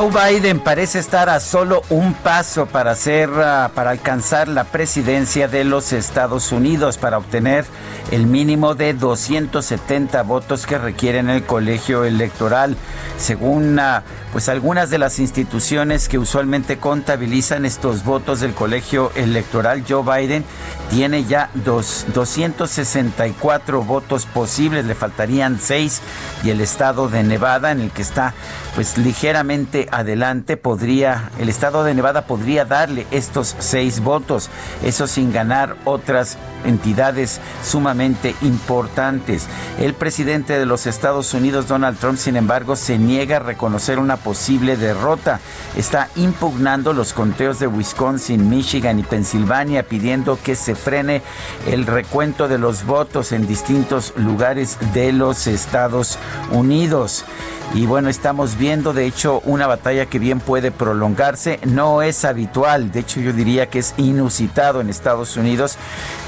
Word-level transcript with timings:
Joe 0.00 0.32
Biden 0.32 0.60
parece 0.60 0.98
estar 0.98 1.28
a 1.28 1.40
solo 1.40 1.82
un 1.90 2.14
paso 2.14 2.64
para 2.64 2.92
hacer, 2.92 3.28
ah, 3.34 3.70
para 3.74 3.90
alcanzar 3.90 4.48
la 4.48 4.64
presidencia 4.64 5.46
de 5.46 5.62
los 5.62 5.92
Estados 5.92 6.52
Unidos 6.52 6.96
para 6.96 7.18
obtener 7.18 7.66
el 8.10 8.26
mínimo 8.26 8.74
de 8.74 8.94
270 8.94 10.22
votos 10.22 10.64
que 10.64 10.78
requieren 10.78 11.28
el 11.28 11.44
colegio 11.44 12.06
electoral, 12.06 12.78
según 13.18 13.78
ah, 13.78 14.02
pues 14.32 14.48
algunas 14.48 14.90
de 14.90 14.98
las 14.98 15.18
instituciones 15.18 16.08
que 16.08 16.18
usualmente 16.18 16.78
contabilizan 16.78 17.64
estos 17.64 18.04
votos 18.04 18.40
del 18.40 18.54
colegio 18.54 19.10
electoral. 19.14 19.84
Joe 19.88 20.02
Biden 20.02 20.44
tiene 20.90 21.24
ya 21.24 21.50
dos, 21.54 22.06
264 22.14 23.82
votos 23.82 24.26
posibles, 24.26 24.84
le 24.84 24.94
faltarían 24.94 25.58
seis 25.60 26.00
y 26.44 26.50
el 26.50 26.60
estado 26.60 27.08
de 27.08 27.22
Nevada 27.22 27.72
en 27.72 27.80
el 27.80 27.90
que 27.90 28.02
está 28.02 28.34
pues 28.74 28.98
ligeramente 28.98 29.88
adelante 29.90 30.56
podría, 30.56 31.30
el 31.38 31.48
estado 31.48 31.84
de 31.84 31.94
Nevada 31.94 32.26
podría 32.26 32.64
darle 32.64 33.06
estos 33.10 33.56
seis 33.58 34.00
votos, 34.00 34.48
eso 34.84 35.06
sin 35.06 35.32
ganar 35.32 35.76
otras 35.84 36.38
entidades 36.64 37.40
sumamente 37.64 38.34
importantes. 38.42 39.46
El 39.78 39.94
presidente 39.94 40.58
de 40.58 40.66
los 40.66 40.86
Estados 40.86 41.34
Unidos, 41.34 41.68
Donald 41.68 41.98
Trump, 41.98 42.18
sin 42.18 42.36
embargo, 42.36 42.76
se 42.76 42.98
niega 42.98 43.36
a 43.36 43.40
reconocer 43.40 43.98
una 43.98 44.16
posible 44.22 44.76
derrota. 44.76 45.40
Está 45.76 46.08
impugnando 46.16 46.92
los 46.92 47.12
conteos 47.12 47.58
de 47.58 47.66
Wisconsin, 47.66 48.48
Michigan 48.48 48.98
y 48.98 49.02
Pensilvania, 49.02 49.82
pidiendo 49.82 50.38
que 50.42 50.56
se 50.56 50.74
frene 50.74 51.22
el 51.66 51.86
recuento 51.86 52.48
de 52.48 52.58
los 52.58 52.86
votos 52.86 53.32
en 53.32 53.46
distintos 53.46 54.12
lugares 54.16 54.78
de 54.94 55.12
los 55.12 55.46
Estados 55.46 56.18
Unidos. 56.52 57.24
Y 57.72 57.86
bueno, 57.86 58.08
estamos 58.08 58.58
viendo 58.58 58.92
de 58.92 59.06
hecho 59.06 59.40
una 59.44 59.68
batalla 59.68 60.06
que 60.06 60.18
bien 60.18 60.40
puede 60.40 60.72
prolongarse. 60.72 61.60
No 61.64 62.02
es 62.02 62.24
habitual, 62.24 62.90
de 62.90 62.98
hecho 63.00 63.20
yo 63.20 63.32
diría 63.32 63.70
que 63.70 63.78
es 63.78 63.94
inusitado 63.96 64.80
en 64.80 64.90
Estados 64.90 65.36
Unidos 65.36 65.76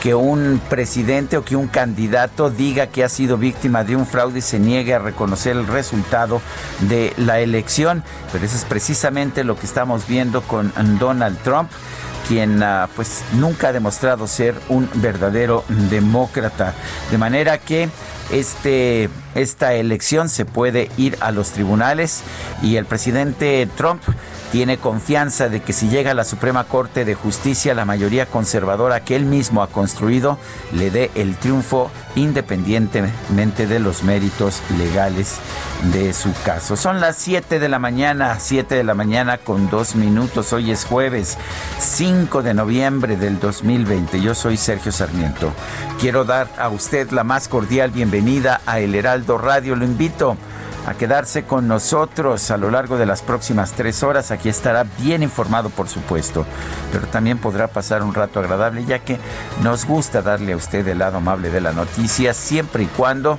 que 0.00 0.14
un 0.14 0.60
presidente 0.70 1.36
o 1.36 1.44
que 1.44 1.56
un 1.56 1.66
candidato 1.66 2.48
diga 2.48 2.86
que 2.86 3.02
ha 3.02 3.08
sido 3.08 3.38
víctima 3.38 3.82
de 3.82 3.96
un 3.96 4.06
fraude 4.06 4.38
y 4.38 4.42
se 4.42 4.60
niegue 4.60 4.94
a 4.94 5.00
reconocer 5.00 5.56
el 5.56 5.66
resultado 5.66 6.40
de 6.88 7.12
la 7.16 7.40
elección. 7.40 8.04
Pero 8.30 8.44
eso 8.44 8.54
es 8.54 8.64
precisamente 8.64 9.42
lo 9.42 9.56
que 9.56 9.66
estamos 9.66 10.06
viendo 10.06 10.42
con 10.42 10.72
Donald 11.00 11.38
Trump 11.42 11.68
quien 12.28 12.62
uh, 12.62 12.88
pues 12.94 13.22
nunca 13.34 13.68
ha 13.68 13.72
demostrado 13.72 14.26
ser 14.26 14.54
un 14.68 14.88
verdadero 14.94 15.64
demócrata. 15.90 16.74
De 17.10 17.18
manera 17.18 17.58
que 17.58 17.88
este, 18.30 19.08
esta 19.34 19.74
elección 19.74 20.28
se 20.28 20.44
puede 20.44 20.90
ir 20.96 21.18
a 21.20 21.30
los 21.32 21.50
tribunales 21.50 22.22
y 22.62 22.76
el 22.76 22.86
presidente 22.86 23.68
Trump 23.76 24.02
tiene 24.52 24.76
confianza 24.76 25.48
de 25.48 25.62
que 25.62 25.72
si 25.72 25.88
llega 25.88 26.10
a 26.10 26.14
la 26.14 26.24
Suprema 26.24 26.64
Corte 26.64 27.06
de 27.06 27.14
Justicia, 27.14 27.72
la 27.72 27.86
mayoría 27.86 28.26
conservadora 28.26 29.00
que 29.00 29.16
él 29.16 29.24
mismo 29.24 29.62
ha 29.62 29.68
construido 29.68 30.38
le 30.72 30.90
dé 30.90 31.10
el 31.14 31.36
triunfo 31.36 31.90
independientemente 32.16 33.66
de 33.66 33.80
los 33.80 34.02
méritos 34.02 34.60
legales 34.76 35.38
de 35.94 36.12
su 36.12 36.34
caso. 36.44 36.76
Son 36.76 37.00
las 37.00 37.16
7 37.16 37.60
de 37.60 37.68
la 37.70 37.78
mañana, 37.78 38.38
7 38.38 38.74
de 38.74 38.84
la 38.84 38.92
mañana 38.92 39.38
con 39.38 39.70
dos 39.70 39.94
minutos. 39.94 40.52
Hoy 40.52 40.70
es 40.70 40.84
jueves 40.84 41.38
5 41.78 42.42
de 42.42 42.52
noviembre 42.52 43.16
del 43.16 43.40
2020. 43.40 44.20
Yo 44.20 44.34
soy 44.34 44.58
Sergio 44.58 44.92
Sarmiento. 44.92 45.50
Quiero 45.98 46.26
dar 46.26 46.46
a 46.58 46.68
usted 46.68 47.10
la 47.10 47.24
más 47.24 47.48
cordial 47.48 47.90
bienvenida 47.90 48.60
a 48.66 48.80
El 48.80 48.94
Heraldo 48.94 49.38
Radio. 49.38 49.76
Lo 49.76 49.86
invito 49.86 50.36
quedarse 50.94 51.44
con 51.44 51.68
nosotros 51.68 52.50
a 52.50 52.56
lo 52.56 52.70
largo 52.70 52.98
de 52.98 53.06
las 53.06 53.22
próximas 53.22 53.72
tres 53.72 54.02
horas. 54.02 54.30
Aquí 54.30 54.48
estará 54.48 54.84
bien 54.98 55.22
informado, 55.22 55.70
por 55.70 55.88
supuesto, 55.88 56.44
pero 56.92 57.06
también 57.06 57.38
podrá 57.38 57.68
pasar 57.68 58.02
un 58.02 58.14
rato 58.14 58.40
agradable, 58.40 58.84
ya 58.84 58.98
que 58.98 59.18
nos 59.62 59.84
gusta 59.84 60.22
darle 60.22 60.52
a 60.52 60.56
usted 60.56 60.86
el 60.88 60.98
lado 60.98 61.18
amable 61.18 61.50
de 61.50 61.60
la 61.60 61.72
noticia, 61.72 62.34
siempre 62.34 62.84
y 62.84 62.86
cuando 62.86 63.38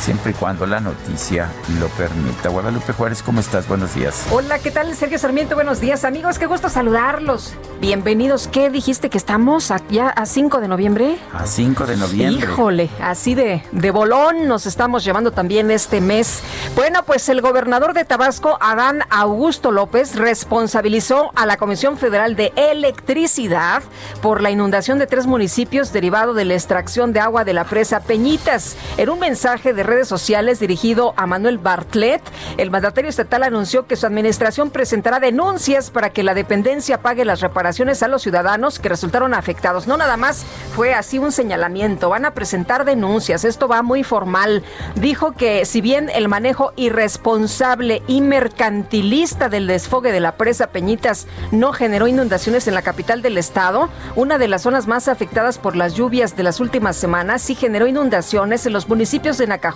siempre 0.00 0.32
y 0.32 0.34
cuando 0.34 0.66
la 0.66 0.80
noticia 0.80 1.48
lo 1.80 1.88
permita. 1.88 2.48
Guadalupe 2.48 2.92
Juárez, 2.92 3.22
¿cómo 3.22 3.40
estás? 3.40 3.68
Buenos 3.68 3.94
días. 3.94 4.26
Hola, 4.30 4.58
¿qué 4.58 4.70
tal? 4.70 4.94
Sergio 4.94 5.18
Sarmiento, 5.18 5.54
buenos 5.54 5.80
días. 5.80 6.04
Amigos, 6.04 6.38
qué 6.38 6.46
gusto 6.46 6.68
saludarlos. 6.68 7.54
Bienvenidos. 7.80 8.48
¿Qué 8.48 8.70
dijiste 8.70 9.10
que 9.10 9.18
estamos 9.18 9.72
ya 9.90 10.08
a 10.08 10.26
5 10.26 10.60
de 10.60 10.68
noviembre? 10.68 11.18
A 11.32 11.46
5 11.46 11.86
de 11.86 11.96
noviembre. 11.96 12.46
Híjole, 12.46 12.90
así 13.00 13.34
de, 13.34 13.62
de 13.72 13.90
bolón 13.90 14.46
nos 14.46 14.66
estamos 14.66 15.04
llevando 15.04 15.32
también 15.32 15.70
este 15.70 16.00
mes. 16.00 16.42
Bueno, 16.76 17.02
pues 17.04 17.28
el 17.28 17.40
gobernador 17.40 17.92
de 17.92 18.04
Tabasco, 18.04 18.56
Adán 18.60 19.00
Augusto 19.10 19.72
López, 19.72 20.16
responsabilizó 20.16 21.32
a 21.34 21.46
la 21.46 21.56
Comisión 21.56 21.98
Federal 21.98 22.36
de 22.36 22.52
Electricidad 22.56 23.82
por 24.20 24.40
la 24.40 24.50
inundación 24.50 24.98
de 24.98 25.06
tres 25.06 25.26
municipios 25.26 25.92
derivado 25.92 26.34
de 26.34 26.44
la 26.44 26.54
extracción 26.54 27.12
de 27.12 27.20
agua 27.20 27.44
de 27.44 27.52
la 27.52 27.64
presa 27.64 28.00
Peñitas. 28.00 28.76
En 28.96 29.10
un 29.10 29.18
mensaje 29.18 29.72
de 29.72 29.81
redes 29.82 30.08
sociales 30.08 30.60
dirigido 30.60 31.14
a 31.16 31.26
Manuel 31.26 31.58
Bartlett, 31.58 32.22
el 32.56 32.70
mandatario 32.70 33.08
estatal 33.08 33.42
anunció 33.42 33.86
que 33.86 33.96
su 33.96 34.06
administración 34.06 34.70
presentará 34.70 35.20
denuncias 35.20 35.90
para 35.90 36.10
que 36.10 36.22
la 36.22 36.34
dependencia 36.34 37.00
pague 37.02 37.24
las 37.24 37.40
reparaciones 37.40 38.02
a 38.02 38.08
los 38.08 38.22
ciudadanos 38.22 38.78
que 38.78 38.88
resultaron 38.88 39.34
afectados. 39.34 39.86
No 39.86 39.96
nada 39.96 40.16
más 40.16 40.44
fue 40.74 40.94
así 40.94 41.18
un 41.18 41.32
señalamiento, 41.32 42.08
van 42.08 42.24
a 42.24 42.34
presentar 42.34 42.84
denuncias, 42.84 43.44
esto 43.44 43.68
va 43.68 43.82
muy 43.82 44.04
formal. 44.04 44.62
Dijo 44.96 45.32
que 45.32 45.64
si 45.64 45.80
bien 45.80 46.10
el 46.10 46.28
manejo 46.28 46.72
irresponsable 46.76 48.02
y 48.06 48.20
mercantilista 48.20 49.48
del 49.48 49.66
desfogue 49.66 50.12
de 50.12 50.20
la 50.20 50.36
presa 50.36 50.68
Peñitas 50.68 51.26
no 51.50 51.72
generó 51.72 52.06
inundaciones 52.06 52.68
en 52.68 52.74
la 52.74 52.82
capital 52.82 53.22
del 53.22 53.38
estado, 53.38 53.88
una 54.16 54.38
de 54.38 54.48
las 54.48 54.62
zonas 54.62 54.86
más 54.86 55.08
afectadas 55.08 55.58
por 55.58 55.76
las 55.76 55.94
lluvias 55.94 56.36
de 56.36 56.42
las 56.42 56.60
últimas 56.60 56.96
semanas 56.96 57.42
sí 57.42 57.54
generó 57.54 57.86
inundaciones 57.86 58.66
en 58.66 58.72
los 58.72 58.88
municipios 58.88 59.38
de 59.38 59.46
Nacajuca, 59.46 59.71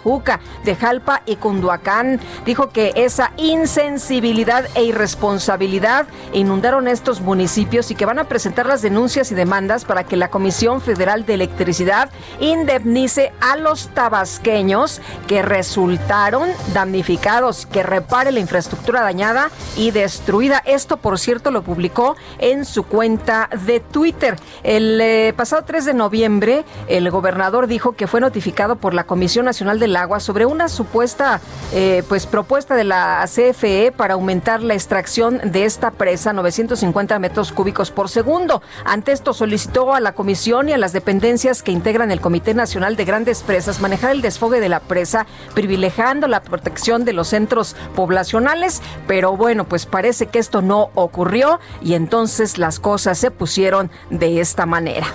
de 0.65 0.77
Jalpa 0.77 1.23
y 1.27 1.37
Cunduacán. 1.37 2.21
Dijo 2.45 2.71
que 2.71 2.93
esa 2.97 3.33
insensibilidad 3.37 4.67
e 4.75 4.85
irresponsabilidad 4.85 6.07
inundaron 6.33 6.89
estos 6.89 7.21
municipios 7.21 7.91
y 7.91 7.95
que 7.95 8.07
van 8.07 8.19
a 8.19 8.25
presentar 8.25 8.67
las 8.67 8.83
denuncias 8.83 9.33
y 9.33 9.35
demandas 9.35 9.85
para 9.85 10.05
que 10.05 10.17
la 10.17 10.31
Comisión 10.31 10.81
Federal 10.81 11.27
de 11.27 11.35
Electricidad 11.35 12.11
indemnice 12.41 13.33
a 13.41 13.57
los 13.57 13.89
tabasqueños 13.89 15.01
que 15.27 15.43
resultaron 15.43 16.51
damnificados, 16.73 17.67
que 17.67 17.83
repare 17.83 18.33
la 18.33 18.41
infraestructura 18.41 19.03
dañada 19.03 19.51
y 19.77 19.91
destruida. 19.91 20.63
Esto, 20.67 20.99
por 20.99 21.19
cierto, 21.19 21.51
lo 21.51 21.63
publicó 21.63 22.17
en 22.39 22.65
su 22.65 22.85
cuenta 22.85 23.49
de 23.67 23.81
Twitter. 23.81 24.37
El 24.63 25.01
eh, 25.01 25.33
pasado 25.37 25.65
3 25.65 25.85
de 25.85 25.95
noviembre, 25.95 26.65
el 26.89 27.11
gobernador 27.11 27.67
dijo 27.67 27.93
que 27.93 28.07
fue 28.07 28.21
notificado 28.21 28.77
por 28.77 28.95
la 28.95 29.05
Comisión 29.05 29.45
Nacional 29.45 29.79
de 29.79 29.86
del 29.87 29.95
Agua 29.95 30.19
sobre 30.19 30.47
una 30.47 30.69
supuesta 30.69 31.41
eh, 31.73 32.03
pues 32.09 32.27
propuesta 32.27 32.75
de 32.75 32.83
la 32.83 33.25
CFE 33.25 33.93
para 33.97 34.15
aumentar 34.15 34.61
la 34.61 34.75
extracción 34.75 35.41
de 35.45 35.65
esta 35.65 35.93
presa 35.93 36.33
950 36.33 37.19
metros 37.21 37.53
cúbicos 37.53 37.93
por 37.93 38.09
segundo. 38.09 38.63
Ante 38.85 39.13
esto 39.13 39.33
solicitó 39.33 39.95
a 39.95 40.01
la 40.01 40.13
comisión 40.13 40.69
y 40.69 40.73
a 40.73 40.77
las 40.77 40.93
dependencias 40.93 41.63
que 41.63 41.71
integran 41.71 42.11
el 42.11 42.21
Comité 42.21 42.53
Nacional 42.53 42.97
de 42.97 43.05
Grandes 43.05 43.45
Presas 43.45 43.81
manejar 43.81 44.11
el 44.11 44.23
desfogue 44.23 44.59
de 44.59 44.69
la 44.69 44.81
presa, 44.81 45.25
privilegiando 45.55 46.27
la 46.27 46.43
protección 46.43 47.05
de 47.05 47.13
los 47.13 47.29
centros 47.29 47.77
poblacionales, 47.95 48.83
pero 49.07 49.37
bueno, 49.37 49.65
pues 49.65 49.87
parece 49.87 50.27
que 50.27 50.41
esto 50.41 50.63
no 50.63 50.91
ocurrió 50.97 51.61
y 51.81 51.95
entonces 51.95 52.59
las 52.59 52.81
cosas 52.81 53.19
se 53.19 53.31
pusieron 53.31 53.91
de 54.11 54.41
esta 54.41 54.67
manera 54.67 55.07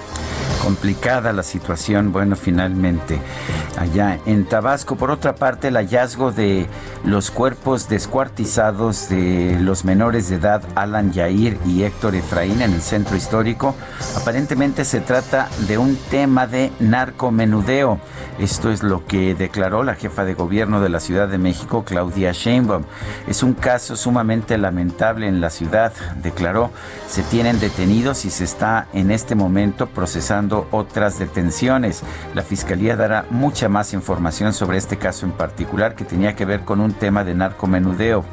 complicada 0.61 1.33
la 1.33 1.43
situación, 1.43 2.11
bueno, 2.11 2.35
finalmente 2.35 3.19
allá 3.77 4.19
en 4.25 4.45
Tabasco. 4.45 4.60
Por 4.61 5.09
otra 5.09 5.33
parte, 5.33 5.69
el 5.69 5.75
hallazgo 5.75 6.31
de 6.31 6.67
los 7.03 7.31
cuerpos 7.31 7.89
descuartizados 7.89 9.09
de 9.09 9.57
los 9.59 9.85
menores 9.85 10.29
de 10.29 10.35
edad 10.35 10.61
Alan 10.75 11.11
Yair 11.11 11.57
y 11.65 11.81
Héctor 11.81 12.13
Efraín 12.13 12.61
en 12.61 12.73
el 12.73 12.81
centro 12.81 13.15
histórico, 13.15 13.73
aparentemente 14.15 14.85
se 14.85 15.01
trata 15.01 15.49
de 15.67 15.79
un 15.79 15.95
tema 16.11 16.45
de 16.45 16.71
narcomenudeo. 16.79 17.99
Esto 18.37 18.71
es 18.71 18.81
lo 18.81 19.05
que 19.05 19.35
declaró 19.35 19.83
la 19.83 19.95
jefa 19.95 20.25
de 20.25 20.35
gobierno 20.35 20.79
de 20.79 20.89
la 20.89 20.99
Ciudad 20.99 21.27
de 21.27 21.37
México, 21.37 21.83
Claudia 21.83 22.31
Sheinbaum. 22.31 22.83
Es 23.27 23.43
un 23.43 23.53
caso 23.53 23.95
sumamente 23.95 24.57
lamentable 24.57 25.27
en 25.27 25.41
la 25.41 25.49
ciudad, 25.49 25.91
declaró. 26.21 26.71
Se 27.07 27.23
tienen 27.23 27.59
detenidos 27.59 28.25
y 28.25 28.29
se 28.29 28.43
está 28.43 28.87
en 28.93 29.11
este 29.11 29.35
momento 29.35 29.87
procesando 29.87 30.67
otras 30.71 31.19
detenciones. 31.19 32.03
La 32.33 32.41
Fiscalía 32.41 32.95
dará 32.95 33.25
mucha 33.29 33.69
más 33.69 33.93
información 33.93 34.50
sobre 34.53 34.77
este 34.77 34.97
caso 34.97 35.25
en 35.25 35.31
particular 35.31 35.95
que 35.95 36.05
tenía 36.05 36.35
que 36.35 36.45
ver 36.45 36.61
con 36.61 36.81
un 36.81 36.93
tema 36.93 37.23
de 37.23 37.35
narcomenudeo. 37.35 38.23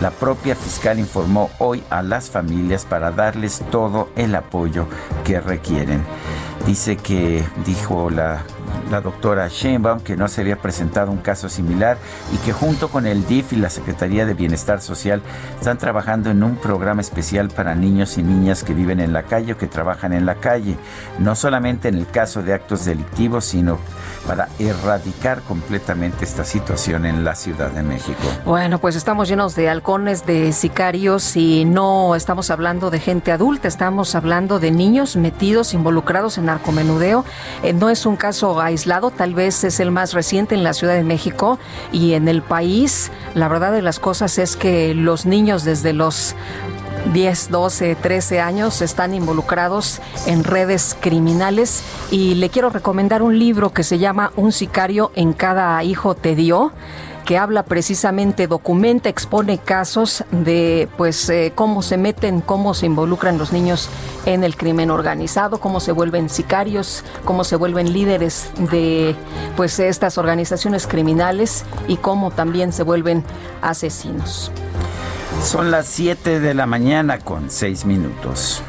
La 0.00 0.10
propia 0.10 0.54
fiscal 0.54 0.98
informó 0.98 1.50
hoy 1.58 1.82
a 1.90 2.02
las 2.02 2.30
familias 2.30 2.84
para 2.84 3.10
darles 3.10 3.62
todo 3.70 4.10
el 4.16 4.34
apoyo 4.34 4.86
que 5.24 5.40
requieren. 5.40 6.04
Dice 6.66 6.96
que, 6.96 7.44
dijo 7.64 8.10
la 8.10 8.42
la 8.90 9.00
doctora 9.00 9.48
Sheinbaum 9.48 10.00
que 10.00 10.16
no 10.16 10.28
se 10.28 10.40
había 10.40 10.56
presentado 10.56 11.10
un 11.10 11.18
caso 11.18 11.48
similar 11.48 11.98
y 12.32 12.36
que 12.38 12.52
junto 12.52 12.88
con 12.88 13.06
el 13.06 13.26
DIF 13.26 13.52
y 13.52 13.56
la 13.56 13.70
Secretaría 13.70 14.26
de 14.26 14.34
Bienestar 14.34 14.80
Social 14.80 15.22
están 15.58 15.78
trabajando 15.78 16.30
en 16.30 16.42
un 16.42 16.56
programa 16.56 17.00
especial 17.00 17.48
para 17.48 17.74
niños 17.74 18.18
y 18.18 18.22
niñas 18.22 18.62
que 18.62 18.74
viven 18.74 19.00
en 19.00 19.12
la 19.12 19.24
calle 19.24 19.52
o 19.52 19.58
que 19.58 19.66
trabajan 19.66 20.12
en 20.12 20.26
la 20.26 20.36
calle, 20.36 20.76
no 21.18 21.34
solamente 21.34 21.88
en 21.88 21.96
el 21.96 22.06
caso 22.06 22.42
de 22.42 22.54
actos 22.54 22.84
delictivos, 22.84 23.44
sino 23.44 23.78
para 24.26 24.48
erradicar 24.58 25.42
completamente 25.42 26.24
esta 26.24 26.44
situación 26.44 27.06
en 27.06 27.24
la 27.24 27.34
Ciudad 27.34 27.70
de 27.70 27.82
México. 27.82 28.20
Bueno, 28.44 28.78
pues 28.78 28.96
estamos 28.96 29.28
llenos 29.28 29.54
de 29.54 29.68
halcones, 29.68 30.26
de 30.26 30.52
sicarios 30.52 31.36
y 31.36 31.64
no 31.64 32.14
estamos 32.14 32.50
hablando 32.50 32.90
de 32.90 33.00
gente 33.00 33.32
adulta, 33.32 33.68
estamos 33.68 34.14
hablando 34.14 34.58
de 34.60 34.70
niños 34.70 35.16
metidos, 35.16 35.72
involucrados 35.72 36.38
en 36.38 36.46
narcomenudeo. 36.46 37.24
Eh, 37.62 37.72
no 37.72 37.90
es 37.90 38.04
un 38.06 38.16
caso 38.16 38.57
aislado, 38.60 39.10
tal 39.10 39.34
vez 39.34 39.64
es 39.64 39.80
el 39.80 39.90
más 39.90 40.12
reciente 40.12 40.54
en 40.54 40.64
la 40.64 40.72
Ciudad 40.72 40.94
de 40.94 41.04
México 41.04 41.58
y 41.92 42.14
en 42.14 42.28
el 42.28 42.42
país. 42.42 43.10
La 43.34 43.48
verdad 43.48 43.72
de 43.72 43.82
las 43.82 43.98
cosas 43.98 44.38
es 44.38 44.56
que 44.56 44.94
los 44.94 45.26
niños 45.26 45.64
desde 45.64 45.92
los 45.92 46.34
10, 47.12 47.50
12, 47.50 47.94
13 47.94 48.40
años 48.40 48.82
están 48.82 49.14
involucrados 49.14 50.00
en 50.26 50.44
redes 50.44 50.96
criminales 51.00 51.82
y 52.10 52.34
le 52.34 52.50
quiero 52.50 52.70
recomendar 52.70 53.22
un 53.22 53.38
libro 53.38 53.72
que 53.72 53.82
se 53.82 53.98
llama 53.98 54.32
Un 54.36 54.52
sicario 54.52 55.10
en 55.14 55.32
cada 55.32 55.82
hijo 55.84 56.14
te 56.14 56.34
dio 56.34 56.72
que 57.28 57.36
habla 57.36 57.62
precisamente, 57.62 58.46
documenta, 58.46 59.10
expone 59.10 59.58
casos 59.58 60.24
de 60.30 60.88
pues 60.96 61.28
eh, 61.28 61.52
cómo 61.54 61.82
se 61.82 61.98
meten, 61.98 62.40
cómo 62.40 62.72
se 62.72 62.86
involucran 62.86 63.36
los 63.36 63.52
niños 63.52 63.90
en 64.24 64.44
el 64.44 64.56
crimen 64.56 64.90
organizado, 64.90 65.60
cómo 65.60 65.78
se 65.80 65.92
vuelven 65.92 66.30
sicarios, 66.30 67.04
cómo 67.26 67.44
se 67.44 67.56
vuelven 67.56 67.92
líderes 67.92 68.48
de 68.70 69.14
pues 69.58 69.78
estas 69.78 70.16
organizaciones 70.16 70.86
criminales 70.86 71.66
y 71.86 71.98
cómo 71.98 72.30
también 72.30 72.72
se 72.72 72.82
vuelven 72.82 73.22
asesinos. 73.60 74.50
Son 75.44 75.70
las 75.70 75.86
7 75.86 76.40
de 76.40 76.54
la 76.54 76.64
mañana 76.64 77.18
con 77.18 77.50
6 77.50 77.84
minutos. 77.84 78.62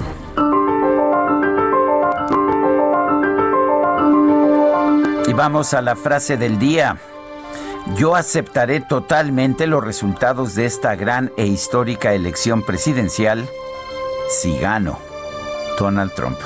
Y 5.26 5.32
vamos 5.32 5.74
a 5.74 5.82
la 5.82 5.96
frase 5.96 6.36
del 6.36 6.60
día. 6.60 6.98
Yo 7.96 8.16
aceptaré 8.16 8.82
totalmente 8.82 9.68
los 9.68 9.84
resultados 9.84 10.56
de 10.56 10.66
esta 10.66 10.96
gran 10.96 11.32
e 11.38 11.46
histórica 11.48 12.14
elección 12.14 12.64
presidencial 12.64 13.50
si 14.30 14.58
gano. 14.60 15.00
Donald 15.78 16.14
Trump. 16.14 16.38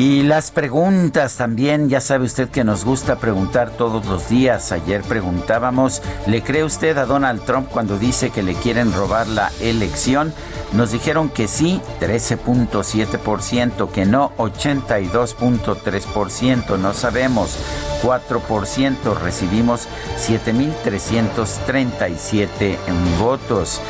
Y 0.00 0.22
las 0.22 0.50
preguntas 0.50 1.36
también, 1.36 1.90
ya 1.90 2.00
sabe 2.00 2.24
usted 2.24 2.48
que 2.48 2.64
nos 2.64 2.86
gusta 2.86 3.18
preguntar 3.18 3.68
todos 3.68 4.06
los 4.06 4.30
días. 4.30 4.72
Ayer 4.72 5.02
preguntábamos, 5.02 6.00
¿le 6.26 6.42
cree 6.42 6.64
usted 6.64 6.96
a 6.96 7.04
Donald 7.04 7.44
Trump 7.44 7.68
cuando 7.68 7.98
dice 7.98 8.30
que 8.30 8.42
le 8.42 8.54
quieren 8.54 8.94
robar 8.94 9.28
la 9.28 9.52
elección? 9.60 10.32
Nos 10.72 10.92
dijeron 10.92 11.28
que 11.28 11.48
sí, 11.48 11.82
13.7%, 12.00 13.90
que 13.90 14.06
no, 14.06 14.32
82.3%, 14.38 16.78
no 16.78 16.94
sabemos, 16.94 17.58
4%, 18.02 19.18
recibimos 19.22 19.86
7.337 20.16 22.76
votos. 23.18 23.82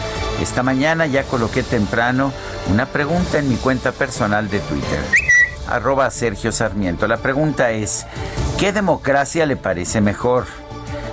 Esta 0.42 0.64
mañana 0.64 1.06
ya 1.06 1.22
coloqué 1.22 1.62
temprano 1.62 2.32
una 2.68 2.86
pregunta 2.86 3.38
en 3.38 3.48
mi 3.48 3.54
cuenta 3.54 3.92
personal 3.92 4.50
de 4.50 4.58
Twitter 4.58 5.29
arroba 5.68 6.10
Sergio 6.10 6.52
Sarmiento. 6.52 7.08
La 7.08 7.16
pregunta 7.18 7.70
es, 7.70 8.06
¿qué 8.58 8.72
democracia 8.72 9.44
le 9.46 9.56
parece 9.56 10.00
mejor? 10.00 10.46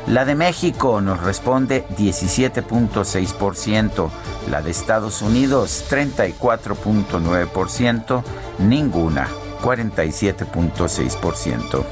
La 0.08 0.24
de 0.24 0.36
México 0.36 1.02
nos 1.02 1.22
responde 1.22 1.86
17.6%, 1.98 4.10
la 4.50 4.62
de 4.62 4.72
Estados 4.72 5.22
Unidos 5.22 5.84
34.9%, 5.90 8.24
ninguna 8.60 9.28
47.6%. 9.62 11.84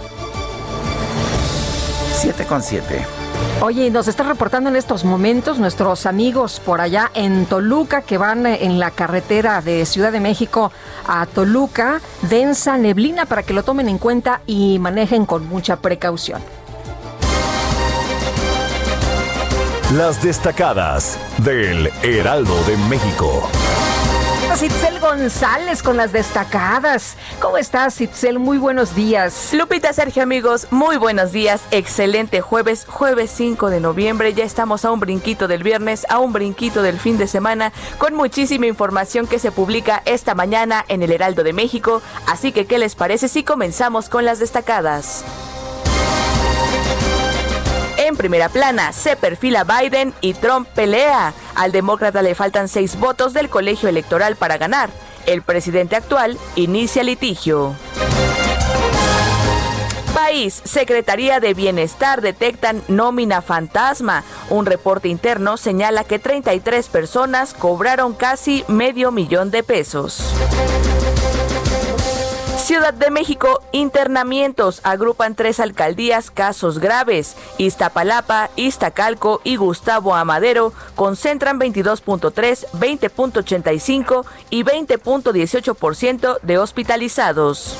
7 2.13 2.45
con 2.45 2.63
7. 2.63 3.24
Oye, 3.61 3.89
nos 3.89 4.07
está 4.07 4.23
reportando 4.23 4.69
en 4.69 4.75
estos 4.75 5.05
momentos 5.05 5.59
nuestros 5.59 6.05
amigos 6.05 6.61
por 6.63 6.81
allá 6.81 7.09
en 7.13 7.45
Toluca 7.45 8.01
que 8.01 8.17
van 8.17 8.45
eh, 8.45 8.65
en 8.65 8.79
la 8.79 8.91
carretera 8.91 9.61
de 9.61 9.85
Ciudad 9.85 10.11
de 10.11 10.19
México 10.19 10.71
a 11.07 11.25
Toluca, 11.25 12.01
densa 12.23 12.77
neblina 12.77 13.25
para 13.25 13.43
que 13.43 13.53
lo 13.53 13.63
tomen 13.63 13.87
en 13.87 13.97
cuenta 13.97 14.41
y 14.45 14.77
manejen 14.79 15.25
con 15.25 15.47
mucha 15.47 15.77
precaución. 15.77 16.41
Las 19.93 20.21
destacadas 20.21 21.17
del 21.37 21.89
Heraldo 22.03 22.61
de 22.65 22.75
México. 22.89 23.49
Itzel 24.61 25.01
González 25.01 25.83
con 25.83 25.97
las 25.97 26.13
destacadas. 26.13 27.17
¿Cómo 27.41 27.57
estás, 27.57 27.99
Itzel? 27.99 28.39
Muy 28.39 28.57
buenos 28.57 28.95
días. 28.95 29.53
Lupita, 29.53 29.91
Sergio, 29.91 30.23
amigos, 30.23 30.67
muy 30.71 30.95
buenos 30.95 31.33
días. 31.33 31.61
Excelente 31.71 32.39
jueves, 32.39 32.85
jueves 32.87 33.31
5 33.31 33.69
de 33.69 33.81
noviembre. 33.81 34.33
Ya 34.33 34.45
estamos 34.45 34.85
a 34.85 34.91
un 34.91 35.01
brinquito 35.01 35.49
del 35.49 35.61
viernes, 35.61 36.05
a 36.09 36.19
un 36.19 36.31
brinquito 36.31 36.81
del 36.83 36.99
fin 36.99 37.17
de 37.17 37.27
semana, 37.27 37.73
con 37.97 38.13
muchísima 38.13 38.65
información 38.65 39.27
que 39.27 39.39
se 39.39 39.51
publica 39.51 40.01
esta 40.05 40.35
mañana 40.35 40.85
en 40.87 41.03
el 41.03 41.11
Heraldo 41.11 41.43
de 41.43 41.51
México. 41.51 42.01
Así 42.25 42.53
que, 42.53 42.65
¿qué 42.65 42.79
les 42.79 42.95
parece 42.95 43.27
si 43.27 43.43
comenzamos 43.43 44.07
con 44.07 44.23
las 44.23 44.39
destacadas? 44.39 45.25
En 48.15 48.17
primera 48.17 48.47
plana 48.47 48.93
se 48.93 49.17
perfila 49.17 49.65
Biden 49.65 50.13
y 50.21 50.35
Trump 50.35 50.69
pelea. 50.69 51.33
Al 51.53 51.73
demócrata 51.73 52.21
le 52.21 52.33
faltan 52.33 52.69
seis 52.69 52.97
votos 52.97 53.33
del 53.33 53.49
colegio 53.49 53.89
electoral 53.89 54.37
para 54.37 54.57
ganar. 54.57 54.89
El 55.25 55.41
presidente 55.41 55.97
actual 55.97 56.37
inicia 56.55 57.03
litigio. 57.03 57.75
País, 60.13 60.61
Secretaría 60.63 61.41
de 61.41 61.53
Bienestar 61.53 62.21
detectan 62.21 62.81
nómina 62.87 63.41
fantasma. 63.41 64.23
Un 64.49 64.65
reporte 64.65 65.09
interno 65.09 65.57
señala 65.57 66.05
que 66.05 66.17
33 66.17 66.87
personas 66.87 67.53
cobraron 67.53 68.13
casi 68.13 68.63
medio 68.69 69.11
millón 69.11 69.51
de 69.51 69.61
pesos. 69.61 70.33
Ciudad 72.65 72.95
de 72.95 73.11
México, 73.11 73.61
internamientos. 73.73 74.81
Agrupan 74.83 75.35
tres 75.35 75.59
alcaldías, 75.59 76.31
casos 76.31 76.79
graves. 76.79 77.37
Iztapalapa, 77.59 78.49
Iztacalco 78.55 79.39
y 79.43 79.55
Gustavo 79.55 80.15
Amadero 80.15 80.73
concentran 80.95 81.59
22.3, 81.59 82.65
20.85 82.71 84.25
y 84.49 84.63
20.18% 84.63 86.39
de 86.41 86.57
hospitalizados. 86.57 87.77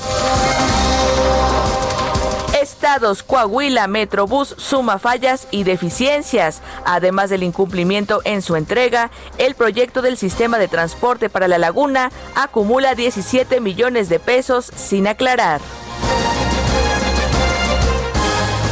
Estados 2.86 3.24
Coahuila 3.24 3.88
Metrobús 3.88 4.54
suma 4.58 5.00
fallas 5.00 5.48
y 5.50 5.64
deficiencias. 5.64 6.62
Además 6.84 7.30
del 7.30 7.42
incumplimiento 7.42 8.20
en 8.22 8.42
su 8.42 8.54
entrega, 8.54 9.10
el 9.38 9.56
proyecto 9.56 10.02
del 10.02 10.16
sistema 10.16 10.56
de 10.56 10.68
transporte 10.68 11.28
para 11.28 11.48
la 11.48 11.58
laguna 11.58 12.12
acumula 12.36 12.94
17 12.94 13.60
millones 13.60 14.08
de 14.08 14.20
pesos 14.20 14.66
sin 14.66 15.08
aclarar. 15.08 15.60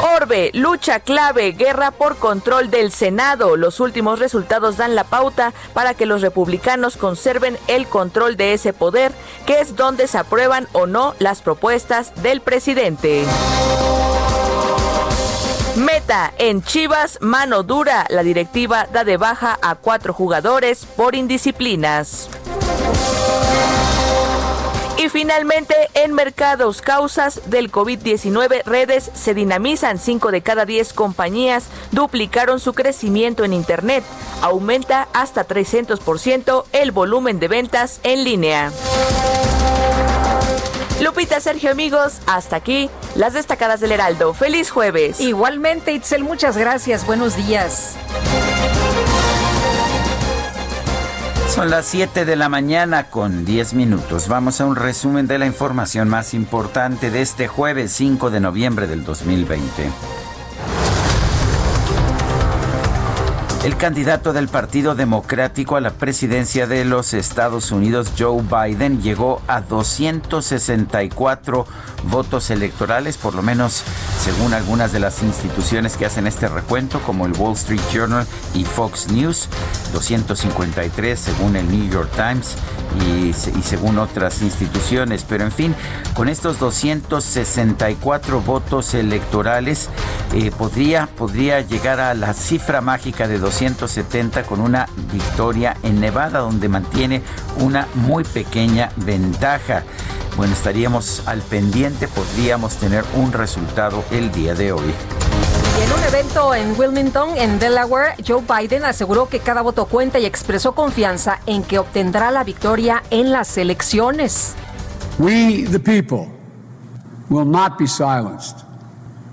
Orbe, 0.03 0.51
lucha 0.55 1.01
clave, 1.01 1.53
guerra 1.53 1.91
por 1.91 2.17
control 2.17 2.71
del 2.71 2.93
Senado. 2.93 3.57
Los 3.57 3.81
últimos 3.81 4.19
resultados 4.19 4.77
dan 4.77 4.95
la 4.95 5.05
pauta 5.05 5.53
para 5.73 5.95
que 5.95 6.07
los 6.07 6.23
republicanos 6.23 6.97
conserven 6.97 7.59
el 7.69 7.87
control 7.87 8.37
de 8.37 8.53
ese 8.53 8.73
poder, 8.73 9.13
que 9.47 9.61
es 9.61 9.77
donde 9.77 10.07
se 10.07 10.19
aprueban 10.19 10.69
o 10.73 10.87
no 10.87 11.15
las 11.19 11.43
propuestas 11.43 12.13
del 12.23 12.41
presidente. 12.41 13.25
Meta 15.77 16.33
en 16.39 16.63
Chivas, 16.63 17.19
mano 17.21 17.63
dura. 17.63 18.07
La 18.09 18.23
directiva 18.23 18.87
da 18.93 19.05
de 19.05 19.17
baja 19.17 19.59
a 19.61 19.75
cuatro 19.75 20.13
jugadores 20.13 20.85
por 20.85 21.15
indisciplinas. 21.15 22.29
Y 25.05 25.11
finalmente, 25.11 25.75
en 25.93 26.15
mercados, 26.15 26.81
causas 26.81 27.51
del 27.51 27.71
COVID-19, 27.71 28.65
redes 28.65 29.11
se 29.13 29.35
dinamizan. 29.35 29.99
Cinco 29.99 30.31
de 30.31 30.41
cada 30.41 30.65
diez 30.65 30.95
compañías 30.95 31.67
duplicaron 31.93 32.59
su 32.59 32.73
crecimiento 32.73 33.45
en 33.45 33.53
Internet. 33.53 34.03
Aumenta 34.41 35.09
hasta 35.13 35.47
300% 35.47 36.65
el 36.73 36.91
volumen 36.91 37.39
de 37.39 37.49
ventas 37.49 38.01
en 38.03 38.25
línea. 38.25 38.73
Lupita, 41.03 41.39
Sergio, 41.39 41.71
amigos, 41.71 42.21
hasta 42.25 42.57
aquí 42.57 42.89
las 43.15 43.35
destacadas 43.35 43.81
del 43.81 43.93
Heraldo. 43.93 44.33
Feliz 44.33 44.71
jueves. 44.71 45.21
Igualmente, 45.21 45.93
Itzel, 45.93 46.25
muchas 46.25 46.57
gracias. 46.57 47.05
Buenos 47.05 47.37
días. 47.37 47.99
Son 51.55 51.71
las 51.71 51.87
7 51.87 52.25
de 52.25 52.35
la 52.35 52.49
mañana 52.49 53.11
con 53.11 53.45
10 53.45 53.75
minutos. 53.75 54.27
Vamos 54.27 54.61
a 54.61 54.67
un 54.67 54.75
resumen 54.75 55.29
de 55.29 55.39
la 55.39 55.47
información 55.47 56.09
más 56.09 56.35
importante 56.35 57.13
de 57.13 57.23
este 57.23 57.47
jueves 57.47 57.93
5 57.93 58.33
de 58.33 58.41
noviembre 58.41 58.89
del 58.89 59.05
2020. 59.05 60.24
El 63.65 63.77
candidato 63.79 64.35
del 64.35 64.49
Partido 64.49 64.95
Democrático 64.95 65.77
a 65.77 65.81
la 65.81 65.89
presidencia 65.89 66.67
de 66.67 66.85
los 66.85 67.15
Estados 67.15 67.73
Unidos, 67.73 68.13
Joe 68.19 68.43
Biden, 68.43 69.01
llegó 69.01 69.41
a 69.49 69.63
264 69.63 71.67
votos 72.11 72.51
electorales, 72.51 73.17
por 73.17 73.35
lo 73.35 73.41
menos 73.41 73.83
según 74.23 74.53
algunas 74.53 74.93
de 74.93 75.01
las 75.01 75.23
instituciones 75.23 75.97
que 75.97 76.05
hacen 76.05 76.27
este 76.27 76.49
recuento, 76.49 77.01
como 77.01 77.25
el 77.25 77.33
Wall 77.33 77.55
Street 77.55 77.81
Journal 77.91 78.27
y 78.55 78.65
Fox 78.65 79.11
News, 79.11 79.49
253 79.95 81.19
según 81.19 81.57
el 81.57 81.67
New 81.71 81.91
York 81.91 82.11
Times 82.15 82.57
y, 83.07 83.33
según 83.63 83.99
otras 83.99 84.43
instituciones. 84.43 85.25
Pero 85.29 85.45
en 85.45 85.53
fin, 85.53 85.75
con 86.15 86.29
estos 86.29 86.59
264 86.59 88.41
votos 88.41 88.95
electorales, 88.95 89.89
eh, 90.35 90.51
podría, 90.57 91.07
podría 91.07 91.61
llegar 91.61 92.01
a 92.01 92.15
la 92.15 92.35
cifra 92.35 92.81
mágica 92.81 93.29
de 93.29 93.39
270 93.55 94.43
con 94.45 94.61
una 94.61 94.89
victoria 95.13 95.77
en 95.85 96.01
Nevada, 96.01 96.41
donde 96.41 96.69
mantiene 96.69 97.23
una 97.61 97.87
muy 97.95 98.25
pequeña 98.25 98.91
ventaja. 98.97 99.85
Bueno, 100.37 100.53
estaríamos 100.55 101.23
al 101.27 101.41
pendiente, 101.41 102.09
podríamos 102.09 102.77
tener 102.77 103.05
un 103.15 103.33
resultado 103.33 104.03
el 104.11 104.33
día 104.33 104.55
de 104.55 104.73
hoy. 104.73 104.93
Y 105.79 105.83
en 105.83 105.93
un 105.93 106.03
evento 106.03 106.55
en 106.55 106.79
Wilmington, 106.79 107.37
en 107.37 107.61
Delaware, 107.61 108.17
Joe 108.27 108.43
Biden 108.43 108.85
aseguró 108.85 109.29
que 109.29 109.39
cada 109.39 109.63
voto 109.63 109.87
cuenta 109.87 110.19
y 110.19 110.27
expresó 110.27 110.73
confianza 110.73 111.39
en 111.47 111.63
que 111.63 111.79
obtendrá 111.79 112.33
la 112.33 112.43
victoria 112.43 113.05
en 113.11 113.31
las 113.31 113.57
elecciones. 113.57 114.55
We, 115.19 115.65
the 115.71 115.79
people, 115.79 116.27
will 117.31 117.49
not 117.49 117.79
be 117.79 117.87
silenced. 117.87 118.65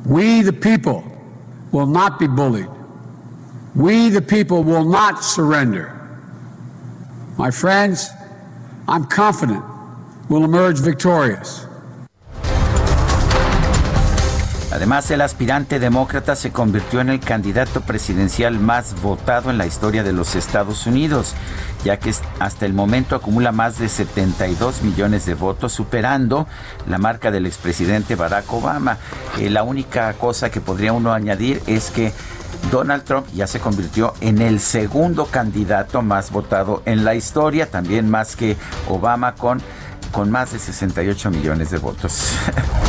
We, 0.06 0.44
the 0.44 0.54
people, 0.54 1.04
will 1.72 1.88
not 1.88 2.20
be 2.20 2.28
bullied. 2.28 2.81
We, 3.74 4.10
the 4.10 4.22
people, 4.22 4.64
will 4.64 4.84
not 4.84 5.24
surrender. 5.24 5.98
My 7.38 7.52
friends, 7.52 8.10
I'm 8.88 9.06
confident 9.06 9.64
we'll 10.30 10.44
emerge 10.44 10.82
victorious. 10.82 11.68
Además, 14.74 15.12
el 15.12 15.22
aspirante 15.22 15.80
demócrata 15.80 16.36
se 16.36 16.52
convirtió 16.52 17.02
en 17.02 17.10
el 17.10 17.20
candidato 17.20 17.82
presidencial 17.82 18.58
más 18.58 19.02
votado 19.02 19.50
en 19.50 19.58
la 19.58 19.66
historia 19.66 20.02
de 20.02 20.14
los 20.14 20.36
Estados 20.36 20.88
Unidos, 20.88 21.34
ya 21.84 21.98
que 21.98 22.14
hasta 22.40 22.66
el 22.66 22.74
momento 22.74 23.16
acumula 23.16 23.52
más 23.52 23.78
de 23.80 23.90
72 23.90 24.82
millones 24.82 25.26
de 25.26 25.34
votos, 25.34 25.74
superando 25.74 26.48
la 26.88 26.98
marca 26.98 27.32
del 27.32 27.46
expresidente 27.46 28.16
Barack 28.16 28.52
Obama. 28.52 28.98
Eh, 29.40 29.50
la 29.50 29.64
única 29.64 30.14
cosa 30.14 30.50
que 30.50 30.62
podría 30.62 30.94
uno 30.94 31.14
añadir 31.14 31.62
es 31.68 31.92
que 31.92 32.14
Donald 32.72 33.04
Trump 33.04 33.28
ya 33.34 33.48
se 33.48 33.60
convirtió 33.60 34.14
en 34.22 34.42
el 34.42 34.60
segundo 34.60 35.26
candidato 35.26 36.02
más 36.02 36.32
votado 36.32 36.82
en 36.86 37.04
la 37.04 37.16
historia, 37.16 37.70
también 37.70 38.10
más 38.10 38.36
que 38.36 38.58
Obama 38.88 39.36
con 39.36 39.62
con 40.12 40.30
más 40.30 40.52
de 40.52 40.60
68 40.60 41.32
millones 41.32 41.72
de 41.72 41.78
votos. 41.78 42.34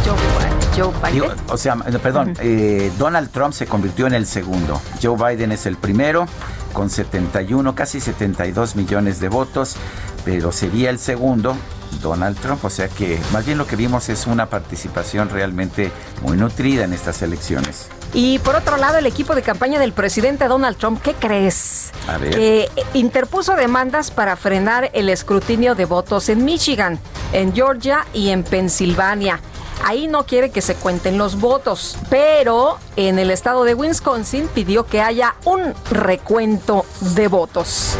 Joe, 0.76 0.90
Biden. 1.12 1.31
o 1.49 1.57
sea, 1.57 1.76
perdón, 1.76 2.35
eh, 2.40 2.90
Donald 2.99 3.31
Trump 3.31 3.52
se 3.52 3.66
convirtió 3.66 4.07
en 4.07 4.14
el 4.14 4.26
segundo. 4.26 4.81
Joe 5.02 5.16
Biden 5.16 5.52
es 5.52 5.66
el 5.66 5.76
primero 5.76 6.26
con 6.73 6.90
71, 6.90 7.75
casi 7.75 8.00
72 8.00 8.75
millones 8.76 9.21
de 9.21 9.28
votos, 9.28 9.76
pero 10.25 10.50
sería 10.50 10.90
el 10.90 10.99
segundo 10.99 11.54
Donald 12.00 12.38
Trump. 12.38 12.64
O 12.64 12.71
sea 12.71 12.88
que 12.88 13.21
más 13.33 13.45
bien 13.45 13.59
lo 13.59 13.66
que 13.66 13.76
vimos 13.76 14.09
es 14.09 14.26
una 14.26 14.47
participación 14.47 15.28
realmente 15.28 15.92
muy 16.23 16.37
nutrida 16.37 16.85
en 16.85 16.92
estas 16.92 17.23
elecciones. 17.23 17.88
Y 18.14 18.38
por 18.40 18.57
otro 18.57 18.76
lado, 18.76 18.99
el 18.99 19.07
equipo 19.07 19.35
de 19.35 19.42
campaña 19.42 19.81
del 19.81 19.92
presidente 19.92 20.47
Donald 20.47 20.76
Trump, 20.76 21.00
¿qué 21.02 21.14
crees? 21.14 21.92
A 22.09 22.19
ver. 22.19 22.35
Eh, 22.38 22.69
interpuso 22.95 23.54
demandas 23.54 24.11
para 24.11 24.37
frenar 24.37 24.90
el 24.92 25.09
escrutinio 25.09 25.75
de 25.75 25.87
votos 25.87 26.28
en 26.28 26.45
Michigan, 26.45 26.99
en 27.33 27.54
Georgia 27.54 28.07
y 28.12 28.31
en 28.31 28.45
Pensilvania. 28.45 29.40
Ahí 29.85 30.07
no 30.07 30.26
quiere 30.26 30.50
que 30.50 30.61
se 30.61 30.75
cuenten 30.75 31.19
los 31.19 31.40
votos, 31.40 31.97
pero 32.09 32.78
en 32.97 33.19
el 33.19 33.31
estado 33.31 33.64
de 33.64 33.75
Wisconsin 33.75 34.47
pidió 34.49 34.87
que 34.87 35.00
haya 35.00 35.35
un 35.45 35.75
recuento 35.90 36.85
de 37.00 37.28
votos. 37.28 37.97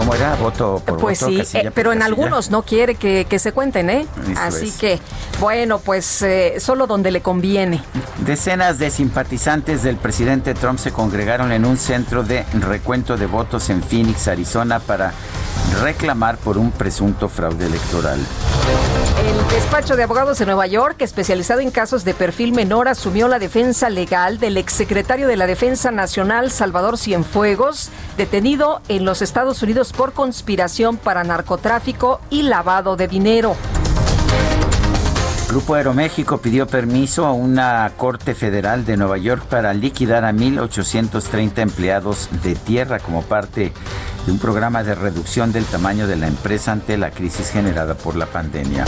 ¿Cómo 0.00 0.14
era? 0.14 0.34
Voto 0.36 0.82
por 0.86 0.98
pues 0.98 1.20
voto. 1.20 1.44
sí, 1.44 1.58
eh, 1.58 1.70
pero 1.74 1.92
en 1.92 2.02
algunos 2.02 2.50
no 2.50 2.62
quiere 2.62 2.94
que, 2.94 3.38
se 3.38 3.52
cuenten, 3.52 3.90
¿eh? 3.90 4.06
Así 4.34 4.72
que, 4.72 4.98
bueno, 5.40 5.78
pues 5.78 6.22
eh, 6.22 6.54
solo 6.58 6.86
donde 6.86 7.10
le 7.10 7.20
conviene. 7.20 7.82
Decenas 8.24 8.78
de 8.78 8.90
simpatizantes 8.90 9.82
del 9.82 9.98
presidente 9.98 10.54
Trump 10.54 10.78
se 10.78 10.90
congregaron 10.90 11.52
en 11.52 11.66
un 11.66 11.76
centro 11.76 12.22
de 12.22 12.46
recuento 12.60 13.18
de 13.18 13.26
votos 13.26 13.68
en 13.68 13.82
Phoenix, 13.82 14.26
Arizona, 14.26 14.80
para 14.80 15.12
reclamar 15.82 16.38
por 16.38 16.56
un 16.56 16.70
presunto 16.72 17.28
fraude 17.28 17.66
electoral. 17.66 18.20
El 19.26 19.54
despacho 19.54 19.96
de 19.96 20.02
abogados 20.02 20.38
de 20.38 20.46
Nueva 20.46 20.66
York, 20.66 20.96
especializado 21.00 21.60
en 21.60 21.70
casos 21.70 22.04
de 22.04 22.14
perfil 22.14 22.52
menor, 22.52 22.88
asumió 22.88 23.28
la 23.28 23.38
defensa 23.38 23.90
legal 23.90 24.38
del 24.38 24.56
exsecretario 24.56 25.28
de 25.28 25.36
la 25.36 25.46
Defensa 25.46 25.90
Nacional, 25.90 26.50
Salvador 26.50 26.96
Cienfuegos, 26.98 27.90
detenido 28.16 28.80
en 28.88 29.04
los 29.04 29.22
Estados 29.22 29.62
Unidos 29.62 29.89
por 29.92 30.12
conspiración 30.12 30.96
para 30.96 31.24
narcotráfico 31.24 32.20
y 32.30 32.42
lavado 32.42 32.96
de 32.96 33.08
dinero. 33.08 33.56
Grupo 35.50 35.74
Aeroméxico 35.74 36.38
pidió 36.38 36.68
permiso 36.68 37.26
a 37.26 37.32
una 37.32 37.90
corte 37.96 38.36
federal 38.36 38.84
de 38.84 38.96
Nueva 38.96 39.18
York 39.18 39.42
para 39.46 39.74
liquidar 39.74 40.24
a 40.24 40.32
1.830 40.32 41.58
empleados 41.58 42.28
de 42.44 42.54
tierra 42.54 43.00
como 43.00 43.22
parte 43.22 43.72
de 44.26 44.32
un 44.32 44.38
programa 44.38 44.84
de 44.84 44.94
reducción 44.94 45.50
del 45.50 45.64
tamaño 45.64 46.06
de 46.06 46.14
la 46.14 46.28
empresa 46.28 46.70
ante 46.70 46.96
la 46.96 47.10
crisis 47.10 47.50
generada 47.50 47.94
por 47.94 48.14
la 48.14 48.26
pandemia. 48.26 48.84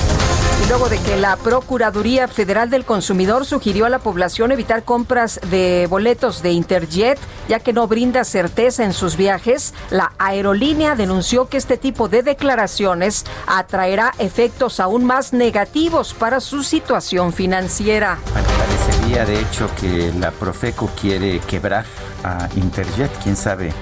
Luego 0.68 0.88
de 0.88 0.98
que 0.98 1.16
la 1.16 1.36
Procuraduría 1.36 2.28
Federal 2.28 2.70
del 2.70 2.84
Consumidor 2.84 3.46
sugirió 3.46 3.86
a 3.86 3.88
la 3.88 3.98
población 3.98 4.52
evitar 4.52 4.84
compras 4.84 5.40
de 5.50 5.86
boletos 5.88 6.42
de 6.42 6.52
Interjet, 6.52 7.18
ya 7.48 7.58
que 7.60 7.72
no 7.72 7.88
brinda 7.88 8.24
certeza 8.24 8.84
en 8.84 8.92
sus 8.92 9.16
viajes, 9.16 9.72
la 9.90 10.12
aerolínea 10.18 10.94
denunció 10.94 11.48
que 11.48 11.56
este 11.56 11.76
tipo 11.76 12.08
de 12.08 12.22
declaraciones 12.22 13.24
atraerá 13.46 14.12
efectos 14.18 14.78
aún 14.78 15.04
más 15.04 15.32
negativos 15.32 16.14
para 16.14 16.40
su 16.40 16.62
situación 16.62 17.32
financiera. 17.32 18.18
parecería 18.32 19.24
de 19.24 19.40
hecho 19.40 19.68
que 19.80 20.12
la 20.18 20.30
Profeco 20.30 20.90
quiere 21.00 21.40
quebrar 21.40 21.86
a 22.24 22.48
Interjet, 22.56 23.10
quién 23.22 23.36
sabe 23.36 23.72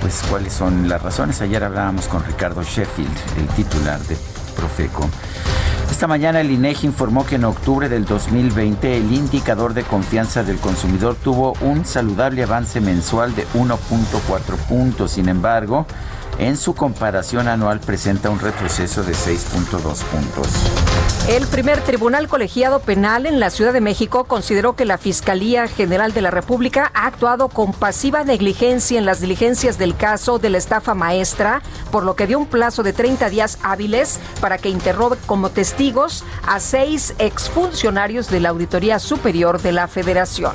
pues 0.00 0.22
cuáles 0.28 0.52
son 0.52 0.88
las 0.88 1.02
razones. 1.02 1.40
Ayer 1.40 1.62
hablábamos 1.64 2.06
con 2.08 2.24
Ricardo 2.24 2.62
Sheffield, 2.62 3.16
el 3.38 3.46
titular 3.48 3.98
de 4.00 4.16
Profeco. 4.56 5.08
Esta 5.90 6.06
mañana 6.06 6.40
el 6.40 6.50
INEGI 6.50 6.86
informó 6.86 7.26
que 7.26 7.36
en 7.36 7.44
octubre 7.44 7.88
del 7.88 8.04
2020 8.04 8.98
el 8.98 9.12
indicador 9.12 9.74
de 9.74 9.82
confianza 9.82 10.44
del 10.44 10.58
consumidor 10.58 11.16
tuvo 11.16 11.54
un 11.60 11.84
saludable 11.84 12.44
avance 12.44 12.80
mensual 12.80 13.34
de 13.34 13.46
1.4 13.48 14.56
puntos. 14.68 15.12
Sin 15.12 15.28
embargo, 15.28 15.86
en 16.38 16.56
su 16.56 16.74
comparación 16.74 17.48
anual 17.48 17.80
presenta 17.80 18.30
un 18.30 18.38
retroceso 18.38 19.02
de 19.02 19.12
6.2 19.12 19.80
puntos. 20.04 20.48
El 21.28 21.46
primer 21.46 21.80
tribunal 21.82 22.26
colegiado 22.26 22.80
penal 22.80 23.26
en 23.26 23.38
la 23.38 23.50
Ciudad 23.50 23.74
de 23.74 23.82
México 23.82 24.24
consideró 24.24 24.76
que 24.76 24.86
la 24.86 24.96
Fiscalía 24.96 25.68
General 25.68 26.14
de 26.14 26.22
la 26.22 26.30
República 26.30 26.90
ha 26.94 27.06
actuado 27.06 27.48
con 27.48 27.72
pasiva 27.72 28.24
negligencia 28.24 28.98
en 28.98 29.04
las 29.04 29.20
diligencias 29.20 29.76
del 29.76 29.94
caso 29.94 30.38
de 30.38 30.48
la 30.48 30.58
estafa 30.58 30.94
maestra, 30.94 31.60
por 31.90 32.04
lo 32.04 32.16
que 32.16 32.26
dio 32.26 32.38
un 32.38 32.46
plazo 32.46 32.82
de 32.82 32.94
30 32.94 33.28
días 33.28 33.58
hábiles 33.62 34.18
para 34.40 34.56
que 34.56 34.70
interrogue 34.70 35.18
como 35.26 35.50
testigos 35.50 36.24
a 36.46 36.60
seis 36.60 37.14
exfuncionarios 37.18 38.30
de 38.30 38.40
la 38.40 38.48
Auditoría 38.48 38.98
Superior 38.98 39.60
de 39.60 39.72
la 39.72 39.86
Federación. 39.86 40.52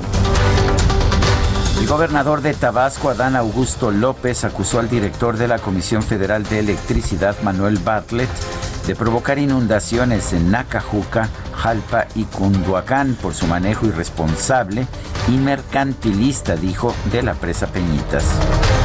El 1.78 1.88
gobernador 1.88 2.40
de 2.40 2.54
Tabasco, 2.54 3.10
Adán 3.10 3.34
Augusto 3.34 3.90
López, 3.90 4.44
acusó 4.44 4.78
al 4.78 4.88
director 4.88 5.36
de 5.36 5.48
la 5.48 5.58
Comisión 5.58 6.02
Federal 6.02 6.44
de 6.44 6.60
Electricidad, 6.60 7.36
Manuel 7.42 7.78
Bartlett, 7.78 8.30
de 8.86 8.94
provocar 8.94 9.38
inundaciones 9.38 10.32
en 10.32 10.50
Nacajuca, 10.50 11.28
Jalpa 11.54 12.06
y 12.14 12.24
Cunduacán 12.24 13.16
por 13.20 13.34
su 13.34 13.46
manejo 13.46 13.86
irresponsable 13.86 14.86
y 15.28 15.32
mercantilista, 15.32 16.56
dijo, 16.56 16.94
de 17.10 17.22
la 17.22 17.34
presa 17.34 17.66
Peñitas. 17.66 18.24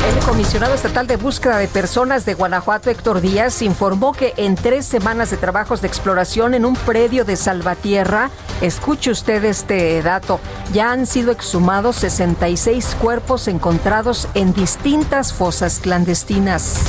El 0.08 0.24
comisionado 0.26 0.74
estatal 0.74 1.06
de 1.06 1.18
búsqueda 1.18 1.58
de 1.58 1.68
personas 1.68 2.26
de 2.26 2.34
Guanajuato, 2.34 2.90
Héctor 2.90 3.20
Díaz, 3.20 3.62
informó 3.62 4.14
que 4.14 4.34
en 4.38 4.56
tres 4.56 4.86
semanas 4.86 5.32
de 5.32 5.38
trabajos 5.38 5.82
de 5.82 5.88
exploración 5.88 6.54
en 6.54 6.66
un 6.66 6.76
predio 6.76 7.26
de 7.26 7.36
Salvatierra, 7.36 8.30
escuche 8.62 9.12
usted 9.12 9.44
este 9.44 10.02
dato, 10.02 10.40
ya 10.72 10.92
han 10.92 11.06
sido 11.06 11.32
exhumados 11.32 11.98
66 11.98 12.96
cuerpos 13.02 13.48
encontrados 13.48 14.30
en 14.34 14.54
distintas 14.54 15.34
fosas 15.34 15.80
clandestinas. 15.80 16.80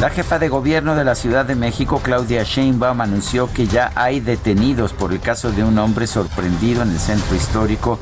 La 0.00 0.10
jefa 0.10 0.38
de 0.38 0.48
gobierno 0.48 0.94
de 0.94 1.04
la 1.04 1.16
Ciudad 1.16 1.44
de 1.44 1.56
México, 1.56 2.00
Claudia 2.00 2.44
Sheinbaum, 2.44 3.00
anunció 3.00 3.52
que 3.52 3.66
ya 3.66 3.90
hay 3.96 4.20
detenidos 4.20 4.92
por 4.92 5.12
el 5.12 5.20
caso 5.20 5.50
de 5.50 5.64
un 5.64 5.76
hombre 5.76 6.06
sorprendido 6.06 6.82
en 6.82 6.90
el 6.90 7.00
centro 7.00 7.34
histórico 7.34 7.98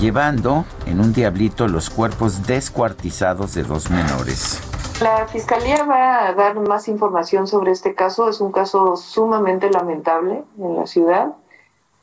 llevando 0.00 0.64
en 0.86 1.00
un 1.00 1.12
diablito 1.12 1.68
los 1.68 1.90
cuerpos 1.90 2.46
descuartizados 2.46 3.54
de 3.54 3.62
dos 3.62 3.90
menores. 3.90 4.58
La 5.02 5.26
fiscalía 5.26 5.84
va 5.84 6.28
a 6.28 6.32
dar 6.32 6.58
más 6.60 6.88
información 6.88 7.46
sobre 7.46 7.72
este 7.72 7.94
caso. 7.94 8.28
Es 8.30 8.40
un 8.40 8.50
caso 8.50 8.96
sumamente 8.96 9.70
lamentable 9.70 10.44
en 10.58 10.76
la 10.76 10.86
ciudad. 10.86 11.34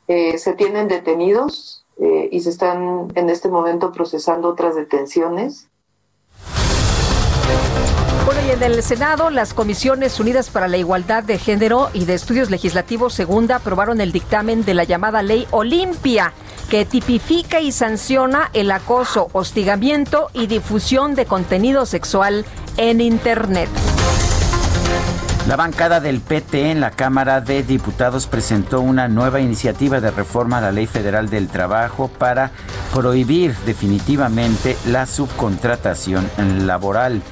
Eh, 0.06 0.38
se 0.38 0.52
tienen 0.52 0.86
detenidos 0.86 1.84
eh, 1.98 2.28
y 2.30 2.40
se 2.40 2.50
están 2.50 3.08
en 3.16 3.28
este 3.28 3.48
momento 3.48 3.90
procesando 3.90 4.48
otras 4.48 4.76
detenciones. 4.76 5.68
Bueno, 8.24 8.40
y 8.46 8.50
en 8.52 8.62
el 8.62 8.82
Senado, 8.84 9.30
las 9.30 9.52
Comisiones 9.52 10.20
Unidas 10.20 10.48
para 10.48 10.68
la 10.68 10.76
Igualdad 10.76 11.24
de 11.24 11.38
Género 11.38 11.90
y 11.92 12.04
de 12.04 12.14
Estudios 12.14 12.50
Legislativos 12.50 13.14
Segunda 13.14 13.56
aprobaron 13.56 14.00
el 14.00 14.12
dictamen 14.12 14.64
de 14.64 14.74
la 14.74 14.84
llamada 14.84 15.22
Ley 15.22 15.48
Olimpia, 15.50 16.32
que 16.70 16.84
tipifica 16.84 17.60
y 17.60 17.72
sanciona 17.72 18.48
el 18.52 18.70
acoso, 18.70 19.28
hostigamiento 19.32 20.30
y 20.32 20.46
difusión 20.46 21.16
de 21.16 21.26
contenido 21.26 21.84
sexual 21.84 22.46
en 22.76 23.00
Internet. 23.00 23.68
La 25.48 25.56
bancada 25.56 25.98
del 25.98 26.20
PT 26.20 26.70
en 26.70 26.80
la 26.80 26.92
Cámara 26.92 27.40
de 27.40 27.64
Diputados 27.64 28.28
presentó 28.28 28.80
una 28.80 29.08
nueva 29.08 29.40
iniciativa 29.40 30.00
de 30.00 30.12
reforma 30.12 30.58
a 30.58 30.60
la 30.60 30.70
Ley 30.72 30.86
Federal 30.86 31.28
del 31.28 31.48
Trabajo 31.48 32.06
para 32.06 32.52
prohibir 32.94 33.56
definitivamente 33.66 34.76
la 34.86 35.06
subcontratación 35.06 36.30
laboral. 36.64 37.22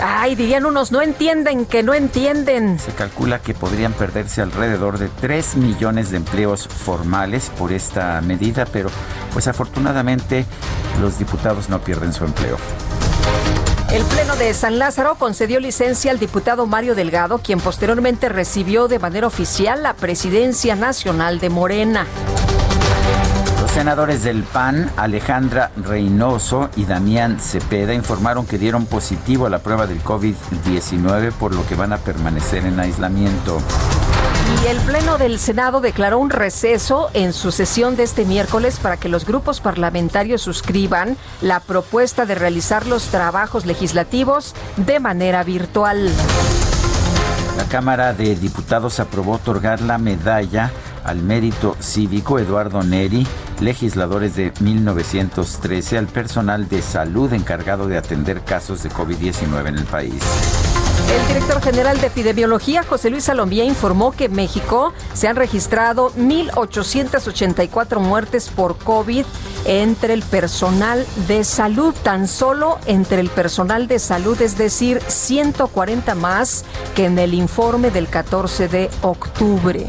Ay, 0.00 0.36
dirían 0.36 0.64
unos, 0.64 0.92
no 0.92 1.02
entienden 1.02 1.66
que 1.66 1.82
no 1.82 1.92
entienden. 1.92 2.78
Se 2.78 2.92
calcula 2.92 3.40
que 3.40 3.52
podrían 3.52 3.92
perderse 3.92 4.40
alrededor 4.42 4.98
de 4.98 5.08
3 5.08 5.56
millones 5.56 6.10
de 6.10 6.18
empleos 6.18 6.68
formales 6.68 7.50
por 7.58 7.72
esta 7.72 8.20
medida, 8.20 8.64
pero 8.66 8.90
pues 9.32 9.48
afortunadamente 9.48 10.46
los 11.00 11.18
diputados 11.18 11.68
no 11.68 11.80
pierden 11.80 12.12
su 12.12 12.24
empleo. 12.24 12.56
El 13.90 14.04
Pleno 14.04 14.36
de 14.36 14.54
San 14.54 14.78
Lázaro 14.78 15.16
concedió 15.16 15.58
licencia 15.60 16.10
al 16.10 16.18
diputado 16.18 16.66
Mario 16.66 16.94
Delgado, 16.94 17.38
quien 17.38 17.58
posteriormente 17.58 18.28
recibió 18.28 18.86
de 18.86 18.98
manera 18.98 19.26
oficial 19.26 19.82
la 19.82 19.94
presidencia 19.94 20.76
nacional 20.76 21.40
de 21.40 21.48
Morena 21.48 22.06
senadores 23.78 24.24
del 24.24 24.42
PAN, 24.42 24.90
Alejandra 24.96 25.70
Reynoso 25.76 26.68
y 26.74 26.84
Damián 26.84 27.38
Cepeda, 27.38 27.94
informaron 27.94 28.44
que 28.44 28.58
dieron 28.58 28.86
positivo 28.86 29.46
a 29.46 29.50
la 29.50 29.60
prueba 29.60 29.86
del 29.86 30.02
COVID-19, 30.02 31.30
por 31.30 31.54
lo 31.54 31.64
que 31.64 31.76
van 31.76 31.92
a 31.92 31.98
permanecer 31.98 32.66
en 32.66 32.80
aislamiento. 32.80 33.62
Y 34.64 34.66
el 34.66 34.78
Pleno 34.78 35.16
del 35.16 35.38
Senado 35.38 35.80
declaró 35.80 36.18
un 36.18 36.30
receso 36.30 37.08
en 37.14 37.32
su 37.32 37.52
sesión 37.52 37.94
de 37.94 38.02
este 38.02 38.24
miércoles 38.24 38.80
para 38.82 38.96
que 38.96 39.08
los 39.08 39.24
grupos 39.24 39.60
parlamentarios 39.60 40.42
suscriban 40.42 41.16
la 41.40 41.60
propuesta 41.60 42.26
de 42.26 42.34
realizar 42.34 42.84
los 42.84 43.04
trabajos 43.04 43.64
legislativos 43.64 44.56
de 44.76 44.98
manera 44.98 45.44
virtual. 45.44 46.10
La 47.58 47.64
Cámara 47.64 48.14
de 48.14 48.36
Diputados 48.36 49.00
aprobó 49.00 49.32
otorgar 49.32 49.80
la 49.80 49.98
medalla 49.98 50.70
al 51.02 51.20
mérito 51.22 51.76
cívico 51.80 52.38
Eduardo 52.38 52.84
Neri, 52.84 53.26
legisladores 53.58 54.36
de 54.36 54.52
1913, 54.60 55.98
al 55.98 56.06
personal 56.06 56.68
de 56.68 56.82
salud 56.82 57.32
encargado 57.32 57.88
de 57.88 57.98
atender 57.98 58.42
casos 58.42 58.84
de 58.84 58.90
COVID-19 58.90 59.66
en 59.70 59.78
el 59.78 59.84
país. 59.86 60.22
El 61.10 61.26
director 61.26 61.62
general 61.62 61.98
de 62.00 62.08
epidemiología, 62.08 62.82
José 62.82 63.08
Luis 63.08 63.24
Salomía, 63.24 63.64
informó 63.64 64.12
que 64.12 64.26
en 64.26 64.34
México 64.34 64.92
se 65.14 65.26
han 65.26 65.36
registrado 65.36 66.12
1.884 66.12 67.98
muertes 67.98 68.50
por 68.50 68.76
COVID 68.76 69.24
entre 69.64 70.12
el 70.12 70.22
personal 70.22 71.06
de 71.26 71.44
salud, 71.44 71.94
tan 72.02 72.28
solo 72.28 72.78
entre 72.84 73.20
el 73.20 73.30
personal 73.30 73.88
de 73.88 73.98
salud, 73.98 74.40
es 74.42 74.58
decir, 74.58 75.00
140 75.06 76.14
más 76.14 76.66
que 76.94 77.06
en 77.06 77.18
el 77.18 77.32
informe 77.32 77.90
del 77.90 78.08
14 78.08 78.68
de 78.68 78.90
octubre. 79.00 79.86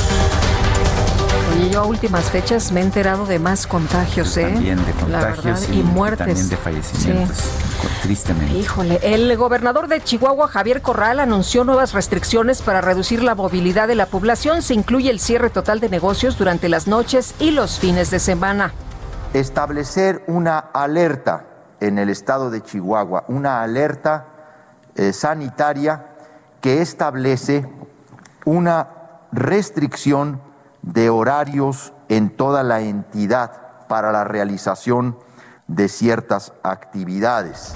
Oye, 1.58 1.70
yo 1.70 1.80
a 1.80 1.86
últimas 1.86 2.30
fechas 2.30 2.70
me 2.70 2.80
he 2.80 2.84
enterado 2.84 3.26
de 3.26 3.40
más 3.40 3.66
contagios, 3.66 4.36
¿eh? 4.36 4.44
También 4.44 4.84
de 4.84 4.92
contagios 4.92 5.68
y, 5.70 5.82
muertes. 5.82 6.26
también 6.26 6.48
de 6.48 6.56
fallecimientos. 6.56 7.38
Tristemente. 8.02 8.54
Híjole, 8.54 9.00
el 9.02 9.36
gobernador 9.36 9.88
de 9.88 10.00
Chihuahua, 10.00 10.46
Javier 10.46 10.82
Corral, 10.82 11.18
anunció 11.18 11.64
nuevas 11.64 11.94
restricciones 11.94 12.62
para 12.62 12.80
reducir 12.80 13.24
la 13.24 13.34
movilidad 13.34 13.88
de 13.88 13.96
la 13.96 14.06
población. 14.06 14.62
Se 14.62 14.74
incluye 14.74 15.10
el 15.10 15.18
cierre 15.18 15.50
total 15.50 15.80
de 15.80 15.88
negocios 15.88 16.38
durante 16.38 16.68
las 16.68 16.86
noches 16.86 17.34
y 17.40 17.50
los 17.50 17.80
fines 17.80 18.10
de 18.12 18.20
semana. 18.20 18.72
Establecer 19.34 20.22
una 20.28 20.58
alerta 20.58 21.44
en 21.80 21.98
el 21.98 22.08
estado 22.08 22.50
de 22.50 22.62
Chihuahua, 22.62 23.24
una 23.26 23.62
alerta 23.62 24.26
eh, 24.94 25.12
sanitaria 25.12 26.06
que 26.60 26.82
establece 26.82 27.68
una 28.44 28.90
restricción 29.32 30.47
de 30.92 31.10
horarios 31.10 31.92
en 32.08 32.30
toda 32.30 32.62
la 32.62 32.80
entidad 32.80 33.86
para 33.88 34.10
la 34.10 34.24
realización 34.24 35.18
de 35.66 35.88
ciertas 35.88 36.52
actividades. 36.62 37.74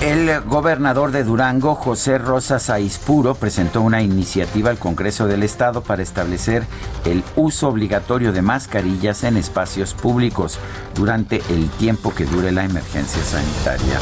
El 0.00 0.40
gobernador 0.40 1.12
de 1.12 1.24
Durango, 1.24 1.74
José 1.74 2.16
Rosas 2.16 2.70
Aispuro, 2.70 3.34
presentó 3.34 3.82
una 3.82 4.00
iniciativa 4.00 4.70
al 4.70 4.78
Congreso 4.78 5.26
del 5.26 5.42
Estado 5.42 5.82
para 5.82 6.02
establecer 6.02 6.64
el 7.04 7.22
uso 7.36 7.68
obligatorio 7.68 8.32
de 8.32 8.40
mascarillas 8.40 9.24
en 9.24 9.36
espacios 9.36 9.92
públicos 9.92 10.58
durante 10.94 11.42
el 11.50 11.68
tiempo 11.72 12.14
que 12.14 12.24
dure 12.24 12.50
la 12.50 12.64
emergencia 12.64 13.22
sanitaria. 13.22 13.98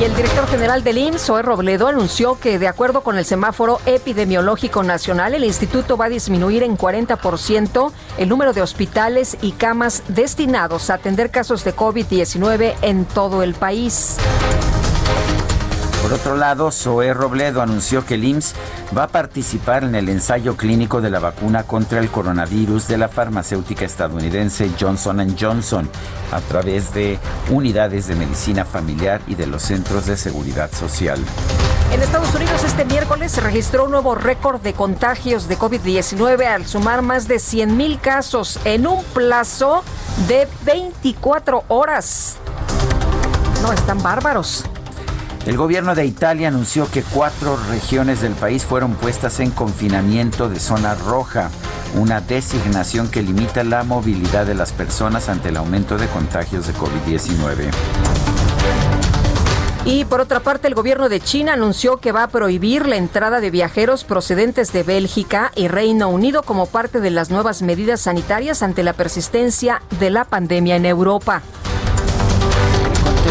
Y 0.00 0.04
el 0.04 0.16
director 0.16 0.48
general 0.48 0.82
del 0.82 0.98
IMSS, 0.98 1.44
Robledo, 1.44 1.86
anunció 1.86 2.40
que 2.40 2.58
de 2.58 2.66
acuerdo 2.66 3.02
con 3.02 3.16
el 3.16 3.24
semáforo 3.24 3.80
epidemiológico 3.86 4.82
nacional, 4.82 5.34
el 5.34 5.44
instituto 5.44 5.96
va 5.96 6.06
a 6.06 6.08
disminuir 6.08 6.64
en 6.64 6.76
40% 6.76 7.92
el 8.18 8.28
número 8.28 8.52
de 8.52 8.62
hospitales 8.62 9.38
y 9.40 9.52
camas 9.52 10.02
destinados 10.08 10.90
a 10.90 10.94
atender 10.94 11.30
casos 11.30 11.62
de 11.62 11.76
COVID-19 11.76 12.74
en 12.82 13.04
todo 13.04 13.44
el 13.44 13.54
país. 13.54 14.16
Por 16.02 16.12
otro 16.12 16.36
lado, 16.36 16.70
Zoé 16.70 17.12
Robledo 17.12 17.60
anunció 17.60 18.06
que 18.06 18.14
el 18.14 18.24
IMSS 18.24 18.54
va 18.96 19.04
a 19.04 19.08
participar 19.08 19.84
en 19.84 19.94
el 19.94 20.08
ensayo 20.08 20.56
clínico 20.56 21.00
de 21.00 21.10
la 21.10 21.18
vacuna 21.18 21.64
contra 21.64 21.98
el 21.98 22.08
coronavirus 22.08 22.88
de 22.88 22.98
la 22.98 23.08
farmacéutica 23.08 23.84
estadounidense 23.84 24.70
Johnson 24.78 25.36
Johnson 25.38 25.88
a 26.32 26.40
través 26.40 26.94
de 26.94 27.18
unidades 27.50 28.06
de 28.06 28.14
medicina 28.14 28.64
familiar 28.64 29.20
y 29.26 29.34
de 29.34 29.46
los 29.46 29.62
centros 29.62 30.06
de 30.06 30.16
seguridad 30.16 30.70
social. 30.72 31.18
En 31.92 32.02
Estados 32.02 32.34
Unidos 32.34 32.62
este 32.64 32.84
miércoles 32.84 33.32
se 33.32 33.40
registró 33.40 33.84
un 33.84 33.90
nuevo 33.90 34.14
récord 34.14 34.60
de 34.60 34.74
contagios 34.74 35.48
de 35.48 35.58
COVID-19 35.58 36.46
al 36.46 36.66
sumar 36.66 37.02
más 37.02 37.28
de 37.28 37.38
100 37.38 37.76
mil 37.76 37.98
casos 37.98 38.60
en 38.64 38.86
un 38.86 39.02
plazo 39.04 39.82
de 40.28 40.46
24 40.64 41.64
horas. 41.68 42.36
No, 43.62 43.72
están 43.72 44.02
bárbaros. 44.02 44.64
El 45.48 45.56
gobierno 45.56 45.94
de 45.94 46.04
Italia 46.04 46.48
anunció 46.48 46.90
que 46.90 47.02
cuatro 47.02 47.58
regiones 47.70 48.20
del 48.20 48.34
país 48.34 48.66
fueron 48.66 48.94
puestas 48.96 49.40
en 49.40 49.50
confinamiento 49.50 50.50
de 50.50 50.60
zona 50.60 50.94
roja, 50.94 51.48
una 51.94 52.20
designación 52.20 53.10
que 53.10 53.22
limita 53.22 53.64
la 53.64 53.82
movilidad 53.82 54.44
de 54.44 54.54
las 54.54 54.72
personas 54.72 55.30
ante 55.30 55.48
el 55.48 55.56
aumento 55.56 55.96
de 55.96 56.06
contagios 56.08 56.66
de 56.66 56.74
COVID-19. 56.74 57.70
Y 59.86 60.04
por 60.04 60.20
otra 60.20 60.40
parte, 60.40 60.68
el 60.68 60.74
gobierno 60.74 61.08
de 61.08 61.18
China 61.18 61.54
anunció 61.54 61.96
que 61.96 62.12
va 62.12 62.24
a 62.24 62.28
prohibir 62.28 62.86
la 62.86 62.96
entrada 62.96 63.40
de 63.40 63.50
viajeros 63.50 64.04
procedentes 64.04 64.74
de 64.74 64.82
Bélgica 64.82 65.50
y 65.56 65.68
Reino 65.68 66.10
Unido 66.10 66.42
como 66.42 66.66
parte 66.66 67.00
de 67.00 67.10
las 67.10 67.30
nuevas 67.30 67.62
medidas 67.62 68.02
sanitarias 68.02 68.62
ante 68.62 68.82
la 68.82 68.92
persistencia 68.92 69.80
de 69.98 70.10
la 70.10 70.26
pandemia 70.26 70.76
en 70.76 70.84
Europa 70.84 71.42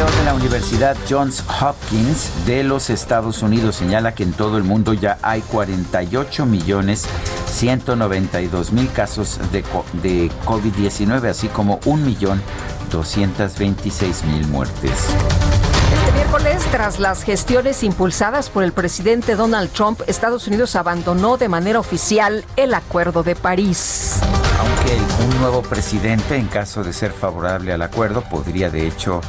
de 0.05 0.25
la 0.25 0.35
Universidad 0.35 0.95
Johns 1.09 1.43
Hopkins 1.59 2.29
de 2.45 2.63
los 2.63 2.91
Estados 2.91 3.41
Unidos 3.41 3.77
señala 3.77 4.13
que 4.13 4.21
en 4.21 4.31
todo 4.31 4.57
el 4.57 4.63
mundo 4.63 4.93
ya 4.93 5.17
hay 5.23 5.41
48 5.41 6.45
millones 6.45 7.05
192 7.47 8.71
mil 8.73 8.91
casos 8.91 9.39
de, 9.51 9.63
de 10.03 10.29
COVID-19, 10.45 11.27
así 11.27 11.47
como 11.47 11.79
1 11.85 12.05
millón 12.05 12.43
226 12.91 14.23
mil 14.25 14.47
muertes. 14.49 14.91
Este 14.91 16.11
miércoles, 16.11 16.63
tras 16.71 16.99
las 16.99 17.23
gestiones 17.23 17.81
impulsadas 17.81 18.51
por 18.51 18.63
el 18.63 18.73
presidente 18.73 19.35
Donald 19.35 19.71
Trump, 19.71 20.01
Estados 20.05 20.47
Unidos 20.47 20.75
abandonó 20.75 21.37
de 21.37 21.49
manera 21.49 21.79
oficial 21.79 22.45
el 22.55 22.75
Acuerdo 22.75 23.23
de 23.23 23.35
París. 23.35 24.19
Aunque 24.59 24.95
un 25.23 25.41
nuevo 25.41 25.63
presidente, 25.63 26.35
en 26.35 26.47
caso 26.47 26.83
de 26.83 26.93
ser 26.93 27.11
favorable 27.11 27.73
al 27.73 27.81
acuerdo, 27.81 28.21
podría 28.21 28.69
de 28.69 28.87
hecho 28.87 29.21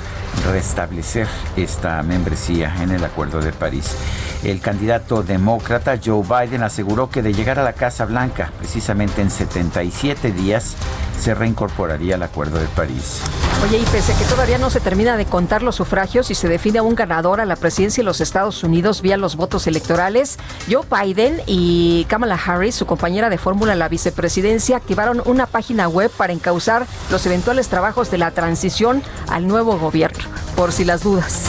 restablecer 0.53 1.27
esta 1.57 2.03
membresía 2.03 2.75
en 2.83 2.91
el 2.91 3.05
Acuerdo 3.05 3.41
de 3.41 3.53
París. 3.53 3.95
El 4.43 4.61
candidato 4.61 5.23
demócrata 5.23 5.99
Joe 6.03 6.23
Biden 6.23 6.63
aseguró 6.63 7.11
que 7.11 7.23
de 7.23 7.33
llegar 7.33 7.59
a 7.59 7.65
la 7.65 7.73
Casa 7.73 8.05
Blanca, 8.05 8.53
precisamente 8.59 9.21
en 9.21 9.31
77 9.31 10.33
días, 10.33 10.77
se 11.19 11.35
reincorporaría 11.35 12.15
al 12.15 12.23
Acuerdo 12.23 12.59
de 12.59 12.67
París. 12.69 13.21
Oye, 13.65 13.79
y 13.79 13.85
pese 13.87 14.13
a 14.13 14.17
que 14.17 14.25
todavía 14.25 14.57
no 14.57 14.71
se 14.71 14.79
termina 14.79 15.17
de 15.17 15.27
contar 15.27 15.65
los 15.65 15.75
sufragios 15.75 16.31
y 16.31 16.37
se 16.37 16.47
define 16.47 16.79
a 16.79 16.83
un 16.83 16.95
ganador 16.95 17.41
a 17.41 17.45
la 17.45 17.57
presidencia 17.57 18.03
de 18.03 18.05
los 18.05 18.21
Estados 18.21 18.63
Unidos 18.63 19.03
vía 19.03 19.17
los 19.17 19.35
votos 19.35 19.67
electorales, 19.67 20.39
Joe 20.71 20.87
Biden 20.89 21.43
y 21.47 22.05
Kamala 22.05 22.37
Harris, 22.37 22.77
su 22.77 22.87
compañera 22.87 23.31
de 23.31 23.39
fórmula 23.39 23.73
en 23.73 23.81
la 23.81 23.89
vicepresidencia, 23.89 24.77
activaron 24.77 25.21
una 25.25 25.47
página 25.47 25.89
web 25.89 26.11
para 26.17 26.33
encauzar 26.33 26.87
los 27.11 27.27
eventuales 27.27 27.69
trabajos 27.69 28.13
de 28.13 28.19
la 28.19 28.31
transición 28.31 29.03
al 29.29 29.49
nuevo 29.49 29.77
gobierno, 29.77 30.25
por 30.57 30.73
si 30.73 30.85
las 30.85 31.03
dudas. 31.03 31.45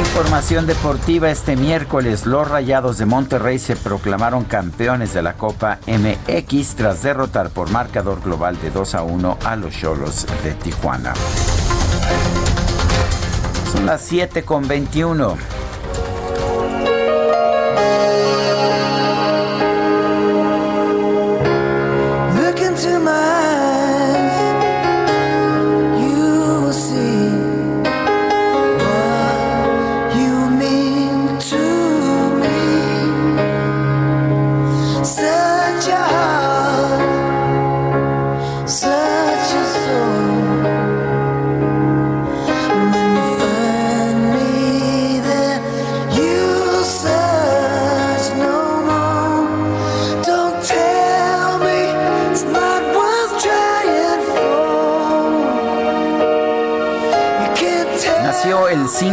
Información 0.00 0.66
deportiva 0.66 1.30
este 1.30 1.56
miércoles. 1.56 2.26
Los 2.26 2.46
Rayados 2.46 2.98
de 2.98 3.06
Monterrey 3.06 3.58
se 3.58 3.76
proclamaron 3.76 4.44
campeones 4.44 5.14
de 5.14 5.22
la 5.22 5.34
Copa 5.34 5.78
MX 5.86 6.74
tras 6.76 7.02
derrotar 7.02 7.48
por 7.48 7.70
marcador 7.70 8.20
global 8.20 8.60
de 8.60 8.70
2 8.70 8.94
a 8.94 9.02
1 9.02 9.38
a 9.42 9.56
los 9.56 9.74
Cholos 9.74 10.26
de 10.44 10.52
Tijuana. 10.52 11.14
Son 13.72 13.86
las 13.86 14.02
7 14.02 14.42
con 14.44 14.68
21. 14.68 15.61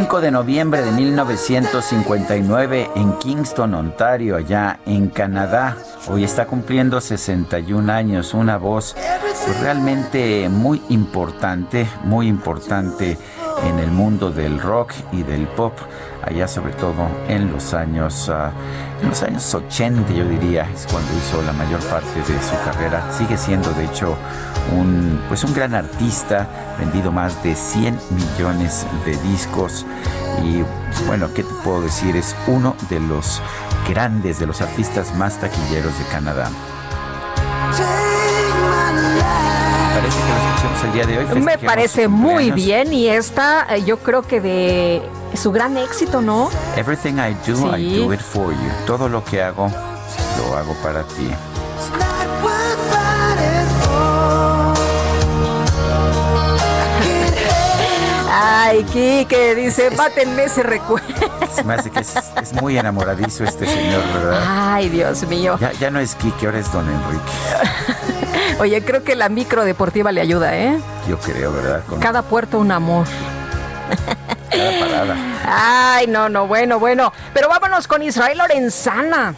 5 0.09 0.21
de 0.21 0.31
noviembre 0.31 0.81
de 0.81 0.91
1959 0.91 2.89
en 2.95 3.13
Kingston, 3.19 3.75
Ontario, 3.75 4.37
allá 4.37 4.79
en 4.87 5.07
Canadá. 5.09 5.77
Hoy 6.07 6.23
está 6.23 6.47
cumpliendo 6.47 6.99
61 6.99 7.93
años, 7.93 8.33
una 8.33 8.57
voz 8.57 8.95
pues, 9.21 9.61
realmente 9.61 10.49
muy 10.49 10.81
importante, 10.89 11.87
muy 12.05 12.27
importante 12.27 13.19
en 13.63 13.77
el 13.77 13.91
mundo 13.91 14.31
del 14.31 14.59
rock 14.59 14.93
y 15.11 15.21
del 15.21 15.47
pop, 15.47 15.73
allá 16.23 16.47
sobre 16.47 16.73
todo 16.73 17.07
en 17.27 17.51
los 17.51 17.75
años, 17.75 18.29
ah, 18.29 18.51
en 19.03 19.09
los 19.09 19.21
años 19.21 19.53
80 19.53 20.11
yo 20.11 20.25
diría, 20.25 20.67
es 20.73 20.87
cuando 20.91 21.11
hizo 21.13 21.39
la 21.43 21.53
mayor 21.53 21.81
parte 21.81 22.19
de 22.19 22.41
su 22.41 22.55
carrera. 22.65 23.03
Sigue 23.11 23.37
siendo 23.37 23.69
de 23.73 23.85
hecho 23.85 24.17
un, 24.77 25.21
pues 25.27 25.43
un 25.43 25.53
gran 25.53 25.73
artista, 25.73 26.47
vendido 26.77 27.11
más 27.11 27.41
de 27.43 27.55
100 27.55 27.99
millones 28.11 28.85
de 29.05 29.15
discos 29.29 29.85
y 30.43 30.63
bueno, 31.05 31.29
¿qué 31.33 31.43
te 31.43 31.53
puedo 31.63 31.81
decir? 31.81 32.15
Es 32.15 32.35
uno 32.47 32.75
de 32.89 32.99
los 32.99 33.41
grandes, 33.87 34.39
de 34.39 34.47
los 34.47 34.61
artistas 34.61 35.13
más 35.15 35.39
taquilleros 35.39 35.97
de 35.97 36.05
Canadá. 36.05 36.49
Parece 39.93 40.17
que 40.17 40.29
lo 40.29 40.37
escuchamos 40.37 40.83
el 40.83 40.93
día 40.93 41.05
de 41.05 41.17
hoy. 41.17 41.41
Me 41.41 41.57
parece 41.57 42.07
muy 42.07 42.51
bien 42.51 42.93
y 42.93 43.07
esta 43.07 43.67
eh, 43.75 43.83
yo 43.83 43.99
creo 43.99 44.21
que 44.21 44.39
de 44.39 45.01
su 45.35 45.51
gran 45.51 45.77
éxito, 45.77 46.21
¿no? 46.21 46.49
Everything 46.75 47.15
I 47.15 47.35
do, 47.45 47.75
I 47.75 47.99
do 47.99 48.13
it 48.13 48.21
for 48.21 48.51
you. 48.51 48.69
Todo 48.85 49.09
lo 49.09 49.23
que 49.23 49.41
hago, 49.41 49.69
lo 50.37 50.57
hago 50.57 50.73
para 50.75 51.03
ti. 51.03 51.29
Ay, 58.69 58.83
Kike, 58.83 59.55
dice, 59.55 59.89
mátenme 59.89 60.43
ese 60.43 60.61
recuerdo. 60.61 61.07
Se 61.55 61.63
me 61.63 61.73
hace 61.73 61.89
que 61.89 62.01
es, 62.01 62.53
muy 62.61 62.77
enamoradizo 62.77 63.43
este 63.43 63.65
señor, 63.65 64.03
¿verdad? 64.13 64.43
Ay, 64.45 64.89
Dios 64.89 65.23
mío. 65.23 65.57
Ya, 65.79 65.89
no 65.89 65.99
es 65.99 66.13
Kike, 66.13 66.45
ahora 66.45 66.59
es 66.59 66.71
Don 66.71 66.87
Enrique. 66.87 67.31
Oye, 68.59 68.83
creo 68.85 69.03
que 69.03 69.15
la 69.15 69.27
micro 69.27 69.65
deportiva 69.65 70.11
le 70.11 70.21
ayuda, 70.21 70.55
¿eh? 70.55 70.79
Yo 71.07 71.17
creo, 71.17 71.51
¿verdad? 71.51 71.81
Cada 71.99 72.21
puerto 72.21 72.59
un 72.59 72.71
amor. 72.71 73.07
Cada 74.51 74.79
parada. 74.79 75.15
Ay, 75.47 76.05
no, 76.05 76.29
no, 76.29 76.45
bueno, 76.45 76.77
bueno. 76.77 77.11
Pero 77.33 77.49
vámonos 77.49 77.87
con 77.87 78.03
Israel 78.03 78.37
Lorenzana. 78.37 79.33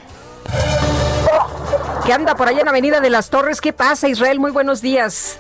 ¿Qué 2.06 2.12
anda 2.12 2.36
por 2.36 2.50
allá 2.50 2.60
en 2.60 2.68
Avenida 2.68 3.00
de 3.00 3.10
las 3.10 3.30
Torres? 3.30 3.62
¿Qué 3.62 3.72
pasa, 3.72 4.10
Israel? 4.10 4.42
Muy 4.42 4.52
buenos 4.52 4.82
días. 4.82 5.40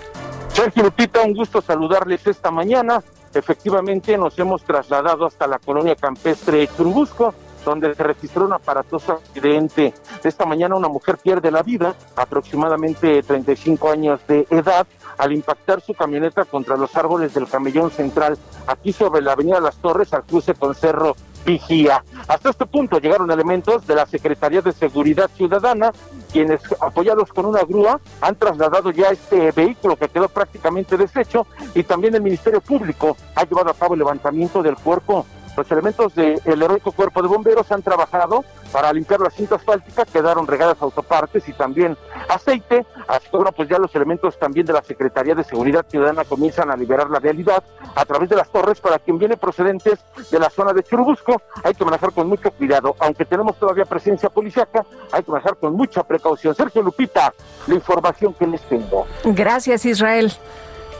Sergio 0.53 0.83
Lupita, 0.83 1.19
un 1.23 1.33
gusto 1.33 1.61
saludarles 1.61 2.25
esta 2.25 2.51
mañana. 2.51 3.03
Efectivamente 3.39 4.17
nos 4.17 4.37
hemos 4.39 4.63
trasladado 4.63 5.25
hasta 5.25 5.47
la 5.47 5.59
colonia 5.59 5.95
campestre 5.95 6.67
Churubusco, 6.67 7.33
donde 7.63 7.93
se 7.93 8.03
registró 8.03 8.45
un 8.45 8.53
aparatoso 8.53 9.13
accidente. 9.13 9.93
Esta 10.23 10.45
mañana 10.45 10.75
una 10.75 10.87
mujer 10.87 11.17
pierde 11.17 11.51
la 11.51 11.63
vida, 11.63 11.95
aproximadamente 12.15 13.23
35 13.23 13.89
años 13.89 14.19
de 14.27 14.47
edad, 14.49 14.87
al 15.17 15.33
impactar 15.33 15.81
su 15.81 15.93
camioneta 15.93 16.45
contra 16.45 16.77
los 16.77 16.95
árboles 16.95 17.33
del 17.33 17.47
camellón 17.47 17.91
central, 17.91 18.37
aquí 18.67 18.93
sobre 18.93 19.21
la 19.21 19.33
avenida 19.33 19.59
Las 19.59 19.77
Torres, 19.77 20.13
al 20.13 20.23
cruce 20.23 20.53
con 20.53 20.75
Cerro 20.75 21.15
Vigía. 21.45 22.03
Hasta 22.27 22.49
este 22.49 22.65
punto 22.65 22.99
llegaron 22.99 23.31
elementos 23.31 23.85
de 23.87 23.95
la 23.95 24.05
Secretaría 24.05 24.61
de 24.61 24.71
Seguridad 24.71 25.29
Ciudadana, 25.35 25.91
quienes 26.31 26.61
apoyados 26.79 27.31
con 27.33 27.45
una 27.45 27.63
grúa 27.63 27.99
han 28.21 28.35
trasladado 28.35 28.91
ya 28.91 29.09
este 29.09 29.51
vehículo 29.51 29.95
que 29.95 30.07
quedó 30.07 30.29
prácticamente 30.29 30.97
deshecho 30.97 31.47
y 31.75 31.83
también 31.83 32.15
el 32.15 32.21
Ministerio 32.21 32.61
Público 32.61 33.17
ha 33.35 33.43
llevado 33.43 33.71
a 33.71 33.73
cabo 33.73 33.95
el 33.95 33.99
levantamiento 33.99 34.61
del 34.61 34.75
cuerpo 34.75 35.25
los 35.55 35.71
elementos 35.71 36.15
del 36.15 36.41
heroico 36.45 36.91
cuerpo 36.91 37.21
de 37.21 37.27
bomberos 37.27 37.71
han 37.71 37.81
trabajado 37.81 38.43
para 38.71 38.93
limpiar 38.93 39.19
la 39.19 39.29
cinta 39.29 39.55
asfáltica, 39.55 40.05
quedaron 40.05 40.47
regadas 40.47 40.81
autopartes 40.81 41.47
y 41.49 41.53
también 41.53 41.97
aceite. 42.29 42.85
Que 43.31 43.37
bueno, 43.37 43.51
pues 43.51 43.69
ya 43.69 43.77
los 43.77 43.93
elementos 43.95 44.37
también 44.39 44.65
de 44.65 44.73
la 44.73 44.81
Secretaría 44.81 45.35
de 45.35 45.43
Seguridad 45.43 45.85
Ciudadana 45.87 46.23
comienzan 46.23 46.71
a 46.71 46.75
liberar 46.75 47.09
la 47.09 47.19
realidad 47.19 47.63
a 47.95 48.05
través 48.05 48.29
de 48.29 48.35
las 48.35 48.49
torres 48.49 48.79
para 48.79 48.99
quien 48.99 49.17
viene 49.17 49.37
procedentes 49.37 49.99
de 50.29 50.39
la 50.39 50.49
zona 50.49 50.73
de 50.73 50.83
Churubusco. 50.83 51.41
Hay 51.63 51.73
que 51.73 51.85
manejar 51.85 52.11
con 52.13 52.27
mucho 52.27 52.51
cuidado, 52.51 52.95
aunque 52.99 53.25
tenemos 53.25 53.57
todavía 53.57 53.85
presencia 53.85 54.29
policiaca, 54.29 54.85
hay 55.11 55.23
que 55.23 55.31
manejar 55.31 55.57
con 55.57 55.73
mucha 55.73 56.03
precaución. 56.03 56.55
Sergio 56.55 56.81
Lupita, 56.81 57.33
la 57.67 57.75
información 57.75 58.33
que 58.33 58.47
les 58.47 58.61
tengo. 58.61 59.05
Gracias, 59.23 59.85
Israel. 59.85 60.31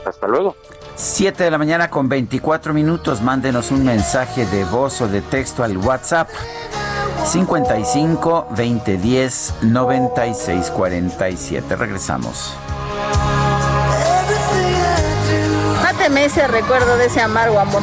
Hasta 0.04 0.26
luego. 0.26 0.56
7 1.02 1.42
de 1.42 1.50
la 1.50 1.58
mañana 1.58 1.90
con 1.90 2.08
24 2.08 2.72
minutos. 2.72 3.22
Mándenos 3.22 3.72
un 3.72 3.84
mensaje 3.84 4.46
de 4.46 4.64
voz 4.64 5.00
o 5.00 5.08
de 5.08 5.20
texto 5.20 5.64
al 5.64 5.76
WhatsApp 5.76 6.28
55 7.26 8.46
2010 8.50 9.54
96 9.62 10.70
47. 10.70 11.74
Regresamos. 11.74 12.54
Máteme 15.82 16.24
ese 16.24 16.46
recuerdo 16.46 16.96
de 16.96 17.06
ese 17.06 17.20
amargo 17.20 17.58
amor. 17.58 17.82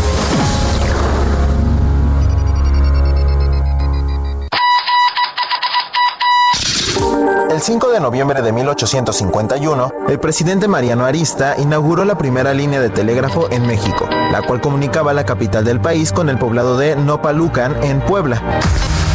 El 7.61 7.65
5 7.65 7.91
de 7.91 7.99
noviembre 7.99 8.41
de 8.41 8.51
1851, 8.51 9.93
el 10.09 10.19
presidente 10.19 10.67
Mariano 10.67 11.05
Arista 11.05 11.53
inauguró 11.59 12.05
la 12.05 12.17
primera 12.17 12.55
línea 12.55 12.81
de 12.81 12.89
telégrafo 12.89 13.51
en 13.51 13.67
México, 13.67 14.09
la 14.31 14.41
cual 14.41 14.61
comunicaba 14.61 15.13
la 15.13 15.27
capital 15.27 15.63
del 15.63 15.79
país 15.79 16.11
con 16.11 16.29
el 16.29 16.39
poblado 16.39 16.75
de 16.75 16.95
Nopalucan 16.95 17.83
en 17.83 18.01
Puebla. 18.01 18.41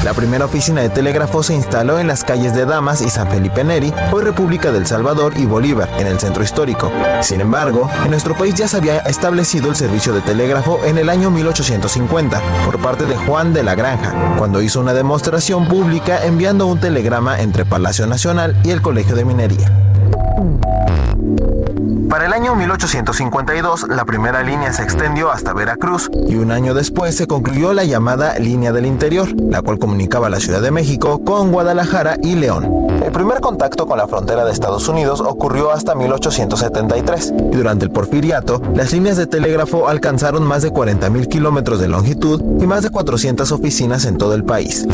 La 0.05 0.15
primera 0.15 0.45
oficina 0.45 0.83
de 0.83 0.89
telégrafo 0.89 1.43
se 1.43 1.55
instaló 1.55 1.99
en 1.99 2.07
las 2.07 2.23
calles 2.23 2.55
de 2.55 2.65
Damas 2.65 3.03
y 3.03 3.11
San 3.11 3.29
Felipe 3.29 3.65
Neri, 3.65 3.93
hoy 4.13 4.23
República 4.23 4.71
del 4.71 4.87
Salvador 4.87 5.33
y 5.37 5.47
Bolívar, 5.47 5.89
en 5.99 6.07
el 6.07 6.19
centro 6.21 6.45
histórico. 6.45 6.93
Sin 7.23 7.41
embargo, 7.41 7.91
en 8.05 8.11
nuestro 8.11 8.37
país 8.37 8.55
ya 8.55 8.69
se 8.69 8.77
había 8.77 8.99
establecido 8.99 9.69
el 9.69 9.77
servicio 9.77 10.13
de 10.13 10.21
telégrafo 10.21 10.81
en 10.85 10.99
el 10.99 11.09
año 11.09 11.31
1850 11.31 12.41
por 12.65 12.79
parte 12.79 13.05
de 13.07 13.17
Juan 13.17 13.53
de 13.53 13.65
la 13.65 13.75
Granja, 13.75 14.37
cuando 14.39 14.63
hizo 14.63 14.81
una 14.81 14.95
demostración 14.95 15.67
pública 15.67 16.25
enviando 16.25 16.67
un 16.67 16.79
telegrama 16.79 17.41
entre 17.41 17.65
Palacio 17.65 18.07
Nacional 18.07 18.57
y 18.65 18.71
el 18.71 18.83
Colegio 18.83 19.17
de 19.17 19.25
Minería. 19.25 19.73
Para 22.09 22.27
el 22.27 22.33
año 22.33 22.55
1852, 22.55 23.89
la 23.89 24.05
primera 24.05 24.43
línea 24.43 24.73
se 24.73 24.85
extendió 24.85 25.33
hasta 25.33 25.53
Veracruz 25.53 26.09
y 26.29 26.37
un 26.37 26.53
año 26.53 26.73
después 26.73 27.17
se 27.17 27.27
concluyó 27.27 27.73
la 27.73 27.85
llamada 27.85 28.39
Línea 28.39 28.73
del 28.73 28.87
Interior, 28.87 29.29
la 29.41 29.61
cual 29.61 29.81
comunicaba 29.81 30.31
la 30.31 30.39
Ciudad 30.39 30.63
de 30.63 30.71
México 30.71 31.25
con 31.25 31.51
Guadalajara 31.51 32.17
y 32.23 32.37
León. 32.37 32.87
El 33.05 33.11
primer 33.11 33.41
contacto 33.41 33.87
con 33.87 33.99
la 33.99 34.07
frontera 34.07 34.45
de 34.45 34.53
Estados 34.53 34.89
Unidos 34.89 35.21
ocurrió 35.21 35.73
hasta 35.73 35.97
1873 35.97 37.35
y 37.53 37.57
durante 37.57 37.85
el 37.85 37.91
porfiriato, 37.91 38.63
las 38.75 38.93
líneas 38.93 39.17
de 39.17 39.27
telégrafo 39.27 39.89
alcanzaron 39.89 40.45
más 40.45 40.63
de 40.63 40.73
40.000 40.73 41.29
kilómetros 41.29 41.81
de 41.81 41.89
longitud 41.89 42.41
y 42.61 42.67
más 42.67 42.83
de 42.85 42.91
400 42.91 43.51
oficinas 43.51 44.05
en 44.05 44.17
todo 44.17 44.35
el 44.35 44.45
país. 44.45 44.87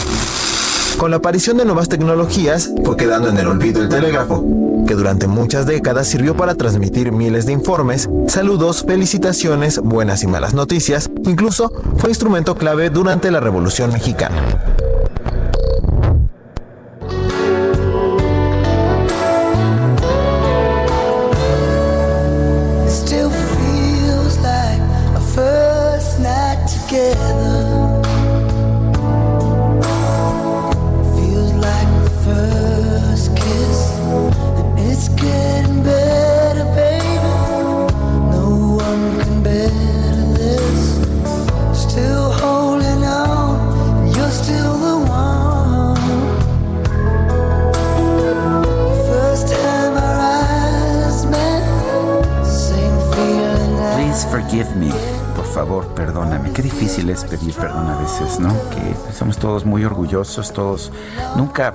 Con 1.02 1.10
la 1.10 1.16
aparición 1.16 1.56
de 1.56 1.64
nuevas 1.64 1.88
tecnologías, 1.88 2.70
fue 2.84 2.96
quedando 2.96 3.28
en 3.28 3.36
el 3.36 3.48
olvido 3.48 3.82
el 3.82 3.88
telégrafo, 3.88 4.44
que 4.86 4.94
durante 4.94 5.26
muchas 5.26 5.66
décadas 5.66 6.06
sirvió 6.06 6.36
para 6.36 6.54
transmitir 6.54 7.10
miles 7.10 7.44
de 7.44 7.50
informes, 7.50 8.08
saludos, 8.28 8.84
felicitaciones, 8.86 9.80
buenas 9.80 10.22
y 10.22 10.28
malas 10.28 10.54
noticias, 10.54 11.10
incluso 11.24 11.72
fue 11.96 12.10
instrumento 12.10 12.54
clave 12.54 12.88
durante 12.88 13.32
la 13.32 13.40
Revolución 13.40 13.92
Mexicana. 13.92 14.36
Favor, 55.66 55.86
perdóname. 55.94 56.52
Qué 56.52 56.60
difícil 56.60 57.08
es 57.10 57.24
pedir 57.24 57.54
perdón 57.54 57.86
a 57.88 57.96
veces, 57.98 58.40
¿no? 58.40 58.52
Que 58.70 59.12
somos 59.12 59.38
todos 59.38 59.64
muy 59.64 59.84
orgullosos, 59.84 60.52
todos. 60.52 60.90
Nunca. 61.36 61.74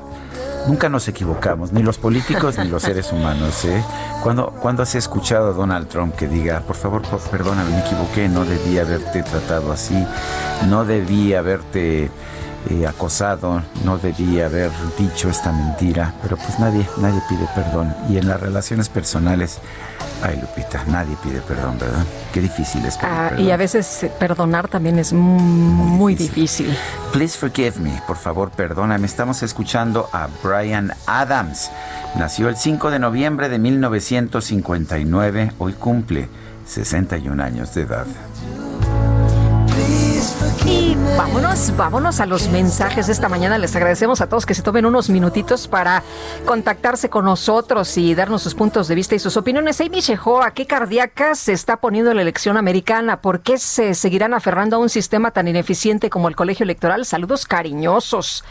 Nunca 0.68 0.90
nos 0.90 1.08
equivocamos, 1.08 1.72
ni 1.72 1.82
los 1.82 1.98
políticos 1.98 2.58
ni 2.58 2.68
los 2.68 2.84
seres 2.84 3.14
humanos. 3.14 3.64
¿eh? 3.64 3.82
Cuando, 4.22 4.48
cuando 4.48 4.84
has 4.84 4.96
escuchado 4.96 5.52
a 5.52 5.54
Donald 5.54 5.88
Trump 5.88 6.14
que 6.14 6.28
diga, 6.28 6.60
por 6.60 6.76
favor, 6.76 7.04
perdóname, 7.32 7.70
me 7.70 7.80
equivoqué, 7.80 8.28
no 8.28 8.44
debí 8.44 8.78
haberte 8.78 9.24
tratado 9.24 9.72
así, 9.72 10.06
no 10.68 10.84
debí 10.84 11.34
haberte 11.34 12.12
eh, 12.70 12.86
acosado, 12.88 13.62
no 13.86 13.98
debí 13.98 14.42
haber 14.42 14.72
dicho 14.98 15.30
esta 15.30 15.52
mentira, 15.52 16.14
pero 16.22 16.38
pues 16.38 16.60
nadie, 16.60 16.86
nadie 16.98 17.22
pide 17.30 17.48
perdón. 17.56 17.94
Y 18.10 18.18
en 18.18 18.28
las 18.28 18.40
relaciones 18.40 18.90
personales, 18.90 19.60
ay 20.24 20.40
Lupita, 20.42 20.84
nadie 20.88 21.16
pide 21.24 21.42
perdón, 21.42 21.78
¿verdad? 21.80 22.06
Qué 22.34 22.42
difícil 22.42 22.86
es 22.86 22.98
pedir 22.98 23.10
Ah, 23.14 23.28
perdón. 23.30 23.46
y 23.46 23.52
a 23.52 23.58
veces 23.58 24.04
eh, 24.04 24.12
perdonar 24.20 24.68
también 24.68 25.00
es 25.00 25.14
muy, 25.14 26.16
difícil. 26.16 26.76
Please 27.14 27.38
forgive 27.38 27.80
me, 27.80 28.02
por 28.08 28.18
favor, 28.18 28.50
perdóname. 28.52 29.06
Estamos 29.06 29.44
escuchando 29.44 30.10
a 30.14 30.28
Brian 30.44 30.94
Adams. 31.06 31.72
Nació 32.16 32.50
el 32.50 32.58
5 32.58 32.92
de 32.92 33.00
noviembre 33.00 33.50
de 33.50 33.60
1959. 33.60 35.52
Hoy 35.58 35.74
cumple 35.74 36.30
61 36.66 37.42
años 37.44 37.74
de 37.74 37.82
edad. 37.84 38.06
Y 40.68 40.96
vámonos, 41.18 41.74
vámonos 41.78 42.20
a 42.20 42.26
los 42.26 42.50
mensajes 42.50 43.08
de 43.08 43.14
esta 43.14 43.30
mañana. 43.30 43.58
Les 43.58 43.74
agradecemos 43.74 44.20
a 44.20 44.28
todos 44.28 44.46
que 44.46 44.54
se 44.54 44.62
tomen 44.62 44.86
unos 44.86 45.10
minutitos 45.10 45.66
para 45.70 46.04
contactarse 46.46 47.10
con 47.10 47.24
nosotros 47.24 47.98
y 47.98 48.14
darnos 48.14 48.42
sus 48.42 48.54
puntos 48.54 48.90
de 48.90 48.96
vista 48.96 49.16
y 49.16 49.20
sus 49.20 49.38
opiniones. 49.38 49.80
Amy 49.80 50.02
¿a 50.44 50.52
¿qué 50.52 50.68
cardíaca 50.68 51.36
se 51.36 51.54
está 51.54 51.78
poniendo 51.78 52.14
la 52.14 52.22
elección 52.22 52.58
americana? 52.58 53.22
¿Por 53.22 53.40
qué 53.40 53.58
se 53.58 53.94
seguirán 53.94 54.34
aferrando 54.34 54.76
a 54.76 54.80
un 54.80 54.90
sistema 54.90 55.32
tan 55.32 55.48
ineficiente 55.48 56.10
como 56.10 56.28
el 56.28 56.36
colegio 56.36 56.66
electoral? 56.66 57.06
Saludos 57.06 57.46
cariñosos. 57.46 58.44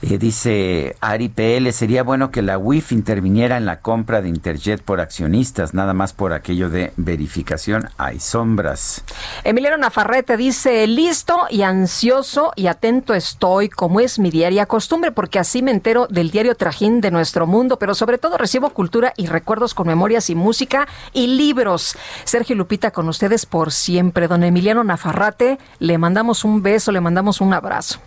Eh, 0.00 0.16
dice 0.16 0.96
Ari 1.00 1.28
PL, 1.28 1.72
sería 1.72 2.04
bueno 2.04 2.30
que 2.30 2.40
la 2.40 2.56
WIF 2.56 2.92
interviniera 2.92 3.56
en 3.56 3.66
la 3.66 3.80
compra 3.80 4.22
de 4.22 4.28
Interjet 4.28 4.80
por 4.80 5.00
accionistas, 5.00 5.74
nada 5.74 5.92
más 5.92 6.12
por 6.12 6.32
aquello 6.32 6.70
de 6.70 6.92
verificación. 6.96 7.88
Hay 7.98 8.20
sombras. 8.20 9.02
Emiliano 9.42 9.76
Nafarrete 9.76 10.36
dice, 10.36 10.86
listo 10.86 11.46
y 11.50 11.62
ansioso 11.62 12.52
y 12.54 12.68
atento 12.68 13.12
estoy, 13.12 13.68
como 13.68 13.98
es 13.98 14.20
mi 14.20 14.30
diaria 14.30 14.66
costumbre, 14.66 15.10
porque 15.10 15.40
así 15.40 15.62
me 15.62 15.72
entero 15.72 16.06
del 16.06 16.30
diario 16.30 16.54
trajín 16.54 17.00
de 17.00 17.10
nuestro 17.10 17.48
mundo, 17.48 17.78
pero 17.80 17.94
sobre 17.94 18.18
todo 18.18 18.38
recibo 18.38 18.70
cultura 18.70 19.12
y 19.16 19.26
recuerdos 19.26 19.74
con 19.74 19.88
memorias 19.88 20.30
y 20.30 20.36
música 20.36 20.86
y 21.12 21.26
libros. 21.26 21.96
Sergio 22.22 22.54
Lupita 22.54 22.92
con 22.92 23.08
ustedes 23.08 23.46
por 23.46 23.72
siempre. 23.72 24.28
Don 24.28 24.44
Emiliano 24.44 24.84
Nafarrate, 24.84 25.58
le 25.80 25.98
mandamos 25.98 26.44
un 26.44 26.62
beso, 26.62 26.92
le 26.92 27.00
mandamos 27.00 27.40
un 27.40 27.52
abrazo. 27.52 27.98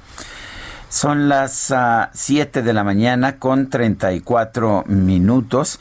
Son 0.92 1.30
las 1.30 1.74
7 2.12 2.62
de 2.64 2.74
la 2.74 2.84
mañana 2.84 3.40
con 3.40 3.70
34 3.70 4.84
minutos. 4.88 5.80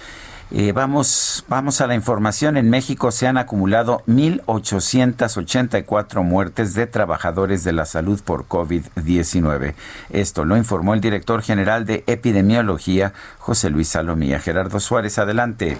Eh, 0.53 0.71
vamos, 0.71 1.45
vamos 1.49 1.81
a 1.81 1.89
la 1.89 1.97
información. 1.97 2.57
En 2.57 2.71
México 2.71 3.11
se 3.11 3.27
han 3.27 3.37
acumulado 3.37 4.05
1.884 4.07 6.23
muertes 6.23 6.75
de 6.75 6.87
trabajadores 6.87 7.65
de 7.65 7.73
la 7.73 7.87
salud 7.87 8.21
por 8.25 8.47
COVID-19. 8.47 9.75
Esto 10.11 10.45
lo 10.45 10.57
informó 10.57 10.95
el 10.95 11.01
director 11.01 11.43
general 11.43 11.87
de 11.87 12.05
epidemiología, 12.07 13.13
José 13.39 13.71
Luis 13.71 13.89
Salomía. 13.89 14.39
Gerardo 14.39 14.79
Suárez, 14.79 15.19
adelante. 15.19 15.77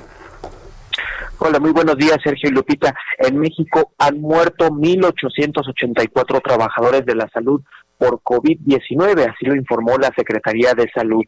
Hola, 1.39 1.61
muy 1.61 1.71
buenos 1.71 1.97
días, 1.97 2.19
Sergio 2.25 2.51
y 2.51 2.53
Lupita. 2.53 2.93
En 3.19 3.39
México 3.39 3.93
han 3.97 4.21
muerto 4.21 4.71
1.884 4.71 6.43
trabajadores 6.43 7.07
de 7.07 7.15
la 7.15 7.29
salud 7.29 7.63
por 8.01 8.23
COVID-19, 8.23 9.31
así 9.31 9.45
lo 9.45 9.55
informó 9.55 9.99
la 9.99 10.11
Secretaría 10.17 10.73
de 10.73 10.91
Salud. 10.95 11.23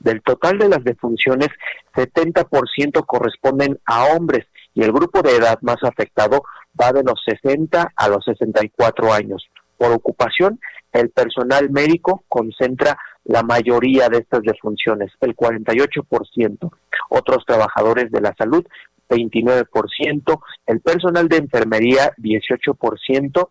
Del 0.00 0.22
total 0.22 0.58
de 0.58 0.68
las 0.68 0.82
defunciones, 0.82 1.48
70% 1.94 3.06
corresponden 3.06 3.78
a 3.86 4.06
hombres 4.06 4.44
y 4.74 4.82
el 4.82 4.90
grupo 4.92 5.22
de 5.22 5.36
edad 5.36 5.58
más 5.62 5.76
afectado 5.82 6.42
va 6.78 6.92
de 6.92 7.04
los 7.04 7.22
60 7.24 7.92
a 7.94 8.08
los 8.08 8.24
64 8.24 9.12
años. 9.12 9.46
Por 9.78 9.92
ocupación, 9.92 10.58
el 10.92 11.10
personal 11.10 11.70
médico 11.70 12.24
concentra 12.28 12.98
la 13.24 13.44
mayoría 13.44 14.08
de 14.08 14.18
estas 14.18 14.42
defunciones, 14.42 15.12
el 15.20 15.36
48%. 15.36 16.70
Otros 17.08 17.44
trabajadores 17.46 18.10
de 18.10 18.20
la 18.20 18.34
salud, 18.36 18.64
29%. 19.08 20.40
El 20.66 20.80
personal 20.80 21.28
de 21.28 21.36
enfermería, 21.36 22.12
18%. 22.18 23.48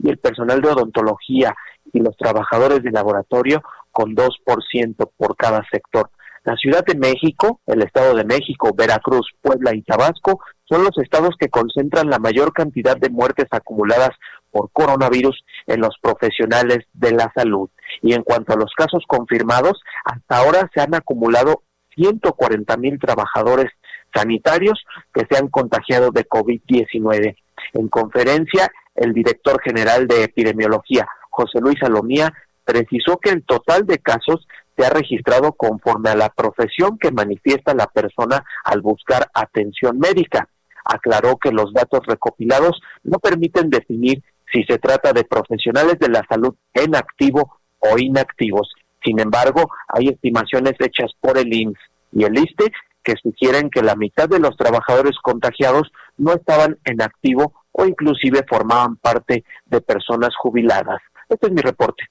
Y 0.00 0.10
el 0.10 0.18
personal 0.18 0.60
de 0.60 0.68
odontología 0.68 1.56
y 1.92 2.00
los 2.00 2.16
trabajadores 2.16 2.82
de 2.82 2.90
laboratorio 2.90 3.62
con 3.90 4.14
2% 4.14 5.10
por 5.16 5.36
cada 5.36 5.62
sector. 5.70 6.10
La 6.44 6.56
Ciudad 6.56 6.84
de 6.84 6.94
México, 6.94 7.60
el 7.66 7.82
Estado 7.82 8.14
de 8.14 8.24
México, 8.24 8.72
Veracruz, 8.74 9.28
Puebla 9.42 9.74
y 9.74 9.82
Tabasco 9.82 10.40
son 10.64 10.84
los 10.84 10.96
estados 10.98 11.34
que 11.38 11.48
concentran 11.48 12.08
la 12.08 12.18
mayor 12.18 12.52
cantidad 12.52 12.96
de 12.96 13.10
muertes 13.10 13.46
acumuladas 13.50 14.10
por 14.50 14.70
coronavirus 14.72 15.44
en 15.66 15.80
los 15.80 15.96
profesionales 16.00 16.78
de 16.92 17.12
la 17.12 17.30
salud. 17.34 17.68
Y 18.02 18.14
en 18.14 18.22
cuanto 18.22 18.52
a 18.52 18.56
los 18.56 18.72
casos 18.76 19.04
confirmados, 19.06 19.80
hasta 20.04 20.38
ahora 20.38 20.70
se 20.72 20.80
han 20.80 20.94
acumulado 20.94 21.64
140 21.96 22.76
mil 22.76 22.98
trabajadores 22.98 23.70
sanitarios 24.14 24.82
que 25.12 25.26
se 25.28 25.38
han 25.38 25.48
contagiado 25.48 26.10
de 26.10 26.26
COVID-19. 26.26 27.36
En 27.74 27.88
conferencia, 27.88 28.68
el 28.94 29.12
director 29.12 29.60
general 29.62 30.06
de 30.06 30.24
epidemiología, 30.24 31.06
José 31.38 31.60
Luis 31.60 31.76
Salomía, 31.80 32.32
precisó 32.64 33.18
que 33.18 33.30
el 33.30 33.44
total 33.44 33.86
de 33.86 33.98
casos 33.98 34.48
se 34.76 34.84
ha 34.84 34.90
registrado 34.90 35.52
conforme 35.52 36.10
a 36.10 36.16
la 36.16 36.30
profesión 36.30 36.98
que 36.98 37.12
manifiesta 37.12 37.74
la 37.74 37.86
persona 37.86 38.44
al 38.64 38.80
buscar 38.80 39.30
atención 39.32 40.00
médica. 40.00 40.48
Aclaró 40.84 41.36
que 41.36 41.52
los 41.52 41.72
datos 41.72 42.00
recopilados 42.06 42.80
no 43.04 43.20
permiten 43.20 43.70
definir 43.70 44.24
si 44.52 44.64
se 44.64 44.78
trata 44.78 45.12
de 45.12 45.24
profesionales 45.24 45.96
de 46.00 46.08
la 46.08 46.24
salud 46.28 46.56
en 46.74 46.96
activo 46.96 47.58
o 47.78 47.98
inactivos. 47.98 48.72
Sin 49.04 49.20
embargo, 49.20 49.70
hay 49.86 50.08
estimaciones 50.08 50.74
hechas 50.80 51.12
por 51.20 51.38
el 51.38 51.54
INS 51.54 51.78
y 52.10 52.24
el 52.24 52.36
ISTE 52.36 52.72
que 53.04 53.14
sugieren 53.22 53.70
que 53.70 53.82
la 53.82 53.94
mitad 53.94 54.28
de 54.28 54.40
los 54.40 54.56
trabajadores 54.56 55.16
contagiados 55.22 55.92
no 56.16 56.32
estaban 56.32 56.78
en 56.84 57.00
activo 57.00 57.52
o 57.70 57.86
inclusive 57.86 58.44
formaban 58.48 58.96
parte 58.96 59.44
de 59.66 59.80
personas 59.80 60.30
jubiladas. 60.36 61.00
Este 61.28 61.46
es 61.46 61.52
mi 61.52 61.60
reporte. 61.62 62.04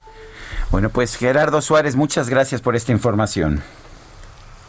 Bueno, 0.70 0.90
pues 0.90 1.16
Gerardo 1.16 1.60
Suárez, 1.62 1.96
muchas 1.96 2.28
gracias 2.28 2.60
por 2.60 2.76
esta 2.76 2.92
información. 2.92 3.62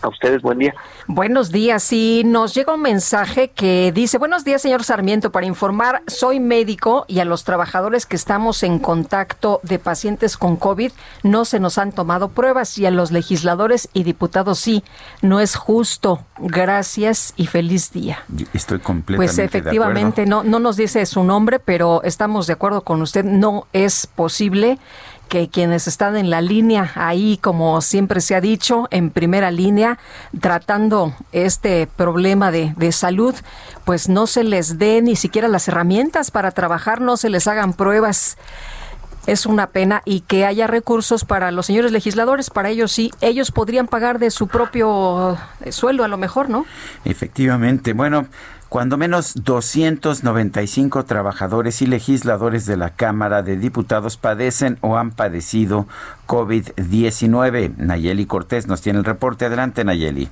A 0.02 0.08
ustedes, 0.08 0.42
buen 0.42 0.60
día. 0.60 0.74
Buenos 1.08 1.52
días. 1.52 1.92
Y 1.92 2.24
nos 2.26 2.54
llega 2.54 2.74
un 2.74 2.82
mensaje 2.82 3.50
que 3.52 3.92
dice, 3.94 4.18
buenos 4.18 4.46
días, 4.46 4.62
señor 4.62 4.84
Sarmiento, 4.84 5.32
para 5.32 5.46
informar, 5.46 6.04
soy 6.08 6.40
médico 6.40 7.04
y 7.10 7.20
a 7.20 7.26
los 7.26 7.44
trabajadores 7.44 8.06
que 8.06 8.16
estamos 8.16 8.64
en 8.64 8.80
contacto 8.80 9.60
de 9.64 9.78
pacientes 9.78 10.38
con 10.38 10.56
COVID 10.56 10.92
no 11.24 11.44
se 11.44 11.60
nos 11.60 11.78
han 11.78 11.92
tomado 11.92 12.30
pruebas 12.30 12.78
y 12.78 12.86
a 12.86 12.92
los 12.92 13.12
legisladores 13.12 13.90
y 13.94 14.04
diputados 14.04 14.60
sí. 14.60 14.84
No 15.22 15.42
es 15.42 15.56
justo. 15.56 16.24
Gracias 16.38 17.34
y 17.36 17.48
feliz 17.48 17.92
día. 17.92 18.24
Estoy 18.54 18.80
completamente 18.80 19.18
Pues 19.18 19.38
efectivamente, 19.38 20.26
no, 20.26 20.44
no 20.44 20.60
nos 20.60 20.78
dice 20.78 21.06
su 21.06 21.24
nombre, 21.24 21.60
pero 21.60 22.02
estamos 22.04 22.48
de 22.48 22.54
acuerdo 22.54 22.82
con 22.82 23.02
usted. 23.02 23.26
No 23.26 23.68
es 23.74 24.08
posible 24.08 24.80
que 25.30 25.48
quienes 25.48 25.88
están 25.88 26.18
en 26.18 26.30
la 26.30 26.42
línea, 26.42 26.92
ahí 26.96 27.38
como 27.38 27.80
siempre 27.82 28.20
se 28.20 28.36
ha 28.36 28.42
dicho, 28.42 28.88
en 28.92 29.12
primera 29.12 29.52
línea, 29.52 30.00
tratando 30.42 31.14
este 31.32 31.88
problema 31.88 32.52
de, 32.52 32.74
de, 32.76 32.92
salud, 32.92 33.36
pues 33.86 34.10
no 34.10 34.28
se 34.28 34.44
les 34.44 34.78
dé 34.78 35.02
ni 35.02 35.16
siquiera 35.16 35.48
las 35.48 35.68
herramientas 35.68 36.32
para 36.32 36.52
trabajar, 36.52 37.00
no 37.00 37.16
se 37.16 37.30
les 37.30 37.48
hagan 37.48 37.74
pruebas. 37.74 38.38
Es 39.28 39.46
una 39.46 39.68
pena 39.68 40.02
y 40.06 40.22
que 40.22 40.46
haya 40.46 40.66
recursos 40.66 41.24
para 41.24 41.52
los 41.52 41.68
señores 41.68 41.92
legisladores, 41.92 42.50
para 42.50 42.70
ellos 42.70 42.92
sí, 42.92 43.12
ellos 43.22 43.52
podrían 43.52 43.88
pagar 43.88 44.18
de 44.18 44.32
su 44.32 44.48
propio 44.48 45.38
sueldo 45.70 46.04
a 46.04 46.08
lo 46.08 46.18
mejor, 46.18 46.50
¿no? 46.50 46.66
Efectivamente, 47.06 47.94
bueno, 47.94 48.26
cuando 48.70 48.98
menos 48.98 49.34
295 49.44 51.04
trabajadores 51.06 51.82
y 51.82 51.88
legisladores 51.88 52.68
de 52.68 52.78
la 52.78 52.92
Cámara 52.92 53.42
de 53.42 53.58
Diputados 53.58 54.18
padecen 54.18 54.78
o 54.82 54.98
han 54.98 55.10
padecido 55.10 55.88
COVID-19. 56.28 57.76
Nayeli 57.78 58.28
Cortés 58.28 58.68
nos 58.68 58.82
tiene 58.82 59.00
el 59.00 59.06
reporte. 59.06 59.46
Adelante, 59.46 59.84
Nayeli. 59.84 60.30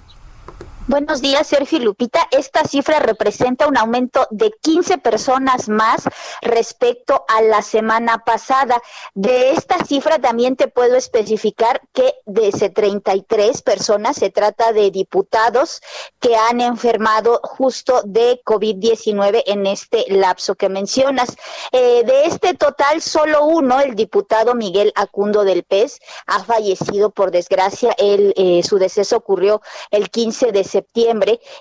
Buenos 0.89 1.21
días, 1.21 1.45
Sergio 1.47 1.79
Lupita. 1.79 2.29
Esta 2.31 2.63
cifra 2.63 2.99
representa 2.99 3.67
un 3.67 3.75
aumento 3.75 4.25
de 4.31 4.53
15 4.61 4.99
personas 4.99 5.67
más 5.67 6.03
respecto 6.41 7.25
a 7.27 7.41
la 7.41 7.61
semana 7.61 8.19
pasada. 8.19 8.81
De 9.13 9.51
esta 9.51 9.83
cifra 9.83 10.17
también 10.17 10.55
te 10.55 10.69
puedo 10.69 10.95
especificar 10.95 11.81
que 11.91 12.13
de 12.25 12.47
ese 12.47 12.69
33 12.69 13.63
personas 13.63 14.15
se 14.15 14.29
trata 14.29 14.71
de 14.71 14.89
diputados 14.89 15.81
que 16.21 16.37
han 16.37 16.61
enfermado 16.61 17.41
justo 17.43 18.01
de 18.05 18.41
COVID-19 18.45 19.43
en 19.45 19.67
este 19.67 20.05
lapso 20.07 20.55
que 20.55 20.69
mencionas. 20.69 21.35
Eh, 21.73 22.05
de 22.05 22.27
este 22.27 22.53
total, 22.53 23.01
solo 23.01 23.43
uno, 23.43 23.81
el 23.81 23.93
diputado 23.95 24.55
Miguel 24.55 24.93
Acundo 24.95 25.43
del 25.43 25.63
PES, 25.63 25.99
ha 26.27 26.45
fallecido 26.45 27.09
por 27.09 27.31
desgracia. 27.31 27.93
Eh, 27.97 28.61
su 28.63 28.77
deceso 28.77 29.17
ocurrió 29.17 29.61
el 29.91 30.09
15 30.09 30.53
de 30.53 30.63
septiembre. 30.63 30.76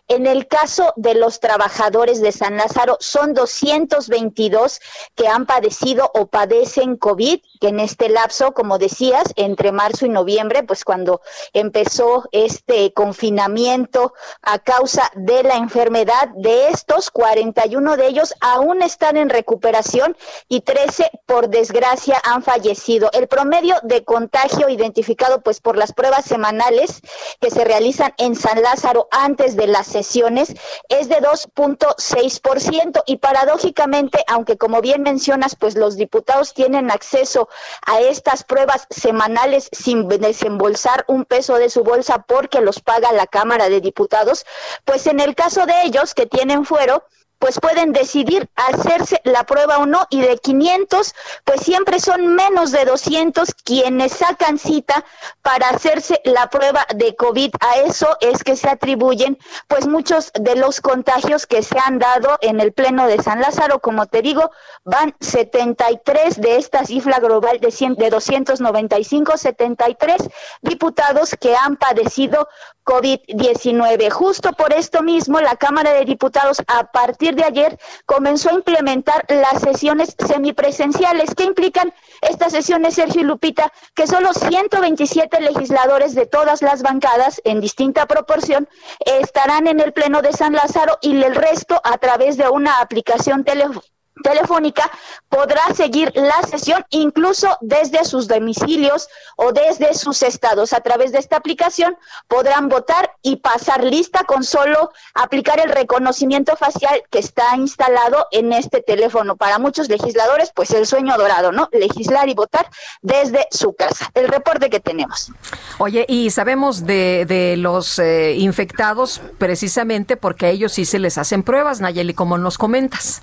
En 0.09 0.27
el 0.27 0.47
caso 0.47 0.93
de 0.97 1.15
los 1.15 1.41
trabajadores 1.41 2.21
de 2.21 2.33
San 2.33 2.57
Lázaro, 2.57 2.97
son 3.01 3.35
222 3.35 4.81
que 5.15 5.29
han 5.29 5.47
padecido 5.47 6.11
o 6.15 6.27
padecen 6.27 6.97
COVID, 6.97 7.41
que 7.61 7.69
en 7.69 7.81
este 7.81 8.09
lapso, 8.09 8.53
como 8.53 8.79
decías, 8.79 9.33
entre 9.37 9.73
marzo 9.73 10.07
y 10.07 10.09
noviembre, 10.09 10.63
pues 10.63 10.85
cuando 10.85 11.21
empezó 11.53 12.25
este 12.33 12.93
confinamiento 12.93 14.15
a 14.43 14.59
causa 14.59 15.11
de 15.15 15.43
la 15.43 15.57
enfermedad, 15.57 16.29
de 16.37 16.69
estos, 16.69 17.11
41 17.11 17.97
de 17.97 18.07
ellos 18.07 18.35
aún 18.41 18.83
están 18.83 19.17
en 19.17 19.29
recuperación 19.29 20.17
y 20.49 20.61
13, 20.61 21.11
por 21.27 21.49
desgracia, 21.49 22.21
han 22.25 22.43
fallecido. 22.43 23.11
El 23.13 23.29
promedio 23.29 23.77
de 23.83 24.05
contagio 24.05 24.69
identificado 24.69 25.41
pues 25.43 25.61
por 25.61 25.77
las 25.77 25.93
pruebas 25.93 26.25
semanales 26.25 27.01
que 27.41 27.51
se 27.51 27.65
realizan 27.65 28.15
en 28.19 28.35
San 28.35 28.63
Lázaro 28.63 29.06
antes 29.11 29.57
de 29.57 29.67
las 29.67 29.87
sesiones 29.87 30.55
es 30.89 31.09
de 31.09 31.17
2.6% 31.17 33.03
y 33.07 33.17
paradójicamente, 33.19 34.25
aunque 34.27 34.57
como 34.57 34.81
bien 34.81 35.03
mencionas, 35.03 35.57
pues 35.57 35.77
los 35.77 35.97
diputados 35.97 36.55
tienen 36.55 36.91
acceso 36.91 37.49
a 37.87 38.01
estas 38.01 38.45
pruebas 38.45 38.87
semanales 38.91 39.69
sin 39.73 40.09
desembolsar 40.09 41.05
un 41.09 41.25
peso 41.25 41.57
de 41.57 41.71
su 41.71 41.83
bolsa 41.83 42.25
porque 42.27 42.61
los 42.61 42.81
paga 42.81 43.13
la 43.13 43.27
Cámara 43.27 43.69
de 43.69 43.81
Diputados, 43.81 44.47
pues 44.85 45.07
en 45.07 45.21
el 45.21 45.35
caso 45.35 45.67
de 45.67 45.83
ellos 45.83 46.15
que 46.15 46.27
tienen 46.27 46.65
fuero, 46.65 47.05
pues 47.39 47.61
pueden 47.61 47.93
decidir 47.93 48.49
hacerse 48.57 49.21
la 49.25 49.45
prueba 49.45 49.79
o 49.79 49.87
no 49.87 50.07
y 50.11 50.21
de 50.21 50.39
500 50.39 51.15
pues 51.45 51.61
siempre 51.61 52.01
son 52.01 52.35
menos 52.35 52.73
de 52.73 52.85
200 52.85 53.55
quienes 53.55 54.13
sacan 54.13 54.59
cita 54.59 55.05
para 55.43 55.69
hacerse 55.69 56.21
la 56.25 56.49
prueba 56.49 56.87
de 56.95 57.15
COVID. 57.15 57.55
A 57.61 57.77
eso 57.81 58.17
es 58.21 58.43
que 58.43 58.57
se 58.57 58.69
atribuyen 58.69 59.39
pues 59.69 59.87
muchos 59.87 60.33
de 60.35 60.57
los 60.57 60.81
contagios 60.81 61.47
que 61.47 61.63
se 61.63 61.79
han 61.79 61.99
dado 61.99 62.39
en 62.41 62.61
el 62.61 62.73
pleno 62.73 63.07
de 63.07 63.23
San 63.23 63.41
Lázaro, 63.41 63.81
como 63.81 64.07
te 64.07 64.23
digo, 64.23 64.51
van 64.85 65.15
73 65.21 66.41
de 66.41 66.57
esta 66.57 66.85
cifra 66.85 67.19
global 67.19 67.61
de, 67.61 67.71
100, 67.71 67.95
de 67.95 68.11
295, 68.11 69.37
73 69.37 70.17
diputados 70.63 71.37
que 71.39 71.57
han 71.57 71.77
padecido 71.77 72.49
COVID-19. 72.85 74.11
Justo 74.11 74.53
por 74.53 74.73
esto 74.73 75.03
mismo, 75.03 75.41
la 75.41 75.57
Cámara 75.57 75.93
de 75.93 76.05
Diputados 76.05 76.63
a 76.69 76.85
partir 76.93 77.26
de 77.35 77.45
ayer 77.45 77.79
comenzó 78.05 78.51
a 78.51 78.55
implementar 78.55 79.25
las 79.29 79.61
sesiones 79.61 80.15
semipresenciales. 80.19 81.35
¿Qué 81.35 81.45
implican 81.45 81.93
estas 82.23 82.53
sesiones, 82.53 82.95
Sergio 82.95 83.23
y 83.23 83.25
Lupita? 83.25 83.73
Que 83.95 84.07
solo 84.07 84.33
127 84.33 85.41
legisladores 85.41 86.15
de 86.15 86.27
todas 86.27 86.63
las 86.63 86.83
bancadas, 86.83 87.41
en 87.45 87.61
distinta 87.61 88.07
proporción, 88.07 88.69
estarán 89.05 89.67
en 89.67 89.81
el 89.81 89.93
Pleno 89.93 90.23
de 90.23 90.33
San 90.33 90.53
Lázaro 90.53 90.99
y 91.03 91.23
el 91.23 91.35
resto 91.35 91.81
a 91.83 91.99
través 91.99 92.37
de 92.37 92.49
una 92.49 92.81
aplicación 92.81 93.45
telefónica 93.45 93.96
telefónica 94.23 94.91
podrá 95.29 95.63
seguir 95.75 96.13
la 96.15 96.43
sesión 96.49 96.85
incluso 96.91 97.57
desde 97.61 98.05
sus 98.05 98.29
domicilios 98.29 99.09
o 99.37 99.53
desde 99.53 99.95
sus 99.95 100.23
estados. 100.23 100.73
A 100.73 100.81
través 100.81 101.13
de 101.13 101.19
esta 101.19 101.37
aplicación 101.37 101.97
podrán 102.29 102.69
votar 102.69 103.13
y 103.23 103.37
pasar 103.37 103.85
lista 103.85 104.25
con 104.25 104.45
solo 104.45 104.91
aplicar 105.15 105.61
el 105.61 105.71
reconocimiento 105.71 106.57
facial 106.57 107.03
que 107.11 107.19
está 107.19 107.57
instalado 107.57 108.27
en 108.31 108.53
este 108.53 108.81
teléfono. 108.83 109.37
Para 109.37 109.59
muchos 109.59 109.89
legisladores, 109.89 110.53
pues 110.55 110.71
el 110.71 110.87
sueño 110.87 111.17
dorado, 111.17 111.53
¿no? 111.53 111.69
Legislar 111.73 112.29
y 112.29 112.35
votar 112.35 112.69
desde 113.03 113.47
su 113.51 113.75
casa. 113.75 114.11
El 114.15 114.29
reporte 114.29 114.71
que 114.71 114.81
tenemos. 114.81 115.33
Oye, 115.79 116.07
y 116.09 116.31
sabemos 116.31 116.87
de, 116.87 117.27
de 117.27 117.57
los 117.57 117.99
eh, 117.99 118.35
infectados 118.37 119.21
precisamente 119.39 120.17
porque 120.17 120.47
a 120.47 120.51
ellos 120.51 120.73
sí 120.73 120.85
se 120.85 120.99
les 120.99 121.19
hacen 121.19 121.43
pruebas, 121.43 121.81
Nayeli, 121.81 122.15
como 122.15 122.39
nos 122.39 122.59
comentas. 122.59 123.23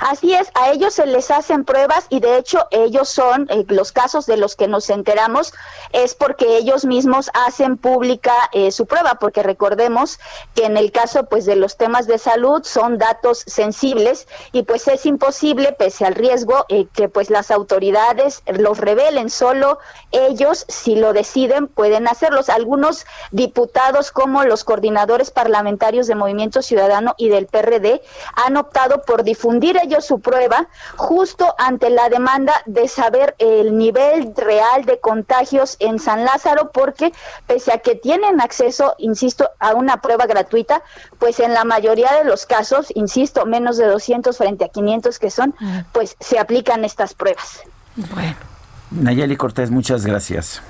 Así 0.00 0.34
es, 0.34 0.48
a 0.54 0.70
ellos 0.70 0.94
se 0.94 1.06
les 1.06 1.30
hacen 1.30 1.64
pruebas 1.64 2.06
y 2.08 2.20
de 2.20 2.38
hecho 2.38 2.66
ellos 2.70 3.08
son 3.08 3.46
eh, 3.50 3.64
los 3.68 3.92
casos 3.92 4.26
de 4.26 4.36
los 4.36 4.56
que 4.56 4.68
nos 4.68 4.88
enteramos 4.90 5.52
es 5.92 6.14
porque 6.14 6.56
ellos 6.56 6.84
mismos 6.84 7.30
hacen 7.34 7.76
pública 7.76 8.34
eh, 8.52 8.72
su 8.72 8.86
prueba, 8.86 9.16
porque 9.16 9.42
recordemos 9.42 10.18
que 10.54 10.64
en 10.64 10.76
el 10.76 10.90
caso 10.92 11.24
pues 11.24 11.44
de 11.44 11.56
los 11.56 11.76
temas 11.76 12.06
de 12.06 12.18
salud 12.18 12.62
son 12.64 12.98
datos 12.98 13.44
sensibles 13.46 14.26
y 14.52 14.62
pues 14.62 14.88
es 14.88 15.04
imposible 15.06 15.72
pese 15.72 16.06
al 16.06 16.14
riesgo 16.14 16.64
eh, 16.68 16.86
que 16.94 17.08
pues 17.08 17.30
las 17.30 17.50
autoridades 17.50 18.42
los 18.46 18.78
revelen, 18.78 19.30
solo 19.30 19.78
ellos 20.12 20.64
si 20.68 20.96
lo 20.96 21.12
deciden 21.12 21.68
pueden 21.68 22.08
hacerlos. 22.08 22.48
Algunos 22.48 23.06
diputados 23.30 24.12
como 24.12 24.44
los 24.44 24.64
coordinadores 24.64 25.30
parlamentarios 25.30 26.06
de 26.06 26.14
Movimiento 26.14 26.62
Ciudadano 26.62 27.14
y 27.18 27.28
del 27.28 27.46
PRD 27.46 28.02
han 28.34 28.56
optado 28.56 29.02
por 29.02 29.24
difundir 29.40 29.78
ellos 29.82 30.04
su 30.04 30.20
prueba 30.20 30.68
justo 30.96 31.54
ante 31.56 31.88
la 31.88 32.10
demanda 32.10 32.52
de 32.66 32.88
saber 32.88 33.34
el 33.38 33.78
nivel 33.78 34.34
real 34.36 34.84
de 34.84 35.00
contagios 35.00 35.76
en 35.78 35.98
San 35.98 36.26
Lázaro 36.26 36.72
porque 36.72 37.12
pese 37.46 37.72
a 37.72 37.78
que 37.78 37.94
tienen 37.94 38.42
acceso, 38.42 38.94
insisto, 38.98 39.48
a 39.58 39.72
una 39.72 40.02
prueba 40.02 40.26
gratuita, 40.26 40.82
pues 41.18 41.40
en 41.40 41.54
la 41.54 41.64
mayoría 41.64 42.12
de 42.12 42.24
los 42.24 42.44
casos, 42.44 42.88
insisto, 42.94 43.46
menos 43.46 43.78
de 43.78 43.86
200 43.86 44.36
frente 44.36 44.66
a 44.66 44.68
500 44.68 45.18
que 45.18 45.30
son, 45.30 45.54
pues 45.92 46.16
se 46.20 46.38
aplican 46.38 46.84
estas 46.84 47.14
pruebas. 47.14 47.60
Bueno. 47.96 48.36
Nayeli 48.90 49.36
Cortés, 49.36 49.70
muchas 49.70 50.04
gracias. 50.04 50.60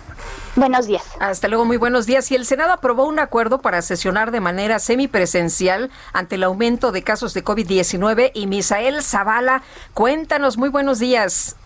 Buenos 0.56 0.86
días. 0.86 1.16
Hasta 1.20 1.46
luego, 1.46 1.64
muy 1.64 1.76
buenos 1.76 2.06
días. 2.06 2.30
Y 2.32 2.34
el 2.34 2.44
Senado 2.44 2.72
aprobó 2.72 3.06
un 3.06 3.20
acuerdo 3.20 3.60
para 3.60 3.82
sesionar 3.82 4.32
de 4.32 4.40
manera 4.40 4.80
semipresencial 4.80 5.90
ante 6.12 6.34
el 6.34 6.42
aumento 6.42 6.90
de 6.90 7.02
casos 7.02 7.34
de 7.34 7.44
COVID-19. 7.44 8.32
Y 8.34 8.46
Misael 8.48 9.02
Zavala, 9.02 9.62
cuéntanos, 9.94 10.58
muy 10.58 10.68
buenos 10.68 10.98
días. 10.98 11.56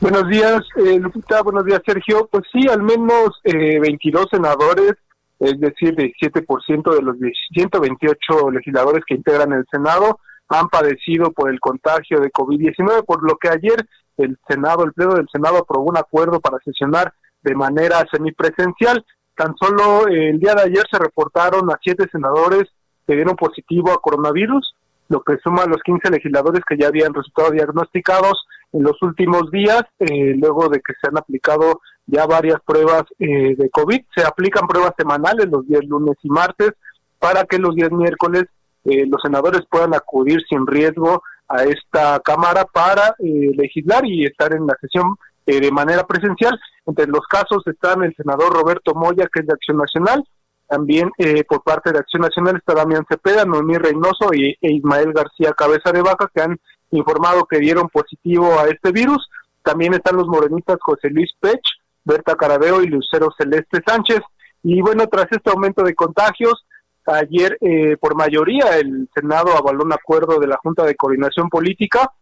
Buenos 0.00 0.28
días, 0.28 0.60
eh, 0.76 0.98
Lupita. 0.98 1.42
Buenos 1.42 1.64
días, 1.64 1.80
Sergio. 1.86 2.28
Pues 2.30 2.44
sí, 2.52 2.68
al 2.68 2.82
menos 2.82 3.40
eh, 3.44 3.80
22 3.80 4.26
senadores, 4.30 4.92
es 5.38 5.58
decir, 5.58 5.96
17% 5.96 6.94
de 6.94 7.02
los 7.02 7.16
128 7.54 8.50
legisladores 8.50 9.02
que 9.06 9.14
integran 9.14 9.52
el 9.54 9.64
Senado, 9.70 10.20
han 10.50 10.68
padecido 10.68 11.32
por 11.32 11.48
el 11.48 11.58
contagio 11.58 12.20
de 12.20 12.30
COVID-19, 12.30 13.04
por 13.06 13.22
lo 13.22 13.38
que 13.38 13.48
ayer 13.48 13.86
el 14.18 14.36
Senado, 14.46 14.84
el 14.84 14.92
Pleno 14.92 15.14
del 15.14 15.28
Senado 15.32 15.58
aprobó 15.58 15.84
un 15.84 15.96
acuerdo 15.96 16.40
para 16.40 16.58
sesionar 16.62 17.14
de 17.42 17.54
manera 17.54 18.04
semipresencial. 18.10 19.04
Tan 19.36 19.54
solo 19.56 20.08
eh, 20.08 20.30
el 20.30 20.38
día 20.38 20.54
de 20.54 20.62
ayer 20.62 20.84
se 20.90 20.98
reportaron 20.98 21.70
a 21.70 21.78
siete 21.82 22.06
senadores 22.10 22.64
que 23.06 23.14
dieron 23.14 23.36
positivo 23.36 23.90
a 23.90 24.00
coronavirus, 24.00 24.74
lo 25.08 25.22
que 25.22 25.38
suma 25.38 25.62
a 25.62 25.66
los 25.66 25.82
15 25.82 26.10
legisladores 26.10 26.62
que 26.68 26.76
ya 26.76 26.88
habían 26.88 27.14
resultado 27.14 27.50
diagnosticados 27.50 28.46
en 28.72 28.84
los 28.84 29.00
últimos 29.02 29.50
días, 29.50 29.82
eh, 29.98 30.34
luego 30.36 30.68
de 30.68 30.78
que 30.78 30.94
se 31.00 31.08
han 31.08 31.18
aplicado 31.18 31.80
ya 32.06 32.26
varias 32.26 32.60
pruebas 32.64 33.04
eh, 33.18 33.56
de 33.56 33.70
COVID. 33.70 34.00
Se 34.14 34.24
aplican 34.24 34.66
pruebas 34.66 34.92
semanales 34.96 35.46
los 35.50 35.66
días 35.66 35.84
lunes 35.84 36.16
y 36.22 36.28
martes 36.28 36.72
para 37.18 37.44
que 37.44 37.58
los 37.58 37.74
días 37.74 37.90
miércoles 37.90 38.44
eh, 38.84 39.06
los 39.06 39.20
senadores 39.22 39.62
puedan 39.70 39.94
acudir 39.94 40.40
sin 40.48 40.66
riesgo 40.66 41.22
a 41.48 41.64
esta 41.64 42.20
Cámara 42.20 42.64
para 42.64 43.14
eh, 43.18 43.50
legislar 43.56 44.06
y 44.06 44.24
estar 44.24 44.54
en 44.54 44.66
la 44.66 44.74
sesión 44.80 45.16
eh, 45.50 45.60
de 45.60 45.70
manera 45.70 46.06
presencial. 46.06 46.58
Entre 46.86 47.06
los 47.06 47.26
casos 47.26 47.62
están 47.66 48.02
el 48.02 48.14
senador 48.14 48.52
Roberto 48.52 48.94
Moya, 48.94 49.28
que 49.32 49.40
es 49.40 49.46
de 49.46 49.52
Acción 49.52 49.78
Nacional, 49.78 50.24
también 50.70 51.10
eh, 51.18 51.42
por 51.42 51.64
parte 51.64 51.90
de 51.90 51.98
Acción 51.98 52.22
Nacional 52.22 52.56
está 52.56 52.74
Damián 52.74 53.04
Cepeda, 53.08 53.44
Noemí 53.44 53.76
Reynoso 53.76 54.32
y, 54.32 54.56
e 54.60 54.72
Ismael 54.72 55.12
García 55.12 55.52
Cabeza 55.52 55.90
de 55.90 56.00
Vaca, 56.00 56.30
que 56.32 56.42
han 56.42 56.60
informado 56.92 57.44
que 57.44 57.58
dieron 57.58 57.88
positivo 57.88 58.56
a 58.56 58.68
este 58.68 58.92
virus. 58.92 59.28
También 59.64 59.94
están 59.94 60.16
los 60.16 60.28
morenistas 60.28 60.78
José 60.80 61.10
Luis 61.10 61.32
Pech, 61.40 61.60
Berta 62.04 62.36
Carabeo 62.36 62.82
y 62.82 62.86
Lucero 62.86 63.30
Celeste 63.36 63.80
Sánchez. 63.84 64.20
Y 64.62 64.80
bueno, 64.80 65.08
tras 65.08 65.26
este 65.32 65.50
aumento 65.50 65.82
de 65.82 65.96
contagios, 65.96 66.64
ayer 67.04 67.58
eh, 67.60 67.96
por 67.96 68.14
mayoría 68.14 68.78
el 68.78 69.08
Senado 69.12 69.56
avaló 69.56 69.82
un 69.82 69.92
acuerdo 69.92 70.38
de 70.38 70.46
la 70.46 70.58
Junta 70.62 70.84
de 70.84 70.94
Coordinación 70.94 71.48
Política 71.48 72.12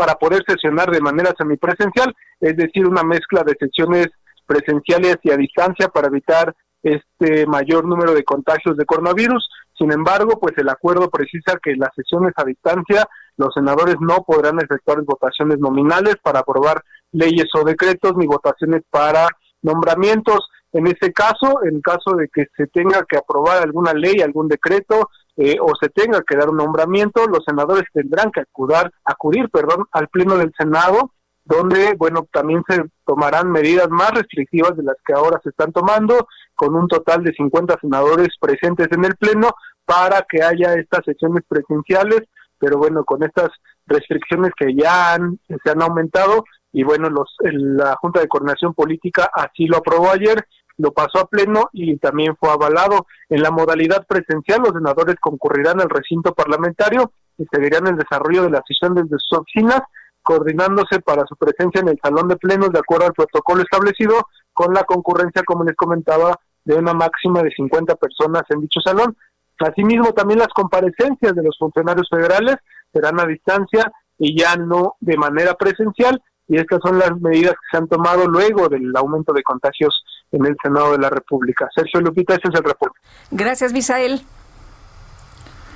para 0.00 0.14
poder 0.14 0.42
sesionar 0.48 0.90
de 0.90 1.02
manera 1.02 1.34
semipresencial, 1.36 2.16
es 2.40 2.56
decir, 2.56 2.86
una 2.86 3.02
mezcla 3.02 3.42
de 3.42 3.54
sesiones 3.60 4.06
presenciales 4.46 5.18
y 5.22 5.30
a 5.30 5.36
distancia 5.36 5.88
para 5.88 6.06
evitar 6.06 6.56
este 6.82 7.44
mayor 7.44 7.84
número 7.84 8.14
de 8.14 8.24
contagios 8.24 8.78
de 8.78 8.86
coronavirus. 8.86 9.46
Sin 9.78 9.92
embargo, 9.92 10.40
pues 10.40 10.56
el 10.56 10.70
acuerdo 10.70 11.10
precisa 11.10 11.58
que 11.62 11.76
las 11.76 11.90
sesiones 11.94 12.32
a 12.36 12.44
distancia 12.44 13.06
los 13.36 13.52
senadores 13.52 13.96
no 14.00 14.24
podrán 14.26 14.58
efectuar 14.58 15.02
votaciones 15.02 15.58
nominales 15.58 16.14
para 16.22 16.38
aprobar 16.38 16.82
leyes 17.12 17.50
o 17.54 17.62
decretos 17.62 18.14
ni 18.16 18.26
votaciones 18.26 18.80
para 18.88 19.28
nombramientos. 19.60 20.48
En 20.72 20.86
ese 20.86 21.12
caso, 21.12 21.60
en 21.64 21.82
caso 21.82 22.16
de 22.16 22.28
que 22.32 22.46
se 22.56 22.68
tenga 22.68 23.04
que 23.06 23.18
aprobar 23.18 23.62
alguna 23.62 23.92
ley, 23.92 24.22
algún 24.22 24.48
decreto 24.48 25.10
eh, 25.42 25.56
o 25.58 25.72
se 25.80 25.88
tenga 25.88 26.20
que 26.20 26.36
dar 26.36 26.50
un 26.50 26.58
nombramiento, 26.58 27.26
los 27.26 27.42
senadores 27.46 27.84
tendrán 27.94 28.30
que 28.30 28.40
acudir, 28.40 28.92
acudir, 29.06 29.48
perdón, 29.48 29.86
al 29.90 30.08
pleno 30.08 30.36
del 30.36 30.52
Senado, 30.54 31.12
donde, 31.46 31.94
bueno, 31.96 32.28
también 32.30 32.62
se 32.68 32.82
tomarán 33.06 33.50
medidas 33.50 33.88
más 33.88 34.10
restrictivas 34.10 34.76
de 34.76 34.82
las 34.82 34.96
que 35.02 35.14
ahora 35.14 35.40
se 35.42 35.48
están 35.48 35.72
tomando, 35.72 36.28
con 36.54 36.74
un 36.74 36.86
total 36.88 37.24
de 37.24 37.32
50 37.32 37.78
senadores 37.80 38.28
presentes 38.38 38.88
en 38.90 39.02
el 39.02 39.16
pleno 39.16 39.48
para 39.86 40.26
que 40.28 40.42
haya 40.42 40.74
estas 40.74 41.06
sesiones 41.06 41.42
presenciales, 41.48 42.20
pero 42.58 42.76
bueno, 42.76 43.02
con 43.04 43.22
estas 43.22 43.48
restricciones 43.86 44.50
que 44.54 44.74
ya 44.74 45.14
han, 45.14 45.40
se 45.48 45.70
han 45.70 45.80
aumentado 45.80 46.44
y 46.70 46.84
bueno, 46.84 47.08
los, 47.08 47.34
la 47.40 47.96
Junta 47.96 48.20
de 48.20 48.28
Coordinación 48.28 48.74
Política 48.74 49.30
así 49.32 49.64
lo 49.64 49.78
aprobó 49.78 50.10
ayer 50.10 50.46
lo 50.80 50.92
pasó 50.92 51.20
a 51.20 51.26
pleno 51.26 51.68
y 51.72 51.96
también 51.98 52.36
fue 52.36 52.50
avalado. 52.50 53.06
En 53.28 53.42
la 53.42 53.50
modalidad 53.50 54.06
presencial, 54.06 54.62
los 54.62 54.72
senadores 54.72 55.16
concurrirán 55.20 55.80
al 55.80 55.90
recinto 55.90 56.32
parlamentario 56.34 57.12
y 57.36 57.44
seguirán 57.52 57.86
el 57.86 57.96
desarrollo 57.96 58.44
de 58.44 58.50
la 58.50 58.62
sesión 58.66 58.94
desde 58.94 59.18
sus 59.18 59.38
oficinas, 59.38 59.82
coordinándose 60.22 61.00
para 61.00 61.26
su 61.26 61.36
presencia 61.36 61.80
en 61.80 61.88
el 61.88 61.98
salón 62.02 62.28
de 62.28 62.36
plenos 62.36 62.70
de 62.70 62.78
acuerdo 62.78 63.06
al 63.06 63.12
protocolo 63.12 63.62
establecido, 63.62 64.26
con 64.52 64.72
la 64.72 64.84
concurrencia, 64.84 65.42
como 65.44 65.64
les 65.64 65.76
comentaba, 65.76 66.38
de 66.64 66.76
una 66.76 66.94
máxima 66.94 67.42
de 67.42 67.50
50 67.50 67.94
personas 67.96 68.42
en 68.48 68.60
dicho 68.60 68.80
salón. 68.80 69.16
Asimismo, 69.58 70.12
también 70.12 70.38
las 70.38 70.48
comparecencias 70.48 71.34
de 71.34 71.42
los 71.42 71.56
funcionarios 71.58 72.08
federales 72.08 72.56
serán 72.92 73.20
a 73.20 73.26
distancia 73.26 73.92
y 74.18 74.38
ya 74.38 74.56
no 74.56 74.96
de 75.00 75.16
manera 75.16 75.54
presencial, 75.54 76.22
y 76.48 76.56
estas 76.56 76.80
son 76.82 76.98
las 76.98 77.18
medidas 77.20 77.52
que 77.52 77.66
se 77.70 77.76
han 77.76 77.88
tomado 77.88 78.26
luego 78.26 78.68
del 78.68 78.94
aumento 78.96 79.32
de 79.32 79.42
contagios 79.42 80.02
en 80.32 80.46
el 80.46 80.56
Senado 80.62 80.92
de 80.92 80.98
la 80.98 81.10
República. 81.10 81.68
Sergio 81.74 82.00
Lupita, 82.00 82.34
ese 82.34 82.48
es 82.48 82.54
el 82.54 82.64
reporte. 82.64 82.98
Gracias, 83.30 83.72
Misael. 83.72 84.22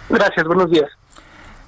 Gracias, 0.09 0.47
buenos 0.47 0.71
días. 0.71 0.91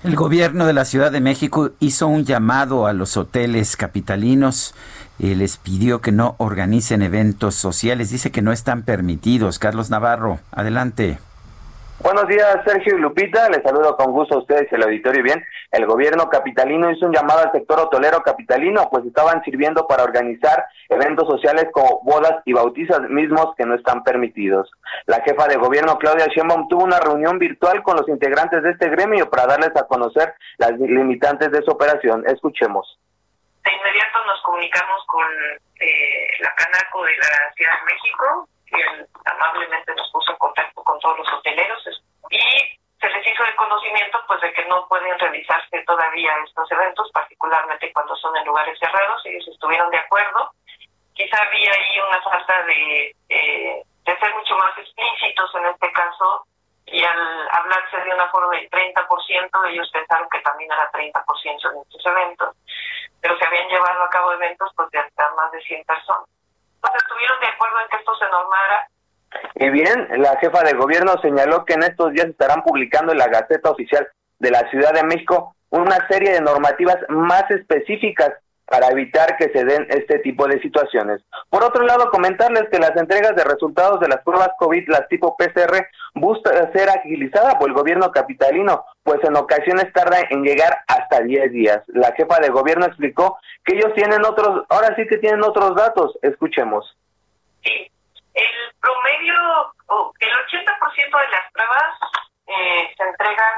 El 0.05 0.15
gobierno 0.15 0.67
de 0.67 0.73
la 0.73 0.85
Ciudad 0.85 1.11
de 1.11 1.21
México 1.21 1.71
hizo 1.81 2.07
un 2.07 2.25
llamado 2.25 2.87
a 2.87 2.93
los 2.93 3.17
hoteles 3.17 3.77
capitalinos. 3.77 4.75
y 5.19 5.35
les 5.35 5.57
pidió 5.57 6.03
que 6.03 6.13
no 6.13 6.35
organicen 6.37 7.01
eventos 7.01 7.55
sociales. 7.55 8.11
Dice 8.11 8.31
que 8.31 8.43
no 8.43 8.53
están 8.53 8.83
permitidos. 8.83 9.59
Carlos 9.59 9.89
Navarro, 9.89 10.41
adelante. 10.53 11.19
Buenos 12.01 12.29
días, 12.29 12.59
Sergio 12.67 12.99
y 12.99 13.01
Lupita. 13.01 13.49
Les 13.49 13.63
saludo 13.63 13.97
con 13.97 14.13
gusto 14.13 14.35
a 14.35 14.39
ustedes 14.41 14.71
y 14.71 14.75
el 14.75 14.83
auditorio. 14.83 15.23
Bien, 15.23 15.43
el 15.71 15.87
gobierno 15.87 16.29
capitalino 16.29 16.91
hizo 16.91 17.07
un 17.07 17.13
llamado 17.13 17.41
al 17.41 17.53
sector 17.53 17.81
hotelero 17.81 18.23
capitalino, 18.23 18.89
pues 18.91 19.05
estaban 19.05 19.43
sirviendo 19.45 19.87
para 19.87 20.05
organizar 20.05 20.67
eventos 20.89 21.29
sociales 21.29 21.67
como 21.73 22.01
bodas 22.03 22.43
y 22.45 22.53
bautizos 22.53 23.01
mismos 23.09 23.55
que 23.57 23.67
no 23.67 23.75
están 23.75 24.03
permitidos. 24.05 24.71
La 25.07 25.23
jefa 25.23 25.47
de 25.49 25.57
gobierno, 25.57 25.99
Claudia 25.99 26.27
Sheinbaum, 26.27 26.69
tuvo 26.69 26.85
una 26.85 27.01
reunión 27.01 27.39
virtual 27.39 27.83
con 27.83 27.97
los 27.97 28.09
integrantes 28.09 28.63
de 28.63 28.71
este 28.71 28.89
gremio 28.89 29.29
para 29.29 29.47
darles 29.47 29.75
a 29.77 29.87
conocer 29.87 30.35
las 30.59 30.73
limitantes 30.73 31.51
de 31.51 31.63
su 31.63 31.71
operación. 31.71 32.25
Escuchemos. 32.27 32.99
De 33.65 33.73
inmediato 33.73 34.25
nos 34.27 34.41
comunicamos 34.43 35.05
con 35.07 35.27
eh, 35.81 36.29
la 36.41 36.55
Canaco 36.55 37.05
de 37.05 37.17
la 37.17 37.53
Ciudad 37.57 37.73
de 37.81 37.95
México, 37.95 38.49
quien 38.67 39.07
amablemente 39.25 39.95
nos 39.97 40.11
puso 40.13 40.33
en 40.33 40.39
contacto 40.39 40.85
con 40.85 40.99
todos 41.01 41.19
los 41.19 41.33
hoteleros 41.33 42.03
y 42.31 42.79
se 43.01 43.09
les 43.11 43.27
hizo 43.27 43.45
el 43.45 43.55
conocimiento 43.57 44.19
pues 44.27 44.41
de 44.41 44.53
que 44.53 44.65
no 44.67 44.87
pueden 44.89 45.19
realizarse 45.19 45.83
todavía 45.85 46.33
estos 46.45 46.71
eventos, 46.73 47.11
particularmente 47.13 47.93
cuando 47.93 48.17
son 48.17 48.37
en 48.37 48.47
lugares 48.47 48.79
cerrados, 48.79 49.21
ellos 49.27 49.47
estuvieron 49.49 49.91
de 49.91 49.99
acuerdo. 49.99 50.51
Quizá 51.15 51.43
había 51.43 51.73
ahí 51.73 52.01
una 52.09 52.23
falta 52.23 52.63
de, 52.65 53.17
eh, 53.29 53.83
de 54.05 54.19
ser 54.19 54.35
mucho 54.35 54.57
más 54.57 54.77
explícitos 54.79 55.55
en 55.55 55.67
este 55.67 55.93
caso 55.93 56.47
y 56.87 57.03
al 57.03 57.49
hablarse 57.51 57.97
de 57.99 58.15
una 58.15 58.29
forma 58.29 58.57
del 58.57 58.71
30%, 58.71 59.69
ellos 59.69 59.91
pensaron 59.93 60.29
que 60.31 60.41
también 60.41 60.71
era 60.71 60.91
30% 60.93 61.73
en 61.73 61.83
estos 61.83 62.07
eventos, 62.07 62.57
pero 63.21 63.37
se 63.37 63.45
habían 63.45 63.69
llevado 63.69 64.05
a 64.05 64.11
cabo 64.11 64.33
eventos 64.33 64.71
pues 64.77 64.91
de 64.91 65.01
hasta 65.01 65.31
más 65.35 65.51
de 65.51 65.61
100 65.63 65.85
personas. 65.85 66.29
Entonces 66.77 67.03
estuvieron 67.03 67.41
de 67.41 67.47
acuerdo 67.49 67.81
en 67.81 67.89
que 67.89 67.97
esto 67.97 68.15
se 68.17 68.29
normara 68.29 68.89
Y 69.55 69.71
bien, 69.71 70.09
la 70.19 70.37
jefa 70.39 70.63
de 70.63 70.75
gobierno 70.75 71.15
señaló 71.23 71.65
que 71.65 71.75
en 71.75 71.83
estos 71.83 72.13
días 72.13 72.27
estarán 72.27 72.63
publicando 72.63 73.13
en 73.13 73.19
la 73.19 73.29
Gaceta 73.29 73.71
Oficial 73.71 74.07
de 74.39 74.51
la 74.51 74.69
Ciudad 74.71 74.93
de 74.93 75.05
México 75.05 75.57
una 75.71 76.07
serie 76.09 76.33
de 76.33 76.41
normativas 76.41 76.99
más 77.09 77.51
específicas 77.51 78.33
para 78.67 78.89
evitar 78.89 79.37
que 79.37 79.49
se 79.51 79.65
den 79.65 79.87
este 79.91 80.19
tipo 80.19 80.47
de 80.49 80.61
situaciones. 80.61 81.23
Por 81.49 81.63
otro 81.63 81.85
lado, 81.87 82.11
comentarles 82.11 82.69
que 82.71 82.79
las 82.79 82.97
entregas 82.97 83.37
de 83.37 83.45
resultados 83.45 84.01
de 84.01 84.09
las 84.09 84.23
pruebas 84.23 84.51
COVID, 84.59 84.89
las 84.89 85.07
tipo 85.09 85.37
PCR, 85.37 85.87
busca 86.15 86.51
ser 86.73 86.89
agilizada 86.91 87.59
por 87.59 87.69
el 87.69 87.75
gobierno 87.75 88.11
capitalino, 88.11 88.85
pues 89.05 89.21
en 89.23 89.37
ocasiones 89.37 89.93
tarda 89.93 90.19
en 90.31 90.43
llegar 90.43 90.79
hasta 90.89 91.21
10 91.21 91.53
días. 91.53 91.83
La 91.89 92.13
jefa 92.13 92.41
de 92.41 92.49
gobierno 92.49 92.87
explicó 92.87 93.39
que 93.65 93.77
ellos 93.77 93.95
tienen 93.95 94.25
otros, 94.25 94.65
ahora 94.69 94.95
sí 94.97 95.07
que 95.07 95.19
tienen 95.19 95.45
otros 95.45 95.77
datos. 95.77 96.19
Escuchemos. 96.23 96.97
El 98.37 98.75
promedio, 98.81 99.35
o 99.89 100.13
el 100.21 100.31
80% 100.31 101.21
de 101.21 101.29
las 101.29 101.53
pruebas 101.53 101.95
eh, 102.47 102.95
se 102.97 103.03
entregan 103.03 103.55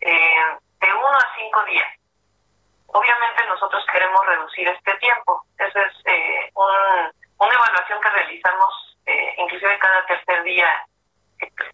eh, 0.00 0.56
de 0.80 0.92
uno 0.94 1.18
a 1.18 1.26
cinco 1.38 1.64
días. 1.64 1.88
Obviamente 2.86 3.44
nosotros 3.48 3.84
queremos 3.92 4.24
reducir 4.26 4.68
este 4.68 4.94
tiempo. 4.98 5.44
Esa 5.58 5.80
es 5.82 5.92
eh, 6.06 6.50
un- 6.54 7.12
una 7.38 7.54
evaluación 7.54 8.00
que 8.00 8.10
realizamos 8.10 8.96
eh, 9.06 9.34
inclusive 9.38 9.78
cada 9.78 10.06
tercer 10.06 10.42
día. 10.44 10.66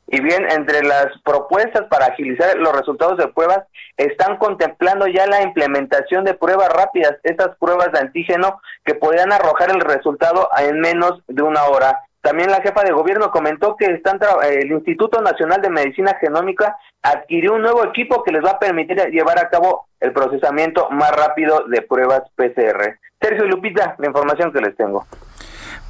Y 0.09 0.21
bien, 0.21 0.51
entre 0.51 0.83
las 0.83 1.07
propuestas 1.25 1.83
para 1.89 2.07
agilizar 2.07 2.57
los 2.57 2.75
resultados 2.77 3.17
de 3.17 3.29
pruebas, 3.29 3.61
están 3.97 4.37
contemplando 4.37 5.07
ya 5.07 5.27
la 5.27 5.41
implementación 5.43 6.25
de 6.25 6.35
pruebas 6.35 6.69
rápidas, 6.71 7.15
estas 7.23 7.57
pruebas 7.59 7.93
de 7.93 8.01
antígeno 8.01 8.61
que 8.85 8.95
podrían 8.97 9.33
arrojar 9.33 9.71
el 9.71 9.81
resultado 9.81 10.51
en 10.59 10.81
menos 10.81 11.23
de 11.29 11.43
una 11.43 11.65
hora. 11.65 12.01
También 12.23 12.51
la 12.51 12.63
jefa 12.63 12.83
de 12.85 12.93
gobierno 12.93 13.31
comentó 13.33 13.77
que 13.77 13.87
están 13.87 14.19
tra- 14.21 14.43
el 14.45 14.71
Instituto 14.71 15.21
Nacional 15.21 15.61
de 15.61 15.69
Medicina 15.71 16.17
Genómica 16.21 16.77
adquirió 17.03 17.55
un 17.55 17.63
nuevo 17.63 17.85
equipo 17.85 18.23
que 18.23 18.31
les 18.31 18.45
va 18.45 18.51
a 18.53 18.59
permitir 18.61 18.97
llevar 19.11 19.39
a 19.41 19.51
cabo 19.51 19.87
el 19.99 20.13
procesamiento 20.13 20.89
más 20.91 21.11
rápido 21.11 21.65
de 21.67 21.83
pruebas 21.83 22.23
PCR. 22.37 22.99
Sergio 23.21 23.45
y 23.45 23.49
Lupita, 23.49 23.97
la 23.99 24.07
información 24.07 24.53
que 24.53 24.61
les 24.61 24.77
tengo. 24.77 25.05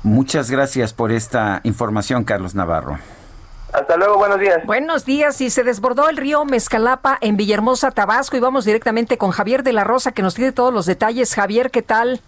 Muchas 0.02 0.50
gracias 0.50 0.92
por 0.94 1.12
esta 1.12 1.60
información, 1.64 2.24
Carlos 2.24 2.54
Navarro. 2.54 2.98
Hasta 3.72 3.96
luego, 3.96 4.16
buenos 4.18 4.38
días. 4.38 4.64
Buenos 4.66 5.04
días. 5.06 5.40
Y 5.40 5.48
se 5.48 5.62
desbordó 5.64 6.08
el 6.10 6.16
río 6.18 6.44
Mezcalapa 6.44 7.16
en 7.22 7.36
Villahermosa, 7.38 7.90
Tabasco. 7.90 8.36
Y 8.36 8.40
vamos 8.40 8.64
directamente 8.66 9.16
con 9.16 9.30
Javier 9.30 9.62
de 9.62 9.72
la 9.72 9.84
Rosa, 9.84 10.12
que 10.12 10.20
nos 10.22 10.34
tiene 10.34 10.52
todos 10.52 10.74
los 10.74 10.84
detalles. 10.84 11.34
Javier, 11.34 11.70
¿qué 11.70 11.80
tal? 11.80 12.20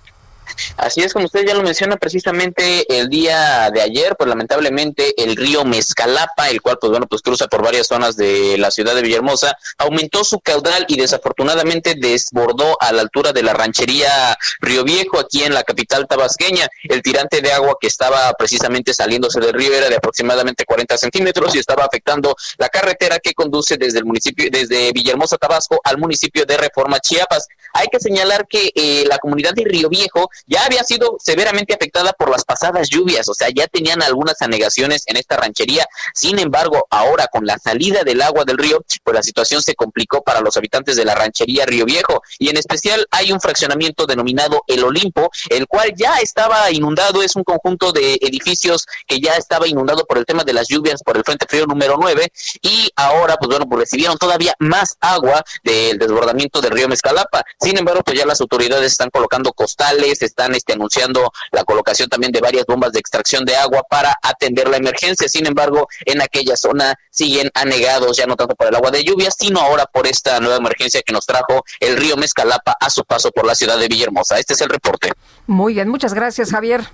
Así 0.77 1.03
es, 1.03 1.13
como 1.13 1.27
usted 1.27 1.47
ya 1.47 1.55
lo 1.55 1.63
menciona, 1.63 1.97
precisamente 1.97 2.85
el 2.99 3.09
día 3.09 3.71
de 3.71 3.81
ayer, 3.81 4.17
pues 4.17 4.29
lamentablemente 4.29 5.15
el 5.23 5.37
río 5.37 5.65
Mezcalapa, 5.65 6.51
el 6.51 6.61
cual 6.63 6.79
pues 6.81 6.91
bueno, 6.91 7.07
pues 7.07 7.23
cruza 7.23 7.47
por 7.47 7.63
varias 7.63 7.87
zonas 7.87 8.17
de 8.17 8.59
la 8.59 8.71
ciudad 8.71 8.95
de 8.95 9.03
Villahermosa, 9.03 9.57
aumentó 9.79 10.25
su 10.25 10.41
caudal 10.41 10.85
y 10.89 10.97
desafortunadamente 10.97 11.95
desbordó 11.97 12.77
a 12.81 12.93
la 12.93 13.03
altura 13.03 13.33
de 13.33 13.43
la 13.43 13.53
ranchería 13.53 14.37
Río 14.61 14.85
Viejo, 14.85 15.19
aquí 15.19 15.43
en 15.43 15.55
la 15.55 15.63
capital 15.63 16.07
tabasqueña. 16.07 16.69
El 16.85 17.03
tirante 17.03 17.41
de 17.41 17.53
agua 17.53 17.77
que 17.81 17.87
estaba 17.87 18.33
precisamente 18.35 18.95
saliéndose 18.95 19.41
del 19.41 19.53
río 19.53 19.73
era 19.73 19.89
de 19.89 19.97
aproximadamente 19.97 20.65
40 20.65 20.99
centímetros 20.99 21.55
y 21.55 21.59
estaba 21.59 21.85
afectando 21.85 22.35
la 22.59 22.69
carretera 22.69 23.19
que 23.19 23.35
conduce 23.35 23.77
desde 23.77 23.99
el 23.99 24.05
municipio, 24.05 24.49
desde 24.51 24.93
Villahermosa, 24.93 25.37
Tabasco, 25.37 25.81
al 25.85 25.99
municipio 25.99 26.45
de 26.45 26.57
Reforma, 26.57 27.01
Chiapas. 27.01 27.47
Hay 27.73 27.89
que 27.89 27.99
señalar 27.99 28.47
que 28.47 28.71
eh, 28.75 29.05
la 29.09 29.19
comunidad 29.19 29.53
de 29.53 29.65
Río 29.65 29.89
Viejo 29.89 30.31
ya 30.47 30.65
había 30.65 30.85
sido 30.85 31.17
severamente 31.19 31.75
afectada 31.75 32.13
por 32.13 32.31
las 32.31 32.45
pasadas 32.45 32.89
lluvias, 32.91 33.29
o 33.29 33.35
sea, 33.35 33.49
ya 33.55 33.67
tenían 33.67 34.03
algunas 34.03 34.41
anegaciones 34.43 35.03
en 35.07 35.17
esta 35.17 35.37
ranchería. 35.37 35.87
Sin 36.15 36.39
embargo, 36.39 36.87
ahora 36.91 37.27
con 37.29 37.47
la 37.47 37.59
salida 37.59 38.03
del 38.05 38.23
agua 38.23 38.45
del 38.45 38.59
río, 38.59 38.85
pues 39.03 39.15
la 39.15 39.23
situación 39.23 39.63
se 39.63 39.75
complicó 39.75 40.23
para 40.23 40.41
los 40.41 40.57
habitantes 40.57 40.97
de 40.97 41.05
la 41.05 41.15
ranchería 41.15 41.67
Río 41.67 41.85
Viejo 41.85 42.23
y 42.39 42.49
en 42.49 42.57
especial 42.57 43.07
hay 43.11 43.33
un 43.33 43.41
fraccionamiento 43.41 44.07
denominado 44.07 44.65
El 44.67 44.85
Olimpo, 44.85 45.31
el 45.51 45.67
cual 45.67 45.93
ya 45.97 46.17
estaba 46.19 46.71
inundado, 46.71 47.23
es 47.23 47.37
un 47.37 47.45
conjunto 47.45 47.93
de 47.93 48.15
edificios 48.21 48.87
que 49.07 49.21
ya 49.21 49.35
estaba 49.37 49.67
inundado 49.67 50.05
por 50.05 50.19
el 50.19 50.25
tema 50.25 50.45
de 50.45 50.53
las 50.53 50.69
lluvias 50.69 51.03
por 51.03 51.17
el 51.17 51.25
Frente 51.25 51.47
Frío 51.49 51.67
número 51.67 51.97
9 51.99 52.33
y 52.63 52.91
ahora 52.97 53.37
pues 53.37 53.49
bueno, 53.49 53.67
pues 53.69 53.81
recibieron 53.81 54.17
todavía 54.19 54.55
más 54.59 54.97
agua 55.01 55.43
del 55.63 55.99
desbordamiento 55.99 56.61
del 56.61 56.73
río 56.73 56.89
Mezcalapa. 56.89 57.45
Sin 57.61 57.79
embargo, 57.79 58.03
pues 58.05 58.19
ya 58.19 58.27
las 58.27 58.41
autoridades 58.41 58.93
están 58.93 59.11
colocando 59.11 59.53
costales, 59.53 60.23
están 60.27 60.55
este, 60.55 60.73
anunciando 60.73 61.33
la 61.53 61.65
colocación 61.65 62.09
también 62.09 62.33
de 62.33 62.41
varias 62.41 62.67
bombas 62.67 62.93
de 62.93 63.01
extracción 63.01 63.45
de 63.45 63.57
agua 63.57 63.85
para 63.89 64.17
atender 64.23 64.69
la 64.69 64.77
emergencia. 64.77 65.29
Sin 65.29 65.47
embargo, 65.47 65.89
en 66.05 66.23
aquella 66.23 66.57
zona 66.57 66.95
siguen 67.11 67.51
anegados 67.55 68.17
ya 68.17 68.27
no 68.27 68.37
tanto 68.37 68.55
por 68.55 68.69
el 68.69 68.75
agua 68.75 68.91
de 68.91 69.05
lluvia, 69.05 69.31
sino 69.31 69.61
ahora 69.61 69.87
por 69.87 70.07
esta 70.07 70.41
nueva 70.41 70.57
emergencia 70.57 71.03
que 71.03 71.13
nos 71.13 71.27
trajo 71.27 71.65
el 71.81 71.97
río 71.97 72.17
Mezcalapa 72.17 72.77
a 72.81 72.91
su 72.91 73.05
paso 73.05 73.31
por 73.31 73.47
la 73.47 73.55
ciudad 73.55 73.79
de 73.79 73.89
Villahermosa. 73.89 74.39
Este 74.39 74.55
es 74.55 74.61
el 74.61 74.69
reporte. 74.69 75.13
Muy 75.47 75.75
bien, 75.75 75.89
muchas 75.89 76.15
gracias, 76.15 76.51
Javier. 76.51 76.85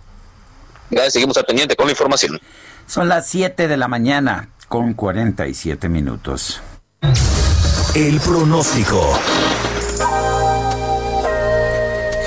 Ya 0.90 1.08
seguimos 1.10 1.36
al 1.36 1.44
pendiente 1.44 1.76
con 1.76 1.86
la 1.86 1.92
información. 1.92 2.40
Son 2.86 3.08
las 3.08 3.28
7 3.28 3.68
de 3.68 3.76
la 3.76 3.86
mañana 3.86 4.48
con 4.68 4.94
47 4.94 5.88
minutos. 5.88 6.60
El 7.94 8.20
pronóstico. 8.20 9.18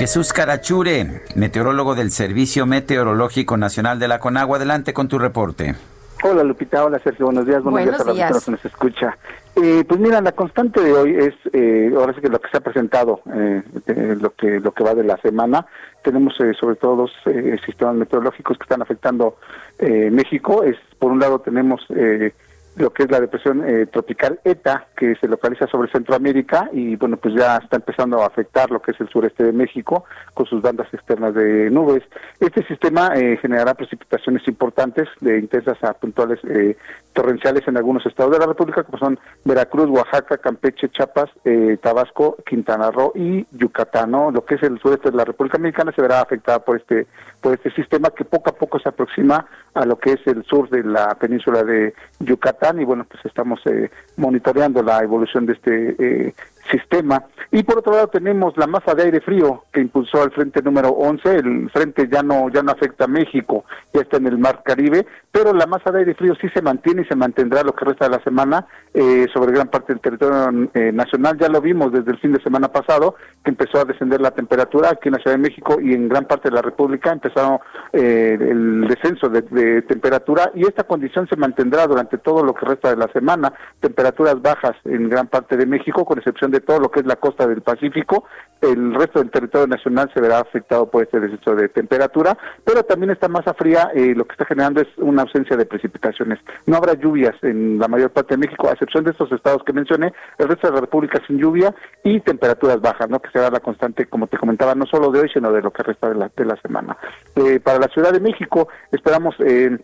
Jesús 0.03 0.33
Carachure, 0.33 1.21
meteorólogo 1.33 1.95
del 1.95 2.11
Servicio 2.11 2.65
Meteorológico 2.65 3.55
Nacional 3.55 3.99
de 3.99 4.09
la 4.09 4.19
Conagua. 4.19 4.57
Adelante 4.57 4.91
con 4.93 5.07
tu 5.07 5.17
reporte. 5.17 5.75
Hola 6.23 6.43
Lupita, 6.43 6.83
hola 6.83 6.99
Sergio, 6.99 7.27
buenos 7.27 7.45
días, 7.45 7.63
buenos, 7.63 7.85
Buenos 7.85 7.91
días 7.93 8.01
a 8.01 8.05
la 8.09 8.13
días. 8.13 8.43
que 8.45 8.51
nos 8.51 8.65
escucha. 8.65 9.17
Eh, 9.55 9.85
pues 9.87 10.01
mira, 10.01 10.19
la 10.19 10.33
constante 10.33 10.81
de 10.81 10.91
hoy 10.91 11.15
es, 11.15 11.33
eh, 11.53 11.89
ahora 11.95 12.13
sí 12.13 12.19
que 12.19 12.27
lo 12.27 12.41
que 12.41 12.49
se 12.49 12.57
ha 12.57 12.59
presentado, 12.59 13.21
eh, 13.33 13.63
de 13.85 14.17
lo 14.17 14.31
que 14.31 14.59
lo 14.59 14.73
que 14.73 14.83
va 14.83 14.93
de 14.93 15.05
la 15.05 15.15
semana, 15.21 15.67
tenemos 16.03 16.33
eh, 16.41 16.51
sobre 16.59 16.75
todo 16.75 16.97
dos 16.97 17.11
eh, 17.27 17.57
sistemas 17.65 17.95
meteorológicos 17.95 18.57
que 18.57 18.63
están 18.63 18.81
afectando 18.81 19.37
eh, 19.79 20.09
México. 20.11 20.65
Es 20.65 20.75
por 20.99 21.13
un 21.13 21.19
lado 21.19 21.39
tenemos 21.39 21.81
eh, 21.95 22.33
lo 22.75 22.91
que 22.91 23.03
es 23.03 23.11
la 23.11 23.19
depresión 23.19 23.63
eh, 23.67 23.85
tropical 23.85 24.39
ETA, 24.43 24.87
que 24.95 25.15
se 25.15 25.27
localiza 25.27 25.67
sobre 25.67 25.91
Centroamérica 25.91 26.69
y 26.71 26.95
bueno, 26.95 27.17
pues 27.17 27.35
ya 27.35 27.57
está 27.57 27.75
empezando 27.75 28.21
a 28.21 28.27
afectar 28.27 28.71
lo 28.71 28.81
que 28.81 28.91
es 28.91 28.99
el 28.99 29.09
sureste 29.09 29.43
de 29.43 29.51
México 29.51 30.05
con 30.33 30.45
sus 30.47 30.61
bandas 30.61 30.91
externas 30.91 31.35
de 31.35 31.69
nubes. 31.69 32.03
Este 32.39 32.65
sistema 32.65 33.11
eh, 33.15 33.37
generará 33.37 33.75
precipitaciones 33.75 34.47
importantes 34.47 35.07
de 35.21 35.37
intensas 35.37 35.83
a 35.83 35.93
puntuales 35.93 36.39
eh, 36.45 36.75
torrenciales 37.13 37.67
en 37.67 37.77
algunos 37.77 38.05
estados 38.07 38.33
de 38.33 38.39
la 38.39 38.47
República, 38.47 38.83
como 38.83 38.97
son 38.97 39.19
Veracruz, 39.45 39.89
Oaxaca, 39.89 40.37
Campeche, 40.37 40.89
Chiapas, 40.89 41.29
eh, 41.45 41.77
Tabasco, 41.81 42.37
Quintana 42.45 42.89
Roo 42.89 43.11
y 43.13 43.45
Yucatán. 43.51 44.11
¿no? 44.11 44.31
Lo 44.31 44.45
que 44.45 44.55
es 44.55 44.63
el 44.63 44.79
sureste 44.79 45.11
de 45.11 45.17
la 45.17 45.25
República 45.25 45.59
Mexicana 45.59 45.91
se 45.95 46.01
verá 46.01 46.21
afectada 46.21 46.59
por 46.59 46.77
este 46.77 47.05
por 47.41 47.53
este 47.53 47.71
sistema 47.71 48.09
que 48.09 48.23
poco 48.23 48.49
a 48.49 48.55
poco 48.55 48.79
se 48.79 48.87
aproxima 48.87 49.45
a 49.73 49.85
lo 49.85 49.97
que 49.97 50.13
es 50.13 50.27
el 50.27 50.45
sur 50.45 50.69
de 50.69 50.81
la 50.81 51.13
península 51.15 51.63
de 51.63 51.93
Yucatán 52.19 52.62
Y 52.79 52.85
bueno, 52.85 53.05
pues 53.09 53.25
estamos 53.25 53.59
eh, 53.65 53.89
monitoreando 54.15 54.81
la 54.81 55.03
evolución 55.03 55.45
de 55.45 55.53
este 55.53 55.95
eh, 55.99 56.33
sistema. 56.69 57.23
Y 57.51 57.63
por 57.63 57.79
otro 57.79 57.93
lado 57.93 58.07
tenemos 58.07 58.55
la 58.57 58.67
masa 58.67 58.95
de 58.95 59.03
aire 59.03 59.21
frío 59.21 59.65
que 59.71 59.81
impulsó 59.81 60.21
al 60.23 60.31
frente 60.31 60.61
número 60.61 60.89
11. 60.89 61.35
El 61.35 61.69
frente 61.69 62.07
ya 62.11 62.23
no 62.23 62.49
ya 62.49 62.63
no 62.63 62.71
afecta 62.71 63.05
a 63.05 63.07
México, 63.07 63.65
ya 63.93 64.01
está 64.01 64.17
en 64.17 64.27
el 64.27 64.37
Mar 64.37 64.61
Caribe, 64.63 65.05
pero 65.31 65.53
la 65.53 65.65
masa 65.65 65.91
de 65.91 65.99
aire 65.99 66.15
frío 66.15 66.35
sí 66.39 66.47
se 66.53 66.61
mantiene 66.61 67.03
y 67.03 67.05
se 67.05 67.15
mantendrá 67.15 67.63
lo 67.63 67.73
que 67.73 67.85
resta 67.85 68.05
de 68.05 68.17
la 68.17 68.23
semana 68.23 68.65
eh, 68.93 69.27
sobre 69.33 69.51
gran 69.51 69.67
parte 69.67 69.93
del 69.93 70.01
territorio 70.01 70.69
eh, 70.73 70.91
nacional. 70.91 71.37
Ya 71.39 71.49
lo 71.49 71.61
vimos 71.61 71.91
desde 71.91 72.11
el 72.11 72.19
fin 72.19 72.33
de 72.33 72.41
semana 72.41 72.69
pasado, 72.69 73.15
que 73.43 73.51
empezó 73.51 73.79
a 73.79 73.85
descender 73.85 74.21
la 74.21 74.31
temperatura 74.31 74.89
aquí 74.91 75.09
en 75.09 75.13
la 75.13 75.19
Ciudad 75.19 75.37
de 75.37 75.43
México 75.43 75.79
y 75.81 75.93
en 75.93 76.09
gran 76.09 76.25
parte 76.25 76.49
de 76.49 76.55
la 76.55 76.61
República 76.61 77.11
empezó 77.11 77.61
eh, 77.91 78.37
el 78.39 78.87
descenso 78.87 79.29
de, 79.29 79.41
de 79.41 79.81
temperatura 79.83 80.51
y 80.55 80.63
esta 80.63 80.83
condición 80.83 81.27
se 81.27 81.35
mantendrá 81.35 81.87
durante 81.87 82.17
todo 82.17 82.43
lo 82.43 82.53
que 82.53 82.65
resta 82.65 82.89
de 82.89 82.97
la 82.97 83.11
semana. 83.11 83.53
Temperaturas 83.79 84.41
bajas 84.41 84.75
en 84.85 85.09
gran 85.09 85.27
parte 85.27 85.57
de 85.57 85.65
México, 85.65 86.05
con 86.05 86.17
excepción 86.17 86.52
de 86.53 86.61
todo 86.61 86.79
lo 86.79 86.91
que 86.91 87.01
es 87.01 87.05
la 87.05 87.17
costa 87.17 87.47
del 87.47 87.61
Pacífico. 87.61 88.25
El 88.61 88.93
resto 88.93 89.19
del 89.19 89.31
territorio 89.31 89.67
nacional 89.67 90.09
se 90.13 90.21
verá 90.21 90.39
afectado 90.39 90.89
por 90.89 91.03
este 91.03 91.19
descenso 91.19 91.53
de 91.55 91.67
temperatura, 91.67 92.37
pero 92.63 92.83
también 92.83 93.11
esta 93.11 93.27
masa 93.27 93.53
fría 93.53 93.91
eh, 93.93 94.13
lo 94.15 94.25
que 94.25 94.33
está 94.33 94.45
generando 94.45 94.79
es 94.79 94.87
una 94.97 95.23
ausencia 95.23 95.57
de 95.57 95.65
precipitaciones. 95.65 96.39
No 96.65 96.77
habrá 96.77 96.93
lluvias 96.93 97.35
en 97.41 97.77
la 97.79 97.89
mayor 97.89 98.11
parte 98.11 98.35
de 98.35 98.45
México, 98.45 98.69
a 98.69 98.73
excepción 98.73 99.03
de 99.03 99.11
estos 99.11 99.31
estados 99.33 99.63
que 99.65 99.73
mencioné, 99.73 100.13
el 100.37 100.47
resto 100.47 100.67
de 100.67 100.75
la 100.75 100.81
República 100.81 101.21
sin 101.27 101.39
lluvia 101.39 101.75
y 102.03 102.21
temperaturas 102.21 102.79
bajas, 102.79 103.09
¿no? 103.09 103.19
que 103.19 103.31
será 103.31 103.49
la 103.49 103.59
constante, 103.59 104.05
como 104.05 104.27
te 104.27 104.37
comentaba, 104.37 104.75
no 104.75 104.85
solo 104.85 105.11
de 105.11 105.21
hoy, 105.21 105.29
sino 105.33 105.51
de 105.51 105.61
lo 105.61 105.71
que 105.71 105.83
resta 105.83 106.09
de 106.09 106.15
la, 106.15 106.31
de 106.33 106.45
la 106.45 106.55
semana. 106.57 106.95
Eh, 107.35 107.59
para 107.59 107.79
la 107.79 107.87
Ciudad 107.87 108.13
de 108.13 108.21
México 108.21 108.69
esperamos... 108.91 109.35
Eh, 109.39 109.77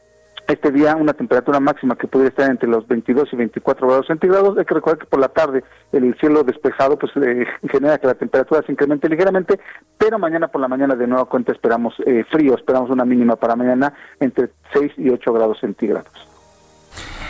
este 0.50 0.72
día 0.72 0.96
una 0.96 1.14
temperatura 1.14 1.60
máxima 1.60 1.96
que 1.96 2.08
podría 2.08 2.30
estar 2.30 2.50
entre 2.50 2.68
los 2.68 2.88
22 2.88 3.30
y 3.32 3.36
24 3.36 3.88
grados 3.88 4.08
centígrados. 4.08 4.58
Hay 4.58 4.66
que 4.66 4.74
recordar 4.74 5.00
que 5.00 5.06
por 5.06 5.20
la 5.20 5.30
tarde 5.30 5.64
el 5.92 6.16
cielo 6.20 6.44
despejado 6.44 6.98
pues 6.98 7.12
eh, 7.18 7.46
genera 7.72 7.98
que 7.98 8.08
la 8.08 8.16
temperatura 8.16 8.64
se 8.66 8.72
incremente 8.72 9.08
ligeramente, 9.08 9.60
pero 9.98 10.18
mañana 10.18 10.48
por 10.48 10.62
la 10.62 10.68
mañana 10.68 10.96
de 10.96 11.08
nuevo 11.08 11.26
cuenta 11.28 11.52
esperamos 11.52 11.94
eh, 12.06 12.26
frío, 12.32 12.56
esperamos 12.56 12.90
una 12.90 13.06
mínima 13.06 13.36
para 13.36 13.56
mañana 13.56 13.94
entre 14.20 14.50
6 14.74 14.94
y 14.98 15.10
8 15.10 15.34
grados 15.34 15.60
centígrados. 15.60 16.12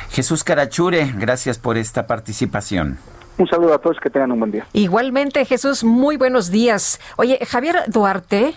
Jesús 0.10 0.44
Carachure, 0.44 1.14
gracias 1.18 1.60
por 1.60 1.78
esta 1.78 2.08
participación. 2.08 2.98
Un 3.38 3.48
saludo 3.48 3.74
a 3.74 3.78
todos, 3.78 3.98
que 4.02 4.10
tengan 4.10 4.34
un 4.34 4.40
buen 4.40 4.52
día. 4.52 4.66
Igualmente, 4.74 5.46
Jesús, 5.46 5.86
muy 5.86 6.18
buenos 6.18 6.52
días. 6.52 7.00
Oye, 7.16 7.40
Javier 7.46 7.84
Duarte, 7.88 8.56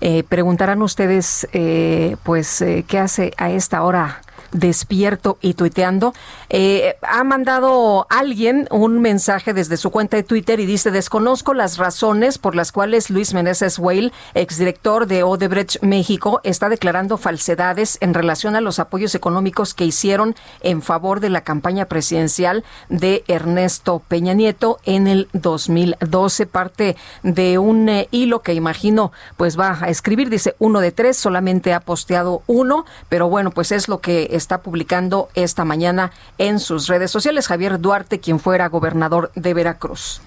eh, 0.00 0.22
preguntarán 0.22 0.82
ustedes, 0.82 1.48
eh, 1.52 2.16
pues, 2.22 2.60
eh, 2.62 2.84
¿qué 2.86 2.98
hace 2.98 3.32
a 3.36 3.50
esta 3.50 3.82
hora? 3.82 4.23
Despierto 4.54 5.36
y 5.42 5.52
tuiteando. 5.54 6.14
Eh, 6.48 6.96
ha 7.02 7.22
mandado 7.24 8.06
alguien 8.08 8.66
un 8.70 9.00
mensaje 9.00 9.52
desde 9.52 9.76
su 9.76 9.90
cuenta 9.90 10.16
de 10.16 10.22
Twitter 10.22 10.60
y 10.60 10.66
dice, 10.66 10.90
desconozco 10.90 11.52
las 11.52 11.76
razones 11.76 12.38
por 12.38 12.54
las 12.54 12.72
cuales 12.72 13.10
Luis 13.10 13.34
Meneses 13.34 13.78
Weil, 13.78 14.12
exdirector 14.32 15.06
de 15.06 15.22
Odebrecht 15.24 15.82
México, 15.82 16.40
está 16.44 16.68
declarando 16.68 17.18
falsedades 17.18 17.98
en 18.00 18.14
relación 18.14 18.56
a 18.56 18.60
los 18.60 18.78
apoyos 18.78 19.14
económicos 19.14 19.74
que 19.74 19.84
hicieron 19.84 20.36
en 20.60 20.80
favor 20.80 21.20
de 21.20 21.30
la 21.30 21.42
campaña 21.42 21.86
presidencial 21.86 22.64
de 22.88 23.24
Ernesto 23.26 24.02
Peña 24.06 24.34
Nieto 24.34 24.78
en 24.84 25.08
el 25.08 25.28
2012, 25.32 26.46
parte 26.46 26.96
de 27.22 27.58
un 27.58 27.88
eh, 27.88 28.08
hilo 28.12 28.42
que 28.42 28.54
imagino 28.54 29.12
pues 29.36 29.58
va 29.58 29.78
a 29.80 29.88
escribir, 29.88 30.30
dice 30.30 30.54
uno 30.60 30.80
de 30.80 30.92
tres, 30.92 31.16
solamente 31.16 31.74
ha 31.74 31.80
posteado 31.80 32.42
uno, 32.46 32.84
pero 33.08 33.28
bueno, 33.28 33.50
pues 33.50 33.72
es 33.72 33.88
lo 33.88 34.00
que 34.00 34.28
está 34.44 34.58
publicando 34.58 35.30
esta 35.34 35.64
mañana 35.64 36.12
en 36.36 36.60
sus 36.60 36.86
redes 36.86 37.10
sociales. 37.10 37.48
Javier 37.48 37.80
Duarte, 37.80 38.20
quien 38.20 38.38
fuera 38.38 38.68
gobernador 38.68 39.32
de 39.34 39.54
Veracruz. 39.54 40.20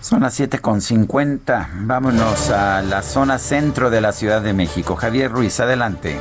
Son 0.00 0.20
las 0.20 0.38
7.50. 0.38 1.68
Vámonos 1.86 2.50
a 2.50 2.82
la 2.82 3.02
zona 3.02 3.38
centro 3.38 3.88
de 3.88 4.00
la 4.00 4.12
Ciudad 4.12 4.42
de 4.42 4.52
México. 4.52 4.96
Javier 4.96 5.30
Ruiz, 5.30 5.58
adelante. 5.60 6.20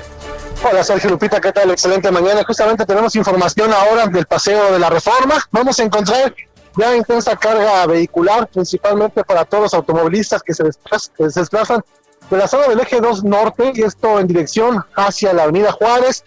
Hola 0.63 0.83
Sergio 0.83 1.09
Lupita, 1.09 1.41
¿qué 1.41 1.51
tal? 1.51 1.71
Excelente 1.71 2.11
mañana. 2.11 2.43
Justamente 2.45 2.85
tenemos 2.85 3.15
información 3.15 3.71
ahora 3.73 4.07
del 4.07 4.25
paseo 4.25 4.71
de 4.71 4.79
la 4.79 4.89
reforma. 4.89 5.35
Vamos 5.51 5.79
a 5.79 5.83
encontrar 5.83 6.33
ya 6.77 6.95
intensa 6.95 7.35
carga 7.35 7.85
vehicular, 7.87 8.47
principalmente 8.47 9.23
para 9.23 9.45
todos 9.45 9.63
los 9.63 9.73
automovilistas 9.73 10.41
que 10.43 10.53
se 10.53 10.63
que 10.63 11.29
se 11.29 11.39
desplazan 11.39 11.83
de 12.29 12.37
la 12.37 12.47
zona 12.47 12.67
del 12.67 12.79
eje 12.79 12.99
2 13.01 13.23
norte 13.23 13.71
y 13.75 13.83
esto 13.83 14.19
en 14.19 14.27
dirección 14.27 14.83
hacia 14.95 15.33
la 15.33 15.43
avenida 15.43 15.71
Juárez 15.71 16.23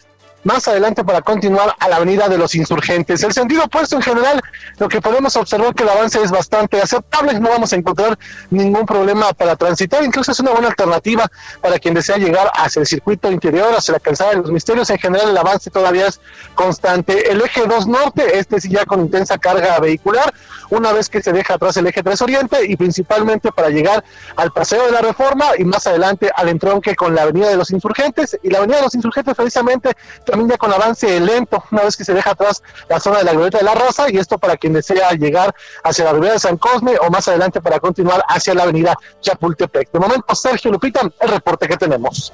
más 0.48 0.66
adelante 0.66 1.04
para 1.04 1.20
continuar 1.20 1.76
a 1.78 1.88
la 1.90 1.96
avenida 1.96 2.26
de 2.26 2.38
los 2.38 2.54
insurgentes. 2.54 3.22
El 3.22 3.34
sentido 3.34 3.64
opuesto 3.64 3.96
en 3.96 4.02
general, 4.02 4.40
lo 4.78 4.88
que 4.88 5.02
podemos 5.02 5.36
observar 5.36 5.74
que 5.74 5.82
el 5.82 5.90
avance 5.90 6.22
es 6.22 6.30
bastante 6.30 6.80
aceptable, 6.80 7.38
no 7.38 7.50
vamos 7.50 7.74
a 7.74 7.76
encontrar 7.76 8.18
ningún 8.48 8.86
problema 8.86 9.34
para 9.34 9.56
transitar, 9.56 10.02
incluso 10.02 10.32
es 10.32 10.40
una 10.40 10.52
buena 10.52 10.68
alternativa 10.68 11.30
para 11.60 11.78
quien 11.78 11.92
desea 11.92 12.16
llegar 12.16 12.50
hacia 12.54 12.80
el 12.80 12.86
circuito 12.86 13.30
interior, 13.30 13.74
hacia 13.76 13.92
la 13.92 14.00
calzada 14.00 14.30
de 14.30 14.36
los 14.36 14.50
misterios, 14.50 14.88
en 14.88 14.98
general 14.98 15.28
el 15.28 15.36
avance 15.36 15.70
todavía 15.70 16.06
es 16.06 16.18
constante. 16.54 17.30
El 17.30 17.42
eje 17.42 17.66
2 17.66 17.86
norte, 17.86 18.38
este 18.38 18.58
sí 18.58 18.70
ya 18.70 18.86
con 18.86 19.00
intensa 19.00 19.36
carga 19.36 19.78
vehicular, 19.80 20.32
una 20.70 20.92
vez 20.92 21.10
que 21.10 21.22
se 21.22 21.32
deja 21.32 21.54
atrás 21.54 21.76
el 21.76 21.86
eje 21.88 22.02
3 22.02 22.22
oriente 22.22 22.64
y 22.66 22.76
principalmente 22.76 23.52
para 23.52 23.68
llegar 23.68 24.02
al 24.36 24.50
paseo 24.52 24.86
de 24.86 24.92
la 24.92 25.02
reforma 25.02 25.44
y 25.58 25.64
más 25.64 25.86
adelante 25.86 26.30
al 26.34 26.48
entronque 26.48 26.96
con 26.96 27.14
la 27.14 27.22
avenida 27.22 27.48
de 27.48 27.56
los 27.56 27.70
insurgentes 27.70 28.38
y 28.42 28.48
la 28.48 28.58
avenida 28.58 28.78
de 28.78 28.84
los 28.84 28.94
insurgentes 28.94 29.34
precisamente 29.34 29.94
también 30.24 30.37
ya 30.46 30.58
con 30.58 30.72
avance 30.72 31.18
lento, 31.20 31.64
una 31.70 31.82
vez 31.82 31.96
que 31.96 32.04
se 32.04 32.14
deja 32.14 32.30
atrás 32.30 32.62
la 32.88 33.00
zona 33.00 33.18
de 33.18 33.24
la 33.24 33.32
glorieta 33.32 33.58
de 33.58 33.64
la 33.64 33.74
Rosa, 33.74 34.06
y 34.10 34.18
esto 34.18 34.38
para 34.38 34.56
quien 34.56 34.72
desea 34.72 35.10
llegar 35.12 35.54
hacia 35.82 36.04
la 36.04 36.12
ribera 36.12 36.34
de 36.34 36.38
San 36.38 36.58
Cosme 36.58 36.96
o 37.00 37.10
más 37.10 37.26
adelante 37.28 37.60
para 37.60 37.80
continuar 37.80 38.22
hacia 38.28 38.54
la 38.54 38.64
avenida 38.64 38.96
Chapultepec. 39.20 39.90
De 39.90 39.98
momento, 39.98 40.34
Sergio 40.34 40.70
Lupita, 40.70 41.00
el 41.20 41.28
reporte 41.28 41.66
que 41.66 41.76
tenemos. 41.76 42.32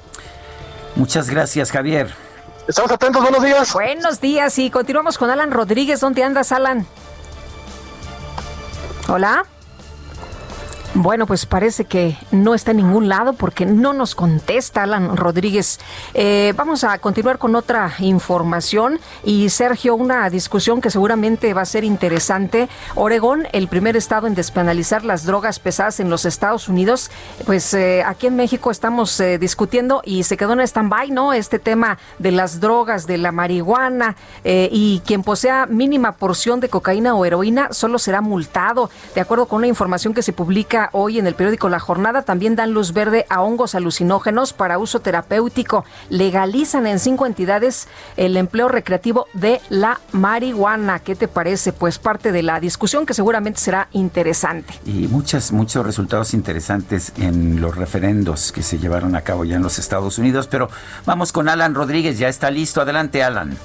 Muchas 0.95 1.29
gracias, 1.29 1.71
Javier. 1.71 2.13
Estamos 2.67 2.91
atentos, 2.91 3.21
buenos 3.21 3.43
días. 3.43 3.73
Buenos 3.73 4.21
días 4.21 4.57
y 4.57 4.69
continuamos 4.69 5.17
con 5.17 5.29
Alan 5.29 5.51
Rodríguez. 5.51 5.99
¿Dónde 5.99 6.23
andas, 6.23 6.51
Alan? 6.51 6.87
Hola. 9.07 9.45
Bueno, 10.97 11.27
pues 11.27 11.45
parece 11.45 11.83
que 11.83 12.17
no 12.31 12.55
está 12.55 12.71
en 12.71 12.77
ningún 12.77 13.09
lado 13.09 13.33
porque 13.33 13.65
no 13.65 13.91
nos 13.91 14.15
contesta 14.15 14.83
Alan 14.83 15.17
Rodríguez. 15.17 15.77
Eh, 16.13 16.53
vamos 16.55 16.85
a 16.85 16.97
continuar 16.99 17.37
con 17.37 17.53
otra 17.57 17.91
información 17.99 19.01
y 19.21 19.49
Sergio, 19.49 19.95
una 19.95 20.29
discusión 20.29 20.79
que 20.79 20.89
seguramente 20.89 21.53
va 21.53 21.63
a 21.63 21.65
ser 21.65 21.83
interesante. 21.83 22.69
Oregón, 22.95 23.45
el 23.51 23.67
primer 23.67 23.97
estado 23.97 24.25
en 24.25 24.35
despenalizar 24.35 25.03
las 25.03 25.25
drogas 25.25 25.59
pesadas 25.59 25.99
en 25.99 26.09
los 26.09 26.23
Estados 26.23 26.69
Unidos, 26.69 27.11
pues 27.45 27.73
eh, 27.73 28.01
aquí 28.01 28.27
en 28.27 28.37
México 28.37 28.71
estamos 28.71 29.19
eh, 29.19 29.37
discutiendo 29.37 30.01
y 30.05 30.23
se 30.23 30.37
quedó 30.37 30.53
en 30.53 30.61
stand-by, 30.61 31.11
¿no? 31.11 31.33
Este 31.33 31.59
tema 31.59 31.97
de 32.19 32.31
las 32.31 32.61
drogas, 32.61 33.05
de 33.05 33.17
la 33.17 33.33
marihuana 33.33 34.15
y 34.45 35.01
quien 35.05 35.23
posea 35.23 35.65
mínima 35.65 36.13
porción 36.13 36.61
de 36.61 36.69
cocaína 36.69 37.15
o 37.15 37.25
heroína 37.25 37.73
solo 37.73 37.99
será 37.99 38.21
multado, 38.21 38.89
de 39.13 39.19
acuerdo 39.19 39.47
con 39.47 39.57
una 39.57 39.67
información 39.67 40.13
que 40.13 40.21
se 40.21 40.31
publica 40.31 40.84
hoy 40.91 41.19
en 41.19 41.27
el 41.27 41.35
periódico 41.35 41.69
La 41.69 41.79
Jornada. 41.79 42.21
También 42.21 42.55
dan 42.55 42.71
luz 42.71 42.93
verde 42.93 43.25
a 43.29 43.41
hongos 43.41 43.75
alucinógenos 43.75 44.53
para 44.53 44.77
uso 44.77 44.99
terapéutico. 44.99 45.85
Legalizan 46.09 46.87
en 46.87 46.99
cinco 46.99 47.25
entidades 47.25 47.87
el 48.17 48.37
empleo 48.37 48.67
recreativo 48.67 49.27
de 49.33 49.61
la 49.69 49.99
marihuana. 50.11 50.99
¿Qué 50.99 51.15
te 51.15 51.27
parece? 51.27 51.73
Pues 51.73 51.99
parte 51.99 52.31
de 52.31 52.43
la 52.43 52.59
discusión 52.59 53.05
que 53.05 53.13
seguramente 53.13 53.59
será 53.59 53.87
interesante. 53.91 54.73
Y 54.85 55.07
muchas, 55.07 55.51
muchos 55.51 55.85
resultados 55.85 56.33
interesantes 56.33 57.13
en 57.17 57.61
los 57.61 57.75
referendos 57.75 58.51
que 58.51 58.63
se 58.63 58.77
llevaron 58.77 59.15
a 59.15 59.21
cabo 59.21 59.45
ya 59.45 59.55
en 59.55 59.63
los 59.63 59.79
Estados 59.79 60.17
Unidos. 60.17 60.47
Pero 60.47 60.69
vamos 61.05 61.31
con 61.31 61.49
Alan 61.49 61.75
Rodríguez, 61.75 62.17
ya 62.17 62.29
está 62.29 62.51
listo. 62.51 62.81
Adelante, 62.81 63.23
Alan. 63.23 63.57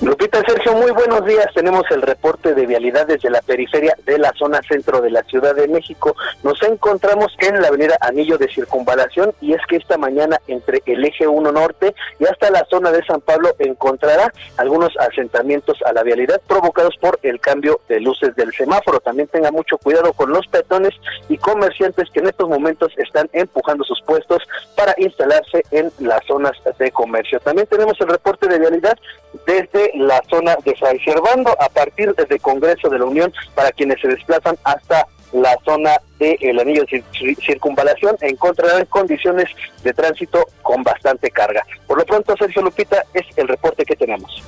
Lupita 0.00 0.40
Sergio, 0.46 0.74
muy 0.74 0.92
buenos 0.92 1.24
días. 1.24 1.46
Tenemos 1.52 1.82
el 1.90 2.02
reporte 2.02 2.54
de 2.54 2.66
vialidad 2.66 3.08
desde 3.08 3.30
la 3.30 3.42
periferia 3.42 3.96
de 4.06 4.16
la 4.16 4.32
zona 4.38 4.60
centro 4.62 5.00
de 5.00 5.10
la 5.10 5.24
Ciudad 5.24 5.56
de 5.56 5.66
México. 5.66 6.14
Nos 6.44 6.62
encontramos 6.62 7.34
en 7.40 7.60
la 7.60 7.66
avenida 7.66 7.98
Anillo 8.00 8.38
de 8.38 8.48
Circunvalación 8.48 9.32
y 9.40 9.54
es 9.54 9.60
que 9.68 9.74
esta 9.74 9.98
mañana 9.98 10.40
entre 10.46 10.82
el 10.86 11.04
eje 11.04 11.26
1 11.26 11.50
norte 11.50 11.96
y 12.20 12.26
hasta 12.26 12.48
la 12.50 12.64
zona 12.70 12.92
de 12.92 13.04
San 13.06 13.20
Pablo 13.20 13.50
encontrará 13.58 14.32
algunos 14.56 14.96
asentamientos 14.98 15.82
a 15.84 15.92
la 15.92 16.04
vialidad 16.04 16.40
provocados 16.46 16.96
por 17.00 17.18
el 17.24 17.40
cambio 17.40 17.80
de 17.88 17.98
luces 17.98 18.36
del 18.36 18.52
semáforo. 18.52 19.00
También 19.00 19.26
tenga 19.26 19.50
mucho 19.50 19.78
cuidado 19.78 20.12
con 20.12 20.30
los 20.30 20.46
peatones 20.46 20.94
y 21.28 21.38
comerciantes 21.38 22.08
que 22.10 22.20
en 22.20 22.28
estos 22.28 22.48
momentos 22.48 22.92
están 22.98 23.28
empujando 23.32 23.82
sus 23.82 24.00
puestos 24.02 24.44
para 24.76 24.94
instalarse 24.98 25.64
en 25.72 25.90
las 25.98 26.24
zonas 26.24 26.52
de 26.78 26.92
comercio. 26.92 27.40
También 27.40 27.66
tenemos 27.66 28.00
el 28.00 28.06
reporte 28.06 28.46
de 28.46 28.60
vialidad 28.60 28.96
desde 29.44 29.87
la 29.94 30.22
zona 30.28 30.56
de 30.64 30.74
Fray 30.76 30.98
Servando 31.00 31.54
a 31.60 31.68
partir 31.68 32.14
de 32.14 32.38
Congreso 32.38 32.88
de 32.88 32.98
la 32.98 33.04
Unión 33.04 33.32
para 33.54 33.72
quienes 33.72 34.00
se 34.00 34.08
desplazan 34.08 34.56
hasta 34.64 35.06
la 35.32 35.56
zona 35.64 35.90
del 36.18 36.58
anillo 36.58 36.84
de 36.84 37.04
circunvalación 37.44 38.16
encontrarán 38.20 38.86
condiciones 38.86 39.48
de 39.82 39.92
tránsito 39.92 40.46
con 40.62 40.82
bastante 40.82 41.30
carga. 41.30 41.64
Por 41.86 41.98
lo 41.98 42.04
pronto, 42.04 42.34
Sergio 42.38 42.62
Lupita, 42.62 43.04
es 43.12 43.26
el 43.36 43.46
reporte 43.46 43.84
que 43.84 43.94
tenemos. 43.94 44.42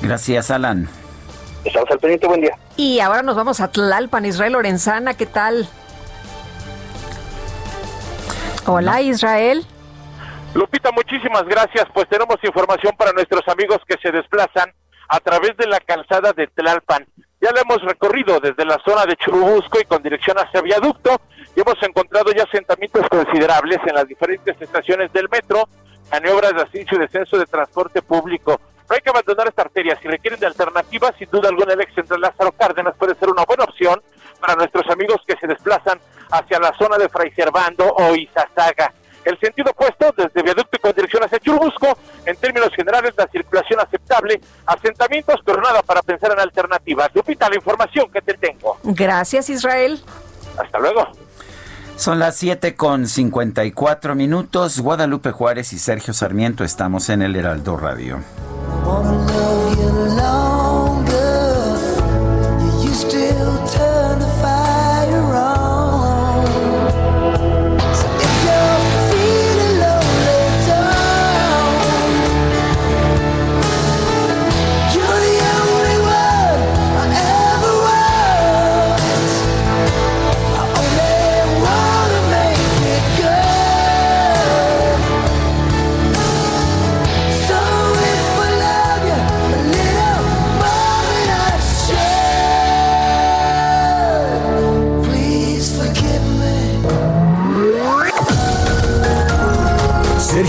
Gracias, 0.00 0.50
Alan. 0.50 0.88
Estamos 1.64 1.90
al 1.90 1.98
pendiente, 1.98 2.26
buen 2.26 2.40
día. 2.40 2.56
Y 2.76 3.00
ahora 3.00 3.22
nos 3.22 3.36
vamos 3.36 3.60
a 3.60 3.70
Tlalpan, 3.70 4.24
Israel 4.24 4.54
Lorenzana, 4.54 5.14
¿qué 5.14 5.26
tal? 5.26 5.68
Hola, 8.66 9.00
Israel. 9.02 9.66
Lupita, 10.54 10.90
muchísimas 10.92 11.44
gracias. 11.44 11.86
Pues 11.92 12.08
tenemos 12.08 12.36
información 12.42 12.94
para 12.96 13.12
nuestros 13.12 13.46
amigos 13.48 13.78
que 13.86 13.96
se 14.02 14.10
desplazan 14.10 14.72
a 15.08 15.20
través 15.20 15.56
de 15.56 15.66
la 15.66 15.80
calzada 15.80 16.32
de 16.32 16.46
Tlalpan. 16.48 17.06
Ya 17.40 17.52
la 17.52 17.60
hemos 17.60 17.82
recorrido 17.82 18.40
desde 18.40 18.64
la 18.64 18.78
zona 18.84 19.06
de 19.06 19.16
Churubusco 19.16 19.78
y 19.80 19.84
con 19.84 20.02
dirección 20.02 20.36
hacia 20.38 20.60
Viaducto 20.60 21.20
y 21.54 21.60
hemos 21.60 21.80
encontrado 21.82 22.32
ya 22.32 22.42
asentamientos 22.44 23.06
considerables 23.08 23.78
en 23.86 23.94
las 23.94 24.08
diferentes 24.08 24.60
estaciones 24.60 25.12
del 25.12 25.28
metro, 25.28 25.68
maniobras 26.10 26.54
de 26.54 26.62
ascenso 26.62 26.96
y 26.96 26.98
descenso 26.98 27.38
de 27.38 27.46
transporte 27.46 28.02
público. 28.02 28.60
No 28.88 28.94
hay 28.94 29.02
que 29.02 29.10
abandonar 29.10 29.48
esta 29.48 29.62
arteria. 29.62 29.98
Si 30.00 30.08
requieren 30.08 30.40
de 30.40 30.46
alternativas, 30.46 31.14
sin 31.18 31.30
duda 31.30 31.50
alguna 31.50 31.74
el 31.74 31.80
ex 31.82 31.96
entre 31.96 32.18
Lázaro 32.18 32.52
Cárdenas 32.52 32.94
puede 32.96 33.14
ser 33.14 33.28
una 33.28 33.44
buena 33.44 33.64
opción 33.64 34.02
para 34.40 34.54
nuestros 34.56 34.88
amigos 34.90 35.20
que 35.26 35.36
se 35.36 35.46
desplazan 35.46 36.00
hacia 36.30 36.58
la 36.58 36.72
zona 36.76 36.96
de 36.96 37.08
Fray 37.08 37.30
Servando 37.32 37.84
o 37.86 38.14
Izazaga. 38.14 38.92
El 39.28 39.38
sentido 39.38 39.70
opuesto, 39.72 40.14
desde 40.16 40.42
Viaducto 40.42 40.70
y 40.72 40.78
con 40.78 40.92
dirección 40.92 41.22
hacia 41.22 41.38
Churubusco, 41.38 41.98
en 42.24 42.34
términos 42.36 42.70
generales, 42.74 43.12
la 43.14 43.26
circulación 43.26 43.78
aceptable, 43.78 44.40
asentamientos, 44.64 45.36
pero 45.44 45.60
nada 45.60 45.82
para 45.82 46.00
pensar 46.00 46.32
en 46.32 46.40
alternativas. 46.40 47.10
Lupita, 47.14 47.46
la 47.50 47.56
información 47.56 48.10
que 48.10 48.22
te 48.22 48.32
tengo. 48.34 48.78
Gracias, 48.84 49.50
Israel. 49.50 50.00
Hasta 50.58 50.78
luego. 50.78 51.06
Son 51.96 52.18
las 52.18 52.36
7 52.36 52.74
con 52.74 53.06
54 53.06 54.14
minutos. 54.14 54.80
Guadalupe 54.80 55.30
Juárez 55.30 55.74
y 55.74 55.78
Sergio 55.78 56.14
Sarmiento 56.14 56.64
estamos 56.64 57.10
en 57.10 57.20
el 57.20 57.36
Heraldo 57.36 57.76
Radio. 57.76 58.22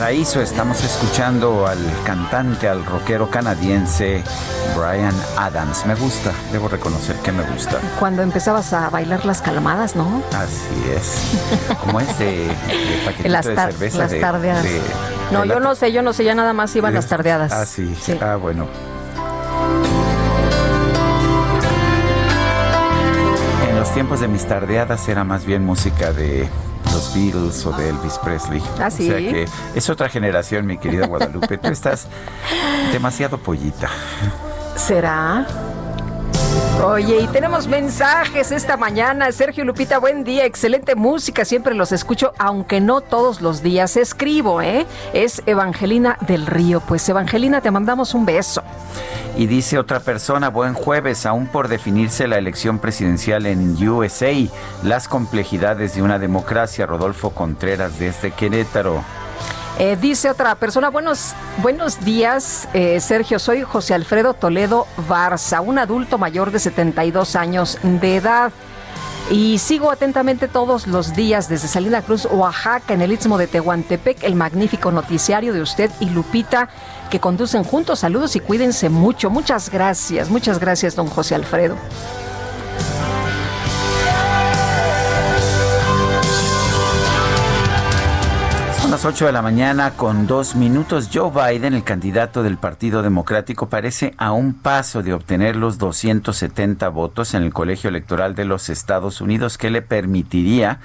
Paraíso. 0.00 0.40
Estamos 0.40 0.82
escuchando 0.82 1.66
al 1.66 1.78
cantante, 2.04 2.66
al 2.68 2.84
rockero 2.86 3.28
canadiense 3.30 4.22
Brian 4.74 5.14
Adams. 5.36 5.84
Me 5.84 5.94
gusta, 5.94 6.32
debo 6.52 6.68
reconocer 6.68 7.16
que 7.16 7.30
me 7.30 7.42
gusta. 7.42 7.76
Cuando 7.98 8.22
empezabas 8.22 8.72
a 8.72 8.88
bailar 8.88 9.26
las 9.26 9.42
calmadas, 9.42 9.96
¿no? 9.96 10.22
Así 10.32 10.90
es. 10.96 11.76
Como 11.80 12.00
es 12.00 12.18
de, 12.18 12.46
de 12.46 13.02
paquetito 13.04 13.28
Las, 13.28 13.44
de 13.44 13.54
cerveza. 13.56 13.98
las 13.98 14.10
de- 14.10 14.20
tardeadas. 14.20 14.62
de- 14.64 14.80
no, 15.32 15.44
yo 15.44 15.54
la- 15.56 15.60
no 15.60 15.74
sé, 15.74 15.92
yo 15.92 16.00
no 16.02 16.14
sé, 16.14 16.24
ya 16.24 16.34
nada 16.34 16.54
más 16.54 16.74
iban 16.74 16.94
las 16.94 17.06
tardeadas. 17.06 17.52
Ah, 17.52 17.66
sí. 17.66 17.94
Ah, 18.22 18.36
bueno. 18.36 18.66
Los 23.80 23.94
tiempos 23.94 24.20
de 24.20 24.28
mis 24.28 24.44
tardeadas 24.44 25.08
era 25.08 25.24
más 25.24 25.46
bien 25.46 25.64
música 25.64 26.12
de 26.12 26.46
los 26.92 27.14
Beatles 27.14 27.64
o 27.64 27.72
de 27.72 27.88
Elvis 27.88 28.18
Presley. 28.18 28.62
Ah, 28.78 28.88
O 28.88 28.90
sea 28.90 28.90
¿sí? 28.90 29.28
que 29.30 29.48
es 29.74 29.88
otra 29.88 30.10
generación, 30.10 30.66
mi 30.66 30.76
querida 30.76 31.06
Guadalupe. 31.06 31.56
Tú 31.56 31.68
estás 31.68 32.06
demasiado 32.92 33.38
pollita. 33.38 33.88
¿Será? 34.76 35.46
Oye, 36.82 37.20
y 37.20 37.26
tenemos 37.26 37.68
mensajes 37.68 38.50
esta 38.50 38.78
mañana. 38.78 39.30
Sergio 39.32 39.66
Lupita, 39.66 39.98
buen 39.98 40.24
día, 40.24 40.46
excelente 40.46 40.94
música, 40.94 41.44
siempre 41.44 41.74
los 41.74 41.92
escucho, 41.92 42.32
aunque 42.38 42.80
no 42.80 43.02
todos 43.02 43.42
los 43.42 43.62
días 43.62 43.98
escribo, 43.98 44.62
¿eh? 44.62 44.86
Es 45.12 45.42
Evangelina 45.44 46.16
del 46.26 46.46
Río. 46.46 46.80
Pues 46.80 47.06
Evangelina, 47.06 47.60
te 47.60 47.70
mandamos 47.70 48.14
un 48.14 48.24
beso. 48.24 48.62
Y 49.36 49.46
dice 49.46 49.78
otra 49.78 50.00
persona, 50.00 50.48
buen 50.48 50.72
jueves, 50.72 51.26
aún 51.26 51.48
por 51.48 51.68
definirse 51.68 52.26
la 52.26 52.38
elección 52.38 52.78
presidencial 52.78 53.44
en 53.44 53.76
USA, 53.86 54.32
las 54.82 55.06
complejidades 55.06 55.94
de 55.94 56.02
una 56.02 56.18
democracia, 56.18 56.86
Rodolfo 56.86 57.30
Contreras 57.30 57.98
desde 57.98 58.30
Querétaro. 58.30 59.04
Eh, 59.78 59.96
dice 59.98 60.28
otra 60.28 60.54
persona, 60.56 60.90
buenos, 60.90 61.34
buenos 61.62 62.04
días, 62.04 62.68
eh, 62.74 63.00
Sergio, 63.00 63.38
soy 63.38 63.62
José 63.62 63.94
Alfredo 63.94 64.34
Toledo 64.34 64.86
Barza, 65.08 65.62
un 65.62 65.78
adulto 65.78 66.18
mayor 66.18 66.50
de 66.50 66.58
72 66.58 67.34
años 67.36 67.78
de 67.82 68.16
edad. 68.16 68.52
Y 69.30 69.58
sigo 69.58 69.92
atentamente 69.92 70.48
todos 70.48 70.88
los 70.88 71.14
días 71.14 71.48
desde 71.48 71.68
Salina 71.68 72.02
Cruz, 72.02 72.26
Oaxaca, 72.26 72.94
en 72.94 73.00
el 73.00 73.12
Istmo 73.12 73.38
de 73.38 73.46
Tehuantepec, 73.46 74.24
el 74.24 74.34
magnífico 74.34 74.90
noticiario 74.90 75.54
de 75.54 75.62
usted 75.62 75.88
y 76.00 76.10
Lupita, 76.10 76.68
que 77.10 77.20
conducen 77.20 77.62
juntos. 77.62 78.00
Saludos 78.00 78.34
y 78.34 78.40
cuídense 78.40 78.88
mucho. 78.88 79.30
Muchas 79.30 79.70
gracias, 79.70 80.30
muchas 80.30 80.58
gracias, 80.58 80.96
don 80.96 81.06
José 81.06 81.36
Alfredo. 81.36 81.76
Las 89.00 89.14
8 89.14 89.24
de 89.24 89.32
la 89.32 89.40
mañana 89.40 89.92
con 89.92 90.26
dos 90.26 90.54
minutos. 90.56 91.08
Joe 91.10 91.30
Biden, 91.30 91.72
el 91.72 91.84
candidato 91.84 92.42
del 92.42 92.58
Partido 92.58 93.00
Democrático, 93.00 93.70
parece 93.70 94.12
a 94.18 94.32
un 94.32 94.52
paso 94.52 95.02
de 95.02 95.14
obtener 95.14 95.56
los 95.56 95.78
270 95.78 96.86
votos 96.90 97.32
en 97.32 97.42
el 97.42 97.50
colegio 97.50 97.88
electoral 97.88 98.34
de 98.34 98.44
los 98.44 98.68
Estados 98.68 99.22
Unidos 99.22 99.56
que 99.56 99.70
le 99.70 99.80
permitiría 99.80 100.80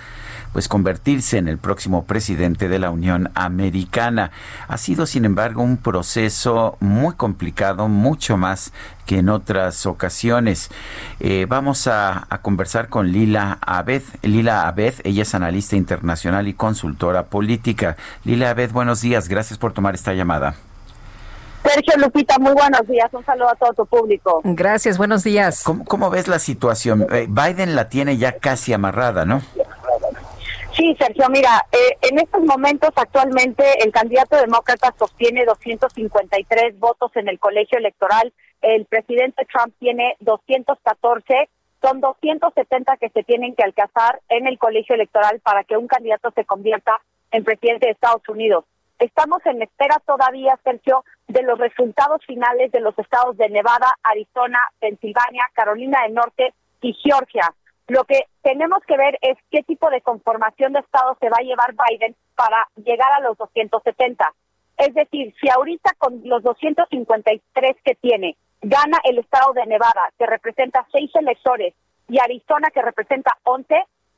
pues 0.56 0.70
convertirse 0.70 1.38
en 1.38 1.49
el 1.49 1.58
próximo 1.58 2.06
presidente 2.06 2.70
de 2.70 2.80
la 2.80 2.89
Unión 2.89 3.30
Americana. 3.36 4.32
Ha 4.70 4.78
sido, 4.78 5.06
sin 5.06 5.26
embargo, 5.26 5.62
un 5.62 5.76
proceso 5.76 6.78
muy 6.80 7.14
complicado, 7.16 7.89
mucho 7.89 8.38
más 8.38 8.72
que 9.06 9.18
en 9.18 9.28
otras 9.28 9.86
ocasiones. 9.86 10.72
Eh, 11.20 11.45
vamos 11.49 11.88
a, 11.88 12.26
a 12.30 12.38
conversar 12.38 12.88
con 12.88 13.12
Lila 13.12 13.58
Abed. 13.60 14.03
Lila 14.22 14.66
Abed, 14.70 14.93
ella 15.03 15.24
es 15.24 15.36
analista 15.36 15.76
internacional 15.76 16.47
y 16.47 16.53
consultora 16.53 17.26
política. 17.26 17.97
Lila 18.24 18.51
Abed, 18.51 18.72
buenos 18.72 19.01
días. 19.01 19.28
Gracias 19.28 19.60
por 19.60 19.74
tomar 19.74 19.93
esta 19.93 20.14
llamada. 20.14 20.56
Sergio 21.66 21.97
Lupita, 21.97 22.38
muy 22.38 22.53
buenos 22.53 22.88
días. 22.88 23.12
Un 23.12 23.26
saludo 23.26 23.49
a 23.49 23.56
todo 23.56 23.74
tu 23.74 23.86
público. 23.88 24.39
Gracias, 24.43 24.97
buenos 24.99 25.24
días. 25.24 25.64
¿Cómo, 25.64 25.84
cómo 25.84 26.10
ves 26.12 26.28
la 26.28 26.38
situación? 26.38 27.08
Eh, 27.12 27.28
Biden 27.28 27.76
la 27.76 27.89
tiene 27.89 28.18
ya 28.18 28.38
casi 28.38 28.72
amarrada, 28.72 29.26
¿no? 29.26 29.41
Sí, 29.41 29.62
Sergio, 30.76 31.30
mira, 31.30 31.66
eh, 31.72 31.98
en 32.02 32.20
estos 32.20 32.42
momentos 32.44 32.90
actualmente 32.96 33.64
el 33.82 33.94
candidato 33.94 34.36
demócrata 34.36 34.94
sostiene 35.00 35.46
253 35.46 36.78
votos 36.80 37.12
en 37.16 37.30
el 37.30 37.40
colegio 37.40 37.78
electoral, 37.78 38.34
el 38.62 38.86
presidente 38.86 39.46
Trump 39.46 39.74
tiene 39.80 40.18
214, 40.20 41.50
son 41.82 42.02
270 42.02 42.98
que 42.98 43.10
se 43.10 43.24
tienen 43.24 43.56
que 43.56 43.64
alcanzar 43.64 44.20
en 44.28 44.48
el 44.48 44.58
colegio 44.58 44.96
electoral 44.96 45.40
para 45.40 45.64
que 45.64 45.78
un 45.78 45.88
candidato 45.88 46.32
se 46.32 46.44
convierta 46.44 46.92
en 47.32 47.46
presidente 47.46 47.86
de 47.86 47.94
Estados 47.94 48.28
Unidos. 48.28 48.66
Estamos 49.00 49.46
en 49.46 49.62
espera 49.62 50.02
todavía, 50.06 50.60
Sergio, 50.64 51.06
de 51.30 51.44
los 51.44 51.58
resultados 51.58 52.22
finales 52.26 52.72
de 52.74 52.82
los 52.82 52.98
estados 53.00 53.38
de 53.38 53.50
Nevada, 53.50 53.96
Arizona, 54.04 54.60
Pensilvania, 54.80 55.44
Carolina 55.54 56.02
del 56.04 56.16
Norte 56.16 56.54
y 56.82 56.94
Georgia. 56.94 57.54
Lo 57.88 58.04
que 58.06 58.26
tenemos 58.42 58.80
que 58.88 58.98
ver 58.98 59.18
es 59.22 59.38
qué 59.52 59.62
tipo 59.64 59.90
de 59.90 60.02
conformación 60.02 60.74
de 60.74 60.80
Estado 60.80 61.16
se 61.20 61.30
va 61.30 61.38
a 61.40 61.44
llevar 61.44 61.76
Biden 61.88 62.16
para 62.36 62.68
llegar 62.76 63.12
a 63.14 63.22
los 63.22 63.38
270. 63.38 64.34
Es 64.78 64.94
decir, 64.94 65.34
si 65.40 65.50
ahorita 65.50 65.92
con 65.98 66.22
los 66.24 66.44
253 66.44 67.76
que 67.84 67.96
tiene 67.96 68.36
gana 68.62 68.98
el 69.04 69.20
Estado 69.20 69.54
de 69.54 69.66
Nevada, 69.68 70.12
que 70.18 70.26
representa 70.26 70.88
seis 70.92 71.12
electores, 71.14 71.74
y 72.08 72.20
Arizona, 72.20 72.70
que 72.72 72.82
representa 72.82 73.38
11, 73.44 73.76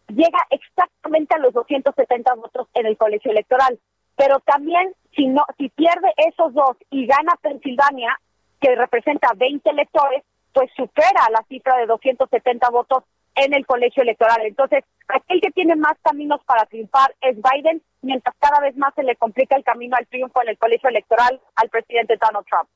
llega 0.09 0.39
exactamente 0.49 1.35
a 1.35 1.39
los 1.39 1.53
270 1.53 2.33
votos 2.35 2.67
en 2.73 2.85
el 2.85 2.97
colegio 2.97 3.31
electoral. 3.31 3.79
Pero 4.15 4.39
también, 4.39 4.93
si 5.15 5.27
no, 5.27 5.45
si 5.57 5.69
pierde 5.69 6.11
esos 6.17 6.53
dos 6.53 6.77
y 6.89 7.05
gana 7.05 7.33
Pensilvania, 7.41 8.19
que 8.59 8.75
representa 8.75 9.29
20 9.35 9.69
electores, 9.69 10.23
pues 10.53 10.71
supera 10.75 11.29
la 11.31 11.43
cifra 11.47 11.77
de 11.77 11.85
270 11.85 12.69
votos 12.71 13.03
en 13.37 13.53
el 13.53 13.65
colegio 13.65 14.03
electoral. 14.03 14.41
Entonces, 14.43 14.83
aquel 15.07 15.39
que 15.41 15.51
tiene 15.51 15.75
más 15.75 15.93
caminos 16.01 16.41
para 16.45 16.65
triunfar 16.65 17.15
es 17.21 17.37
Biden, 17.37 17.81
mientras 18.01 18.35
cada 18.39 18.59
vez 18.59 18.75
más 18.77 18.93
se 18.95 19.03
le 19.03 19.15
complica 19.15 19.55
el 19.55 19.63
camino 19.63 19.95
al 19.97 20.07
triunfo 20.07 20.41
en 20.41 20.49
el 20.49 20.57
colegio 20.57 20.89
electoral 20.89 21.39
al 21.55 21.69
presidente 21.69 22.17
Donald 22.19 22.45
Trump. 22.47 22.69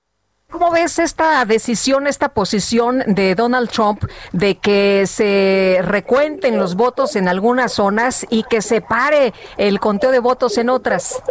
¿Cómo 0.51 0.69
ves 0.69 0.99
esta 0.99 1.45
decisión, 1.45 2.07
esta 2.07 2.33
posición 2.33 3.03
de 3.07 3.35
Donald 3.35 3.69
Trump 3.69 4.03
de 4.33 4.57
que 4.57 5.07
se 5.07 5.79
recuenten 5.81 6.59
los 6.59 6.75
votos 6.75 7.15
en 7.15 7.29
algunas 7.29 7.71
zonas 7.71 8.27
y 8.29 8.43
que 8.43 8.61
se 8.61 8.81
pare 8.81 9.33
el 9.55 9.79
conteo 9.79 10.11
de 10.11 10.19
votos 10.19 10.57
en 10.57 10.69
otras? 10.69 11.23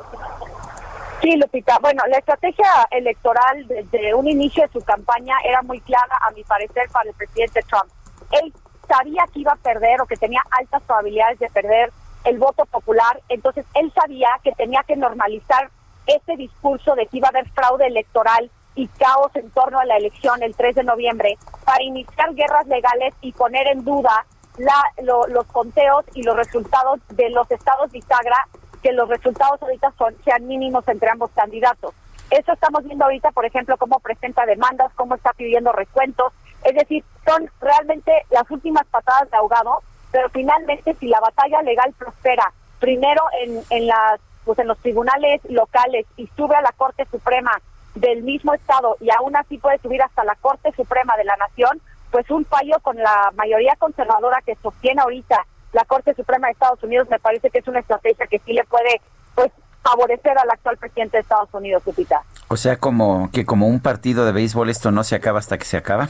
Sí, 1.20 1.36
Lupita. 1.36 1.78
Bueno, 1.82 2.02
la 2.08 2.16
estrategia 2.16 2.88
electoral 2.90 3.68
desde 3.68 4.14
un 4.14 4.26
inicio 4.26 4.62
de 4.66 4.72
su 4.72 4.80
campaña 4.80 5.36
era 5.44 5.60
muy 5.60 5.80
clara, 5.80 6.16
a 6.26 6.30
mi 6.30 6.42
parecer, 6.44 6.88
para 6.90 7.10
el 7.10 7.14
presidente 7.14 7.60
Trump. 7.68 7.92
Él 8.30 8.54
sabía 8.90 9.22
que 9.32 9.40
iba 9.40 9.52
a 9.52 9.56
perder 9.56 10.00
o 10.00 10.06
que 10.06 10.16
tenía 10.16 10.42
altas 10.50 10.82
probabilidades 10.82 11.38
de 11.38 11.48
perder 11.50 11.92
el 12.24 12.38
voto 12.38 12.66
popular, 12.66 13.20
entonces 13.28 13.64
él 13.74 13.92
sabía 13.94 14.28
que 14.42 14.52
tenía 14.52 14.82
que 14.86 14.96
normalizar 14.96 15.70
ese 16.06 16.36
discurso 16.36 16.94
de 16.94 17.06
que 17.06 17.18
iba 17.18 17.28
a 17.28 17.30
haber 17.30 17.48
fraude 17.50 17.86
electoral 17.86 18.50
y 18.74 18.88
caos 18.88 19.30
en 19.36 19.50
torno 19.50 19.78
a 19.78 19.84
la 19.84 19.96
elección 19.96 20.42
el 20.42 20.54
3 20.54 20.74
de 20.74 20.84
noviembre 20.84 21.38
para 21.64 21.82
iniciar 21.82 22.34
guerras 22.34 22.66
legales 22.66 23.14
y 23.20 23.32
poner 23.32 23.66
en 23.68 23.84
duda 23.84 24.26
la, 24.58 24.82
lo- 25.02 25.26
los 25.28 25.46
conteos 25.46 26.04
y 26.14 26.22
los 26.22 26.36
resultados 26.36 27.00
de 27.10 27.30
los 27.30 27.50
estados 27.50 27.90
bisagra, 27.92 28.36
que 28.82 28.92
los 28.92 29.08
resultados 29.08 29.62
ahorita 29.62 29.92
son, 29.96 30.14
sean 30.24 30.46
mínimos 30.46 30.86
entre 30.88 31.10
ambos 31.10 31.30
candidatos. 31.34 31.94
Eso 32.30 32.52
estamos 32.52 32.84
viendo 32.84 33.04
ahorita, 33.04 33.30
por 33.32 33.44
ejemplo, 33.44 33.76
cómo 33.76 33.98
presenta 34.00 34.46
demandas, 34.46 34.92
cómo 34.94 35.14
está 35.14 35.32
pidiendo 35.32 35.72
recuentos. 35.72 36.32
Es 36.64 36.74
decir, 36.74 37.04
son 37.24 37.50
realmente 37.60 38.12
las 38.30 38.50
últimas 38.50 38.86
patadas 38.86 39.30
de 39.30 39.36
ahogado, 39.36 39.82
pero 40.10 40.28
finalmente 40.30 40.94
si 40.98 41.08
la 41.08 41.20
batalla 41.20 41.62
legal 41.62 41.92
prospera, 41.98 42.52
primero 42.78 43.22
en, 43.42 43.62
en, 43.70 43.86
las, 43.86 44.20
pues 44.44 44.58
en 44.58 44.68
los 44.68 44.78
tribunales 44.78 45.40
locales 45.48 46.06
y 46.16 46.26
sube 46.36 46.56
a 46.56 46.62
la 46.62 46.72
Corte 46.76 47.06
Suprema 47.10 47.52
del 47.94 48.22
mismo 48.22 48.54
estado 48.54 48.96
y 49.00 49.10
aún 49.10 49.36
así 49.36 49.58
puede 49.58 49.78
subir 49.78 50.02
hasta 50.02 50.24
la 50.24 50.34
Corte 50.36 50.72
Suprema 50.72 51.16
de 51.16 51.24
la 51.24 51.36
Nación, 51.36 51.80
pues 52.10 52.30
un 52.30 52.44
fallo 52.44 52.78
con 52.82 52.96
la 52.96 53.32
mayoría 53.36 53.76
conservadora 53.76 54.40
que 54.44 54.56
sostiene 54.56 55.02
ahorita 55.02 55.46
la 55.72 55.84
Corte 55.84 56.14
Suprema 56.14 56.48
de 56.48 56.52
Estados 56.52 56.82
Unidos 56.82 57.08
me 57.10 57.18
parece 57.18 57.50
que 57.50 57.58
es 57.58 57.68
una 57.68 57.80
estrategia 57.80 58.26
que 58.26 58.40
sí 58.40 58.52
le 58.52 58.64
puede 58.64 59.00
pues 59.34 59.52
favorecer 59.82 60.36
al 60.36 60.50
actual 60.50 60.76
presidente 60.76 61.16
de 61.16 61.22
Estados 61.22 61.48
Unidos, 61.52 61.82
Lupita. 61.86 62.22
O 62.52 62.56
sea, 62.56 62.78
como 62.78 63.30
que 63.32 63.46
como 63.46 63.68
un 63.68 63.80
partido 63.80 64.26
de 64.26 64.32
béisbol 64.32 64.70
esto 64.70 64.90
no 64.90 65.04
se 65.04 65.14
acaba 65.14 65.38
hasta 65.38 65.56
que 65.56 65.64
se 65.64 65.76
acaba. 65.76 66.08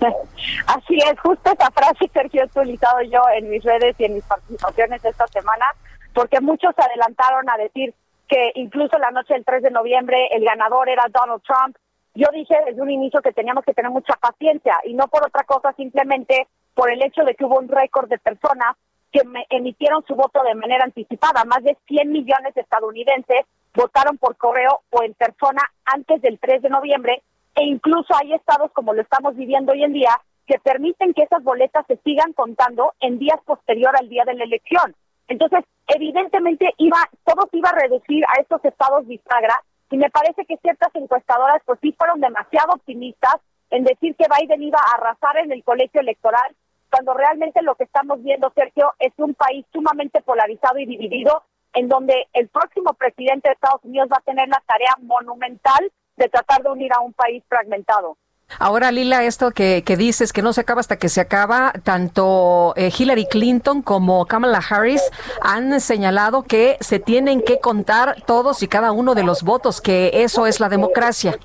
Así 0.66 0.96
es, 0.96 1.20
justo 1.20 1.52
esa 1.52 1.70
frase, 1.72 2.10
Sergio, 2.10 2.42
he 2.42 2.46
utilizado 2.46 3.02
yo 3.02 3.20
en 3.36 3.50
mis 3.50 3.62
redes 3.62 3.94
y 3.98 4.04
en 4.06 4.14
mis 4.14 4.24
participaciones 4.24 5.04
esta 5.04 5.26
semana, 5.26 5.66
porque 6.14 6.40
muchos 6.40 6.74
se 6.74 6.82
adelantaron 6.82 7.50
a 7.50 7.58
decir 7.58 7.92
que 8.28 8.52
incluso 8.54 8.98
la 8.98 9.10
noche 9.10 9.34
del 9.34 9.44
3 9.44 9.62
de 9.62 9.70
noviembre 9.72 10.28
el 10.32 10.42
ganador 10.42 10.88
era 10.88 11.04
Donald 11.12 11.42
Trump. 11.42 11.76
Yo 12.14 12.28
dije 12.32 12.56
desde 12.64 12.80
un 12.80 12.90
inicio 12.90 13.20
que 13.20 13.32
teníamos 13.32 13.62
que 13.62 13.74
tener 13.74 13.90
mucha 13.90 14.14
paciencia 14.14 14.78
y 14.84 14.94
no 14.94 15.08
por 15.08 15.26
otra 15.26 15.44
cosa, 15.44 15.74
simplemente 15.76 16.48
por 16.72 16.90
el 16.90 17.02
hecho 17.02 17.24
de 17.24 17.34
que 17.34 17.44
hubo 17.44 17.58
un 17.58 17.68
récord 17.68 18.08
de 18.08 18.18
personas 18.18 18.74
que 19.12 19.20
emitieron 19.50 20.02
su 20.06 20.14
voto 20.14 20.42
de 20.44 20.54
manera 20.54 20.84
anticipada. 20.84 21.44
Más 21.44 21.62
de 21.62 21.76
100 21.88 22.10
millones 22.10 22.54
de 22.54 22.62
estadounidenses 22.62 23.44
votaron 23.74 24.18
por 24.18 24.36
correo 24.36 24.82
o 24.90 25.02
en 25.02 25.14
persona 25.14 25.62
antes 25.84 26.22
del 26.22 26.38
3 26.38 26.62
de 26.62 26.70
noviembre 26.70 27.22
e 27.54 27.64
incluso 27.64 28.14
hay 28.14 28.32
estados 28.32 28.70
como 28.72 28.94
lo 28.94 29.02
estamos 29.02 29.36
viviendo 29.36 29.72
hoy 29.72 29.84
en 29.84 29.92
día 29.92 30.10
que 30.46 30.58
permiten 30.58 31.14
que 31.14 31.22
esas 31.22 31.42
boletas 31.42 31.86
se 31.86 31.96
sigan 31.98 32.32
contando 32.32 32.92
en 33.00 33.18
días 33.18 33.40
posterior 33.44 33.94
al 33.98 34.08
día 34.08 34.24
de 34.24 34.34
la 34.34 34.44
elección. 34.44 34.94
Entonces, 35.28 35.64
evidentemente 35.88 36.74
iba, 36.76 36.98
todo 37.24 37.48
se 37.50 37.58
iba 37.58 37.70
a 37.70 37.78
reducir 37.78 38.24
a 38.26 38.40
estos 38.40 38.62
estados 38.64 39.06
bisagra 39.06 39.56
y 39.90 39.96
me 39.96 40.10
parece 40.10 40.44
que 40.44 40.58
ciertas 40.58 40.94
encuestadoras 40.94 41.62
pues 41.64 41.78
sí 41.80 41.94
fueron 41.96 42.20
demasiado 42.20 42.74
optimistas 42.74 43.36
en 43.70 43.84
decir 43.84 44.14
que 44.16 44.26
Biden 44.28 44.62
iba 44.62 44.78
a 44.78 44.96
arrasar 44.96 45.38
en 45.38 45.52
el 45.52 45.64
colegio 45.64 46.00
electoral 46.00 46.54
cuando 46.90 47.14
realmente 47.14 47.60
lo 47.62 47.74
que 47.74 47.84
estamos 47.84 48.22
viendo, 48.22 48.52
Sergio, 48.54 48.92
es 49.00 49.12
un 49.16 49.34
país 49.34 49.66
sumamente 49.72 50.22
polarizado 50.22 50.78
y 50.78 50.86
dividido, 50.86 51.42
en 51.74 51.88
donde 51.88 52.26
el 52.32 52.48
próximo 52.48 52.94
presidente 52.94 53.48
de 53.48 53.54
Estados 53.54 53.84
Unidos 53.84 54.08
va 54.12 54.18
a 54.18 54.20
tener 54.20 54.48
la 54.48 54.62
tarea 54.66 54.94
monumental 55.02 55.90
de 56.16 56.28
tratar 56.28 56.62
de 56.62 56.70
unir 56.70 56.92
a 56.92 57.00
un 57.00 57.12
país 57.12 57.42
fragmentado. 57.48 58.16
Ahora, 58.58 58.92
Lila, 58.92 59.24
esto 59.24 59.50
que, 59.50 59.82
que 59.84 59.96
dices 59.96 60.32
que 60.32 60.42
no 60.42 60.52
se 60.52 60.60
acaba 60.60 60.80
hasta 60.80 60.96
que 60.96 61.08
se 61.08 61.20
acaba, 61.20 61.72
tanto 61.82 62.74
eh, 62.76 62.92
Hillary 62.96 63.26
Clinton 63.26 63.82
como 63.82 64.26
Kamala 64.26 64.60
Harris 64.68 65.02
han 65.40 65.80
señalado 65.80 66.42
que 66.42 66.76
se 66.80 67.00
tienen 67.00 67.42
que 67.42 67.58
contar 67.58 68.22
todos 68.26 68.62
y 68.62 68.68
cada 68.68 68.92
uno 68.92 69.14
de 69.14 69.24
los 69.24 69.42
votos, 69.42 69.80
que 69.80 70.10
eso 70.22 70.46
es 70.46 70.60
la 70.60 70.68
democracia. 70.68 71.36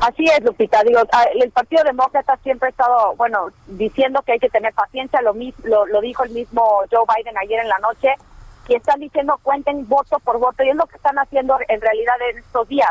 Así 0.00 0.24
es, 0.24 0.42
Lupita. 0.44 0.82
Digo, 0.82 1.00
el 1.34 1.50
Partido 1.52 1.84
Demócrata 1.84 2.36
siempre 2.42 2.66
ha 2.66 2.70
estado, 2.70 3.14
bueno, 3.16 3.48
diciendo 3.68 4.20
que 4.22 4.32
hay 4.32 4.40
que 4.40 4.50
tener 4.50 4.74
paciencia. 4.74 5.22
Lo, 5.22 5.32
lo, 5.62 5.86
lo 5.86 6.00
dijo 6.00 6.24
el 6.24 6.30
mismo 6.30 6.82
Joe 6.90 7.04
Biden 7.16 7.38
ayer 7.38 7.60
en 7.60 7.68
la 7.68 7.78
noche. 7.78 8.08
Y 8.68 8.74
están 8.74 9.00
diciendo 9.00 9.38
cuenten 9.42 9.88
voto 9.88 10.18
por 10.20 10.38
voto. 10.38 10.62
Y 10.62 10.70
es 10.70 10.76
lo 10.76 10.86
que 10.86 10.96
están 10.96 11.18
haciendo 11.18 11.58
en 11.68 11.80
realidad 11.80 12.14
en 12.30 12.38
estos 12.38 12.68
días. 12.68 12.90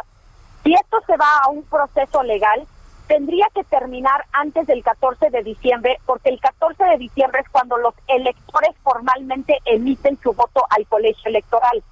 Si 0.64 0.74
esto 0.74 1.02
se 1.08 1.18
va 1.18 1.40
a 1.44 1.50
un 1.50 1.64
proceso 1.64 2.22
legal, 2.24 2.68
tendría 3.08 3.48
que 3.54 3.64
terminar 3.64 4.26
antes 4.32 4.68
del 4.68 4.84
14 4.84 5.32
de 5.32 5.44
diciembre, 5.44 6.00
porque 6.06 6.30
el 6.30 6.40
14 6.40 6.84
de 6.84 6.98
diciembre 6.98 7.42
es 7.42 7.50
cuando 7.50 7.78
los 7.78 7.94
electores 8.08 8.70
formalmente 8.84 9.58
emiten 9.66 10.18
su 10.22 10.32
voto 10.34 10.64
al 10.70 10.86
colegio 10.88 11.30
electoral. 11.30 11.84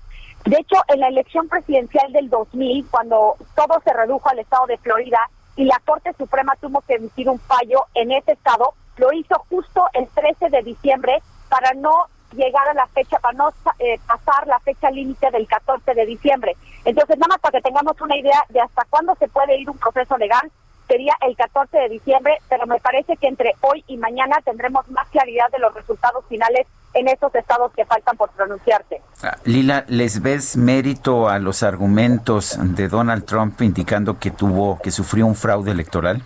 De 0.46 0.58
hecho, 0.58 0.78
en 0.88 1.02
la 1.02 1.10
elección 1.10 1.50
presidencial 1.50 2.14
del 2.14 2.30
2000, 2.30 2.88
cuando 2.90 3.36
todo 3.56 3.82
se 3.84 3.92
redujo 3.92 4.30
al 4.30 4.40
estado 4.40 4.66
de 4.68 4.78
Florida 4.78 5.20
y 5.56 5.66
la 5.66 5.82
Corte 5.86 6.14
Suprema 6.14 6.56
tuvo 6.56 6.82
que 6.82 6.96
emitir 6.96 7.28
un 7.30 7.40
fallo 7.40 7.86
en 7.96 8.12
ese 8.12 8.32
estado, 8.32 8.74
lo 8.96 9.12
hizo 9.12 9.38
justo 9.50 9.84
el 9.94 10.08
13 10.08 10.50
de 10.50 10.64
diciembre 10.64 11.22
para 11.50 11.74
no 11.74 12.08
llegar 12.34 12.68
a 12.68 12.74
la 12.74 12.88
fecha, 12.88 13.20
para 13.20 13.38
no 13.38 13.50
eh, 13.80 14.00
pasar 14.08 14.48
la 14.48 14.60
fecha 14.60 14.90
límite 14.92 15.32
del 15.32 15.48
14 15.48 15.94
de 15.94 16.06
diciembre. 16.06 16.56
Entonces, 16.86 17.18
nada 17.18 17.30
más 17.30 17.40
para 17.40 17.60
que 17.60 17.64
tengamos 17.64 18.00
una 18.02 18.18
idea 18.18 18.44
de 18.50 18.62
hasta 18.62 18.86
cuándo 18.90 19.16
se 19.16 19.28
puede 19.28 19.60
ir 19.60 19.70
un 19.70 19.78
proceso 19.78 20.18
legal, 20.18 20.52
sería 20.88 21.14
el 21.22 21.36
14 21.36 21.78
de 21.78 21.90
diciembre, 21.90 22.38
pero 22.50 22.66
me 22.66 22.80
parece 22.80 23.16
que 23.18 23.28
entre 23.28 23.54
hoy 23.62 23.84
y 23.88 23.98
mañana 23.98 24.38
tendremos 24.44 24.90
más 24.90 25.08
claridad 25.10 25.50
de 25.52 25.60
los 25.60 25.74
resultados 25.74 26.26
finales 26.28 26.66
en 26.96 27.08
esos 27.08 27.34
estados 27.36 27.72
que 27.74 27.86
faltan 27.86 28.18
por 28.18 28.32
pronunciarse. 28.32 29.02
Ah, 29.22 29.38
Lila, 29.44 29.86
¿les 29.88 30.22
ves 30.22 30.58
mérito 30.58 31.30
a 31.30 31.38
los 31.38 31.62
argumentos 31.62 32.58
de 32.60 32.88
Donald 32.88 33.26
Trump 33.26 33.62
indicando 33.62 34.18
que 34.18 34.32
tuvo, 34.32 34.80
que 34.82 34.90
sufrió 34.90 35.28
un 35.28 35.36
fraude 35.36 35.72
electoral? 35.72 36.24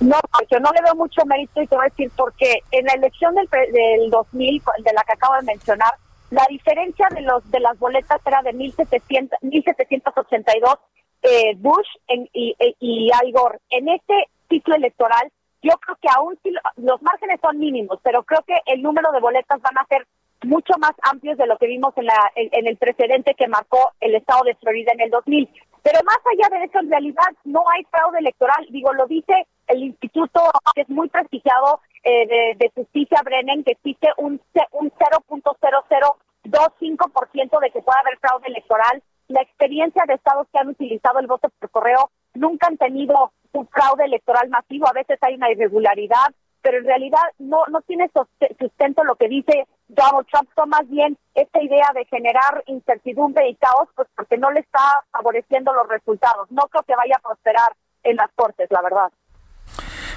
No, 0.00 0.16
yo 0.50 0.58
no 0.60 0.70
le 0.72 0.82
veo 0.82 0.94
mucho 0.94 1.24
mérito 1.26 1.60
y 1.60 1.66
te 1.66 1.76
voy 1.76 1.84
a 1.86 1.88
decir 1.90 2.10
porque 2.16 2.60
en 2.70 2.86
la 2.86 2.94
elección 2.94 3.34
del, 3.34 3.48
del 3.50 4.10
2000, 4.10 4.62
de 4.84 4.92
la 4.94 5.02
que 5.04 5.12
acabo 5.12 5.34
de 5.36 5.42
mencionar, 5.42 5.90
la 6.30 6.46
diferencia 6.48 7.06
de 7.10 7.20
los 7.22 7.48
de 7.50 7.60
las 7.60 7.78
boletas 7.78 8.20
era 8.24 8.40
de 8.42 8.52
1700, 8.52 9.38
1782 9.42 10.78
eh, 11.22 11.54
Bush 11.56 11.86
en- 12.08 12.28
y, 12.32 12.56
y- 12.58 12.76
y 12.80 13.10
Al. 13.12 13.58
En 13.70 13.88
este 13.88 14.14
ciclo 14.48 14.74
electoral, 14.76 15.30
yo 15.62 15.72
creo 15.78 15.96
que 16.00 16.08
aún 16.16 16.38
si 16.42 16.50
lo- 16.50 16.60
los 16.76 17.02
márgenes 17.02 17.38
son 17.42 17.58
mínimos, 17.58 17.98
pero 18.02 18.22
creo 18.22 18.42
que 18.46 18.54
el 18.66 18.80
número 18.82 19.12
de 19.12 19.20
boletas 19.20 19.60
van 19.60 19.76
a 19.78 19.86
ser 19.86 20.06
mucho 20.44 20.74
más 20.78 20.92
amplios 21.02 21.36
de 21.38 21.46
lo 21.46 21.56
que 21.58 21.66
vimos 21.66 21.92
en, 21.96 22.06
la, 22.06 22.32
en, 22.34 22.66
el 22.66 22.76
precedente 22.76 23.34
que 23.34 23.48
marcó 23.48 23.92
el 24.00 24.14
estado 24.14 24.44
de 24.44 24.54
Florida 24.56 24.92
en 24.94 25.02
el 25.02 25.10
2000. 25.10 25.48
Pero 25.82 25.98
más 26.04 26.18
allá 26.26 26.48
de 26.58 26.64
eso, 26.64 26.80
en 26.80 26.90
realidad 26.90 27.28
no 27.44 27.62
hay 27.74 27.84
fraude 27.84 28.18
electoral. 28.18 28.66
Digo, 28.70 28.92
lo 28.92 29.06
dice 29.06 29.46
el 29.66 29.82
instituto 29.82 30.42
que 30.74 30.82
es 30.82 30.88
muy 30.88 31.08
prestigiado 31.08 31.80
eh, 32.04 32.54
de, 32.56 32.70
justicia 32.74 33.22
Brennan, 33.24 33.64
que 33.64 33.72
existe 33.72 34.08
un, 34.16 34.40
un 34.72 34.90
0.0025% 34.90 37.60
de 37.60 37.70
que 37.70 37.82
pueda 37.82 38.00
haber 38.00 38.18
fraude 38.18 38.48
electoral. 38.48 39.02
La 39.28 39.42
experiencia 39.42 40.04
de 40.06 40.14
estados 40.14 40.46
que 40.52 40.58
han 40.58 40.68
utilizado 40.68 41.18
el 41.18 41.26
voto 41.26 41.48
por 41.58 41.70
correo 41.70 42.10
nunca 42.34 42.66
han 42.66 42.76
tenido 42.76 43.32
un 43.52 43.66
fraude 43.68 44.04
electoral 44.04 44.48
masivo. 44.48 44.88
A 44.88 44.92
veces 44.92 45.18
hay 45.22 45.34
una 45.34 45.50
irregularidad, 45.50 46.34
pero 46.62 46.78
en 46.78 46.84
realidad 46.84 47.22
no, 47.38 47.64
no 47.70 47.80
tiene 47.82 48.10
sustento 48.58 49.04
lo 49.04 49.16
que 49.16 49.28
dice 49.28 49.66
Donald 49.90 50.26
Trump, 50.30 50.48
más 50.68 50.88
bien 50.88 51.18
esta 51.34 51.62
idea 51.62 51.90
de 51.94 52.04
generar 52.06 52.62
incertidumbre 52.66 53.48
y 53.48 53.56
caos, 53.56 53.88
pues 53.94 54.08
porque 54.14 54.38
no 54.38 54.50
le 54.50 54.60
está 54.60 54.80
favoreciendo 55.10 55.72
los 55.72 55.88
resultados. 55.88 56.50
No 56.50 56.62
creo 56.68 56.84
que 56.84 56.94
vaya 56.94 57.16
a 57.16 57.22
prosperar 57.22 57.72
en 58.04 58.16
las 58.16 58.30
cortes, 58.34 58.68
la 58.70 58.82
verdad. 58.82 59.10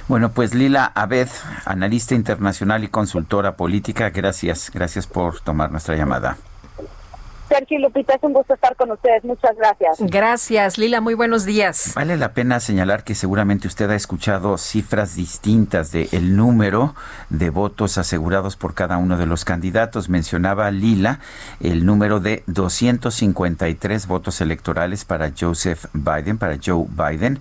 Bueno, 0.08 0.32
pues 0.34 0.54
Lila 0.54 0.92
Abed, 0.94 1.30
analista 1.66 2.14
internacional 2.14 2.84
y 2.84 2.90
consultora 2.90 3.56
política, 3.56 4.10
gracias, 4.10 4.70
gracias 4.74 5.08
por 5.08 5.40
tomar 5.40 5.72
nuestra 5.72 5.96
llamada. 5.96 6.38
Sergio 7.50 7.78
y 7.78 7.82
Lupita, 7.82 8.16
es 8.16 8.24
un 8.24 8.34
gusto 8.34 8.54
estar 8.54 8.76
con 8.76 8.92
ustedes. 8.92 9.24
Muchas 9.24 9.56
gracias. 9.58 9.98
Gracias, 10.00 10.78
Lila. 10.78 11.02
Muy 11.02 11.14
buenos 11.14 11.46
días. 11.46 11.94
Vale 11.96 12.18
la 12.18 12.34
pena 12.34 12.60
señalar 12.60 13.04
que 13.04 13.16
seguramente 13.16 13.68
usted 13.68 13.90
ha 13.90 13.96
escuchado 13.96 14.58
cifras 14.58 15.16
distintas 15.16 15.92
de 15.92 16.10
el 16.12 16.36
número 16.36 16.96
de 17.30 17.50
votos 17.50 17.98
asegurados 17.98 18.56
por 18.56 18.74
cada 18.74 18.98
uno 18.98 19.18
de 19.18 19.26
los 19.26 19.46
candidatos. 19.46 20.10
Mencionaba 20.10 20.72
Lila 20.72 21.20
el 21.60 21.86
número 21.86 22.20
de 22.20 22.44
253 22.48 24.08
votos 24.08 24.42
electorales 24.42 25.06
para 25.06 25.32
Joseph 25.38 25.86
Biden, 25.94 26.38
para 26.38 26.58
Joe 26.64 26.86
Biden, 26.90 27.40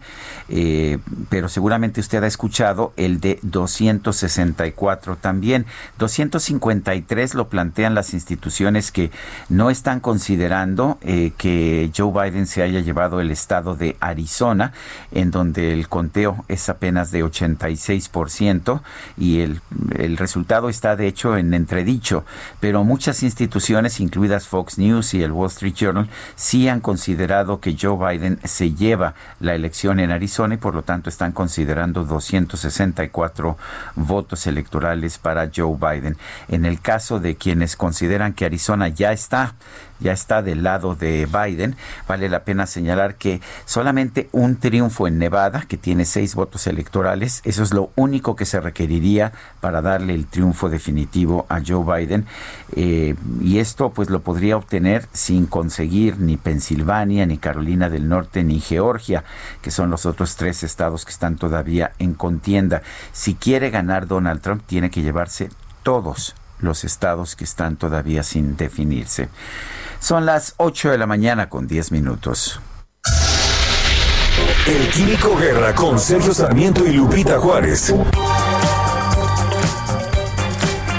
eh, 0.49 0.99
pero 1.29 1.49
seguramente 1.49 2.01
usted 2.01 2.23
ha 2.25 2.27
escuchado 2.27 2.93
el 2.97 3.21
de 3.21 3.39
264 3.43 5.17
también. 5.17 5.67
253 5.99 7.35
lo 7.35 7.49
plantean 7.49 7.95
las 7.95 8.15
instituciones 8.15 8.93
que 8.93 9.11
no 9.49 9.71
están 9.71 9.92
considerando 10.01 10.99
eh, 11.03 11.33
que 11.37 11.91
Joe 11.97 12.13
Biden 12.13 12.47
se 12.47 12.63
haya 12.63 12.81
llevado 12.81 13.21
el 13.21 13.31
estado 13.31 13.75
de 13.75 13.97
Arizona, 14.01 14.73
en 15.11 15.31
donde 15.31 15.73
el 15.73 15.89
conteo 15.89 16.45
es 16.49 16.69
apenas 16.69 17.11
de 17.11 17.25
86% 17.25 18.81
y 19.17 19.41
el, 19.41 19.61
el 19.99 20.17
resultado 20.17 20.69
está 20.69 20.97
de 20.97 21.07
hecho 21.07 21.37
en 21.37 21.55
entredicho, 21.55 22.25
pero 22.61 22.85
muchas 22.85 23.23
instituciones, 23.23 24.01
incluidas 24.01 24.47
Fox 24.47 24.79
News 24.79 25.15
y 25.15 25.23
el 25.23 25.33
Wall 25.33 25.49
Street 25.49 25.75
Journal, 25.75 26.09
sí 26.35 26.69
han 26.69 26.81
considerado 26.81 27.61
que 27.61 27.77
Joe 27.81 27.97
Biden 27.97 28.39
se 28.45 28.73
lleva 28.73 29.15
la 29.41 29.55
elección 29.55 30.01
en 30.01 30.11
Arizona 30.11 30.55
y 30.55 30.59
por 30.59 30.75
lo 30.75 30.83
tanto 30.83 31.09
están 31.09 31.33
considerando 31.33 32.05
264 32.05 33.57
votos 33.97 34.47
electorales 34.47 35.19
para 35.19 35.51
Joe 35.55 35.77
Biden. 35.77 36.17
En 36.49 36.65
el 36.65 36.81
caso 36.81 37.21
de 37.21 37.37
quienes 37.37 37.77
consideran 37.77 38.33
que 38.33 38.45
Arizona 38.45 38.89
ya 38.89 39.13
está 39.13 39.55
ya 40.03 40.13
está 40.13 40.43
del 40.43 40.63
lado 40.63 40.95
de 40.95 41.27
Biden. 41.27 41.77
Vale 42.07 42.29
la 42.29 42.45
pena 42.45 42.67
señalar 42.67 43.15
que 43.15 43.41
solamente 43.65 44.29
un 44.33 44.57
triunfo 44.57 45.07
en 45.07 45.19
Nevada, 45.19 45.65
que 45.67 45.77
tiene 45.77 46.05
seis 46.05 46.35
votos 46.35 46.67
electorales, 46.67 47.41
eso 47.45 47.63
es 47.63 47.73
lo 47.73 47.91
único 47.97 48.37
que 48.37 48.45
se 48.45 48.61
requeriría 48.61 49.33
para 49.61 49.81
darle 49.81 50.15
el 50.15 50.27
triunfo 50.27 50.69
definitivo 50.69 51.47
a 51.49 51.61
Joe 51.67 51.85
Biden. 51.85 52.27
Eh, 52.75 53.15
y 53.41 53.59
esto 53.59 53.91
pues 53.91 54.11
lo 54.11 54.21
podría 54.21 54.57
obtener 54.57 55.09
sin 55.13 55.47
conseguir 55.47 56.19
ni 56.19 56.37
Pensilvania, 56.37 57.27
ni 57.27 57.39
Carolina 57.39 57.89
del 57.89 58.09
Norte, 58.09 58.43
ni 58.45 58.61
Georgia, 58.61 59.25
que 59.61 59.71
son 59.71 59.91
los 59.91 60.07
otros 60.07 60.37
tres 60.37 60.63
estados 60.63 61.05
que 61.05 61.13
están 61.13 61.37
todavía 61.37 61.93
en 61.99 62.15
contienda. 62.15 62.83
Si 63.13 63.35
quiere 63.35 63.71
ganar 63.71 64.07
Donald 64.07 64.41
Trump, 64.41 64.63
tiene 64.67 64.91
que 64.91 65.03
llevarse 65.03 65.51
todos 65.83 66.35
los 66.61 66.85
estados 66.85 67.37
que 67.37 67.45
están 67.45 67.77
todavía 67.77 68.23
sin 68.23 68.57
definirse. 68.57 69.29
Son 70.03 70.27
las 70.27 70.55
8 70.57 70.91
de 70.91 70.99
la 70.99 71.07
mañana 71.07 71.49
con 71.49 71.69
10 71.69 71.93
minutos. 71.93 72.61
El 74.67 74.89
Químico 74.91 75.37
Guerra 75.37 75.77
con 75.77 75.97
Sergio 75.97 76.35
Sarmiento 76.35 76.85
y 76.85 76.93
Lupita 76.93 77.39
Juárez. 77.39 77.95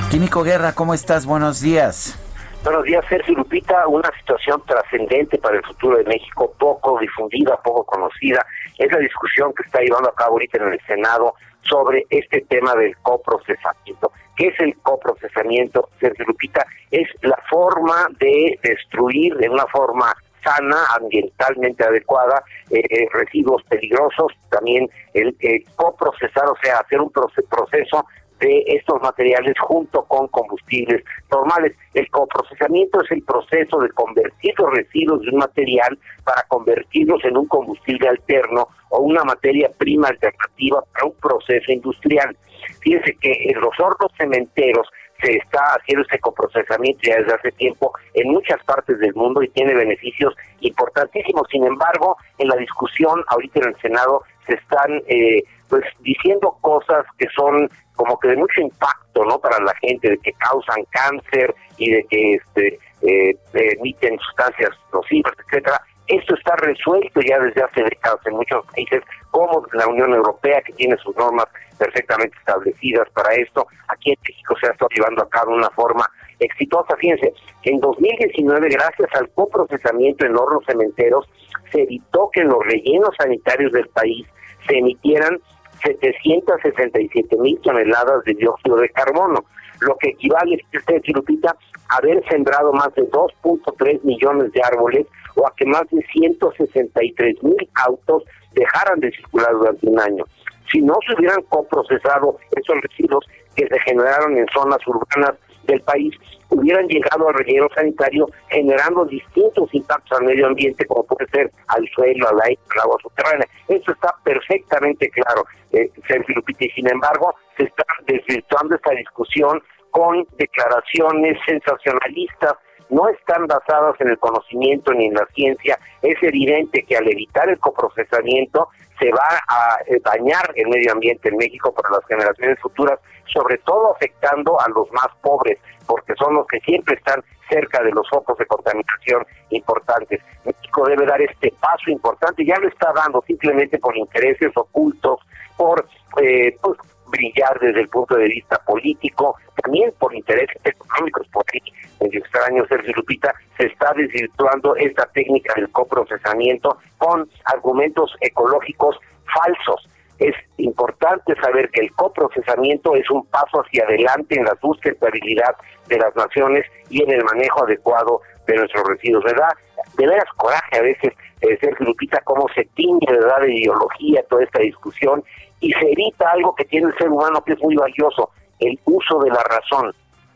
Químico 0.10 0.42
Guerra, 0.44 0.72
¿cómo 0.72 0.94
estás? 0.94 1.26
Buenos 1.26 1.60
días. 1.60 2.16
Buenos 2.64 2.84
días, 2.86 3.04
Sergio 3.10 3.36
Lupita. 3.36 3.88
Una 3.88 4.10
situación 4.20 4.64
trascendente 4.66 5.38
para 5.38 5.58
el 5.58 5.64
futuro 5.66 5.98
de 5.98 6.06
México, 6.06 6.54
poco 6.58 6.98
difundida, 6.98 7.58
poco 7.62 7.84
conocida, 7.84 8.46
es 8.78 8.90
la 8.90 9.00
discusión 9.00 9.54
que 9.54 9.64
está 9.64 9.82
llevando 9.82 10.10
a 10.10 10.16
cabo 10.16 10.34
ahorita 10.34 10.60
en 10.60 10.72
el 10.72 10.82
Senado 10.88 11.34
sobre 11.64 12.06
este 12.10 12.40
tema 12.42 12.74
del 12.76 12.96
coprocesamiento. 13.02 14.14
¿Qué 14.38 14.48
es 14.48 14.60
el 14.62 14.78
coprocesamiento, 14.78 15.90
Sergio 16.00 16.24
Lupita? 16.26 16.66
Es 16.90 17.08
la 17.22 17.38
forma 17.50 18.08
de 18.20 18.58
destruir 18.64 19.36
de 19.36 19.50
una 19.50 19.66
forma 19.68 20.14
sana, 20.42 20.78
ambientalmente 21.00 21.84
adecuada, 21.84 22.44
eh, 22.70 23.08
residuos 23.12 23.62
peligrosos, 23.64 24.32
también 24.50 24.90
el 25.14 25.36
eh, 25.42 25.64
coprocesar, 25.76 26.46
o 26.48 26.56
sea, 26.64 26.78
hacer 26.80 27.02
un 27.02 27.12
proce- 27.12 27.48
proceso 27.50 28.06
de 28.40 28.64
estos 28.68 29.02
materiales 29.02 29.56
junto 29.60 30.04
con 30.06 30.28
combustibles 30.28 31.04
normales. 31.32 31.76
El 31.94 32.10
coprocesamiento 32.10 33.02
es 33.02 33.12
el 33.12 33.24
proceso 33.24 33.80
de 33.80 33.90
convertir 33.90 34.54
los 34.58 34.72
residuos 34.72 35.22
de 35.22 35.30
un 35.30 35.38
material 35.38 35.98
para 36.24 36.44
convertirlos 36.48 37.24
en 37.26 37.38
un 37.38 37.48
combustible 37.48 38.08
alterno 38.08 38.68
o 38.90 39.00
una 39.00 39.24
materia 39.24 39.72
prima 39.78 40.10
alternativa 40.10 40.84
para 40.94 41.06
un 41.06 41.16
proceso 41.16 41.72
industrial. 41.72 42.36
Fíjense 42.82 43.16
que 43.20 43.32
en 43.50 43.60
los 43.60 43.78
hornos 43.80 44.12
cementeros 44.18 44.88
se 45.22 45.38
está 45.38 45.60
haciendo 45.76 46.04
este 46.04 46.20
coprocesamiento 46.20 47.00
ya 47.04 47.18
desde 47.18 47.34
hace 47.34 47.52
tiempo 47.54 47.94
en 48.14 48.32
muchas 48.32 48.62
partes 48.66 49.00
del 49.00 49.14
mundo 49.16 49.42
y 49.42 49.50
tiene 49.50 49.74
beneficios 49.74 50.36
importantísimos. 50.60 51.48
Sin 51.50 51.66
embargo, 51.66 52.18
en 52.38 52.50
la 52.50 52.56
discusión 52.58 53.24
ahorita 53.28 53.60
en 53.62 53.70
el 53.70 53.82
Senado 53.82 54.24
se 54.46 54.54
están 54.56 55.02
eh, 55.08 55.44
pues 55.70 55.84
diciendo 56.02 56.58
cosas 56.62 57.06
que 57.18 57.28
son 57.36 57.70
como 57.96 58.20
que 58.20 58.30
de 58.30 58.38
mucho 58.38 58.62
impacto 58.62 59.26
no 59.26 59.40
para 59.40 59.60
la 59.60 59.74
gente 59.76 60.10
de 60.10 60.18
que 60.18 60.34
causan 60.34 60.84
cáncer 60.90 61.54
y 61.78 61.92
de 61.92 62.04
que 62.06 62.34
este 62.36 62.80
eh, 63.02 63.38
emiten 63.54 64.18
sustancias 64.20 64.72
nocivas 64.94 65.34
etcétera. 65.46 65.82
Esto 66.08 66.36
está 66.36 66.56
resuelto 66.58 67.22
ya 67.22 67.40
desde 67.40 67.64
hace 67.64 67.84
décadas 67.84 68.20
en 68.26 68.34
muchos 68.34 68.66
países 68.68 69.02
como 69.32 69.66
la 69.72 69.88
Unión 69.88 70.14
Europea 70.14 70.62
que 70.62 70.74
tiene 70.74 70.98
sus 70.98 71.16
normas 71.16 71.46
perfectamente 71.78 72.38
establecidas 72.38 73.10
para 73.12 73.34
esto. 73.36 73.66
Aquí 73.88 74.12
en 74.12 74.18
México 74.28 74.56
se 74.60 74.68
ha 74.68 74.72
estado 74.72 74.90
llevando 74.94 75.24
a 75.24 75.30
cabo 75.30 75.54
una 75.54 75.70
forma 75.70 76.06
exitosa 76.40 76.96
fíjense 76.98 77.34
en 77.64 77.80
2019 77.80 78.70
gracias 78.70 79.10
al 79.14 79.30
coprocesamiento 79.30 80.26
en 80.26 80.38
hornos 80.38 80.64
cementeros 80.66 81.30
se 81.72 81.84
evitó 81.84 82.30
que 82.34 82.42
en 82.42 82.50
los 82.50 82.66
rellenos 82.66 83.10
sanitarios 83.18 83.72
del 83.72 83.88
país 83.90 84.26
se 84.68 84.78
emitieran 84.78 85.40
767 85.84 87.38
mil 87.38 87.60
toneladas 87.62 88.24
de 88.26 88.34
dióxido 88.34 88.78
de 88.78 88.90
carbono, 88.90 89.44
lo 89.82 89.98
que 89.98 90.10
equivale, 90.10 90.58
usted, 90.74 91.02
Lupita, 91.08 91.56
a 91.90 91.98
haber 91.98 92.24
sembrado 92.30 92.72
más 92.74 92.94
de 92.96 93.04
2.3 93.04 94.02
millones 94.04 94.52
de 94.54 94.62
árboles 94.64 95.06
o 95.36 95.46
a 95.46 95.54
que 95.56 95.66
más 95.66 95.84
de 95.92 96.02
163 96.14 97.44
mil 97.44 97.70
autos 97.86 98.24
dejaran 98.54 99.00
de 99.00 99.12
circular 99.12 99.52
durante 99.52 99.88
un 99.88 100.00
año. 100.00 100.24
Si 100.72 100.82
no 100.82 100.96
se 101.06 101.14
hubieran 101.16 101.42
coprocesado 101.50 102.38
esos 102.56 102.82
residuos 102.82 103.26
que 103.56 103.68
se 103.68 103.80
generaron 103.82 104.38
en 104.38 104.48
zonas 104.54 104.80
urbanas 104.88 105.36
del 105.64 105.82
país, 105.82 106.14
hubieran 106.50 106.88
llegado 106.88 107.28
al 107.30 107.36
relleno 107.36 107.68
sanitario 107.76 108.28
generando 108.50 109.06
distintos 109.06 109.74
impactos 109.74 110.20
al 110.20 110.26
medio 110.26 110.48
ambiente, 110.48 110.86
como 110.86 111.04
puede 111.04 111.30
ser 111.30 111.52
al 111.68 111.88
suelo, 111.90 112.28
al 112.30 112.42
aire, 112.44 112.62
al 112.76 112.82
agua 112.82 112.98
subterránea. 113.02 113.48
Eso 113.68 113.92
está 113.92 114.16
perfectamente 114.24 115.10
claro, 115.10 115.44
eh, 115.72 115.90
Sergio 116.08 116.36
Lupita, 116.36 116.66
sin 116.76 116.90
embargo 116.90 117.34
se 117.58 117.64
está 117.64 117.84
desvirtuando 118.08 118.76
esta 118.76 118.92
discusión 118.92 119.62
con 119.92 120.26
declaraciones 120.38 121.38
sensacionalistas 121.46 122.54
no 122.90 123.08
están 123.10 123.48
basadas 123.48 124.00
en 124.00 124.10
el 124.10 124.18
conocimiento 124.20 124.94
ni 124.94 125.06
en 125.06 125.16
la 125.16 125.26
ciencia, 125.34 125.80
es 126.02 126.22
evidente 126.22 126.84
que 126.84 126.98
al 126.98 127.08
evitar 127.08 127.50
el 127.50 127.60
coprocesamiento 127.60 128.70
se 129.00 129.12
va 129.12 129.42
a 129.48 129.78
eh, 129.88 130.00
dañar 130.04 130.52
el 130.56 130.68
medio 130.70 130.92
ambiente 130.92 131.30
en 131.30 131.38
México 131.38 131.74
para 131.74 131.90
las 131.90 132.06
generaciones 132.08 132.60
futuras, 132.60 133.00
sobre 133.26 133.58
todo 133.60 133.96
afectando 133.96 134.60
a 134.60 134.70
los 134.70 134.92
más 134.92 135.08
pobres, 135.22 135.60
porque 135.88 136.14
son 136.16 136.36
los 136.36 136.48
que 136.48 136.60
siempre 136.62 136.96
están 136.96 137.24
cerca 137.50 137.84
de 137.84 137.92
los 137.92 138.08
focos 138.10 138.38
de 138.38 138.46
contaminación 138.46 139.26
importantes. 139.50 140.22
México 140.46 140.88
debe 140.88 141.06
dar 141.06 141.22
este 141.22 141.54
paso 141.60 141.90
importante, 141.90 142.46
ya 142.46 142.58
lo 142.60 142.68
está 142.68 142.94
dando 142.94 143.22
simplemente 143.28 143.78
por 143.80 143.98
intereses 143.98 144.52
ocultos, 144.56 145.20
por 145.58 145.86
eh, 146.22 146.56
pues, 146.62 146.78
brillar 147.14 147.60
desde 147.60 147.82
el 147.82 147.90
punto 147.90 148.16
de 148.16 148.28
vista 148.28 148.58
político, 148.66 149.36
también 149.62 149.94
por 150.00 150.14
intereses 150.14 150.58
económicos, 150.66 151.28
por 151.32 151.46
ahí, 151.54 151.62
medio 152.02 152.20
extraño 152.20 152.66
Sergio 152.68 152.94
Lupita, 152.96 153.34
se 153.58 153.68
está 153.68 153.94
desvirtuando 153.94 154.76
esta 154.76 155.06
técnica 155.14 155.54
del 155.56 155.70
coprocesamiento 155.72 156.78
con 156.98 157.30
argumentos 157.46 158.16
ecológicos 158.22 158.98
falsos. 159.34 159.88
Es 160.20 160.36
importante 160.58 161.36
saber 161.36 161.70
que 161.70 161.82
el 161.82 161.92
coprocesamiento 161.94 162.96
es 162.96 163.10
un 163.10 163.26
paso 163.28 163.62
hacia 163.62 163.84
adelante 163.84 164.38
en 164.38 164.46
la 164.46 164.56
sustentabilidad 164.62 165.56
de 165.88 165.98
las 165.98 166.16
naciones 166.16 166.66
y 166.90 167.04
en 167.04 167.12
el 167.12 167.24
manejo 167.24 167.64
adecuado 167.64 168.22
de 168.48 168.56
nuestros 168.56 168.88
residuos. 168.88 169.24
¿Verdad? 169.24 169.50
De 169.98 170.08
veras 170.08 170.30
coraje 170.38 170.78
a 170.78 170.82
veces, 170.82 171.14
eh, 171.42 171.58
Sergio 171.60 171.88
Lupita, 171.88 172.22
cómo 172.24 172.48
se 172.56 172.64
tiñe 172.76 173.06
¿verdad? 173.08 173.42
de 173.42 173.54
ideología 173.54 174.24
toda 174.30 174.44
esta 174.44 174.60
discusión 174.60 175.24
y 175.64 175.72
se 175.72 175.92
evita 175.92 176.30
algo 176.30 176.54
que 176.54 176.66
tiene 176.66 176.88
el 176.88 176.98
ser 176.98 177.10
humano 177.10 177.42
que 177.42 177.54
es 177.54 177.62
muy 177.62 177.76
valioso, 177.76 178.32
el 178.60 178.78
uso 178.84 179.20
de 179.20 179.30
la 179.30 179.42
razón. 179.44 179.94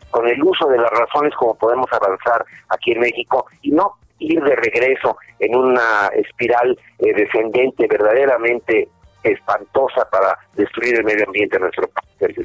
Con 0.10 0.26
el 0.26 0.42
uso 0.42 0.68
de 0.70 0.78
la 0.78 0.88
razón 0.88 1.28
es 1.28 1.36
como 1.36 1.54
podemos 1.56 1.88
avanzar 1.92 2.46
aquí 2.70 2.94
en 2.94 3.02
México 3.02 3.46
y 3.62 3.72
no 3.72 3.92
ir 4.20 4.42
de 4.42 4.56
regreso 4.56 5.18
en 5.40 5.54
una 5.54 6.08
espiral 6.16 6.80
eh, 7.00 7.14
descendente 7.14 7.88
verdaderamente 7.88 8.88
espantosa 9.22 10.10
para 10.10 10.38
destruir 10.56 10.96
el 10.96 11.04
medio 11.04 11.26
ambiente 11.26 11.58
en 11.58 11.64
nuestro 11.64 11.90
país. 11.90 12.36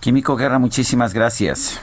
Químico 0.00 0.36
Guerra, 0.36 0.60
muchísimas 0.60 1.12
gracias. 1.12 1.80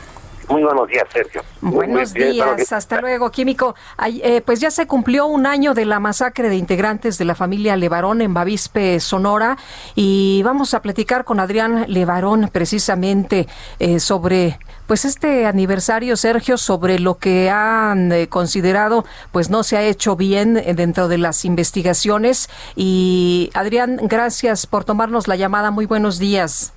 Muy 0.50 0.64
buenos 0.64 0.88
días, 0.88 1.06
Sergio. 1.12 1.41
Buenos 1.62 2.14
bien, 2.14 2.34
días, 2.34 2.74
hasta 2.74 3.00
luego, 3.00 3.32
Químico. 3.32 3.76
Ay, 3.98 4.22
eh, 4.24 4.41
pues 4.41 4.60
ya 4.60 4.72
se 4.72 4.88
cumplió 4.88 5.26
un 5.26 5.46
año 5.46 5.74
de 5.74 5.86
la 5.86 6.00
masacre 6.00 6.50
de 6.50 6.56
integrantes 6.56 7.18
de 7.18 7.26
la 7.26 7.36
familia 7.36 7.76
Levarón 7.76 8.22
en 8.22 8.34
Bavispe, 8.34 9.00
Sonora, 9.00 9.58
y 9.96 10.41
vamos 10.44 10.74
a 10.74 10.82
platicar 10.82 11.24
con 11.24 11.39
Adrián 11.39 11.86
Levarón 11.88 12.50
precisamente 12.52 13.48
eh, 13.80 14.00
sobre 14.00 14.60
pues 14.88 15.06
este 15.06 15.46
aniversario, 15.46 16.18
Sergio, 16.18 16.58
sobre 16.58 17.00
lo 17.00 17.18
que 17.18 17.50
han 17.50 18.12
eh, 18.12 18.28
considerado 18.28 19.06
pues 19.32 19.50
no 19.50 19.64
se 19.64 19.78
ha 19.78 19.84
hecho 19.84 20.16
bien 20.16 20.58
eh, 20.58 20.74
dentro 20.74 21.08
de 21.08 21.18
las 21.18 21.46
investigaciones. 21.46 22.50
Y 22.76 23.50
Adrián, 23.54 24.00
gracias 24.04 24.68
por 24.68 24.84
tomarnos 24.84 25.28
la 25.28 25.36
llamada. 25.36 25.72
Muy 25.72 25.86
buenos 25.86 26.20
días. 26.20 26.74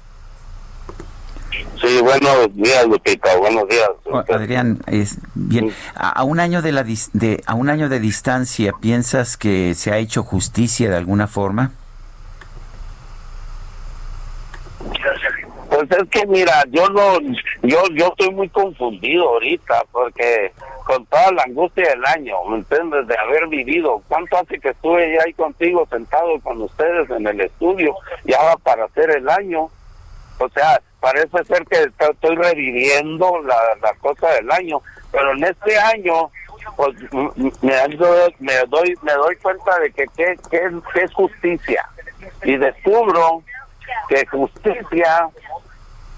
Sí, 1.80 2.00
buenos 2.02 2.54
días, 2.54 2.86
Lupita, 2.86 3.36
buenos 3.36 3.68
días. 3.68 3.88
Adrián, 4.28 4.80
es 4.86 5.18
bien. 5.34 5.72
A, 5.94 6.10
a 6.10 6.24
un 6.24 6.40
año 6.40 6.60
de 6.62 6.72
la 6.72 6.84
dis- 6.84 7.10
de 7.12 7.42
a 7.46 7.54
un 7.54 7.68
año 7.70 7.88
de 7.88 8.00
distancia, 8.00 8.72
¿piensas 8.80 9.36
que 9.36 9.74
se 9.74 9.92
ha 9.92 9.98
hecho 9.98 10.22
justicia 10.22 10.90
de 10.90 10.96
alguna 10.96 11.26
forma? 11.26 11.72
Pues 15.68 15.90
es 15.90 16.08
que 16.10 16.26
mira, 16.26 16.64
yo 16.70 16.88
no, 16.88 17.18
yo, 17.62 17.82
yo 17.94 18.06
estoy 18.08 18.30
muy 18.32 18.48
confundido 18.48 19.28
ahorita 19.28 19.82
porque 19.92 20.52
con 20.84 21.04
toda 21.06 21.32
la 21.32 21.42
angustia 21.42 21.88
del 21.90 22.04
año, 22.06 22.36
¿me 22.48 22.56
entiendes? 22.58 23.06
De 23.08 23.16
haber 23.18 23.48
vivido, 23.48 24.00
¿cuánto 24.08 24.38
hace 24.38 24.58
que 24.60 24.70
estuve 24.70 25.12
ya 25.14 25.22
ahí 25.24 25.32
contigo 25.34 25.86
sentado 25.90 26.40
con 26.40 26.62
ustedes 26.62 27.10
en 27.10 27.26
el 27.26 27.40
estudio? 27.40 27.94
Ya 28.24 28.40
va 28.42 28.56
para 28.56 28.84
hacer 28.84 29.10
el 29.10 29.28
año. 29.28 29.68
O 30.38 30.48
sea, 30.54 30.80
parece 31.00 31.44
ser 31.44 31.64
que 31.66 31.76
estoy 31.82 32.10
estoy 32.10 32.36
reviviendo 32.36 33.40
la, 33.42 33.56
la 33.82 33.94
cosa 33.94 34.28
del 34.32 34.50
año, 34.50 34.80
pero 35.12 35.32
en 35.32 35.44
este 35.44 35.78
año 35.78 36.30
pues 36.76 36.96
me, 37.62 37.74
ando- 37.80 38.34
me 38.40 38.54
doy 38.68 38.94
me 39.02 39.12
doy 39.12 39.36
cuenta 39.36 39.78
de 39.78 39.92
que 39.92 40.06
qué 40.16 40.32
es, 40.32 40.40
qué 40.50 41.02
es 41.02 41.12
justicia. 41.14 41.88
Y 42.42 42.56
descubro 42.56 43.42
que 44.08 44.26
justicia 44.26 45.28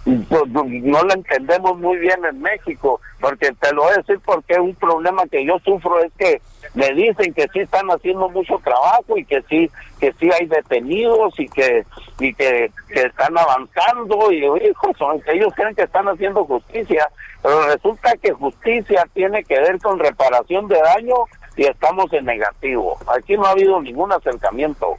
no 0.06 1.02
la 1.04 1.14
entendemos 1.14 1.78
muy 1.78 1.98
bien 1.98 2.24
en 2.24 2.40
México, 2.40 3.00
porque 3.20 3.52
te 3.52 3.72
lo 3.74 3.82
voy 3.82 3.92
a 3.92 3.96
decir 3.98 4.18
porque 4.24 4.58
un 4.58 4.74
problema 4.74 5.24
que 5.26 5.44
yo 5.44 5.58
sufro 5.64 6.02
es 6.02 6.12
que 6.18 6.40
me 6.74 6.90
dicen 6.92 7.34
que 7.34 7.46
sí 7.52 7.60
están 7.60 7.88
haciendo 7.88 8.28
mucho 8.28 8.58
trabajo 8.64 9.16
y 9.16 9.24
que 9.24 9.42
sí 9.48 9.70
que 10.00 10.12
sí 10.18 10.30
hay 10.32 10.46
detenidos 10.46 11.38
y 11.38 11.48
que 11.48 11.84
y 12.20 12.32
que, 12.34 12.70
que 12.88 13.02
están 13.02 13.36
avanzando 13.36 14.32
y 14.32 14.44
hijos 14.44 14.96
son 14.98 15.22
ellos 15.26 15.52
creen 15.54 15.74
que 15.74 15.82
están 15.82 16.08
haciendo 16.08 16.44
justicia, 16.44 17.08
pero 17.42 17.66
resulta 17.66 18.16
que 18.16 18.32
justicia 18.32 19.06
tiene 19.12 19.44
que 19.44 19.58
ver 19.60 19.78
con 19.80 19.98
reparación 19.98 20.68
de 20.68 20.80
daño 20.80 21.16
y 21.56 21.64
estamos 21.64 22.12
en 22.12 22.24
negativo. 22.24 22.96
Aquí 23.08 23.36
no 23.36 23.46
ha 23.46 23.50
habido 23.50 23.80
ningún 23.82 24.12
acercamiento 24.12 24.96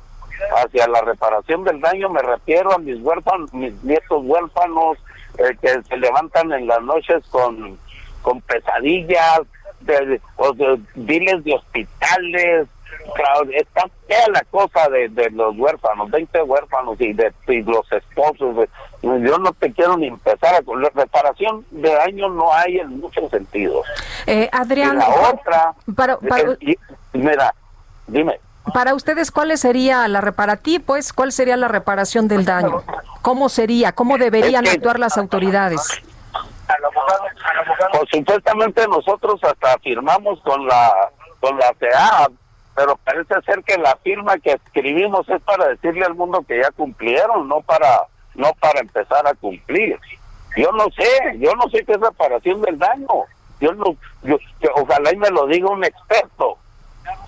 hacia 0.56 0.88
la 0.88 1.02
reparación 1.02 1.64
del 1.64 1.80
daño 1.82 2.10
me 2.10 2.22
refiero 2.22 2.74
a 2.74 2.78
mis 2.78 3.00
huérfanos, 3.02 3.54
mis 3.54 3.74
nietos 3.84 4.22
huérfanos 4.24 4.98
eh, 5.38 5.56
que 5.62 5.82
se 5.84 5.98
levantan 5.98 6.52
en 6.52 6.68
las 6.68 6.82
noches 6.82 7.24
con, 7.30 7.78
con 8.22 8.42
pesadillas, 8.42 9.42
de, 9.82 10.20
o 10.36 10.52
de 10.54 10.78
diles 10.96 11.42
de 11.46 11.54
hospitales, 11.56 12.68
claro, 13.16 13.50
está 13.54 13.84
fea 14.08 14.26
la 14.34 14.42
cosa 14.52 14.90
de, 14.90 15.08
de 15.10 15.30
los 15.32 15.56
huérfanos, 15.58 16.12
20 16.12 16.42
huérfanos 16.44 17.00
y 17.00 17.14
de 17.14 17.32
y 17.48 17.62
los 17.64 17.90
esposos. 17.92 18.68
yo 19.02 19.38
no 19.40 19.54
te 19.54 19.72
quiero 19.72 19.96
ni 19.98 20.08
empezar 20.08 20.56
a 20.56 20.62
con 20.64 20.82
la 20.82 20.90
reparación 20.94 21.66
de 21.72 21.94
daño 21.94 22.28
no 22.30 22.52
hay 22.54 22.80
en 22.80 23.00
muchos 23.00 23.30
sentidos. 23.32 23.86
Eh, 24.28 24.50
Adrián, 24.52 24.96
y 24.96 25.00
la 25.00 25.10
otra, 25.30 25.74
para, 25.96 26.18
para- 26.18 26.58
y- 26.60 26.78
mira, 27.14 27.54
dime. 28.08 28.38
Para 28.74 28.93
ustedes, 28.93 29.32
¿cuál 29.32 29.57
sería 29.57 30.07
la 30.07 30.22
reparativa? 30.22 30.84
Pues, 30.86 31.13
¿cuál 31.13 31.32
sería 31.32 31.57
la 31.57 31.67
reparación 31.67 32.28
del 32.28 32.45
daño? 32.45 32.84
¿Cómo 33.22 33.49
sería? 33.49 33.91
¿Cómo 33.91 34.17
deberían 34.17 34.67
actuar 34.67 34.99
las 34.99 35.17
autoridades? 35.17 36.01
Pues 37.91 38.09
supuestamente 38.11 38.88
nosotros 38.88 39.43
hasta 39.43 39.78
firmamos 39.80 40.39
con 40.41 40.67
la 40.67 40.91
con 41.39 41.57
la 41.57 41.74
CEA, 41.80 42.28
pero 42.76 42.97
parece 42.97 43.34
ser 43.45 43.63
que 43.63 43.78
la 43.78 43.95
firma 43.97 44.38
que 44.38 44.51
escribimos 44.51 45.28
es 45.30 45.41
para 45.41 45.70
decirle 45.70 46.05
al 46.05 46.15
mundo 46.15 46.43
que 46.47 46.61
ya 46.61 46.70
cumplieron, 46.72 47.47
no 47.47 47.61
para 47.61 48.01
no 48.36 48.53
para 48.59 48.82
empezar 48.82 49.26
a 49.26 49.34
cumplir. 49.34 49.97
Yo 50.55 50.72
no 50.72 50.86
sé, 50.95 51.38
yo 51.39 51.55
no 51.55 51.70
sé 51.70 51.84
qué 51.86 51.93
es 51.93 51.99
reparación 51.99 52.61
del 52.61 52.78
daño. 52.78 53.07
Yo 53.59 53.74
no, 53.74 53.95
yo, 54.24 54.38
ojalá 54.76 55.11
y 55.11 55.17
me 55.17 55.30
lo 55.30 55.45
diga 55.47 55.70
un 55.70 55.84
experto, 55.84 56.57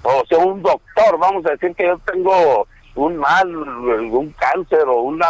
o 0.04 0.24
sea, 0.28 0.38
un 0.40 0.62
doctor. 0.62 1.18
Vamos 1.20 1.46
a 1.46 1.52
decir 1.52 1.76
que 1.76 1.86
yo 1.86 1.98
tengo 2.00 2.68
un 2.96 3.18
mal, 3.18 3.56
un 3.56 4.32
cáncer 4.38 4.84
o 4.88 5.02
una 5.02 5.28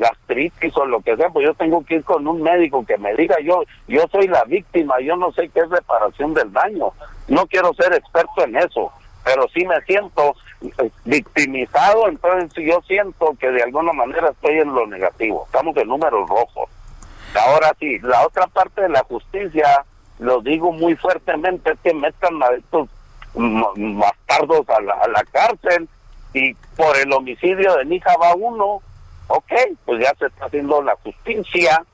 gastritis 0.00 0.76
o 0.76 0.86
lo 0.86 1.00
que 1.00 1.14
sea, 1.16 1.28
pues 1.28 1.46
yo 1.46 1.54
tengo 1.54 1.84
que 1.84 1.96
ir 1.96 2.04
con 2.04 2.26
un 2.26 2.42
médico 2.42 2.84
que 2.84 2.96
me 2.96 3.14
diga 3.14 3.36
yo, 3.44 3.62
yo 3.86 4.06
soy 4.10 4.26
la 4.26 4.44
víctima, 4.44 4.98
yo 5.00 5.14
no 5.14 5.30
sé 5.32 5.48
qué 5.50 5.60
es 5.60 5.68
reparación 5.68 6.34
del 6.34 6.52
daño. 6.52 6.92
No 7.28 7.46
quiero 7.46 7.72
ser 7.74 7.92
experto 7.92 8.44
en 8.44 8.56
eso, 8.56 8.90
pero 9.22 9.46
sí 9.54 9.64
me 9.66 9.80
siento 9.82 10.34
eh, 10.62 10.90
victimizado, 11.04 12.08
entonces 12.08 12.64
yo 12.64 12.80
siento 12.86 13.36
que 13.38 13.50
de 13.50 13.62
alguna 13.62 13.92
manera 13.92 14.30
estoy 14.30 14.58
en 14.58 14.74
lo 14.74 14.86
negativo, 14.86 15.44
estamos 15.46 15.76
en 15.76 15.88
números 15.88 16.28
rojos. 16.28 16.68
Ahora 17.34 17.72
sí, 17.78 17.98
la 18.00 18.26
otra 18.26 18.46
parte 18.48 18.82
de 18.82 18.88
la 18.88 19.04
justicia, 19.04 19.84
lo 20.18 20.40
digo 20.40 20.72
muy 20.72 20.96
fuertemente, 20.96 21.72
es 21.72 21.78
que 21.80 21.94
metan 21.94 22.42
a 22.42 22.48
estos 22.56 22.88
bastardos 23.34 24.68
a 24.68 24.80
la, 24.80 24.94
a 24.94 25.08
la 25.08 25.24
cárcel 25.30 25.88
y 26.32 26.54
por 26.76 26.96
el 26.96 27.12
homicidio 27.12 27.76
de 27.76 27.84
mi 27.84 27.98
va 27.98 28.34
uno, 28.34 28.80
ok, 29.28 29.52
pues 29.84 30.02
ya 30.02 30.14
se 30.18 30.26
está 30.26 30.46
haciendo 30.46 30.82
la 30.82 30.96
justicia, 30.96 31.84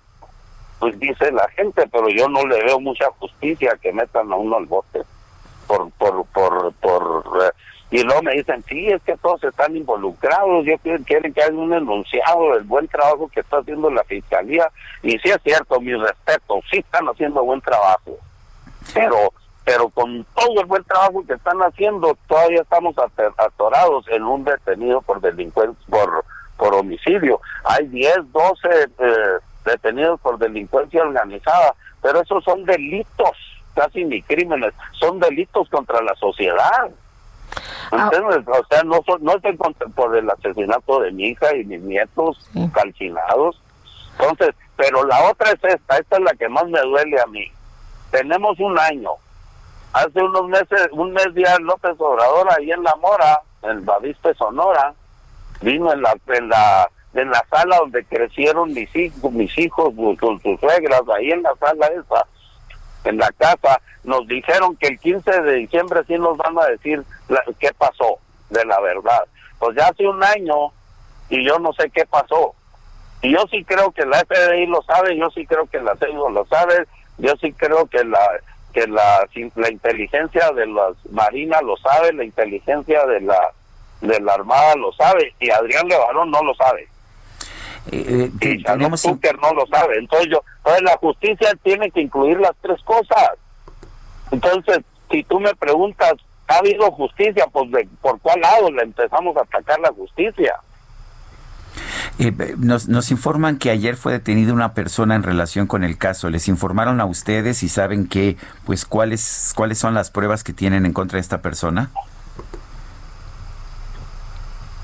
pues 0.79 0.99
dice 0.99 1.33
la 1.33 1.49
gente, 1.51 1.87
pero 1.91 2.09
yo 2.09 2.29
no 2.29 2.47
le 2.47 2.63
veo 2.65 2.81
mucha 2.81 3.11
justicia 3.19 3.79
que 3.81 3.93
metan 3.93 4.33
a 4.33 4.37
uno 4.37 4.57
al 4.57 4.67
bote 4.67 5.03
por 5.67 5.91
por 5.93 6.25
por 6.27 6.73
por 6.75 7.25
eh, 7.43 7.51
y 7.91 8.03
luego 8.03 8.23
me 8.23 8.35
dicen 8.35 8.65
sí 8.69 8.89
es 8.89 9.03
que 9.03 9.17
todos 9.17 9.43
están 9.45 9.77
involucrados 9.77 10.65
yo 10.65 10.79
quieren, 10.79 11.05
quieren 11.05 11.33
que 11.33 11.43
haya 11.43 11.53
un 11.53 11.73
enunciado 11.73 12.55
del 12.55 12.65
buen 12.65 12.89
trabajo 12.89 13.29
que 13.29 13.41
está 13.41 13.59
haciendo 13.59 13.91
la 13.91 14.05
fiscalía 14.05 14.71
y 15.03 15.11
sí 15.19 15.29
es 15.29 15.39
cierto 15.43 15.81
mi 15.81 15.95
respeto 15.95 16.61
sí 16.71 16.79
están 16.79 17.07
haciendo 17.07 17.45
buen 17.45 17.61
trabajo 17.61 18.17
pero 18.95 19.33
pero 19.67 19.89
con 19.91 20.25
todo 20.35 20.61
el 20.61 20.67
buen 20.67 20.83
trabajo 20.85 21.23
que 21.27 21.35
están 21.35 21.59
haciendo 21.61 22.17
todavía 22.27 22.63
estamos 22.63 22.95
atorados 23.37 24.07
en 24.09 24.23
un 24.23 24.45
detenido 24.45 25.03
por 25.03 25.21
delincuencia 25.21 25.77
por 25.91 26.25
por 26.57 26.75
homicidio 26.75 27.41
hay 27.65 27.87
10 27.89 28.33
12 28.33 28.69
eh, 28.99 29.39
detenidos 29.67 30.19
por 30.21 30.39
delincuencia 30.39 31.03
organizada 31.03 31.75
pero 32.01 32.21
esos 32.23 32.43
son 32.45 32.65
delitos 32.65 33.33
casi 33.75 34.05
ni 34.07 34.23
crímenes, 34.23 34.73
son 34.93 35.21
delitos 35.21 35.69
contra 35.69 36.01
la 36.01 36.15
sociedad. 36.15 36.89
¿Entiendes? 37.93 38.39
O 38.49 38.65
sea, 38.71 38.83
no, 38.85 39.01
son- 39.07 39.23
no 39.23 39.33
estoy 39.37 39.55
contra- 39.59 39.87
por 39.89 40.17
el 40.17 40.29
asesinato 40.31 41.01
de 41.01 41.13
mi 41.13 41.29
hija 41.29 41.55
y 41.55 41.65
mis 41.65 41.81
nietos 41.83 42.39
calcinados. 42.73 43.61
Entonces, 44.19 44.55
pero 44.77 45.05
la 45.05 45.31
otra 45.31 45.51
es 45.51 45.63
esta, 45.75 45.99
esta 45.99 46.17
es 46.17 46.23
la 46.23 46.33
que 46.35 46.49
más 46.49 46.67
me 46.69 46.81
duele 46.81 47.21
a 47.21 47.27
mí. 47.27 47.53
Tenemos 48.11 48.59
un 48.61 48.79
año. 48.79 49.11
Hace 49.97 50.23
unos 50.23 50.47
meses, 50.49 50.89
un 50.93 51.11
mes 51.15 51.33
día 51.35 51.57
López 51.59 51.93
Obrador 51.99 52.49
ahí 52.53 52.71
en 52.71 52.83
La 52.83 52.95
Mora, 52.97 53.41
en 53.63 53.83
Bavispe, 53.87 54.35
Sonora, 54.35 54.93
vino 55.63 55.91
en 55.91 56.03
la, 56.03 56.15
en 56.27 56.49
la 56.51 56.91
en 57.15 57.31
la 57.31 57.43
sala 57.49 57.79
donde 57.79 58.05
crecieron 58.05 58.75
mis 58.75 58.95
hijos, 58.95 59.33
mis 59.33 59.57
hijos 59.57 59.95
con 60.21 60.39
sus 60.43 60.61
suegras, 60.61 61.01
ahí 61.17 61.31
en 61.31 61.43
la 61.43 61.55
sala 61.59 61.87
esa, 61.87 62.27
en 63.05 63.17
la 63.17 63.33
casa, 63.39 63.81
nos 64.05 64.27
dijeron 64.29 64.77
que 64.77 64.89
el 64.89 64.99
15 64.99 65.41
de 65.41 65.53
diciembre 65.55 66.03
sí 66.07 66.19
nos 66.19 66.37
van 66.37 66.59
a 66.59 66.67
decir 66.67 67.03
la- 67.29 67.43
qué 67.59 67.71
pasó, 67.73 68.19
de 68.51 68.67
la 68.67 68.79
verdad. 68.81 69.23
Pues 69.59 69.79
ya 69.79 69.87
hace 69.89 70.07
un 70.07 70.23
año 70.23 70.73
y 71.31 71.43
yo 71.43 71.59
no 71.59 71.73
sé 71.73 71.89
qué 71.89 72.05
pasó. 72.05 72.55
Y 73.23 73.33
yo 73.33 73.47
sí 73.51 73.65
creo 73.65 73.93
que 73.93 74.05
la 74.05 74.19
FBI 74.19 74.67
lo 74.67 74.83
sabe, 74.83 75.17
yo 75.17 75.31
sí 75.31 75.47
creo 75.47 75.65
que 75.69 75.81
la 75.81 75.97
CEIDO 75.97 76.29
lo 76.29 76.45
sabe, 76.45 76.87
yo 77.17 77.33
sí 77.41 77.51
creo 77.55 77.87
que 77.87 78.05
la 78.05 78.21
que 78.77 78.87
la, 78.89 79.27
la 79.55 79.71
inteligencia 79.71 80.53
de 80.53 80.67
las 80.67 80.93
marinas 81.11 81.63
lo 81.63 81.79
sabe, 81.79 82.13
la 82.13 82.25
inteligencia 82.25 83.07
de 83.07 83.23
la 83.23 83.53
de 84.03 84.21
la 84.21 84.35
armada 84.35 84.75
lo 84.77 84.93
sabe 84.93 85.33
y 85.41 85.49
Adrián 85.51 85.89
Levarón 85.89 86.31
no 86.31 86.43
lo 86.43 86.55
sabe. 86.55 86.87
Eh, 87.91 88.31
eh, 88.43 88.59
y 88.59 88.63
Tucker 88.63 89.39
no 89.39 89.55
lo 89.55 89.67
sabe. 89.69 89.97
Entonces, 89.97 90.29
yo, 90.31 90.43
entonces 90.59 90.83
la 90.83 90.97
justicia 90.99 91.57
tiene 91.63 91.91
que 91.91 92.03
incluir 92.03 92.39
las 92.39 92.53
tres 92.61 92.83
cosas. 92.83 93.31
Entonces, 94.31 94.81
si 95.11 95.25
tú 95.25 95.41
me 95.41 95.55
preguntas, 95.55 96.13
¿ha 96.49 96.59
habido 96.59 96.91
justicia? 96.91 97.47
Pues 97.51 97.71
de, 97.71 97.89
¿por 98.03 98.21
cuál 98.21 98.43
lado 98.43 98.71
le 98.71 98.83
empezamos 98.83 99.35
a 99.39 99.41
atacar 99.41 99.81
la 99.81 99.93
justicia? 99.93 100.55
Eh, 102.19 102.33
nos, 102.57 102.89
nos 102.89 103.11
informan 103.11 103.59
que 103.59 103.71
ayer 103.71 103.97
fue 103.97 104.13
detenida 104.13 104.55
una 104.55 104.73
persona 104.73 105.15
en 105.15 105.23
relación 105.23 105.67
con 105.67 105.85
el 105.85 105.99
caso. 105.99 106.31
¿Les 106.31 106.49
informaron 106.49 107.01
a 107.01 107.05
ustedes 107.05 107.63
y 107.63 107.69
saben 107.69 108.09
que, 108.09 108.37
pues, 108.65 108.87
cuáles, 108.87 109.53
cuáles 109.55 109.79
son 109.79 109.95
las 109.95 110.11
pruebas 110.11 110.43
que 110.43 110.55
tienen 110.55 110.87
en 110.87 110.93
contra 110.93 111.17
de 111.17 111.21
esta 111.21 111.43
persona? 111.43 111.91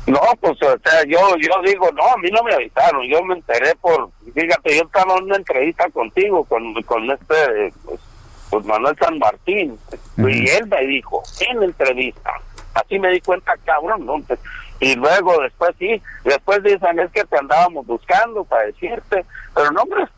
No, 0.06 0.20
pues, 0.40 0.60
o 0.62 0.78
sea, 0.78 1.04
yo, 1.06 1.18
yo 1.38 1.54
digo, 1.64 1.88
no, 1.92 2.04
a 2.04 2.16
mí 2.18 2.28
no 2.30 2.42
me 2.42 2.52
avisaron, 2.52 3.06
yo 3.08 3.22
me 3.22 3.36
enteré 3.36 3.74
por, 3.76 4.10
fíjate, 4.34 4.76
yo 4.76 4.82
estaba 4.82 5.16
en 5.16 5.24
una 5.24 5.36
entrevista 5.36 5.88
contigo, 5.90 6.44
con, 6.44 6.74
con 6.82 7.08
este, 7.10 7.72
pues, 7.84 8.00
pues, 8.50 8.66
Manuel 8.66 8.96
San 8.98 9.18
Martín, 9.18 9.78
y 10.18 10.48
él 10.50 10.66
me 10.66 10.86
dijo, 10.86 11.22
en 11.48 11.62
entrevista, 11.62 12.32
así 12.74 12.98
me 12.98 13.12
di 13.12 13.20
cuenta, 13.20 13.54
cabrón, 13.64 14.04
¿no? 14.04 14.20
Y 14.82 14.96
luego 14.96 15.40
después 15.40 15.70
sí, 15.78 16.02
después 16.24 16.60
dicen, 16.64 16.98
es 16.98 17.08
que 17.12 17.22
te 17.24 17.38
andábamos 17.38 17.86
buscando 17.86 18.42
para 18.42 18.64
decirte, 18.64 19.24
pero 19.54 19.70
no, 19.70 19.82
hombre, 19.82 20.08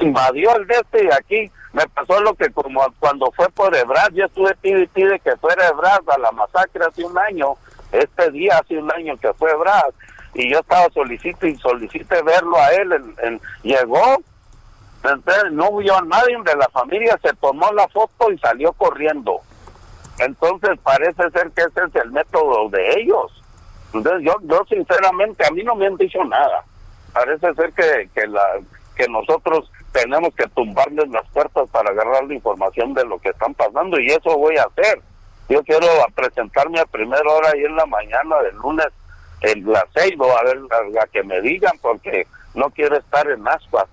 invadió 0.00 0.54
el 0.54 0.68
de 0.68 0.74
este 0.74 1.04
y 1.04 1.08
aquí 1.10 1.50
me 1.72 1.84
pasó 1.88 2.20
lo 2.20 2.32
que 2.34 2.48
como 2.50 2.80
cuando 3.00 3.28
fue 3.32 3.48
por 3.48 3.74
Ebrard, 3.74 4.14
yo 4.14 4.26
estuve 4.26 4.54
y 4.62 4.86
pide 4.86 5.18
que 5.18 5.36
fuera 5.38 5.66
Ebrard 5.66 6.08
a 6.10 6.18
la 6.18 6.30
masacre 6.30 6.84
hace 6.86 7.04
un 7.04 7.18
año, 7.18 7.54
este 7.90 8.30
día 8.30 8.58
hace 8.58 8.78
un 8.78 8.88
año 8.92 9.16
que 9.16 9.32
fue 9.34 9.50
Ebrard, 9.50 9.92
y 10.32 10.48
yo 10.48 10.60
estaba 10.60 10.88
solicito 10.90 11.48
y 11.48 11.56
solicité 11.56 12.22
verlo 12.22 12.56
a 12.56 12.68
él, 12.68 12.92
en- 13.22 13.40
llegó, 13.64 14.18
entonces 15.02 15.50
no 15.50 15.76
vio 15.76 15.96
a 15.96 16.02
nadie 16.02 16.36
de 16.44 16.54
la 16.54 16.68
familia, 16.68 17.18
se 17.20 17.32
tomó 17.34 17.72
la 17.72 17.88
foto 17.88 18.30
y 18.30 18.38
salió 18.38 18.72
corriendo. 18.74 19.40
Entonces 20.20 20.78
parece 20.84 21.28
ser 21.30 21.50
que 21.50 21.62
ese 21.62 21.80
es 21.88 21.94
el 21.96 22.12
método 22.12 22.68
de 22.68 23.00
ellos. 23.00 23.32
Entonces 23.92 24.22
yo, 24.24 24.36
yo 24.42 24.64
sinceramente, 24.68 25.46
a 25.46 25.50
mí 25.50 25.62
no 25.62 25.74
me 25.74 25.86
han 25.86 25.96
dicho 25.96 26.22
nada. 26.24 26.64
Parece 27.12 27.54
ser 27.54 27.72
que, 27.72 28.08
que, 28.14 28.26
la, 28.26 28.42
que 28.94 29.08
nosotros 29.08 29.70
tenemos 29.92 30.34
que 30.34 30.46
tumbarles 30.48 31.08
las 31.08 31.26
puertas 31.30 31.68
para 31.70 31.90
agarrar 31.90 32.24
la 32.24 32.34
información 32.34 32.94
de 32.94 33.04
lo 33.04 33.18
que 33.18 33.30
están 33.30 33.54
pasando 33.54 33.98
y 33.98 34.08
eso 34.08 34.36
voy 34.36 34.56
a 34.56 34.64
hacer. 34.64 35.00
Yo 35.48 35.62
quiero 35.64 35.86
presentarme 36.14 36.78
a 36.78 36.84
primera 36.84 37.22
hora 37.30 37.50
ahí 37.54 37.64
en 37.64 37.76
la 37.76 37.86
mañana 37.86 38.38
del 38.42 38.56
lunes 38.56 38.88
en 39.40 39.72
la 39.72 39.86
Ceibo 39.94 40.36
a 40.36 40.42
ver 40.42 40.58
a, 40.70 41.02
a 41.02 41.06
que 41.06 41.22
me 41.22 41.40
digan 41.40 41.78
porque 41.80 42.26
no 42.54 42.70
quiero 42.70 42.96
estar 42.96 43.28
en 43.30 43.46
ascuas. 43.46 43.86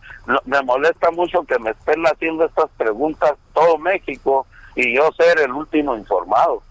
Me 0.45 0.61
molesta 0.63 1.11
mucho 1.11 1.43
que 1.43 1.59
me 1.59 1.71
estén 1.71 2.03
haciendo 2.05 2.45
estas 2.45 2.69
preguntas 2.77 3.35
todo 3.53 3.77
México 3.77 4.45
y 4.75 4.95
yo 4.95 5.11
ser 5.13 5.39
el 5.39 5.51
último 5.51 5.95
informado. 5.95 6.61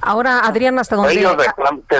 Ahora, 0.00 0.40
Adrián, 0.40 0.78
hasta 0.78 0.96
donde... 0.96 1.12
Ellos 1.12 1.36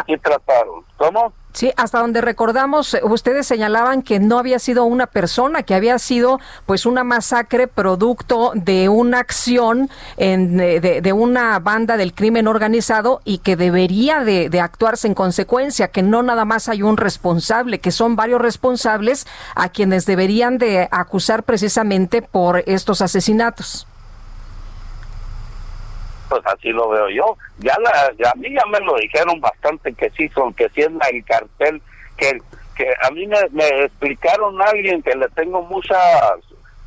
sí 0.07 0.17
trataron. 0.19 0.85
¿Cómo? 0.97 1.33
Sí, 1.53 1.73
hasta 1.77 1.99
donde 1.99 2.21
recordamos, 2.21 2.95
eh, 2.95 3.01
ustedes 3.03 3.45
señalaban 3.47 4.03
que 4.03 4.21
no 4.21 4.39
había 4.39 4.61
sido 4.61 4.85
una 4.85 5.07
persona, 5.07 5.65
que 5.65 5.75
había 5.75 5.99
sido 5.99 6.39
pues 6.65 6.87
una 6.87 7.03
masacre 7.03 7.67
producto 7.67 8.53
de 8.55 8.89
una 8.89 9.19
acción 9.19 9.91
en, 10.17 10.61
eh, 10.61 10.79
de, 10.79 11.01
de 11.01 11.13
una 11.13 11.59
banda 11.59 11.97
del 11.97 12.15
crimen 12.15 12.47
organizado 12.47 13.21
y 13.25 13.39
que 13.39 13.57
debería 13.57 14.21
de, 14.21 14.49
de 14.49 14.61
actuarse 14.61 15.09
en 15.09 15.15
consecuencia, 15.15 15.89
que 15.89 16.03
no 16.03 16.23
nada 16.23 16.45
más 16.45 16.69
hay 16.69 16.83
un 16.83 16.97
responsable, 16.97 17.81
que 17.81 17.91
son 17.91 18.15
varios 18.15 18.41
responsables 18.41 19.27
a 19.57 19.71
quienes 19.71 20.07
deberían 20.07 20.59
de 20.59 20.89
acusar 20.93 21.43
precisamente 21.43 22.23
por 22.23 22.63
estos 22.67 23.03
asesinatos. 23.03 23.89
Pues 26.31 26.43
así 26.47 26.69
lo 26.69 26.89
veo 26.89 27.09
yo. 27.09 27.37
Ya, 27.59 27.77
la, 27.81 28.31
a 28.31 28.35
mí 28.37 28.55
ya 28.55 28.65
me 28.67 28.79
lo 28.81 28.97
dijeron 28.97 29.41
bastante 29.41 29.93
que 29.93 30.11
sí 30.11 30.29
son, 30.29 30.55
que 30.55 30.69
sí 30.69 30.83
es 30.83 30.93
la, 30.93 31.09
el 31.09 31.25
cartel, 31.25 31.83
que, 32.17 32.41
que 32.77 32.87
a 33.03 33.11
mí 33.11 33.27
me, 33.27 33.85
explicaron 33.85 34.63
a 34.63 34.67
alguien 34.67 35.03
que 35.03 35.17
le 35.17 35.29
tengo 35.31 35.61
mucha 35.63 35.99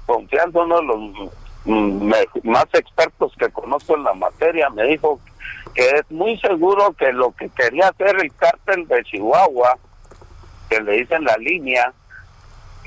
confianza, 0.06 0.60
uno 0.62 0.78
de 0.78 0.86
los 0.86 1.32
mm, 1.66 2.12
más 2.46 2.68
expertos 2.72 3.34
que 3.38 3.50
conozco 3.50 3.98
en 3.98 4.06
la 4.06 4.14
materia, 4.14 4.70
me 4.70 4.84
dijo 4.84 5.20
que 5.76 5.90
es 5.90 6.10
muy 6.10 6.40
seguro 6.40 6.94
que 6.94 7.12
lo 7.12 7.32
que 7.34 7.50
quería 7.50 7.90
hacer 7.90 8.16
el 8.22 8.34
cártel 8.36 8.88
de 8.88 9.04
Chihuahua, 9.04 9.78
que 10.70 10.80
le 10.80 11.00
dicen 11.00 11.26
la 11.26 11.36
línea, 11.36 11.92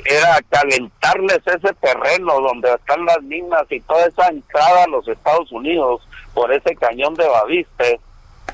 era 0.05 0.39
calentarles 0.51 1.41
ese 1.47 1.75
terreno 1.75 2.41
donde 2.41 2.73
están 2.73 3.05
las 3.05 3.23
minas 3.23 3.65
y 3.71 3.81
toda 3.81 4.07
esa 4.07 4.29
entrada 4.29 4.85
a 4.85 4.89
los 4.89 5.07
Estados 5.09 5.51
Unidos 5.53 6.06
por 6.37 6.53
ese 6.53 6.77
cañón 6.77 7.15
de 7.15 7.27
Baviste. 7.27 7.99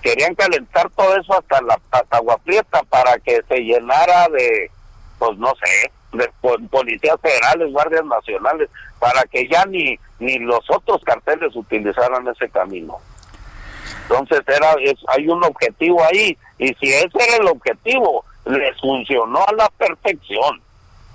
Querían 0.02 0.36
calentar 0.36 0.88
todo 0.90 1.16
eso 1.16 1.36
hasta 1.36 1.60
la 1.62 1.76
hasta 1.90 2.16
Agua 2.16 2.38
Prieta 2.38 2.80
para 2.88 3.18
que 3.18 3.42
se 3.48 3.59
llenara 3.59 4.28
de, 4.28 4.70
pues 5.18 5.36
no 5.36 5.52
sé, 5.56 5.90
de 6.16 6.30
po- 6.40 6.56
policías 6.70 7.16
federales, 7.20 7.72
guardias 7.72 8.04
nacionales, 8.04 8.70
para 9.00 9.22
que 9.24 9.48
ya 9.48 9.64
ni, 9.66 9.98
ni 10.20 10.38
los 10.38 10.60
otros 10.70 11.02
carteles 11.02 11.54
utilizaran 11.56 12.26
ese 12.28 12.48
camino. 12.50 12.98
Entonces 14.02 14.42
era 14.46 14.74
es- 14.80 15.04
hay 15.09 15.26
un 15.28 15.42
objetivo 15.42 16.02
ahí 16.04 16.38
y 16.59 16.68
si 16.74 16.88
ese 16.92 17.09
era 17.18 17.36
el 17.40 17.48
objetivo, 17.48 18.24
les 18.44 18.80
funcionó 18.80 19.40
a 19.46 19.52
la 19.54 19.68
perfección. 19.70 20.60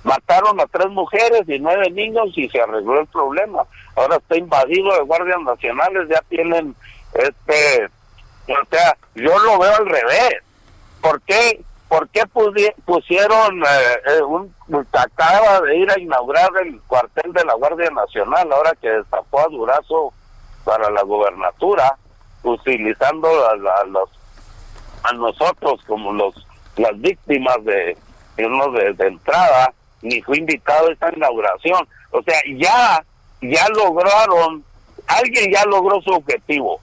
Mataron 0.07 0.57
a 0.61 0.65
tres 0.67 0.87
mujeres 0.87 1.41
y 1.47 1.59
nueve 1.59 1.91
niños 1.91 2.29
y 2.37 2.47
se 2.47 2.61
arregló 2.61 3.01
el 3.01 3.07
problema. 3.07 3.63
Ahora 3.93 4.15
está 4.15 4.37
invadido 4.37 4.93
de 4.93 5.01
guardias 5.01 5.41
nacionales, 5.41 6.07
ya 6.07 6.21
tienen 6.29 6.73
este, 7.13 7.89
o 8.47 8.65
sea, 8.71 8.95
yo 9.15 9.37
lo 9.39 9.59
veo 9.59 9.75
al 9.75 9.85
revés. 9.85 10.35
¿Por 11.01 11.21
qué, 11.23 11.61
por 11.89 12.07
qué 12.07 12.23
pusieron 12.85 13.61
eh, 13.63 13.99
eh, 14.05 14.21
un 14.21 14.55
acaba 14.93 15.59
de 15.59 15.75
ir 15.75 15.91
a 15.91 15.99
inaugurar 15.99 16.51
el 16.63 16.79
cuartel 16.87 17.33
de 17.33 17.43
la 17.43 17.55
Guardia 17.55 17.89
Nacional 17.89 18.49
ahora 18.53 18.71
que 18.81 18.89
destapó 18.89 19.41
a 19.41 19.49
Durazo 19.49 20.13
para 20.63 20.89
la 20.89 21.03
gobernatura, 21.03 21.97
utilizando 22.43 23.27
a, 23.45 23.81
a 23.81 23.85
los 23.85 24.09
a 25.03 25.11
nosotros 25.11 25.81
como 25.85 26.13
los 26.13 26.47
las 26.77 26.97
víctimas 27.01 27.61
de 27.65 27.97
de, 28.37 28.93
de 28.93 29.07
entrada 29.07 29.73
ni 30.07 30.21
fue 30.21 30.37
invitado 30.37 30.87
a 30.87 30.93
esta 30.93 31.13
inauguración. 31.15 31.87
O 32.11 32.21
sea 32.23 32.39
ya 32.55 33.03
ya 33.41 33.67
lograron 33.69 34.63
alguien 35.07 35.51
ya 35.51 35.63
logró 35.65 36.01
su 36.01 36.11
objetivo. 36.11 36.79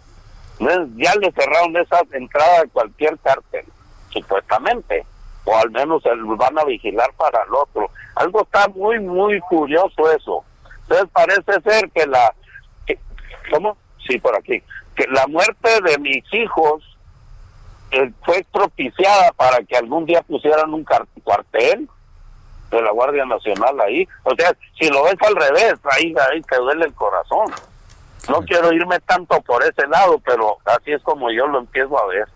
Ya 0.97 1.15
le 1.17 1.33
cerraron 1.33 1.77
esa 1.77 2.01
entrada 2.13 2.61
a 2.61 2.67
cualquier 2.67 3.19
cártel 3.19 3.65
supuestamente. 4.11 5.05
O 5.45 5.57
al 5.57 5.71
menos 5.71 6.03
van 6.39 6.59
a 6.59 6.65
vigilar 6.65 7.13
para 7.17 7.43
el 7.43 7.55
otro. 7.55 7.91
Algo 8.15 8.43
está 8.43 8.69
muy 8.69 9.01
muy 9.01 9.41
curioso 9.41 10.11
eso. 10.11 10.45
Entonces 10.83 11.09
parece 11.13 11.61
ser 11.63 11.91
que 11.91 12.07
la 12.07 12.35
cómo 13.51 13.77
sí 14.07 14.19
por 14.19 14.37
aquí. 14.37 14.63
Que 14.97 15.07
la 15.09 15.27
muerte 15.27 15.81
de 15.83 15.99
mis 15.99 16.25
hijos 16.33 16.83
eh, 17.91 18.11
fue 18.25 18.45
propiciada 18.53 19.33
para 19.33 19.63
que 19.65 19.77
algún 19.77 20.07
día 20.07 20.23
pusieran 20.23 20.73
un 20.73 20.85
cuartel 21.23 21.89
de 22.75 22.83
la 22.83 22.93
Guardia 22.93 23.25
Nacional 23.25 23.81
ahí. 23.81 24.07
O 24.23 24.35
sea, 24.37 24.53
si 24.79 24.89
lo 24.89 25.05
ves 25.05 25.17
al 25.21 25.37
revés, 25.37 25.75
ahí, 25.91 26.15
ahí 26.31 26.43
te 26.43 26.57
duele 26.57 26.87
el 26.87 26.95
corazón. 26.95 27.53
No 28.29 28.43
quiero 28.43 28.73
irme 28.73 28.99
tanto 29.01 29.41
por 29.43 29.63
ese 29.63 29.87
lado, 29.87 30.19
pero 30.25 30.57
así 30.65 30.93
es 30.93 31.03
como 31.03 31.31
yo 31.31 31.47
lo 31.47 31.59
empiezo 31.59 31.99
a 31.99 32.07
ver. 32.07 32.29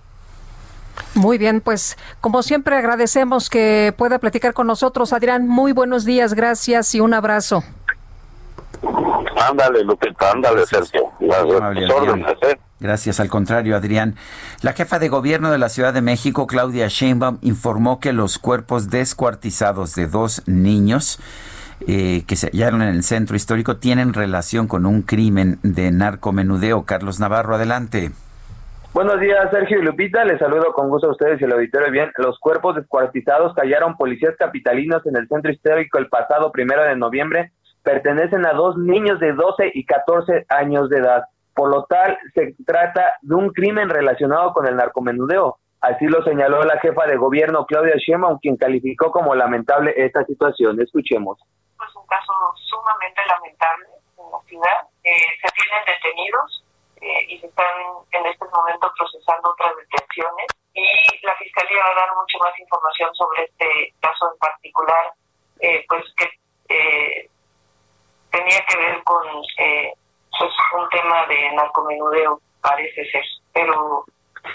Muy 1.15 1.39
bien, 1.39 1.61
pues 1.61 1.97
como 2.21 2.43
siempre 2.43 2.77
agradecemos 2.77 3.49
que 3.51 3.95
pueda 3.97 4.19
platicar 4.19 4.53
con 4.53 4.67
nosotros. 4.67 5.13
Adrián, 5.13 5.49
muy 5.49 5.73
buenos 5.73 6.05
días, 6.05 6.35
gracias 6.35 6.95
y 6.95 7.01
un 7.01 7.15
abrazo. 7.15 7.63
Ándale, 9.49 9.85
Lupita, 9.85 10.33
ándale, 10.33 10.67
Sergio. 10.67 11.11
Amable, 11.21 11.93
órdenes, 11.93 12.37
¿eh? 12.43 12.59
Gracias, 12.81 13.19
al 13.19 13.29
contrario, 13.29 13.77
Adrián. 13.77 14.15
La 14.63 14.73
jefa 14.73 14.99
de 14.99 15.09
gobierno 15.09 15.51
de 15.51 15.59
la 15.59 15.69
Ciudad 15.69 15.93
de 15.93 16.01
México, 16.01 16.47
Claudia 16.47 16.87
Sheinbaum, 16.89 17.39
informó 17.43 17.99
que 17.99 18.13
los 18.13 18.39
cuerpos 18.39 18.89
descuartizados 18.91 19.95
de 19.95 20.07
dos 20.07 20.43
niños 20.47 21.19
eh, 21.87 22.25
que 22.27 22.37
se 22.37 22.51
hallaron 22.51 22.83
en 22.83 22.89
el 22.89 23.03
centro 23.03 23.37
histórico 23.37 23.77
tienen 23.77 24.13
relación 24.13 24.69
con 24.69 24.87
un 24.87 25.03
crimen 25.03 25.59
de 25.63 25.91
narcomenudeo. 25.91 26.85
Carlos 26.85 27.19
Navarro, 27.21 27.55
adelante. 27.55 28.11
Buenos 28.95 29.21
días, 29.21 29.49
Sergio 29.51 29.79
y 29.81 29.83
Lupita. 29.83 30.25
Les 30.25 30.39
saludo 30.39 30.73
con 30.73 30.89
gusto 30.89 31.09
a 31.09 31.13
ustedes 31.13 31.41
y 31.41 31.45
el 31.45 31.53
auditorio. 31.53 31.91
Bien, 31.91 32.11
los 32.17 32.39
cuerpos 32.39 32.77
descuartizados 32.77 33.55
que 33.55 33.61
hallaron 33.61 33.97
policías 33.97 34.35
capitalinos 34.39 35.05
en 35.07 35.17
el 35.17 35.29
centro 35.29 35.53
histórico 35.53 35.99
el 35.99 36.09
pasado 36.09 36.51
primero 36.51 36.83
de 36.83 36.97
noviembre 36.97 37.53
pertenecen 37.83 38.47
a 38.47 38.53
dos 38.53 38.77
niños 38.77 39.21
de 39.21 39.33
12 39.33 39.73
y 39.75 39.85
14 39.85 40.47
años 40.49 40.89
de 40.89 40.99
edad. 40.99 41.25
Por 41.55 41.71
lo 41.71 41.85
tal, 41.85 42.19
se 42.35 42.55
trata 42.67 43.15
de 43.23 43.35
un 43.35 43.51
crimen 43.53 43.89
relacionado 43.89 44.53
con 44.53 44.67
el 44.67 44.77
narcomenudeo. 44.77 45.59
Así 45.81 46.07
lo 46.07 46.23
señaló 46.23 46.63
la 46.63 46.79
jefa 46.81 47.07
de 47.07 47.17
gobierno, 47.17 47.67
Claudia 47.67 47.95
Sheinbaum, 47.97 48.39
quien 48.41 48.57
calificó 48.57 49.11
como 49.11 49.35
lamentable 49.35 49.95
esta 49.97 50.25
situación. 50.25 50.81
Escuchemos. 50.81 51.39
es 51.39 51.97
un 51.97 52.07
caso 52.07 52.33
sumamente 52.69 53.23
lamentable 53.27 53.87
en 54.19 54.31
la 54.31 54.41
ciudad. 54.47 54.79
Eh, 55.05 55.11
se 55.41 55.49
tienen 55.55 55.85
detenidos 55.87 56.65
eh, 57.01 57.27
y 57.29 57.39
se 57.39 57.47
están 57.47 57.67
en 58.11 58.27
este 58.27 58.45
momento 58.45 58.91
procesando 58.99 59.51
otras 59.51 59.73
detenciones 59.77 60.47
y 60.75 61.27
la 61.27 61.37
Fiscalía 61.37 61.79
va 61.79 61.91
a 61.91 62.07
dar 62.07 62.17
mucho 62.17 62.39
más 62.39 62.59
información 62.59 63.15
sobre 63.15 63.45
este 63.45 63.95
caso 64.01 64.33
en 64.33 64.39
particular, 64.39 65.13
eh, 65.61 65.85
pues 65.89 66.05
que 66.17 66.29
eh, 66.69 67.31
tenía 68.31 68.59
que 68.69 68.77
ver 68.77 69.03
con 69.05 69.23
eh, 69.59 69.93
pues 70.39 70.51
un 70.79 70.89
tema 70.91 71.27
de 71.27 71.57
narcomenudeo, 71.57 72.41
parece 72.61 73.05
ser, 73.11 73.23
pero 73.53 74.05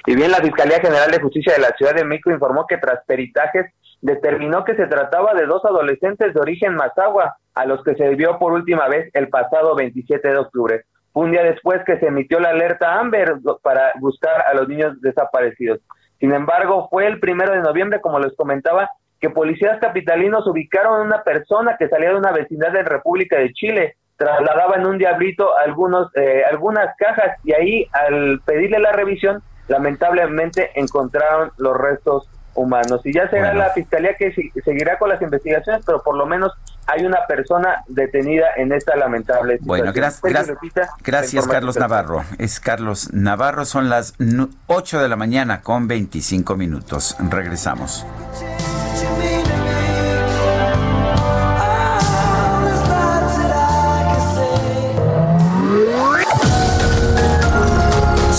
Y 0.06 0.16
bien, 0.16 0.32
la 0.32 0.38
Fiscalía 0.38 0.80
General 0.80 1.12
de 1.12 1.22
Justicia 1.22 1.54
de 1.54 1.62
la 1.62 1.76
Ciudad 1.78 1.96
de 1.96 2.06
México 2.06 2.32
informó 2.32 2.66
que 2.68 2.78
tras 2.78 3.04
peritajes 3.06 3.72
determinó 4.02 4.64
que 4.66 4.76
se 4.76 4.88
trataba 4.88 5.34
de 5.34 5.46
dos 5.46 5.64
adolescentes 5.66 6.34
de 6.34 6.40
origen 6.40 6.76
mazahua, 6.76 7.38
a 7.56 7.66
los 7.66 7.84
que 7.84 7.96
se 7.96 8.10
vio 8.16 8.38
por 8.40 8.54
última 8.54 8.88
vez 8.88 9.10
el 9.14 9.30
pasado 9.30 9.76
27 9.76 10.28
de 10.28 10.38
octubre. 10.38 10.86
Un 11.14 11.32
día 11.32 11.44
después 11.44 11.82
que 11.86 12.00
se 12.00 12.08
emitió 12.08 12.40
la 12.40 12.50
alerta 12.50 13.00
Amber 13.00 13.36
para 13.62 13.94
buscar 14.00 14.46
a 14.48 14.54
los 14.56 14.68
niños 14.68 15.00
desaparecidos. 15.02 15.80
Sin 16.20 16.34
embargo, 16.34 16.88
fue 16.90 17.06
el 17.06 17.20
primero 17.20 17.54
de 17.54 17.62
noviembre, 17.62 18.02
como 18.02 18.20
les 18.20 18.36
comentaba, 18.36 18.90
que 19.24 19.30
policías 19.30 19.80
capitalinos 19.80 20.46
ubicaron 20.48 21.00
a 21.00 21.02
una 21.06 21.24
persona 21.24 21.78
que 21.80 21.88
salía 21.88 22.10
de 22.10 22.16
una 22.18 22.34
vecindad 22.34 22.74
de 22.74 22.84
República 22.84 23.38
de 23.38 23.54
Chile, 23.54 23.96
trasladaba 24.18 24.76
en 24.76 24.86
un 24.86 24.98
diablito 24.98 25.48
algunos, 25.58 26.10
eh, 26.18 26.44
algunas 26.52 26.94
cajas 26.98 27.38
y 27.46 27.54
ahí 27.54 27.88
al 27.94 28.42
pedirle 28.46 28.80
la 28.80 28.92
revisión, 28.92 29.42
lamentablemente 29.70 30.72
encontraron 30.76 31.52
los 31.58 31.78
restos 31.78 32.28
humanos. 32.54 33.00
Y 33.06 33.14
ya 33.14 33.30
será 33.30 33.52
Bueno. 33.52 33.60
la 33.60 33.70
fiscalía 33.70 34.14
que 34.16 34.34
si- 34.34 34.52
seguirá 34.66 34.98
con 35.00 35.08
las 35.08 35.22
investigaciones, 35.22 35.84
pero 35.86 36.04
por 36.04 36.18
lo 36.18 36.26
menos 36.26 36.52
hay 36.88 37.06
una 37.06 37.26
persona 37.26 37.82
detenida 37.88 38.48
en 38.58 38.74
esta 38.74 38.98
lamentable 38.98 39.58
Bueno, 39.62 39.94
situación. 39.94 40.12
gra- 40.34 40.44
Sergio 40.52 40.70
gra- 40.70 40.76
la 40.76 40.88
gracias 41.02 41.48
Carlos 41.48 41.78
Navarro. 41.78 42.24
Es 42.40 42.60
Carlos 42.60 43.14
Navarro, 43.14 43.64
son 43.64 43.90
las 43.90 44.20
nu- 44.20 44.50
8 44.68 45.02
de 45.02 45.08
la 45.08 45.16
mañana 45.16 45.62
con 45.62 45.88
25 45.88 46.58
minutos. 46.58 47.16
Regresamos. 47.30 48.06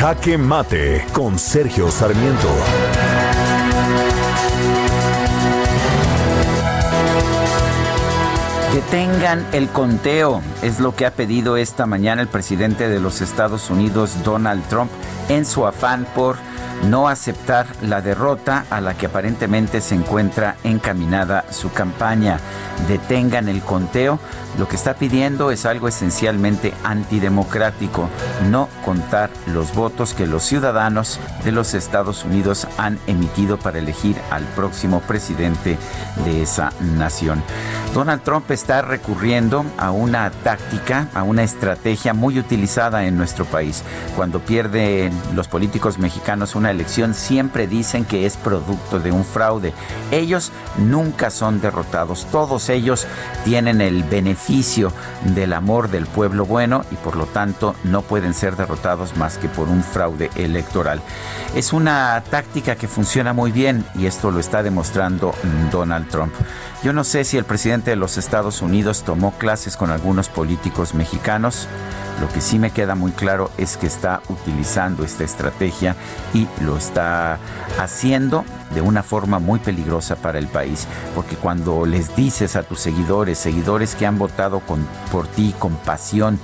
Jaque 0.00 0.38
Mate 0.38 1.04
con 1.12 1.38
Sergio 1.38 1.90
Sarmiento. 1.90 2.48
Detengan 8.72 9.46
el 9.52 9.68
conteo, 9.68 10.40
es 10.62 10.80
lo 10.80 10.96
que 10.96 11.04
ha 11.04 11.10
pedido 11.10 11.58
esta 11.58 11.84
mañana 11.84 12.22
el 12.22 12.28
presidente 12.28 12.88
de 12.88 12.98
los 12.98 13.20
Estados 13.20 13.68
Unidos, 13.68 14.24
Donald 14.24 14.66
Trump, 14.68 14.90
en 15.28 15.44
su 15.44 15.66
afán 15.66 16.06
por 16.14 16.38
no 16.88 17.08
aceptar 17.08 17.66
la 17.82 18.00
derrota 18.00 18.64
a 18.70 18.80
la 18.80 18.94
que 18.94 19.06
aparentemente 19.06 19.80
se 19.80 19.94
encuentra 19.94 20.56
encaminada 20.64 21.44
su 21.50 21.70
campaña. 21.72 22.38
Detengan 22.88 23.48
el 23.48 23.60
conteo. 23.60 24.18
Lo 24.58 24.66
que 24.66 24.74
está 24.76 24.94
pidiendo 24.94 25.52
es 25.52 25.64
algo 25.64 25.86
esencialmente 25.86 26.74
antidemocrático, 26.82 28.08
no 28.50 28.68
contar 28.84 29.30
los 29.46 29.74
votos 29.74 30.12
que 30.12 30.26
los 30.26 30.42
ciudadanos 30.42 31.20
de 31.44 31.52
los 31.52 31.72
Estados 31.72 32.24
Unidos 32.24 32.66
han 32.76 32.98
emitido 33.06 33.58
para 33.58 33.78
elegir 33.78 34.16
al 34.30 34.42
próximo 34.42 35.00
presidente 35.00 35.78
de 36.24 36.42
esa 36.42 36.72
nación. 36.96 37.42
Donald 37.94 38.22
Trump 38.22 38.50
está 38.50 38.82
recurriendo 38.82 39.64
a 39.78 39.92
una 39.92 40.30
táctica, 40.30 41.08
a 41.14 41.22
una 41.22 41.44
estrategia 41.44 42.12
muy 42.12 42.38
utilizada 42.38 43.04
en 43.04 43.16
nuestro 43.16 43.44
país. 43.44 43.84
Cuando 44.16 44.40
pierden 44.40 45.12
los 45.34 45.46
políticos 45.46 45.98
mexicanos 45.98 46.54
una 46.54 46.69
elección, 46.70 47.14
siempre 47.14 47.66
dicen 47.66 48.04
que 48.04 48.26
es 48.26 48.36
producto 48.36 49.00
de 49.00 49.12
un 49.12 49.24
fraude. 49.24 49.72
Ellos 50.10 50.52
nunca 50.78 51.30
son 51.30 51.60
derrotados. 51.60 52.26
Todos 52.30 52.68
ellos 52.68 53.06
tienen 53.44 53.80
el 53.80 54.04
beneficio 54.04 54.92
del 55.34 55.52
amor 55.52 55.90
del 55.90 56.06
pueblo 56.06 56.44
bueno 56.46 56.84
y 56.90 56.96
por 56.96 57.16
lo 57.16 57.26
tanto 57.26 57.74
no 57.84 58.02
pueden 58.02 58.34
ser 58.34 58.56
derrotados 58.56 59.16
más 59.16 59.38
que 59.38 59.48
por 59.48 59.68
un 59.68 59.82
fraude 59.82 60.30
electoral. 60.36 61.00
Es 61.54 61.72
una 61.72 62.22
táctica 62.30 62.76
que 62.76 62.88
funciona 62.88 63.32
muy 63.32 63.52
bien 63.52 63.84
y 63.94 64.06
esto 64.06 64.30
lo 64.30 64.40
está 64.40 64.62
demostrando 64.62 65.34
Donald 65.70 66.08
Trump. 66.08 66.32
Yo 66.82 66.94
no 66.94 67.04
sé 67.04 67.24
si 67.24 67.36
el 67.36 67.44
presidente 67.44 67.90
de 67.90 67.96
los 67.96 68.16
Estados 68.16 68.62
Unidos 68.62 69.02
tomó 69.04 69.32
clases 69.32 69.76
con 69.76 69.90
algunos 69.90 70.30
políticos 70.30 70.94
mexicanos. 70.94 71.68
Lo 72.22 72.28
que 72.28 72.40
sí 72.40 72.58
me 72.58 72.70
queda 72.70 72.94
muy 72.94 73.12
claro 73.12 73.50
es 73.58 73.76
que 73.76 73.86
está 73.86 74.22
utilizando 74.30 75.04
esta 75.04 75.24
estrategia 75.24 75.94
y 76.32 76.48
lo 76.62 76.78
está 76.78 77.38
haciendo 77.78 78.44
de 78.74 78.80
una 78.80 79.02
forma 79.02 79.38
muy 79.38 79.58
peligrosa 79.58 80.16
para 80.16 80.38
el 80.38 80.46
país, 80.46 80.86
porque 81.14 81.36
cuando 81.36 81.86
les 81.86 82.14
dices 82.16 82.56
a 82.56 82.62
tus 82.62 82.80
seguidores, 82.80 83.38
seguidores 83.38 83.94
que 83.94 84.06
han 84.06 84.18
votado 84.18 84.60
con, 84.60 84.86
por 85.10 85.26
ti 85.26 85.54
con 85.58 85.74
pasión, 85.76 86.38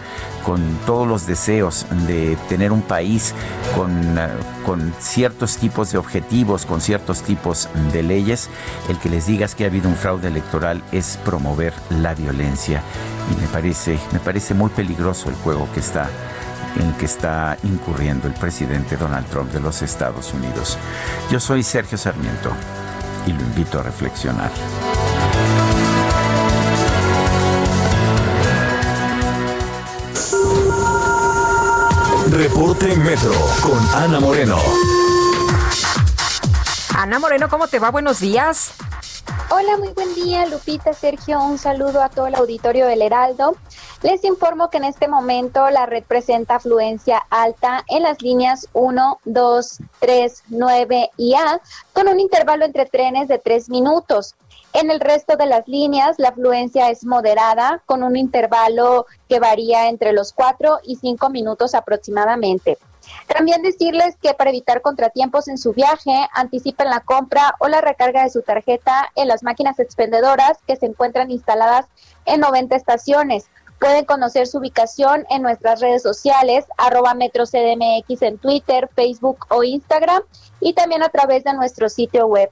con 0.44 0.60
todos 0.86 1.06
los 1.08 1.26
deseos 1.26 1.86
de 2.06 2.36
tener 2.48 2.72
un 2.72 2.82
país 2.82 3.34
con, 3.74 4.18
eh, 4.18 4.28
con 4.64 4.92
ciertos 5.00 5.56
tipos 5.56 5.90
de 5.92 5.98
objetivos, 5.98 6.66
con 6.66 6.80
ciertos 6.80 7.22
tipos 7.22 7.68
de 7.92 8.02
leyes, 8.02 8.48
el 8.88 8.98
que 8.98 9.08
les 9.08 9.26
digas 9.26 9.54
que 9.54 9.64
ha 9.64 9.68
habido 9.68 9.88
un 9.88 9.96
fraude 9.96 10.28
electoral 10.28 10.82
es 10.92 11.18
promover 11.24 11.72
la 11.90 12.14
violencia. 12.14 12.82
Y 13.32 13.40
me 13.40 13.48
parece, 13.48 13.98
me 14.12 14.20
parece 14.20 14.54
muy 14.54 14.70
peligroso 14.70 15.28
el 15.28 15.34
juego 15.36 15.68
que 15.74 15.80
está 15.80 16.08
en 16.78 16.92
que 16.94 17.06
está 17.06 17.56
incurriendo 17.62 18.28
el 18.28 18.34
presidente 18.34 18.96
Donald 18.96 19.26
Trump 19.28 19.52
de 19.52 19.60
los 19.60 19.82
Estados 19.82 20.32
Unidos. 20.32 20.78
Yo 21.30 21.40
soy 21.40 21.62
Sergio 21.62 21.98
Sarmiento 21.98 22.50
y 23.26 23.32
lo 23.32 23.40
invito 23.40 23.80
a 23.80 23.82
reflexionar. 23.82 24.50
Reporte 32.30 32.94
Metro 32.96 33.32
con 33.62 33.78
Ana 33.94 34.20
Moreno. 34.20 34.58
Ana 36.96 37.18
Moreno, 37.18 37.48
¿cómo 37.48 37.68
te 37.68 37.78
va? 37.78 37.90
Buenos 37.90 38.20
días. 38.20 38.72
Hola, 39.48 39.76
muy 39.78 39.92
buen 39.92 40.14
día, 40.14 40.44
Lupita, 40.46 40.92
Sergio, 40.92 41.40
un 41.42 41.56
saludo 41.56 42.02
a 42.02 42.08
todo 42.08 42.26
el 42.26 42.34
auditorio 42.34 42.86
del 42.86 43.02
Heraldo. 43.02 43.56
Les 44.02 44.22
informo 44.24 44.68
que 44.68 44.76
en 44.76 44.84
este 44.84 45.08
momento 45.08 45.70
la 45.70 45.86
red 45.86 46.04
presenta 46.04 46.56
afluencia 46.56 47.24
alta 47.30 47.82
en 47.88 48.02
las 48.02 48.20
líneas 48.20 48.68
1, 48.74 49.20
2, 49.24 49.78
3, 50.00 50.42
9 50.48 51.10
y 51.16 51.34
A, 51.34 51.60
con 51.94 52.08
un 52.08 52.20
intervalo 52.20 52.66
entre 52.66 52.84
trenes 52.84 53.26
de 53.28 53.38
3 53.38 53.70
minutos. 53.70 54.34
En 54.74 54.90
el 54.90 55.00
resto 55.00 55.36
de 55.36 55.46
las 55.46 55.66
líneas, 55.66 56.16
la 56.18 56.28
afluencia 56.28 56.90
es 56.90 57.06
moderada, 57.06 57.82
con 57.86 58.02
un 58.02 58.16
intervalo 58.16 59.06
que 59.30 59.40
varía 59.40 59.88
entre 59.88 60.12
los 60.12 60.34
4 60.34 60.80
y 60.84 60.96
5 60.96 61.30
minutos 61.30 61.74
aproximadamente. 61.74 62.76
También 63.26 63.62
decirles 63.62 64.16
que 64.20 64.34
para 64.34 64.50
evitar 64.50 64.82
contratiempos 64.82 65.48
en 65.48 65.56
su 65.56 65.72
viaje, 65.72 66.28
anticipen 66.34 66.90
la 66.90 67.00
compra 67.00 67.54
o 67.60 67.68
la 67.68 67.80
recarga 67.80 68.24
de 68.24 68.30
su 68.30 68.42
tarjeta 68.42 69.10
en 69.14 69.28
las 69.28 69.42
máquinas 69.42 69.78
expendedoras 69.78 70.58
que 70.66 70.76
se 70.76 70.86
encuentran 70.86 71.30
instaladas 71.30 71.86
en 72.26 72.40
90 72.40 72.76
estaciones. 72.76 73.46
Pueden 73.78 74.04
conocer 74.04 74.46
su 74.46 74.58
ubicación 74.58 75.26
en 75.30 75.42
nuestras 75.42 75.80
redes 75.80 76.02
sociales, 76.02 76.64
arroba 76.78 77.14
metrocdmx 77.14 78.22
en 78.22 78.38
Twitter, 78.38 78.88
Facebook 78.94 79.46
o 79.50 79.62
Instagram 79.62 80.22
y 80.60 80.72
también 80.72 81.02
a 81.02 81.08
través 81.08 81.44
de 81.44 81.52
nuestro 81.52 81.88
sitio 81.88 82.26
web. 82.26 82.50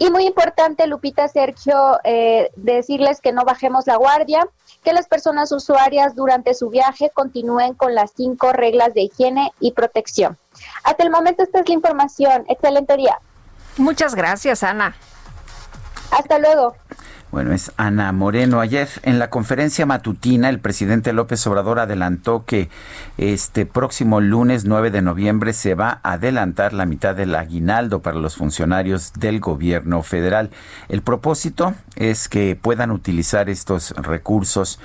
Y 0.00 0.10
muy 0.10 0.26
importante, 0.26 0.86
Lupita, 0.86 1.26
Sergio, 1.26 1.98
eh, 2.04 2.50
decirles 2.54 3.20
que 3.20 3.32
no 3.32 3.44
bajemos 3.44 3.86
la 3.88 3.96
guardia, 3.96 4.46
que 4.84 4.92
las 4.92 5.08
personas 5.08 5.50
usuarias 5.50 6.14
durante 6.14 6.54
su 6.54 6.70
viaje 6.70 7.10
continúen 7.12 7.74
con 7.74 7.96
las 7.96 8.12
cinco 8.16 8.52
reglas 8.52 8.94
de 8.94 9.02
higiene 9.02 9.52
y 9.58 9.72
protección. 9.72 10.38
Hasta 10.84 11.02
el 11.02 11.10
momento 11.10 11.42
esta 11.42 11.60
es 11.60 11.68
la 11.68 11.74
información. 11.74 12.44
Excelente 12.48 12.96
día. 12.96 13.18
Muchas 13.76 14.14
gracias, 14.14 14.62
Ana. 14.62 14.94
Hasta 16.12 16.38
luego. 16.38 16.76
Bueno, 17.30 17.52
es 17.52 17.72
Ana 17.76 18.10
Moreno. 18.12 18.58
Ayer 18.58 18.88
en 19.02 19.18
la 19.18 19.28
conferencia 19.28 19.84
matutina 19.84 20.48
el 20.48 20.60
presidente 20.60 21.12
López 21.12 21.46
Obrador 21.46 21.78
adelantó 21.78 22.46
que 22.46 22.70
este 23.18 23.66
próximo 23.66 24.22
lunes 24.22 24.64
9 24.64 24.90
de 24.90 25.02
noviembre 25.02 25.52
se 25.52 25.74
va 25.74 26.00
a 26.02 26.12
adelantar 26.12 26.72
la 26.72 26.86
mitad 26.86 27.14
del 27.14 27.34
aguinaldo 27.34 28.00
para 28.00 28.18
los 28.18 28.36
funcionarios 28.36 29.12
del 29.12 29.40
gobierno 29.40 30.02
federal. 30.02 30.48
El 30.88 31.02
propósito 31.02 31.74
es 31.96 32.30
que 32.30 32.56
puedan 32.56 32.90
utilizar 32.90 33.50
estos 33.50 33.90
recursos 33.90 34.80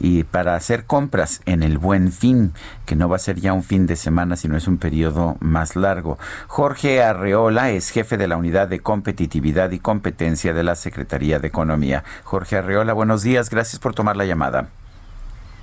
y 0.00 0.24
para 0.24 0.54
hacer 0.54 0.84
compras 0.84 1.40
en 1.46 1.62
el 1.62 1.78
buen 1.78 2.12
fin, 2.12 2.52
que 2.86 2.96
no 2.96 3.08
va 3.08 3.16
a 3.16 3.20
ser 3.20 3.40
ya 3.40 3.52
un 3.52 3.62
fin 3.62 3.86
de 3.86 3.96
semana, 3.96 4.36
sino 4.36 4.56
es 4.56 4.68
un 4.68 4.78
periodo 4.78 5.36
más 5.40 5.76
largo. 5.76 6.18
Jorge 6.46 7.02
Arreola 7.02 7.70
es 7.70 7.90
jefe 7.90 8.16
de 8.16 8.28
la 8.28 8.36
Unidad 8.36 8.68
de 8.68 8.80
Competitividad 8.80 9.70
y 9.70 9.78
Competencia 9.78 10.54
de 10.54 10.62
la 10.62 10.74
Secretaría 10.74 11.38
de 11.38 11.48
Economía. 11.48 12.04
Jorge 12.24 12.56
Arreola, 12.56 12.92
buenos 12.92 13.22
días, 13.22 13.50
gracias 13.50 13.80
por 13.80 13.94
tomar 13.94 14.16
la 14.16 14.24
llamada. 14.24 14.68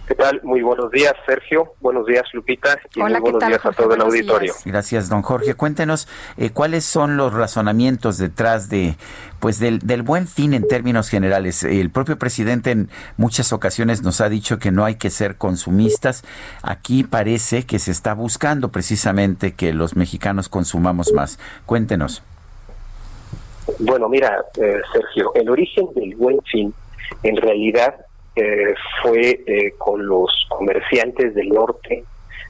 ¿Qué 0.07 0.13
tal? 0.13 0.39
Muy 0.43 0.61
buenos 0.61 0.91
días, 0.91 1.13
Sergio. 1.25 1.73
Buenos 1.81 2.05
días, 2.05 2.23
Lupita. 2.33 2.77
Y 2.93 3.01
Hola, 3.01 3.19
muy 3.19 3.25
¿qué 3.25 3.31
buenos 3.31 3.39
tal, 3.39 3.49
días 3.49 3.61
Jorge? 3.63 3.81
a 3.81 3.83
todo 3.85 3.95
el 3.95 4.01
auditorio. 4.01 4.53
días. 4.53 4.63
Gracias, 4.63 5.09
don 5.09 5.23
Jorge. 5.23 5.55
Cuéntenos 5.55 6.07
eh, 6.37 6.51
cuáles 6.51 6.85
son 6.85 7.17
los 7.17 7.33
razonamientos 7.33 8.19
detrás 8.19 8.69
de, 8.69 8.97
pues, 9.39 9.57
del, 9.59 9.79
del 9.79 10.03
buen 10.03 10.27
fin 10.27 10.53
en 10.53 10.67
términos 10.67 11.09
generales. 11.09 11.63
El 11.63 11.89
propio 11.89 12.19
presidente 12.19 12.69
en 12.69 12.89
muchas 13.17 13.51
ocasiones 13.51 14.03
nos 14.03 14.21
ha 14.21 14.29
dicho 14.29 14.59
que 14.59 14.71
no 14.71 14.85
hay 14.85 14.95
que 14.95 15.09
ser 15.09 15.37
consumistas. 15.37 16.23
Aquí 16.61 17.03
parece 17.03 17.65
que 17.65 17.79
se 17.79 17.89
está 17.89 18.13
buscando 18.13 18.69
precisamente 18.69 19.55
que 19.55 19.73
los 19.73 19.95
mexicanos 19.95 20.49
consumamos 20.49 21.13
más. 21.13 21.39
Cuéntenos. 21.65 22.21
Bueno, 23.79 24.07
mira, 24.07 24.45
eh, 24.61 24.77
Sergio, 24.93 25.31
el 25.33 25.49
origen 25.49 25.87
del 25.95 26.15
buen 26.15 26.39
fin 26.43 26.71
en 27.23 27.37
realidad 27.37 28.04
eh, 28.35 28.73
fue 29.01 29.41
eh, 29.47 29.73
con 29.77 30.05
los 30.05 30.45
comerciantes 30.49 31.33
del 31.35 31.49
norte, 31.49 32.03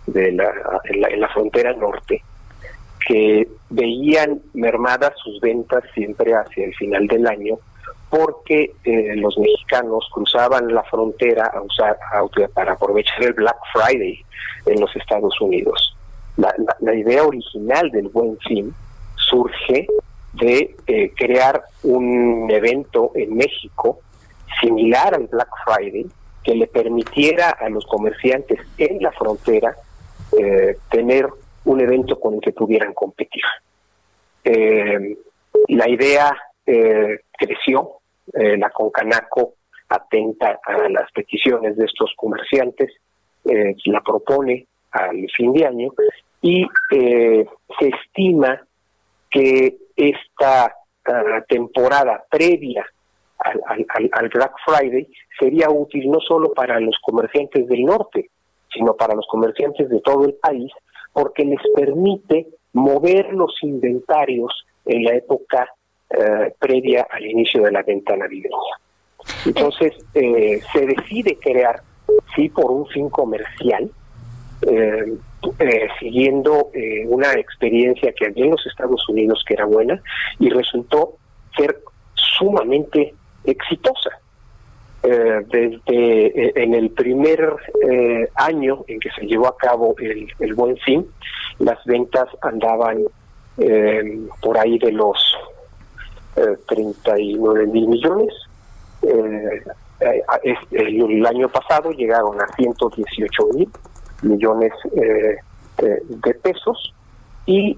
de 0.07 0.31
la, 0.31 0.51
en, 0.85 1.19
la, 1.21 1.29
frontera 1.29 1.73
norte, 1.73 2.23
que 3.07 3.47
veían 3.69 4.39
mermadas 4.53 5.13
sus 5.23 5.39
ventas 5.41 5.83
siempre 5.93 6.33
hacia 6.33 6.65
el 6.65 6.75
final 6.75 7.07
del 7.07 7.27
año 7.27 7.57
porque 8.09 8.71
eh, 8.83 9.15
los 9.15 9.37
mexicanos 9.37 10.07
cruzaban 10.13 10.73
la 10.73 10.83
frontera 10.83 11.51
a 11.53 11.61
usar 11.61 11.97
a- 12.13 12.47
para 12.53 12.73
aprovechar 12.73 13.23
el 13.23 13.33
Black 13.33 13.57
Friday 13.73 14.23
en 14.67 14.79
los 14.79 14.95
Estados 14.95 15.39
Unidos. 15.41 15.95
La, 16.37 16.53
la- 16.57 16.77
la 16.79 16.95
idea 16.95 17.23
original 17.23 17.89
del 17.91 18.07
Buen 18.09 18.37
Fin 18.39 18.73
surge 19.15 19.87
de 20.33 20.75
eh, 20.87 21.11
crear 21.15 21.63
un 21.83 22.49
evento 22.51 23.11
en 23.15 23.35
México 23.35 23.99
similar 24.61 25.15
al 25.15 25.27
Black 25.27 25.49
Friday 25.65 26.05
que 26.43 26.55
le 26.55 26.67
permitiera 26.67 27.49
a 27.49 27.69
los 27.69 27.85
comerciantes 27.85 28.59
en 28.77 29.01
la 29.01 29.11
frontera 29.11 29.75
eh, 30.37 30.77
tener 30.89 31.27
un 31.65 31.81
evento 31.81 32.19
con 32.19 32.35
el 32.35 32.41
que 32.41 32.51
pudieran 32.51 32.93
competir. 32.93 33.43
Eh, 34.43 35.17
la 35.69 35.89
idea 35.89 36.37
eh, 36.65 37.21
creció, 37.37 37.99
eh, 38.31 38.57
la 38.57 38.69
Concanaco 38.69 39.55
atenta 39.89 40.59
a 40.63 40.87
las 40.89 41.11
peticiones 41.11 41.75
de 41.75 41.85
estos 41.85 42.13
comerciantes, 42.15 42.91
la 43.85 44.01
propone 44.01 44.65
al 44.89 45.29
fin 45.37 45.53
de 45.53 45.67
año 45.67 45.91
y 46.41 46.65
se 46.89 47.47
estima 47.79 48.59
que 49.29 49.77
esta 49.95 50.75
ah, 51.05 51.43
temporada 51.47 52.23
previa 52.27 52.83
al, 53.39 53.85
al- 54.11 54.29
Black 54.29 54.53
Friday 54.65 55.07
sería 55.39 55.69
útil 55.69 56.09
no 56.09 56.19
solo 56.19 56.53
para 56.53 56.79
los 56.79 56.97
comerciantes 57.01 57.67
del 57.67 57.83
norte, 57.83 58.29
sino 58.73 58.95
para 58.95 59.15
los 59.15 59.27
comerciantes 59.27 59.89
de 59.89 59.99
todo 60.01 60.25
el 60.25 60.33
país, 60.35 60.71
porque 61.13 61.45
les 61.45 61.59
permite 61.75 62.47
mover 62.73 63.33
los 63.33 63.53
inventarios 63.61 64.65
en 64.85 65.03
la 65.03 65.15
época 65.15 65.69
eh, 66.09 66.53
previa 66.59 67.07
al 67.09 67.25
inicio 67.25 67.63
de 67.63 67.71
la 67.71 67.83
venta 67.83 68.15
navideña. 68.15 68.75
Entonces, 69.45 69.93
eh, 70.13 70.61
se 70.71 70.85
decide 70.85 71.37
crear, 71.39 71.81
sí, 72.35 72.49
por 72.49 72.69
un 72.71 72.85
fin 72.87 73.09
comercial, 73.09 73.89
eh, 74.61 75.13
eh, 75.59 75.87
siguiendo 75.99 76.69
eh, 76.73 77.05
una 77.07 77.33
experiencia 77.33 78.13
que 78.13 78.25
había 78.27 78.45
en 78.45 78.51
los 78.51 78.65
Estados 78.67 79.07
Unidos 79.09 79.43
que 79.47 79.53
era 79.53 79.65
buena 79.65 80.01
y 80.39 80.49
resultó 80.49 81.17
ser 81.57 81.79
sumamente 82.13 83.13
exitosa. 83.45 84.09
Eh, 85.03 85.41
desde 85.51 86.47
eh, 86.47 86.53
en 86.55 86.73
el 86.73 86.89
primer 86.89 87.53
eh, 87.87 88.27
año 88.35 88.83
en 88.87 88.99
que 88.99 89.11
se 89.11 89.21
llevó 89.27 89.47
a 89.47 89.55
cabo 89.57 89.93
el, 89.99 90.27
el 90.39 90.53
Buen 90.55 90.77
Fin, 90.77 91.05
las 91.59 91.77
ventas 91.85 92.27
andaban 92.41 93.03
por 94.41 94.57
ahí 94.57 94.77
de 94.79 94.91
los 94.91 95.15
eh, 96.35 96.57
39 96.67 97.67
mil 97.67 97.87
millones. 97.87 98.33
Es- 100.43 100.57
el, 100.71 101.25
año 101.25 101.47
pasado 101.49 101.91
llegaron 101.91 102.41
a 102.41 102.47
118 102.57 103.47
mil 103.53 103.69
millones 104.23 104.73
de 104.97 106.33
pesos 106.41 106.93
y 107.45 107.77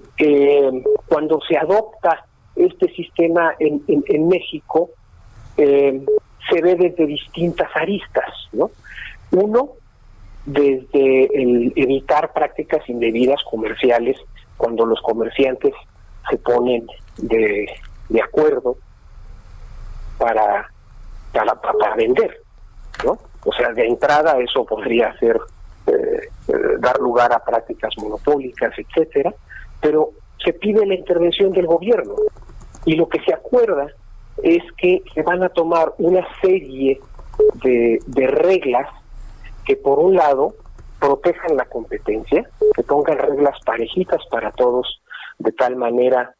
cuando 1.06 1.40
se 1.48 1.56
adopta 1.58 2.24
este 2.56 2.88
sistema 2.94 3.54
en, 3.60 3.82
en- 3.86 4.04
en 4.08 4.28
México 4.28 4.90
eh, 5.58 6.00
se 6.48 6.62
ve 6.62 6.76
desde 6.76 7.06
distintas 7.06 7.68
aristas, 7.74 8.32
¿no? 8.52 8.70
Uno, 9.32 9.72
desde 10.46 11.24
el 11.34 11.72
evitar 11.76 12.32
prácticas 12.32 12.88
indebidas 12.88 13.42
comerciales 13.50 14.16
cuando 14.56 14.86
los 14.86 15.00
comerciantes 15.02 15.74
se 16.30 16.38
ponen 16.38 16.86
de, 17.18 17.68
de 18.08 18.22
acuerdo 18.22 18.76
para, 20.16 20.70
para, 21.32 21.54
para 21.60 21.94
vender, 21.96 22.40
¿no? 23.04 23.18
O 23.44 23.52
sea, 23.52 23.72
de 23.72 23.86
entrada 23.86 24.38
eso 24.40 24.64
podría 24.64 25.16
ser 25.18 25.38
eh, 25.86 26.28
eh, 26.48 26.52
dar 26.80 26.98
lugar 26.98 27.32
a 27.32 27.44
prácticas 27.44 27.92
monopólicas, 27.98 28.72
etcétera, 28.78 29.34
pero 29.80 30.10
se 30.42 30.52
pide 30.52 30.86
la 30.86 30.94
intervención 30.94 31.52
del 31.52 31.66
gobierno 31.66 32.14
y 32.84 32.94
lo 32.94 33.08
que 33.08 33.20
se 33.20 33.34
acuerda 33.34 33.86
es 34.42 34.62
que 34.76 35.02
se 35.14 35.22
van 35.22 35.42
a 35.42 35.48
tomar 35.48 35.94
una 35.98 36.26
serie 36.40 37.00
de, 37.62 37.98
de 38.06 38.26
reglas 38.26 38.88
que 39.64 39.76
por 39.76 39.98
un 39.98 40.14
lado 40.14 40.54
protejan 40.98 41.56
la 41.56 41.66
competencia, 41.66 42.48
que 42.74 42.82
pongan 42.82 43.18
reglas 43.18 43.58
parejitas 43.64 44.24
para 44.30 44.50
todos, 44.52 45.00
de 45.38 45.52
tal 45.52 45.76
manera 45.76 46.34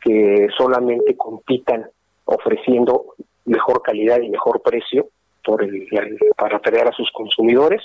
que 0.00 0.48
solamente 0.56 1.16
compitan 1.16 1.86
ofreciendo 2.26 3.14
mejor 3.44 3.82
calidad 3.82 4.20
y 4.20 4.28
mejor 4.28 4.62
precio 4.62 5.08
por 5.44 5.62
el, 5.62 5.88
para 6.36 6.58
atraer 6.58 6.88
a 6.88 6.92
sus 6.92 7.10
consumidores, 7.12 7.82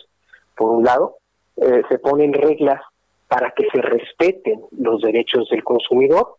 por 0.55 0.71
un 0.71 0.83
lado, 0.83 1.17
eh, 1.57 1.83
se 1.89 1.99
ponen 1.99 2.33
reglas 2.33 2.81
para 3.27 3.51
que 3.51 3.67
se 3.71 3.81
respeten 3.81 4.61
los 4.71 5.01
derechos 5.01 5.49
del 5.49 5.63
consumidor 5.63 6.35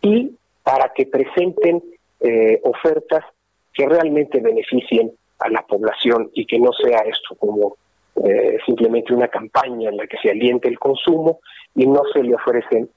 y 0.00 0.36
para 0.62 0.92
que 0.92 1.06
presenten 1.06 1.82
eh, 2.20 2.60
ofertas 2.64 3.24
que 3.72 3.86
realmente 3.86 4.40
beneficien 4.40 5.12
a 5.38 5.48
la 5.50 5.62
población 5.62 6.30
y 6.34 6.46
que 6.46 6.58
no 6.58 6.72
sea 6.72 7.00
esto 7.00 7.34
como 7.38 7.76
eh, 8.24 8.56
simplemente 8.64 9.12
una 9.12 9.28
campaña 9.28 9.90
en 9.90 9.98
la 9.98 10.06
que 10.06 10.16
se 10.18 10.30
aliente 10.30 10.68
el 10.68 10.78
consumo 10.78 11.40
y 11.74 11.86
no 11.86 12.02
se 12.12 12.22
le 12.22 12.34
ofrecen 12.34 12.88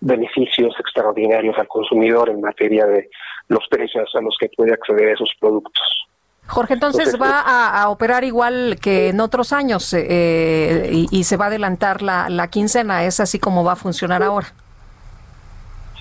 beneficios 0.00 0.74
extraordinarios 0.78 1.56
al 1.58 1.66
consumidor 1.66 2.28
en 2.28 2.42
materia 2.42 2.86
de 2.86 3.08
los 3.48 3.66
precios 3.70 4.10
a 4.14 4.20
los 4.20 4.36
que 4.38 4.50
puede 4.54 4.72
acceder 4.72 5.08
a 5.08 5.12
esos 5.14 5.32
productos. 5.40 6.06
Jorge, 6.46 6.74
entonces, 6.74 7.14
Entonces, 7.14 7.20
va 7.20 7.40
a, 7.40 7.82
a 7.82 7.90
operar 7.90 8.24
igual 8.24 8.78
que 8.80 9.08
en 9.08 9.20
otros 9.20 9.52
años 9.52 9.92
eh, 9.94 10.90
y, 10.92 11.06
y 11.10 11.24
se 11.24 11.36
va 11.36 11.46
a 11.46 11.48
adelantar 11.48 12.02
la, 12.02 12.28
la 12.28 12.48
quincena. 12.48 13.04
¿Es 13.04 13.20
así 13.20 13.38
como 13.38 13.64
va 13.64 13.72
a 13.72 13.76
funcionar 13.76 14.22
ahora? 14.22 14.48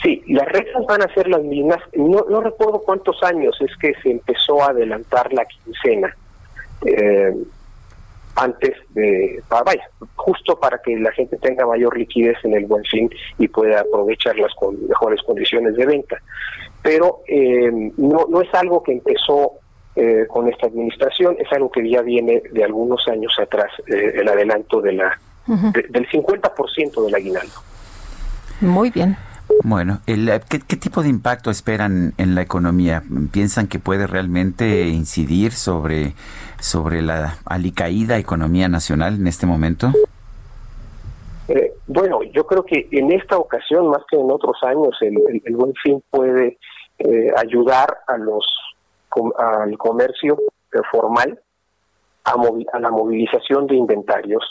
Sí, 0.02 0.22
las 0.28 0.48
reglas 0.48 0.86
van 0.88 1.02
a 1.02 1.14
ser 1.14 1.28
las 1.28 1.42
mismas. 1.42 1.80
No, 1.94 2.26
no 2.30 2.42
recuerdo 2.42 2.82
cuántos 2.84 3.22
años 3.24 3.58
es 3.62 3.76
que 3.78 3.94
se 4.04 4.12
empezó 4.12 4.62
a 4.64 4.68
adelantar 4.70 5.34
la 5.34 5.46
quincena. 5.46 6.16
eh, 6.86 7.34
antes 8.40 8.76
de, 8.90 9.42
para, 9.48 9.64
vaya, 9.64 9.90
justo 10.16 10.60
para 10.60 10.80
que 10.80 10.96
la 10.96 11.12
gente 11.12 11.38
tenga 11.38 11.66
mayor 11.66 11.98
liquidez 11.98 12.38
en 12.44 12.54
el 12.54 12.68
buen 12.68 12.84
fin 12.84 13.10
y 13.40 13.48
pueda 13.48 13.82
aprovecharlas 13.82 14.54
con 14.60 14.88
mejores 14.88 15.24
condiciones 15.24 15.76
de 15.76 15.86
venta. 15.88 16.18
Pero 16.84 17.22
eh, 17.28 17.72
no, 17.98 18.28
no 18.30 18.42
es 18.42 18.54
algo 18.54 18.84
que 18.84 18.92
empezó 18.92 19.54
eh, 19.96 20.28
con 20.30 20.48
esta 20.48 20.68
administración, 20.68 21.36
es 21.40 21.52
algo 21.52 21.72
que 21.72 21.90
ya 21.90 22.04
viene 22.04 22.44
de 22.52 22.64
algunos 22.64 23.08
años 23.08 23.36
atrás, 23.42 23.72
eh, 23.88 24.14
el 24.18 24.28
adelanto 24.28 24.82
de 24.82 24.92
la, 24.94 25.20
de- 25.48 25.88
del 25.90 26.08
50% 26.08 27.06
del 27.06 27.16
aguinaldo. 27.16 27.54
Muy 28.62 28.92
bien. 28.92 29.18
Bueno, 29.64 30.00
el, 30.08 30.30
eh, 30.30 30.42
¿qué, 30.50 30.60
tipo 30.60 31.02
de 31.02 31.10
impacto 31.10 31.50
esperan 31.50 32.14
en 32.18 32.36
la 32.36 32.42
economía? 32.42 33.04
¿Piensan 33.32 33.68
que 33.68 33.80
puede 33.80 34.06
realmente 34.08 34.88
incidir 34.88 35.52
sobre, 35.52 36.14
sobre 36.60 37.02
la 37.02 37.38
alicaída 37.46 38.18
economía 38.18 38.68
nacional 38.68 39.16
en 39.16 39.28
este 39.28 39.46
momento? 39.46 39.92
Eh, 41.48 41.74
bueno, 41.88 42.22
yo 42.34 42.46
creo 42.46 42.64
que 42.64 42.88
en 42.92 43.12
esta 43.14 43.38
ocasión, 43.38 43.90
más 43.90 44.04
que 44.10 44.18
en 44.20 44.30
otros 44.30 44.58
años, 44.64 44.96
el, 45.02 45.16
el- 45.46 45.56
buen 45.56 45.74
fin 45.82 46.04
puede 46.10 46.58
eh, 47.00 47.32
ayudar 47.38 48.00
a 48.08 48.18
los 48.18 48.46
al 49.40 49.76
comercio 49.78 50.38
formal 50.92 51.40
a, 52.26 52.36
movi- 52.36 52.68
a 52.74 52.80
la 52.80 52.92
movilización 52.92 53.66
de 53.66 53.76
inventarios 53.76 54.44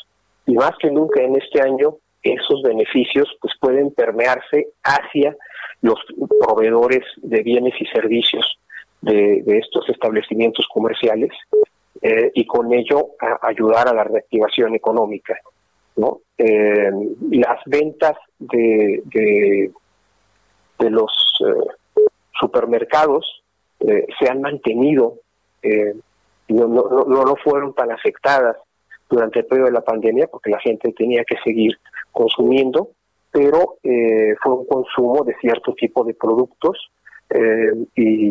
y 0.46 0.54
más 0.54 0.72
que 0.80 0.90
nunca 0.90 1.22
en 1.22 1.36
este 1.36 1.60
año 1.60 1.96
esos 2.32 2.62
beneficios 2.62 3.28
pues 3.40 3.54
pueden 3.60 3.92
permearse 3.92 4.68
hacia 4.82 5.36
los 5.82 5.98
proveedores 6.40 7.04
de 7.16 7.42
bienes 7.42 7.74
y 7.80 7.86
servicios 7.86 8.58
de, 9.02 9.42
estos 9.46 9.88
establecimientos 9.88 10.66
comerciales 10.72 11.30
eh, 12.02 12.30
y 12.34 12.46
con 12.46 12.72
ello 12.72 13.10
ayudar 13.42 13.88
a 13.88 13.94
la 13.94 14.04
reactivación 14.04 14.74
económica. 14.74 15.38
¿no? 15.96 16.20
Eh, 16.36 16.90
las 17.30 17.60
ventas 17.66 18.16
de, 18.38 19.02
de, 19.06 19.70
los 20.90 21.10
eh, 21.40 22.04
supermercados 22.38 23.42
se 23.78 24.28
han 24.28 24.40
mantenido, 24.40 25.20
no, 26.48 26.66
no, 26.66 27.04
no 27.04 27.36
fueron 27.36 27.74
tan 27.74 27.92
afectadas 27.92 28.56
durante 29.08 29.40
el 29.40 29.46
periodo 29.46 29.66
de 29.66 29.74
la 29.74 29.82
pandemia 29.82 30.26
porque 30.26 30.50
la 30.50 30.60
gente 30.60 30.92
tenía 30.92 31.24
que 31.24 31.36
seguir 31.44 31.78
consumiendo, 32.16 32.92
pero 33.30 33.76
eh, 33.82 34.34
fue 34.42 34.54
un 34.54 34.66
consumo 34.66 35.22
de 35.22 35.34
cierto 35.38 35.74
tipo 35.74 36.02
de 36.02 36.14
productos 36.14 36.90
eh, 37.28 37.72
y, 37.94 38.28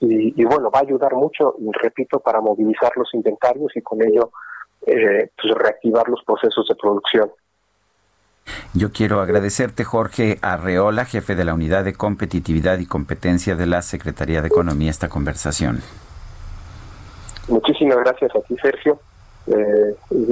y, 0.00 0.34
y 0.40 0.44
bueno, 0.44 0.70
va 0.70 0.80
a 0.80 0.82
ayudar 0.82 1.14
mucho, 1.14 1.54
repito, 1.80 2.18
para 2.18 2.40
movilizar 2.40 2.90
los 2.96 3.14
inventarios 3.14 3.70
y 3.76 3.80
con 3.80 4.02
ello 4.02 4.32
eh, 4.86 5.30
pues 5.40 5.54
reactivar 5.54 6.08
los 6.08 6.24
procesos 6.24 6.66
de 6.68 6.74
producción. 6.74 7.30
Yo 8.74 8.90
quiero 8.90 9.20
agradecerte, 9.20 9.84
Jorge 9.84 10.38
Arreola, 10.42 11.04
jefe 11.04 11.36
de 11.36 11.44
la 11.44 11.54
Unidad 11.54 11.84
de 11.84 11.92
Competitividad 11.92 12.78
y 12.78 12.86
Competencia 12.86 13.54
de 13.54 13.66
la 13.66 13.82
Secretaría 13.82 14.40
de 14.42 14.48
Economía, 14.48 14.90
esta 14.90 15.08
conversación. 15.08 15.80
Muchísimas 17.46 17.98
gracias 17.98 18.34
a 18.34 18.40
ti, 18.40 18.56
Sergio. 18.60 18.98
Eh, 19.50 19.96
y 20.10 20.26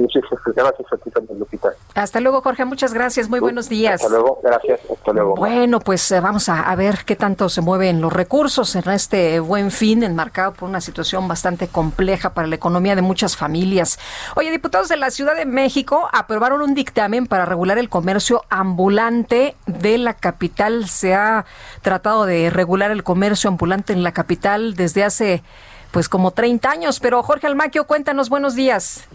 gracias 0.55 0.93
a 0.93 0.97
ti 0.97 1.09
también, 1.11 1.39
Lupita. 1.39 1.69
Hasta 1.95 2.19
luego, 2.19 2.41
Jorge. 2.41 2.65
Muchas 2.65 2.93
gracias. 2.93 3.29
Muy 3.29 3.39
buenos 3.39 3.69
días. 3.69 4.01
Hasta 4.01 4.09
luego, 4.09 4.39
gracias, 4.43 4.79
hasta 4.91 5.13
luego. 5.13 5.35
Bueno, 5.35 5.79
pues 5.79 6.11
eh, 6.11 6.19
vamos 6.19 6.49
a, 6.49 6.69
a 6.69 6.75
ver 6.75 6.99
qué 7.05 7.15
tanto 7.15 7.49
se 7.49 7.61
mueven 7.61 8.01
los 8.01 8.13
recursos 8.13 8.75
en 8.75 8.89
este 8.89 9.39
buen 9.39 9.71
fin, 9.71 10.03
enmarcado 10.03 10.53
por 10.53 10.69
una 10.69 10.81
situación 10.81 11.27
bastante 11.27 11.67
compleja 11.67 12.33
para 12.33 12.47
la 12.47 12.55
economía 12.55 12.95
de 12.95 13.01
muchas 13.01 13.35
familias. 13.35 13.99
Oye, 14.35 14.51
diputados 14.51 14.89
de 14.89 14.97
la 14.97 15.09
Ciudad 15.09 15.35
de 15.35 15.45
México 15.45 16.09
aprobaron 16.11 16.61
un 16.61 16.73
dictamen 16.73 17.27
para 17.27 17.45
regular 17.45 17.77
el 17.77 17.89
comercio 17.89 18.43
ambulante 18.49 19.55
de 19.65 19.97
la 19.97 20.13
capital. 20.13 20.87
Se 20.87 21.15
ha 21.15 21.45
tratado 21.81 22.25
de 22.25 22.49
regular 22.49 22.91
el 22.91 23.03
comercio 23.03 23.49
ambulante 23.49 23.93
en 23.93 24.03
la 24.03 24.11
capital 24.11 24.75
desde 24.75 25.03
hace 25.03 25.43
pues 25.91 26.09
como 26.09 26.31
30 26.31 26.69
años, 26.69 26.99
pero 26.99 27.23
Jorge 27.23 27.47
Almaquio, 27.47 27.85
cuéntanos, 27.85 28.29
buenos 28.29 28.55
días. 28.55 29.07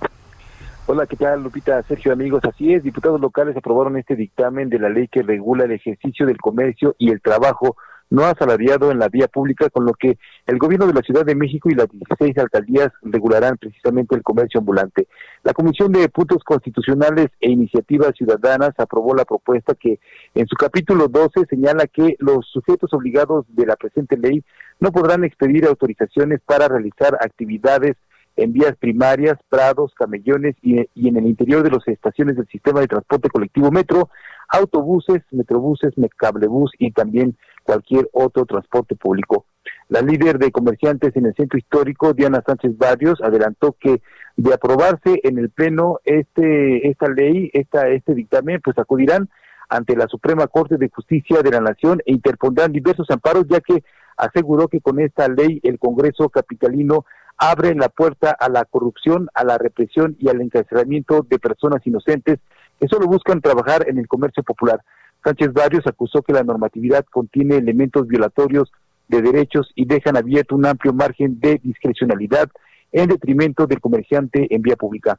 Hola, 0.87 1.07
¿qué 1.07 1.17
tal, 1.17 1.43
Lupita? 1.43 1.83
Sergio, 1.85 2.13
amigos. 2.13 2.43
Así 2.45 2.75
es, 2.75 2.83
diputados 2.83 3.21
locales 3.21 3.57
aprobaron 3.57 3.97
este 3.97 4.17
dictamen 4.17 4.69
de 4.69 4.81
la 4.81 4.89
ley 4.89 5.07
que 5.09 5.23
regula 5.23 5.65
el 5.65 5.73
ejercicio 5.73 6.27
del 6.27 6.39
comercio 6.39 6.97
y 6.99 7.11
el 7.11 7.23
trabajo 7.23 7.77
no 8.13 8.25
asalariado 8.25 8.91
en 8.91 8.99
la 8.99 9.09
vía 9.09 9.27
pública, 9.27 9.71
con 9.71 9.87
lo 9.87 9.95
que 9.95 10.19
el 10.47 10.59
gobierno 10.59 10.87
de 10.87 10.93
la 10.93 11.01
Ciudad 11.01 11.25
de 11.25 11.35
México 11.35 11.71
y 11.71 11.75
las 11.75 11.89
16 11.89 12.37
alcaldías 12.37 12.93
regularán 13.01 13.57
precisamente 13.57 14.15
el 14.15 14.23
comercio 14.23 14.61
ambulante. 14.61 15.09
La 15.43 15.55
Comisión 15.55 15.93
de 15.93 16.11
Puntos 16.11 16.45
Constitucionales 16.45 17.29
e 17.41 17.51
Iniciativas 17.51 18.13
Ciudadanas 18.15 18.75
aprobó 18.77 19.15
la 19.15 19.25
propuesta 19.25 19.75
que 19.75 19.99
en 20.35 20.47
su 20.47 20.57
capítulo 20.57 21.09
12 21.09 21.47
señala 21.49 21.87
que 21.87 22.17
los 22.19 22.47
sujetos 22.53 22.93
obligados 22.93 23.47
de 23.49 23.65
la 23.65 23.77
presente 23.77 24.19
ley 24.19 24.45
no 24.79 24.93
podrán 24.93 25.25
expedir 25.25 25.65
autorizaciones 25.65 26.41
para 26.45 26.69
realizar 26.69 27.17
actividades 27.19 27.97
en 28.37 28.53
vías 28.53 28.77
primarias, 28.79 29.39
prados, 29.49 29.93
camellones 29.95 30.57
y, 30.63 30.79
en 30.79 31.17
el 31.17 31.27
interior 31.27 31.63
de 31.63 31.71
las 31.71 31.87
estaciones 31.87 32.37
del 32.37 32.47
sistema 32.49 32.81
de 32.81 32.89
transporte 32.89 33.29
colectivo 33.29 33.71
metro, 33.71 34.11
autobuses, 34.49 35.23
metrobuses, 35.31 35.93
cablebús 36.17 36.73
y 36.79 36.93
también 36.93 37.37
cualquier 37.63 38.09
otro 38.13 38.45
transporte 38.45 38.97
público. 38.97 39.47
La 39.89 40.01
líder 40.01 40.39
de 40.39 40.51
comerciantes 40.51 41.15
en 41.17 41.27
el 41.27 41.35
centro 41.35 41.59
histórico, 41.59 42.15
Diana 42.15 42.43
Sánchez 42.47 42.77
Barrios, 42.77 43.21
adelantó 43.23 43.77
que 43.79 44.01
de 44.37 44.55
aprobarse 44.55 45.21
en 45.23 45.39
el 45.39 45.51
pleno 45.51 45.99
este 46.05 46.89
esta 46.89 47.09
ley, 47.09 47.51
esta 47.53 47.89
este 47.89 48.15
dictamen, 48.15 48.61
pues 48.63 48.79
acudirán 48.79 49.29
ante 49.69 49.97
la 49.97 50.07
Suprema 50.07 50.47
Corte 50.47 50.77
de 50.77 50.91
Justicia 50.91 51.43
de 51.43 51.51
la 51.51 51.61
Nación 51.61 52.01
e 52.05 52.13
interpondrán 52.13 52.73
diversos 52.73 53.11
amparos, 53.11 53.47
ya 53.49 53.61
que 53.61 53.83
aseguró 54.17 54.69
que 54.69 54.81
con 54.81 55.01
esta 55.01 55.29
ley 55.29 55.61
el 55.63 55.79
Congreso 55.79 56.29
capitalino 56.29 57.05
abre 57.43 57.75
la 57.75 57.89
puerta 57.89 58.31
a 58.31 58.49
la 58.49 58.65
corrupción, 58.65 59.29
a 59.35 59.43
la 59.43 59.59
represión 59.59 60.17
y 60.21 60.29
al 60.29 60.41
encarcelamiento 60.41 61.27
de 61.29 61.41
personas 61.41 61.85
inocentes 61.85 62.39
que 62.79 62.87
solo 62.87 63.09
buscan 63.09 63.41
trabajar 63.41 63.89
en 63.89 63.99
el 63.99 64.07
comercio 64.07 64.45
popular. 64.45 64.81
Sánchez 65.25 65.53
Barrios 65.53 65.85
acusó 65.89 66.23
que 66.23 66.33
la 66.33 66.45
normatividad 66.45 67.05
contiene 67.05 67.57
elementos 67.57 68.07
violatorios 68.07 68.71
de 69.09 69.23
derechos 69.23 69.73
y 69.75 69.87
dejan 69.87 70.17
abierto 70.17 70.55
un 70.55 70.67
amplio 70.67 70.93
margen 70.93 71.41
de 71.41 71.59
discrecionalidad 71.61 72.49
en 72.93 73.09
detrimento 73.09 73.67
del 73.67 73.81
comerciante 73.81 74.47
en 74.55 74.63
vía 74.63 74.77
pública. 74.77 75.19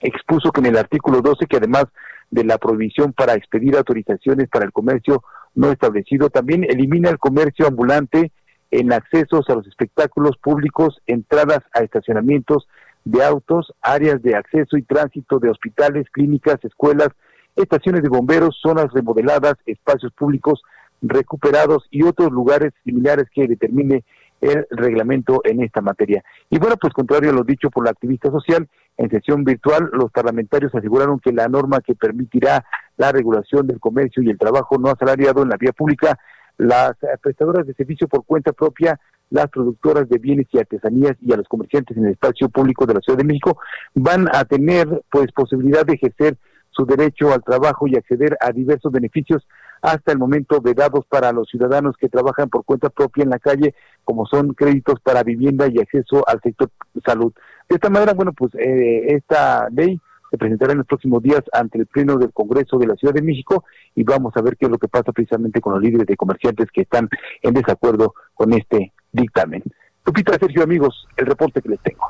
Expuso 0.00 0.52
que 0.52 0.60
en 0.60 0.66
el 0.66 0.78
artículo 0.78 1.20
12, 1.20 1.44
que 1.44 1.58
además 1.58 1.84
de 2.30 2.44
la 2.44 2.56
prohibición 2.56 3.12
para 3.12 3.34
expedir 3.34 3.76
autorizaciones 3.76 4.48
para 4.48 4.64
el 4.64 4.72
comercio 4.72 5.22
no 5.54 5.70
establecido, 5.70 6.30
también 6.30 6.64
elimina 6.64 7.10
el 7.10 7.18
comercio 7.18 7.66
ambulante 7.66 8.32
en 8.70 8.92
accesos 8.92 9.48
a 9.48 9.54
los 9.54 9.66
espectáculos 9.66 10.36
públicos, 10.38 11.00
entradas 11.06 11.60
a 11.72 11.80
estacionamientos 11.80 12.68
de 13.04 13.24
autos, 13.24 13.72
áreas 13.82 14.22
de 14.22 14.36
acceso 14.36 14.76
y 14.76 14.82
tránsito 14.82 15.38
de 15.38 15.50
hospitales, 15.50 16.06
clínicas, 16.10 16.64
escuelas, 16.64 17.08
estaciones 17.56 18.02
de 18.02 18.08
bomberos, 18.08 18.58
zonas 18.60 18.92
remodeladas, 18.92 19.54
espacios 19.66 20.12
públicos 20.12 20.62
recuperados 21.02 21.86
y 21.90 22.02
otros 22.02 22.30
lugares 22.30 22.72
similares 22.84 23.26
que 23.34 23.48
determine 23.48 24.04
el 24.40 24.66
reglamento 24.70 25.40
en 25.44 25.62
esta 25.62 25.80
materia. 25.80 26.22
Y 26.48 26.58
bueno, 26.58 26.76
pues 26.80 26.92
contrario 26.92 27.30
a 27.30 27.34
lo 27.34 27.42
dicho 27.42 27.70
por 27.70 27.84
la 27.84 27.90
activista 27.90 28.30
social, 28.30 28.68
en 28.96 29.10
sesión 29.10 29.44
virtual 29.44 29.90
los 29.92 30.10
parlamentarios 30.10 30.74
aseguraron 30.74 31.20
que 31.20 31.32
la 31.32 31.48
norma 31.48 31.80
que 31.80 31.94
permitirá 31.94 32.64
la 32.96 33.12
regulación 33.12 33.66
del 33.66 33.80
comercio 33.80 34.22
y 34.22 34.30
el 34.30 34.38
trabajo 34.38 34.78
no 34.78 34.90
asalariado 34.90 35.42
en 35.42 35.48
la 35.48 35.56
vía 35.56 35.72
pública, 35.72 36.18
las 36.60 36.92
prestadoras 37.22 37.66
de 37.66 37.74
servicio 37.74 38.06
por 38.06 38.24
cuenta 38.24 38.52
propia, 38.52 39.00
las 39.30 39.48
productoras 39.48 40.08
de 40.08 40.18
bienes 40.18 40.46
y 40.52 40.58
artesanías 40.58 41.16
y 41.20 41.32
a 41.32 41.36
los 41.36 41.48
comerciantes 41.48 41.96
en 41.96 42.04
el 42.04 42.12
espacio 42.12 42.48
público 42.48 42.84
de 42.84 42.94
la 42.94 43.00
Ciudad 43.00 43.18
de 43.18 43.24
México 43.24 43.58
van 43.94 44.26
a 44.32 44.44
tener 44.44 45.02
pues 45.10 45.32
posibilidad 45.32 45.86
de 45.86 45.94
ejercer 45.94 46.36
su 46.70 46.84
derecho 46.84 47.32
al 47.32 47.42
trabajo 47.42 47.86
y 47.86 47.96
acceder 47.96 48.36
a 48.40 48.52
diversos 48.52 48.92
beneficios 48.92 49.46
hasta 49.82 50.12
el 50.12 50.18
momento 50.18 50.60
vedados 50.60 51.06
para 51.06 51.32
los 51.32 51.48
ciudadanos 51.48 51.96
que 51.96 52.08
trabajan 52.08 52.50
por 52.50 52.64
cuenta 52.64 52.90
propia 52.90 53.24
en 53.24 53.30
la 53.30 53.38
calle, 53.38 53.74
como 54.04 54.26
son 54.26 54.52
créditos 54.52 55.00
para 55.00 55.22
vivienda 55.22 55.66
y 55.68 55.78
acceso 55.78 56.22
al 56.28 56.40
sector 56.42 56.70
salud. 57.04 57.32
De 57.68 57.76
esta 57.76 57.88
manera, 57.88 58.12
bueno, 58.12 58.32
pues 58.32 58.54
eh, 58.56 59.14
esta 59.14 59.68
ley 59.70 59.98
se 60.30 60.38
presentará 60.38 60.72
en 60.72 60.78
los 60.78 60.86
próximos 60.86 61.22
días 61.22 61.42
ante 61.52 61.78
el 61.78 61.86
Pleno 61.86 62.16
del 62.16 62.32
Congreso 62.32 62.78
de 62.78 62.86
la 62.86 62.94
Ciudad 62.94 63.14
de 63.14 63.22
México 63.22 63.64
y 63.94 64.04
vamos 64.04 64.32
a 64.36 64.42
ver 64.42 64.56
qué 64.56 64.66
es 64.66 64.70
lo 64.70 64.78
que 64.78 64.88
pasa 64.88 65.12
precisamente 65.12 65.60
con 65.60 65.74
los 65.74 65.82
líderes 65.82 66.06
de 66.06 66.16
comerciantes 66.16 66.68
que 66.72 66.82
están 66.82 67.08
en 67.42 67.54
desacuerdo 67.54 68.14
con 68.34 68.52
este 68.52 68.92
dictamen. 69.12 69.62
Lupita, 70.06 70.38
Sergio, 70.38 70.62
amigos, 70.62 71.06
el 71.16 71.26
reporte 71.26 71.60
que 71.60 71.68
les 71.68 71.80
tengo. 71.80 72.06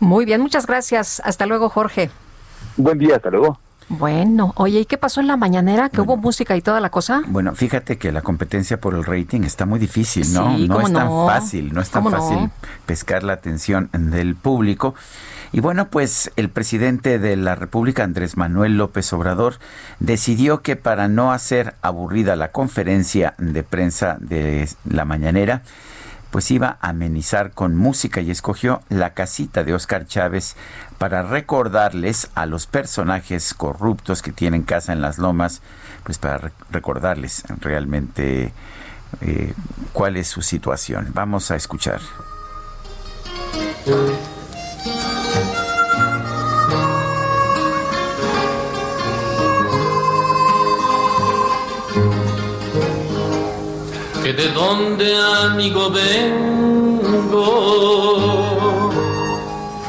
Muy 0.00 0.24
bien, 0.24 0.40
muchas 0.40 0.66
gracias. 0.66 1.20
Hasta 1.24 1.46
luego, 1.46 1.68
Jorge. 1.68 2.10
Buen 2.76 2.98
día, 2.98 3.16
hasta 3.16 3.30
luego. 3.30 3.58
Bueno, 3.88 4.52
oye, 4.56 4.80
¿y 4.80 4.84
qué 4.86 4.96
pasó 4.96 5.20
en 5.20 5.26
la 5.26 5.36
mañanera? 5.36 5.88
¿Que 5.90 6.00
hubo 6.00 6.16
música 6.16 6.56
y 6.56 6.62
toda 6.62 6.80
la 6.80 6.90
cosa? 6.90 7.22
Bueno, 7.26 7.54
fíjate 7.54 7.98
que 7.98 8.10
la 8.10 8.22
competencia 8.22 8.80
por 8.80 8.94
el 8.94 9.04
rating 9.04 9.42
está 9.42 9.66
muy 9.66 9.78
difícil, 9.78 10.32
¿no? 10.32 10.56
Sí, 10.56 10.66
no 10.66 10.76
¿cómo 10.76 10.86
es 10.86 10.92
tan 10.92 11.06
no? 11.06 11.26
fácil, 11.26 11.74
no 11.74 11.80
es 11.80 11.90
tan 11.90 12.10
fácil 12.10 12.50
pescar 12.86 13.22
la 13.22 13.34
atención 13.34 13.90
del 13.92 14.34
público. 14.34 14.94
Y 15.52 15.60
bueno, 15.60 15.88
pues 15.88 16.30
el 16.36 16.48
presidente 16.48 17.18
de 17.18 17.36
la 17.36 17.54
República, 17.54 18.04
Andrés 18.04 18.38
Manuel 18.38 18.78
López 18.78 19.12
Obrador, 19.12 19.58
decidió 20.00 20.62
que 20.62 20.76
para 20.76 21.08
no 21.08 21.30
hacer 21.30 21.74
aburrida 21.82 22.36
la 22.36 22.52
conferencia 22.52 23.34
de 23.36 23.62
prensa 23.62 24.16
de 24.18 24.66
la 24.88 25.04
mañanera, 25.04 25.62
pues 26.30 26.50
iba 26.50 26.78
a 26.80 26.88
amenizar 26.88 27.50
con 27.50 27.76
música 27.76 28.22
y 28.22 28.30
escogió 28.30 28.80
la 28.88 29.12
casita 29.12 29.64
de 29.64 29.74
Oscar 29.74 30.06
Chávez 30.06 30.56
para 30.96 31.20
recordarles 31.22 32.30
a 32.34 32.46
los 32.46 32.66
personajes 32.66 33.52
corruptos 33.52 34.22
que 34.22 34.32
tienen 34.32 34.62
casa 34.62 34.94
en 34.94 35.02
las 35.02 35.18
lomas, 35.18 35.60
pues 36.04 36.16
para 36.16 36.38
re- 36.38 36.52
recordarles 36.70 37.44
realmente 37.60 38.54
eh, 39.20 39.52
cuál 39.92 40.16
es 40.16 40.28
su 40.28 40.40
situación. 40.40 41.10
Vamos 41.12 41.50
a 41.50 41.56
escuchar. 41.56 42.00
Que 54.32 54.42
de 54.42 54.48
donde 54.48 55.16
amigo 55.16 55.90
vengo, 55.90 56.20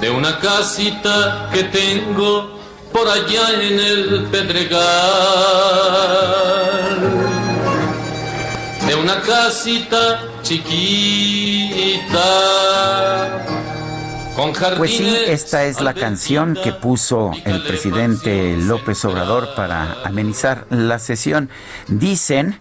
de 0.02 0.10
una 0.10 0.40
casita 0.40 1.50
que 1.54 1.64
tengo 1.66 2.58
por 2.92 3.08
allá 3.08 3.62
en 3.62 3.80
el 3.80 4.26
Pedregal, 4.32 4.82
de 8.88 8.96
una 8.96 9.22
casita 9.22 10.22
chiquita. 10.42 12.20
Con 14.36 14.52
Pues 14.78 14.98
sí, 14.98 15.16
esta 15.28 15.64
es 15.66 15.80
la 15.80 15.94
canción 15.94 16.58
que 16.64 16.74
puso 16.74 17.32
el 17.46 17.62
presidente 17.64 18.58
López 18.58 19.06
Obrador 19.06 19.54
para 19.56 20.02
amenizar 20.04 20.66
la 20.72 20.98
sesión. 20.98 21.52
Dicen 21.88 22.60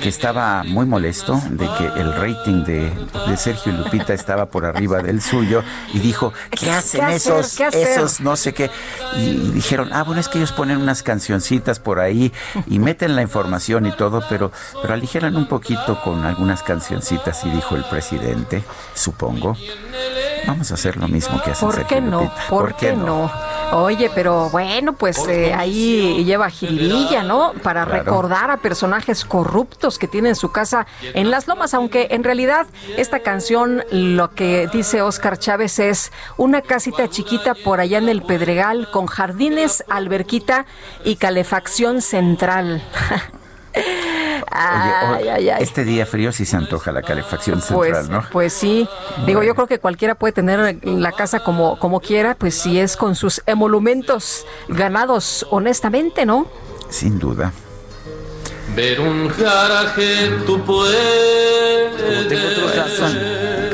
que 0.00 0.08
estaba 0.08 0.62
muy 0.64 0.86
molesto 0.86 1.40
de 1.50 1.68
que 1.78 2.00
el 2.00 2.12
rating 2.14 2.64
de, 2.64 2.92
de 3.28 3.36
Sergio 3.36 3.72
y 3.72 3.76
Lupita 3.76 4.14
estaba 4.14 4.46
por 4.46 4.64
arriba 4.64 5.02
del 5.02 5.20
suyo 5.20 5.62
y 5.92 5.98
dijo, 5.98 6.32
¿qué 6.50 6.70
hacen 6.70 7.04
hacer? 7.04 7.38
esos, 7.38 7.56
¿Qué 7.56 7.66
esos 7.66 8.20
no 8.20 8.36
sé 8.36 8.54
qué? 8.54 8.70
Y 9.16 9.36
dijeron, 9.52 9.90
ah, 9.92 10.02
bueno, 10.02 10.20
es 10.20 10.28
que 10.28 10.38
ellos 10.38 10.52
ponen 10.52 10.78
unas 10.78 11.02
cancioncitas 11.02 11.78
por 11.78 12.00
ahí 12.00 12.32
y 12.66 12.78
meten 12.78 13.16
la 13.16 13.22
información 13.22 13.86
y 13.86 13.92
todo, 13.92 14.22
pero, 14.28 14.50
pero 14.80 14.94
aligeran 14.94 15.36
un 15.36 15.46
poquito 15.46 16.00
con 16.02 16.24
algunas 16.24 16.62
cancioncitas 16.62 17.44
y 17.44 17.50
dijo 17.50 17.76
el 17.76 17.84
presidente, 17.84 18.64
supongo. 18.94 19.56
Vamos 20.46 20.70
a 20.70 20.74
hacer 20.74 20.96
lo 20.96 21.08
mismo 21.08 21.40
que 21.42 21.50
hacen 21.52 21.66
¿Por 21.66 21.74
Sergio 21.76 21.88
qué 21.96 22.00
no? 22.02 22.20
Lupita. 22.22 22.42
¿Por, 22.48 22.74
qué 22.76 22.92
no? 22.96 23.30
Oye, 23.72 24.10
pero 24.14 24.50
bueno, 24.50 24.92
pues 24.92 25.18
eh, 25.28 25.52
ahí 25.54 26.22
lleva 26.24 26.50
jiribilla, 26.50 27.22
¿no? 27.22 27.52
Para 27.62 27.84
Claro. 27.84 28.04
recordar 28.04 28.50
a 28.50 28.58
personajes 28.58 29.24
corruptos 29.24 29.98
que 29.98 30.06
tienen 30.06 30.36
su 30.36 30.52
casa 30.52 30.86
en 31.14 31.30
las 31.30 31.46
lomas, 31.48 31.74
aunque 31.74 32.08
en 32.10 32.24
realidad 32.24 32.66
esta 32.96 33.20
canción 33.20 33.82
lo 33.90 34.30
que 34.34 34.68
dice 34.72 35.02
Oscar 35.02 35.38
Chávez 35.38 35.78
es 35.78 36.12
una 36.36 36.60
casita 36.62 37.08
chiquita 37.08 37.54
por 37.54 37.80
allá 37.80 37.98
en 37.98 38.08
el 38.08 38.22
Pedregal 38.22 38.90
con 38.90 39.06
jardines, 39.06 39.82
alberquita 39.88 40.66
y 41.04 41.16
calefacción 41.16 42.00
central. 42.02 42.82
Oye, 43.76 44.42
o- 44.44 44.44
Ay, 44.56 45.28
ay, 45.28 45.48
ay. 45.50 45.62
Este 45.62 45.84
día 45.84 46.06
frío 46.06 46.30
sí 46.32 46.44
se 46.46 46.56
antoja 46.56 46.92
la 46.92 47.02
calefacción 47.02 47.60
Pues, 47.68 47.96
central, 47.96 48.10
¿no? 48.10 48.28
pues 48.30 48.52
sí. 48.52 48.88
Digo, 49.26 49.42
yo 49.42 49.54
creo 49.54 49.66
que 49.66 49.78
cualquiera 49.80 50.14
puede 50.14 50.32
tener 50.32 50.78
la 50.84 51.12
casa 51.12 51.40
como, 51.40 51.78
como 51.78 52.00
quiera, 52.00 52.34
pues 52.36 52.54
si 52.54 52.78
es 52.78 52.96
con 52.96 53.14
sus 53.16 53.42
emolumentos 53.46 54.46
ganados 54.68 55.46
honestamente, 55.50 56.24
¿no? 56.26 56.46
Sin 56.88 57.18
duda. 57.18 57.52
ver 58.76 59.00
un 59.00 59.28
garaje 59.38 60.30
tú 60.46 60.60
puedes. 60.64 61.94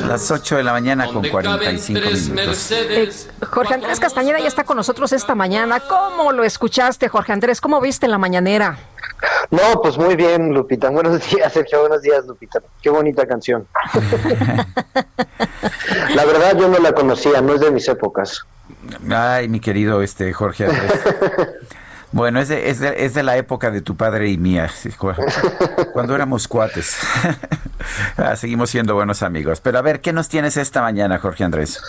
Las 0.06 0.30
8 0.30 0.56
de 0.56 0.62
la 0.64 0.72
mañana 0.72 1.06
con 1.06 1.26
45 1.28 2.00
minutos. 2.34 2.70
Eh, 2.72 3.10
Jorge 3.48 3.74
Andrés 3.74 4.00
Castañeda 4.00 4.40
ya 4.40 4.48
está 4.48 4.64
con 4.64 4.76
nosotros 4.76 5.12
esta 5.12 5.34
mañana. 5.34 5.80
¿Cómo 5.80 6.32
lo 6.32 6.42
escuchaste, 6.44 7.08
Jorge 7.08 7.32
Andrés? 7.32 7.60
¿Cómo 7.60 7.80
viste 7.80 8.08
la 8.08 8.18
mañanera? 8.18 8.78
No, 9.50 9.80
pues 9.82 9.98
muy 9.98 10.16
bien, 10.16 10.52
Lupita. 10.52 10.90
Buenos 10.90 11.28
días, 11.30 11.52
Sergio. 11.52 11.80
Buenos 11.80 12.02
días, 12.02 12.24
Lupita. 12.26 12.60
Qué 12.82 12.90
bonita 12.90 13.26
canción. 13.26 13.66
la 16.14 16.24
verdad, 16.24 16.56
yo 16.56 16.68
no 16.68 16.78
la 16.78 16.92
conocía, 16.92 17.40
no 17.40 17.54
es 17.54 17.60
de 17.60 17.70
mis 17.70 17.88
épocas. 17.88 18.44
Ay, 19.10 19.48
mi 19.48 19.60
querido 19.60 20.02
este 20.02 20.32
Jorge 20.32 20.66
Andrés. 20.66 20.92
Bueno, 22.12 22.40
es 22.40 22.48
de, 22.48 22.70
es, 22.70 22.80
de, 22.80 23.04
es 23.04 23.14
de 23.14 23.22
la 23.22 23.36
época 23.36 23.70
de 23.70 23.82
tu 23.82 23.96
padre 23.96 24.30
y 24.30 24.36
mía, 24.36 24.68
cuando 25.92 26.14
éramos 26.14 26.48
cuates. 26.48 26.96
Ah, 28.16 28.34
Seguimos 28.34 28.70
siendo 28.70 28.94
buenos 28.94 29.22
amigos. 29.22 29.60
Pero 29.60 29.78
a 29.78 29.82
ver, 29.82 30.00
¿qué 30.00 30.12
nos 30.12 30.28
tienes 30.28 30.56
esta 30.56 30.82
mañana, 30.82 31.18
Jorge 31.18 31.44
Andrés? 31.44 31.80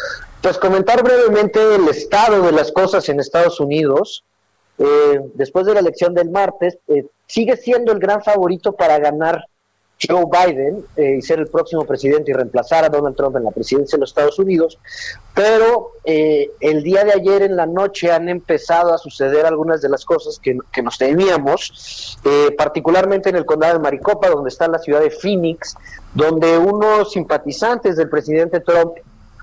Pues 0.42 0.60
comentar 0.60 1.04
brevemente 1.04 1.76
el 1.76 1.88
estado 1.90 2.44
de 2.44 2.52
las 2.52 2.72
cosas 2.72 3.10
en 3.10 3.20
Estados 3.20 3.60
Unidos. 3.60 4.24
Eh, 4.82 5.22
después 5.36 5.66
de 5.66 5.74
la 5.74 5.80
elección 5.80 6.14
del 6.14 6.30
martes, 6.30 6.78
eh, 6.88 7.06
sigue 7.28 7.56
siendo 7.56 7.92
el 7.92 8.00
gran 8.00 8.22
favorito 8.24 8.74
para 8.74 9.00
ganar 9.00 9.46
Joe 10.08 10.26
Biden 10.26 10.84
eh, 10.96 11.18
y 11.20 11.22
ser 11.22 11.40
el 11.40 11.48
próximo 11.48 11.86
presidente 11.86 12.32
y 12.32 12.34
reemplazar 12.34 12.84
a 12.84 12.90
Donald 12.90 13.16
Trump 13.16 13.36
en 13.36 13.44
la 13.44 13.52
presidencia 13.52 13.98
de 13.98 14.02
los 14.02 14.10
Estados 14.10 14.40
Unidos. 14.40 14.80
Pero 15.36 15.92
eh, 16.04 16.52
el 16.60 16.84
día 16.84 17.04
de 17.04 17.14
ayer 17.14 17.44
en 17.44 17.56
la 17.56 17.66
noche 17.66 18.12
han 18.12 18.28
empezado 18.30 18.94
a 18.94 18.98
suceder 18.98 19.46
algunas 19.46 19.82
de 19.82 19.90
las 19.90 20.06
cosas 20.06 20.40
que, 20.40 20.58
nos 20.82 20.98
temíamos, 20.98 22.18
eh, 22.26 22.54
particularmente 22.58 23.30
en 23.30 23.36
el 23.36 23.46
condado 23.46 23.74
de 23.74 23.80
Maricopa, 23.80 24.30
donde 24.30 24.50
está 24.50 24.68
la 24.68 24.80
ciudad 24.80 25.02
de 25.02 25.12
Phoenix, 25.12 25.76
donde 26.14 26.58
unos 26.58 27.12
simpatizantes 27.12 27.96
del 27.96 28.10
presidente 28.10 28.60
Trump 28.60 28.94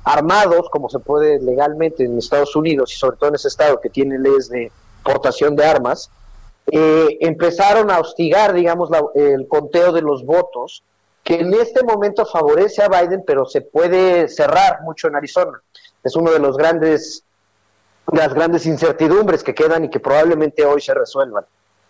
armados, 0.05 0.69
como 0.71 0.89
se 0.89 0.99
puede 0.99 1.39
legalmente 1.41 2.05
en 2.05 2.19
Estados 2.19 2.57
Unidos 2.57 2.93
y 2.95 2.97
sobre 2.97 3.17
todo 3.19 3.29
en 3.29 3.37
ese 3.37 3.49
estado 3.49 3.81
que 3.81 3.91
tiene 3.91 4.19
leyes 4.19 4.49
de 4.49 4.73
portación 5.09 5.57
de 5.57 5.65
armas, 5.65 6.11
eh, 6.71 7.19
empezaron 7.21 7.91
a 7.91 7.99
hostigar, 7.99 8.53
digamos, 8.53 8.91
la- 8.91 9.05
el 9.15 9.49
conteo 9.49 9.91
de 9.93 10.03
los 10.03 10.25
votos, 10.25 10.83
que 11.25 11.41
en 11.41 11.55
este 11.55 11.83
momento 11.83 12.27
favorece 12.27 12.83
a 12.83 12.89
Biden, 12.89 13.23
pero 13.27 13.47
se 13.47 13.61
puede 13.63 14.29
cerrar 14.29 14.83
mucho 14.83 15.09
en 15.09 15.17
Arizona. 15.17 15.61
Es 16.05 16.15
uno 16.15 16.31
de 16.31 16.39
los 16.39 16.57
grandes, 16.57 17.25
de 18.07 18.19
las 18.19 18.33
grandes 18.35 18.67
incertidumbres 18.67 19.43
que 19.43 19.55
quedan 19.55 19.85
y 19.85 19.91
que 19.91 20.01
probablemente 20.01 20.65
hoy 20.65 20.81
se 20.81 20.95
resuelvan. 20.95 21.45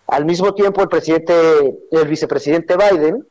Al 0.06 0.24
mismo 0.24 0.54
tiempo, 0.54 0.80
el 0.82 0.88
presidente, 0.88 1.34
el 1.90 2.08
vicepresidente 2.08 2.76
Biden 2.76 3.26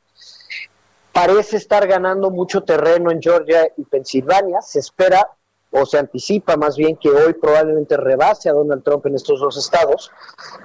parece 1.12 1.58
estar 1.58 1.88
ganando 1.88 2.30
mucho 2.30 2.62
terreno 2.64 3.10
en 3.10 3.22
Georgia 3.22 3.68
y 3.76 3.84
Pensilvania. 3.84 4.62
Se 4.62 4.80
espera 4.80 5.28
o 5.72 5.86
se 5.86 5.98
anticipa 5.98 6.56
más 6.56 6.78
bien 6.78 6.96
que 6.96 7.10
hoy 7.10 7.34
probablemente 7.34 7.98
rebase 7.98 8.50
a 8.50 8.54
Donald 8.54 8.84
Trump 8.84 9.06
en 9.06 9.16
estos 9.16 9.40
dos 9.40 9.58
estados. 9.58 10.12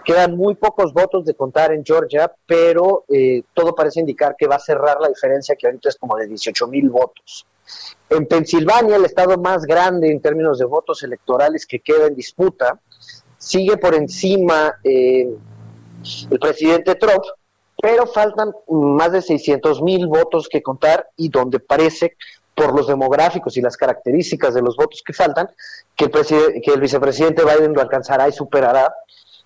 Quedan 0.04 0.36
muy 0.36 0.54
pocos 0.54 0.92
votos 0.92 1.24
de 1.24 1.34
contar 1.34 1.72
en 1.72 1.84
Georgia, 1.84 2.32
pero 2.46 3.04
eh, 3.08 3.42
todo 3.52 3.74
parece 3.74 4.00
indicar 4.00 4.36
que 4.38 4.46
va 4.46 4.56
a 4.56 4.60
cerrar 4.60 5.00
la 5.00 5.08
diferencia 5.08 5.56
que 5.56 5.66
ahorita 5.66 5.88
es 5.88 5.96
como 5.96 6.16
de 6.16 6.26
18 6.26 6.66
mil 6.68 6.88
votos. 6.88 7.46
En 8.10 8.26
Pensilvania, 8.26 8.96
el 8.96 9.04
estado 9.04 9.38
más 9.38 9.64
grande 9.64 10.10
en 10.10 10.20
términos 10.20 10.58
de 10.58 10.66
votos 10.66 11.02
electorales 11.02 11.66
que 11.66 11.80
queda 11.80 12.06
en 12.06 12.14
disputa, 12.14 12.80
sigue 13.38 13.76
por 13.76 13.94
encima 13.94 14.74
eh, 14.84 15.34
el 16.30 16.38
presidente 16.38 16.94
Trump, 16.94 17.24
pero 17.80 18.06
faltan 18.06 18.52
más 18.68 19.12
de 19.12 19.22
600 19.22 19.82
mil 19.82 20.06
votos 20.06 20.48
que 20.48 20.62
contar 20.62 21.08
y 21.16 21.28
donde 21.28 21.58
parece, 21.58 22.16
por 22.54 22.74
los 22.74 22.86
demográficos 22.86 23.56
y 23.56 23.60
las 23.60 23.76
características 23.76 24.54
de 24.54 24.62
los 24.62 24.76
votos 24.76 25.02
que 25.04 25.12
faltan, 25.12 25.48
que 25.96 26.06
el, 26.06 26.10
que 26.62 26.72
el 26.72 26.80
vicepresidente 26.80 27.44
Biden 27.44 27.72
lo 27.72 27.80
alcanzará 27.80 28.28
y 28.28 28.32
superará 28.32 28.94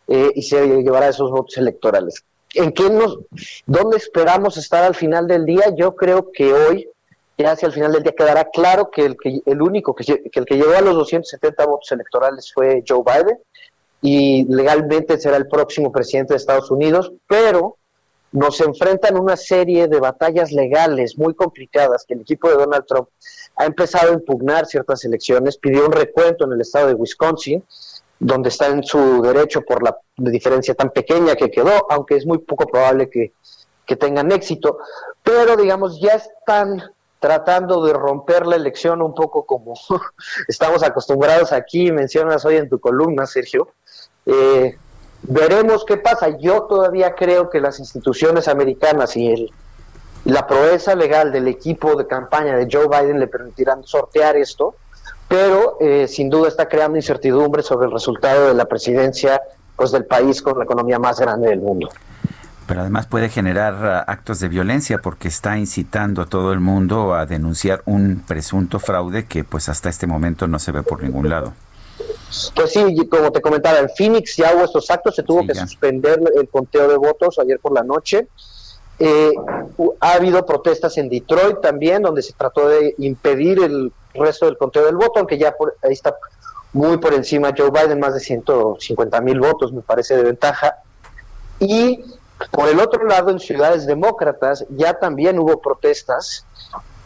eh, 0.09 0.33
y 0.35 0.43
se 0.43 0.83
llevará 0.83 1.09
esos 1.09 1.31
votos 1.31 1.57
electorales. 1.57 2.25
¿En 2.55 2.73
qué 2.73 2.89
nos, 2.89 3.19
dónde 3.67 3.97
esperamos 3.97 4.57
estar 4.57 4.83
al 4.83 4.95
final 4.95 5.27
del 5.27 5.45
día? 5.45 5.75
Yo 5.77 5.95
creo 5.95 6.31
que 6.33 6.53
hoy, 6.53 6.89
ya 7.37 7.53
hacia 7.53 7.67
el 7.67 7.73
final 7.73 7.93
del 7.93 8.03
día, 8.03 8.15
quedará 8.17 8.49
claro 8.51 8.91
que 8.91 9.05
el, 9.05 9.17
que, 9.17 9.41
el 9.45 9.63
único 9.63 9.95
que 9.95 10.23
el 10.33 10.45
que 10.47 10.55
llegó 10.55 10.75
a 10.75 10.81
los 10.81 10.95
270 10.95 11.67
votos 11.67 11.93
electorales 11.93 12.51
fue 12.53 12.83
Joe 12.87 13.03
Biden 13.05 13.39
y 14.01 14.45
legalmente 14.45 15.19
será 15.19 15.37
el 15.37 15.49
próximo 15.49 15.93
presidente 15.93 16.33
de 16.33 16.39
Estados 16.39 16.71
Unidos, 16.71 17.13
pero 17.27 17.77
nos 18.33 18.61
enfrentan 18.61 19.19
una 19.19 19.37
serie 19.37 19.89
de 19.89 20.01
batallas 20.01 20.53
legales 20.53 21.17
muy 21.17 21.35
complicadas 21.35 22.05
que 22.07 22.15
el 22.15 22.21
equipo 22.21 22.49
de 22.49 22.57
Donald 22.57 22.85
Trump 22.87 23.09
ha 23.57 23.65
empezado 23.65 24.11
a 24.11 24.15
impugnar 24.15 24.67
ciertas 24.67 25.05
elecciones, 25.05 25.57
pidió 25.57 25.87
un 25.87 25.93
recuento 25.93 26.45
en 26.45 26.53
el 26.53 26.61
estado 26.61 26.89
de 26.89 26.95
Wisconsin, 26.95 27.65
donde 28.19 28.49
está 28.49 28.67
en 28.69 28.83
su 28.83 29.23
derecho 29.23 29.63
por 29.63 29.83
la 29.83 29.97
diferencia 30.17 30.75
tan 30.75 30.91
pequeña 30.91 31.37
que 31.37 31.51
quedó, 31.51 31.87
aunque 31.91 32.17
es 32.17 32.27
muy 32.27 32.39
poco 32.39 32.67
probable 32.67 33.09
que, 33.09 33.33
que 33.85 33.97
tengan 33.97 34.33
éxito, 34.33 34.79
pero 35.23 35.57
digamos 35.57 36.01
ya 36.01 36.15
están 36.15 36.83
tratando 37.19 37.85
de 37.85 37.93
romper 37.93 38.47
la 38.47 38.57
elección 38.57 39.01
un 39.03 39.15
poco 39.15 39.47
como 39.47 39.75
estamos 40.49 40.83
acostumbrados 40.83 41.53
aquí, 41.53 41.91
mencionas 41.93 42.45
hoy 42.45 42.57
en 42.57 42.69
tu 42.69 42.79
columna, 42.79 43.27
Sergio. 43.27 43.69
Eh, 44.27 44.77
veremos 45.29 45.85
qué 45.85 45.97
pasa. 45.97 46.37
Yo 46.39 46.63
todavía 46.63 47.15
creo 47.15 47.51
que 47.51 47.61
las 47.61 47.79
instituciones 47.79 48.49
americanas 48.49 49.17
y 49.17 49.29
el, 49.29 49.51
la 50.25 50.47
proeza 50.47 50.95
legal 50.95 51.33
del 51.33 51.49
equipo 51.49 51.97
de 51.97 52.07
campaña 52.07 52.57
de 52.57 52.69
Joe 52.71 52.89
Biden 52.89 53.21
le 53.21 53.27
permitirán 53.27 53.85
sortear 53.85 54.37
esto, 54.37 54.75
pero 55.29 55.77
eh, 55.81 56.07
sin 56.09 56.31
duda 56.31 56.49
está 56.49 56.69
creando 56.69 56.97
incertidumbre 56.97 57.63
sobre 57.63 57.87
el 57.87 57.93
resultado 57.93 58.49
de 58.49 58.55
la 58.55 58.65
presidencia 58.65 59.41
pues 59.77 59.93
del 59.93 60.07
país 60.07 60.41
con 60.41 60.59
la 60.59 60.65
economía 60.65 60.99
más 60.99 61.21
grande 61.21 61.49
del 61.49 61.61
mundo. 61.61 61.91
Pero 62.67 62.81
además 62.81 63.07
puede 63.07 63.29
generar 63.29 63.75
ah, 63.75 64.01
actos 64.01 64.41
de 64.41 64.49
violencia 64.49 64.99
porque 64.99 65.29
está 65.29 65.59
incitando 65.59 66.23
a 66.23 66.27
todo 66.27 66.53
el 66.53 66.61
mundo 66.61 67.15
a 67.15 67.27
denunciar 67.27 67.83
un 67.85 68.25
presunto 68.27 68.79
fraude 68.79 69.27
que 69.27 69.45
pues 69.45 69.69
hasta 69.69 69.89
este 69.89 70.07
momento 70.07 70.49
no 70.49 70.59
se 70.59 70.73
ve 70.73 70.83
por 70.83 71.03
ningún 71.03 71.29
lado. 71.29 71.53
Pues 72.55 72.73
sí, 72.73 73.07
como 73.09 73.31
te 73.31 73.41
comentaba, 73.41 73.79
en 73.79 73.89
Phoenix 73.91 74.37
ya 74.37 74.55
hubo 74.55 74.65
estos 74.65 74.91
actos, 74.91 75.15
se 75.15 75.23
tuvo 75.23 75.43
Sí, 75.43 75.47
que 75.49 75.55
ya. 75.55 75.61
suspender 75.67 76.21
el 76.35 76.49
conteo 76.49 76.89
de 76.89 76.97
votos 76.97 77.39
ayer 77.39 77.59
por 77.61 77.73
la 77.73 77.83
noche. 77.83 78.27
Eh, 78.99 79.33
ha 80.01 80.13
habido 80.13 80.45
protestas 80.47 80.97
en 80.99 81.09
Detroit 81.09 81.61
también, 81.61 82.03
donde 82.03 82.23
se 82.23 82.33
trató 82.33 82.69
de 82.69 82.95
impedir 82.99 83.63
el 83.63 83.93
resto 84.15 84.47
del 84.47 84.57
conteo 84.57 84.85
del 84.87 84.97
voto, 84.97 85.19
aunque 85.21 85.39
ya 85.39 85.53
por, 85.53 85.77
ahí 85.83 85.93
está 85.93 86.17
muy 86.73 86.97
por 86.99 87.15
encima 87.15 87.53
Joe 87.57 87.71
Biden, 87.71 88.01
más 88.01 88.15
de 88.15 88.21
150 88.21 89.21
mil 89.21 89.41
votos, 89.41 89.73
me 89.73 89.83
parece 89.83 90.17
de 90.17 90.23
ventaja. 90.25 90.77
Y 91.61 92.05
por 92.51 92.69
el 92.69 92.81
otro 92.81 93.05
lado, 93.07 93.31
en 93.31 93.39
ciudades 93.39 93.87
demócratas 93.87 94.65
ya 94.71 94.95
también 94.99 95.39
hubo 95.39 95.61
protestas 95.61 96.45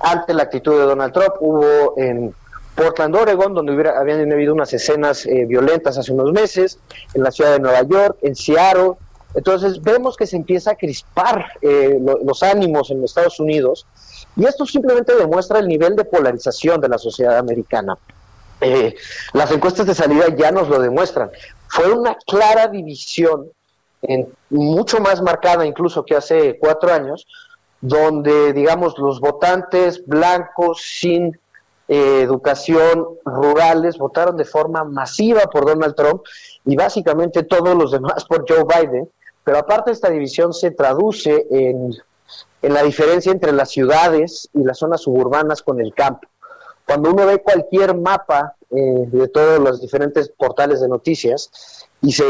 ante 0.00 0.32
la 0.34 0.44
actitud 0.44 0.72
de 0.72 0.84
Donald 0.86 1.12
Trump. 1.12 1.34
Hubo 1.40 1.94
en 1.96 2.34
Portland, 2.80 3.14
Oregon, 3.14 3.52
donde 3.54 3.72
hubiera, 3.74 3.98
habían 4.00 4.32
habido 4.32 4.54
unas 4.54 4.72
escenas 4.72 5.26
eh, 5.26 5.44
violentas 5.46 5.98
hace 5.98 6.12
unos 6.12 6.32
meses, 6.32 6.78
en 7.14 7.22
la 7.22 7.30
ciudad 7.30 7.52
de 7.52 7.60
Nueva 7.60 7.82
York, 7.82 8.16
en 8.22 8.34
Seattle. 8.34 8.92
Entonces 9.34 9.80
vemos 9.82 10.16
que 10.16 10.26
se 10.26 10.36
empieza 10.36 10.70
a 10.72 10.74
crispar 10.76 11.46
eh, 11.60 11.98
lo- 12.00 12.18
los 12.24 12.42
ánimos 12.42 12.90
en 12.90 13.04
Estados 13.04 13.38
Unidos 13.38 13.86
y 14.34 14.44
esto 14.46 14.64
simplemente 14.64 15.14
demuestra 15.14 15.58
el 15.58 15.68
nivel 15.68 15.94
de 15.94 16.04
polarización 16.04 16.80
de 16.80 16.88
la 16.88 16.98
sociedad 16.98 17.36
americana. 17.38 17.98
Eh, 18.62 18.94
las 19.34 19.50
encuestas 19.52 19.86
de 19.86 19.94
salida 19.94 20.26
ya 20.36 20.50
nos 20.50 20.68
lo 20.68 20.80
demuestran. 20.80 21.30
Fue 21.68 21.92
una 21.92 22.16
clara 22.26 22.66
división, 22.68 23.50
mucho 24.48 25.00
más 25.00 25.20
marcada 25.22 25.64
incluso 25.66 26.04
que 26.04 26.16
hace 26.16 26.58
cuatro 26.58 26.92
años, 26.92 27.26
donde, 27.80 28.52
digamos, 28.52 28.98
los 28.98 29.20
votantes 29.20 30.04
blancos 30.06 30.82
sin 31.00 31.38
eh, 31.92 32.22
educación 32.22 33.04
rurales 33.24 33.98
votaron 33.98 34.36
de 34.36 34.44
forma 34.44 34.84
masiva 34.84 35.40
por 35.52 35.66
Donald 35.66 35.96
Trump 35.96 36.22
y 36.64 36.76
básicamente 36.76 37.42
todos 37.42 37.74
los 37.74 37.90
demás 37.90 38.24
por 38.26 38.44
Joe 38.48 38.64
Biden. 38.64 39.10
Pero 39.42 39.58
aparte 39.58 39.90
esta 39.90 40.08
división 40.08 40.52
se 40.52 40.70
traduce 40.70 41.48
en, 41.50 41.92
en 42.62 42.74
la 42.74 42.84
diferencia 42.84 43.32
entre 43.32 43.50
las 43.50 43.70
ciudades 43.70 44.48
y 44.54 44.62
las 44.62 44.78
zonas 44.78 45.00
suburbanas 45.00 45.62
con 45.62 45.80
el 45.80 45.92
campo. 45.92 46.28
Cuando 46.86 47.10
uno 47.10 47.26
ve 47.26 47.42
cualquier 47.42 47.96
mapa 47.96 48.54
eh, 48.70 49.06
de 49.08 49.26
todos 49.26 49.58
los 49.58 49.80
diferentes 49.80 50.28
portales 50.28 50.80
de 50.80 50.88
noticias 50.88 51.88
y 52.02 52.12
se, 52.12 52.24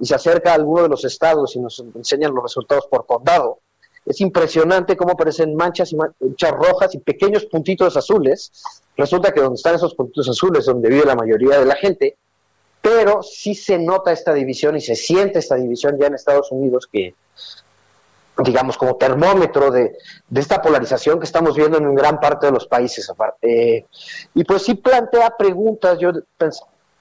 y 0.00 0.04
se 0.04 0.14
acerca 0.16 0.50
a 0.50 0.54
alguno 0.54 0.82
de 0.82 0.88
los 0.88 1.04
estados 1.04 1.54
y 1.54 1.60
nos 1.60 1.78
enseñan 1.94 2.34
los 2.34 2.42
resultados 2.42 2.88
por 2.90 3.06
condado, 3.06 3.60
es 4.06 4.20
impresionante 4.20 4.96
cómo 4.96 5.12
aparecen 5.12 5.56
manchas 5.56 5.92
y 5.92 5.96
manchas 5.96 6.52
rojas 6.52 6.94
y 6.94 6.98
pequeños 6.98 7.44
puntitos 7.46 7.96
azules. 7.96 8.52
Resulta 8.96 9.32
que 9.32 9.40
donde 9.40 9.56
están 9.56 9.74
esos 9.74 9.94
puntitos 9.94 10.28
azules 10.28 10.60
es 10.60 10.66
donde 10.66 10.88
vive 10.88 11.04
la 11.04 11.16
mayoría 11.16 11.58
de 11.58 11.66
la 11.66 11.74
gente, 11.74 12.16
pero 12.80 13.20
sí 13.22 13.56
se 13.56 13.78
nota 13.78 14.12
esta 14.12 14.32
división 14.32 14.76
y 14.76 14.80
se 14.80 14.94
siente 14.94 15.40
esta 15.40 15.56
división 15.56 15.98
ya 15.98 16.06
en 16.06 16.14
Estados 16.14 16.52
Unidos 16.52 16.88
que, 16.90 17.16
digamos, 18.44 18.78
como 18.78 18.94
termómetro 18.94 19.72
de, 19.72 19.98
esta 20.32 20.62
polarización 20.62 21.18
que 21.18 21.26
estamos 21.26 21.56
viendo 21.56 21.78
en 21.78 21.92
gran 21.96 22.20
parte 22.20 22.46
de 22.46 22.52
los 22.52 22.68
países. 22.68 23.10
Eh, 23.42 23.86
y 24.34 24.44
pues 24.44 24.62
sí 24.62 24.74
plantea 24.74 25.34
preguntas, 25.36 25.98
yo 25.98 26.12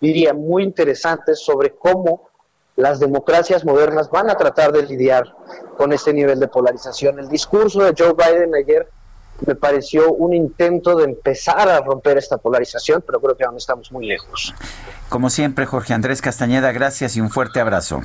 diría, 0.01 0.33
muy 0.33 0.63
interesantes 0.63 1.39
sobre 1.39 1.75
cómo 1.75 2.29
las 2.75 2.99
democracias 2.99 3.63
modernas 3.63 4.09
van 4.09 4.29
a 4.29 4.35
tratar 4.35 4.71
de 4.71 4.83
lidiar 4.83 5.33
con 5.77 5.93
este 5.93 6.13
nivel 6.13 6.39
de 6.39 6.47
polarización. 6.47 7.19
El 7.19 7.29
discurso 7.29 7.83
de 7.83 7.93
Joe 7.97 8.13
Biden 8.13 8.53
ayer 8.55 8.89
me 9.45 9.55
pareció 9.55 10.11
un 10.13 10.33
intento 10.33 10.95
de 10.95 11.05
empezar 11.05 11.67
a 11.69 11.81
romper 11.81 12.17
esta 12.17 12.37
polarización, 12.37 13.03
pero 13.05 13.19
creo 13.19 13.35
que 13.35 13.43
aún 13.43 13.57
estamos 13.57 13.91
muy 13.91 14.05
lejos. 14.05 14.53
Como 15.09 15.29
siempre, 15.29 15.65
Jorge 15.65 15.93
Andrés 15.93 16.21
Castañeda, 16.21 16.71
gracias 16.71 17.15
y 17.15 17.21
un 17.21 17.29
fuerte 17.29 17.59
abrazo. 17.59 18.01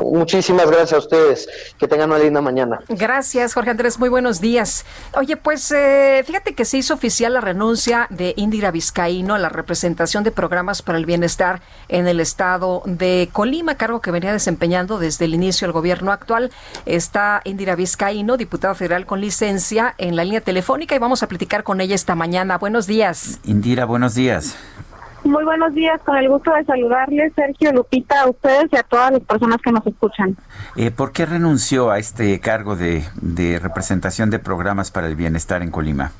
Muchísimas 0.00 0.66
gracias 0.66 0.92
a 0.92 0.98
ustedes. 0.98 1.48
Que 1.78 1.86
tengan 1.88 2.10
una 2.10 2.18
linda 2.18 2.40
mañana. 2.40 2.80
Gracias, 2.88 3.54
Jorge 3.54 3.70
Andrés. 3.70 3.98
Muy 3.98 4.08
buenos 4.08 4.40
días. 4.40 4.84
Oye, 5.14 5.36
pues 5.36 5.70
eh, 5.72 6.22
fíjate 6.26 6.54
que 6.54 6.64
se 6.64 6.78
hizo 6.78 6.94
oficial 6.94 7.34
la 7.34 7.40
renuncia 7.40 8.06
de 8.10 8.34
Indira 8.36 8.70
Vizcaíno 8.70 9.34
a 9.34 9.38
la 9.38 9.48
representación 9.48 10.24
de 10.24 10.30
programas 10.30 10.82
para 10.82 10.98
el 10.98 11.06
bienestar 11.06 11.60
en 11.88 12.06
el 12.06 12.20
estado 12.20 12.82
de 12.84 13.28
Colima, 13.32 13.76
cargo 13.76 14.00
que 14.00 14.10
venía 14.10 14.32
desempeñando 14.32 14.98
desde 14.98 15.26
el 15.26 15.34
inicio 15.34 15.66
del 15.66 15.72
gobierno 15.72 16.12
actual. 16.12 16.50
Está 16.84 17.40
Indira 17.44 17.76
Vizcaíno, 17.76 18.36
diputada 18.36 18.74
federal 18.74 19.06
con 19.06 19.20
licencia, 19.20 19.94
en 19.98 20.16
la 20.16 20.24
línea 20.24 20.40
telefónica 20.40 20.94
y 20.94 20.98
vamos 20.98 21.22
a 21.22 21.28
platicar 21.28 21.62
con 21.62 21.80
ella 21.80 21.94
esta 21.94 22.14
mañana. 22.14 22.58
Buenos 22.58 22.86
días. 22.86 23.38
Indira, 23.44 23.84
buenos 23.84 24.14
días. 24.14 24.56
Muy 25.26 25.44
buenos 25.44 25.74
días, 25.74 26.00
con 26.02 26.16
el 26.16 26.28
gusto 26.28 26.52
de 26.52 26.64
saludarles, 26.64 27.32
Sergio, 27.34 27.72
Lupita, 27.72 28.22
a 28.22 28.30
ustedes 28.30 28.66
y 28.70 28.76
a 28.76 28.84
todas 28.84 29.10
las 29.10 29.22
personas 29.22 29.60
que 29.60 29.72
nos 29.72 29.84
escuchan. 29.84 30.36
Eh, 30.76 30.92
¿Por 30.92 31.10
qué 31.10 31.26
renunció 31.26 31.90
a 31.90 31.98
este 31.98 32.38
cargo 32.38 32.76
de, 32.76 33.02
de 33.20 33.58
representación 33.58 34.30
de 34.30 34.38
programas 34.38 34.92
para 34.92 35.08
el 35.08 35.16
bienestar 35.16 35.62
en 35.62 35.72
Colima? 35.72 36.12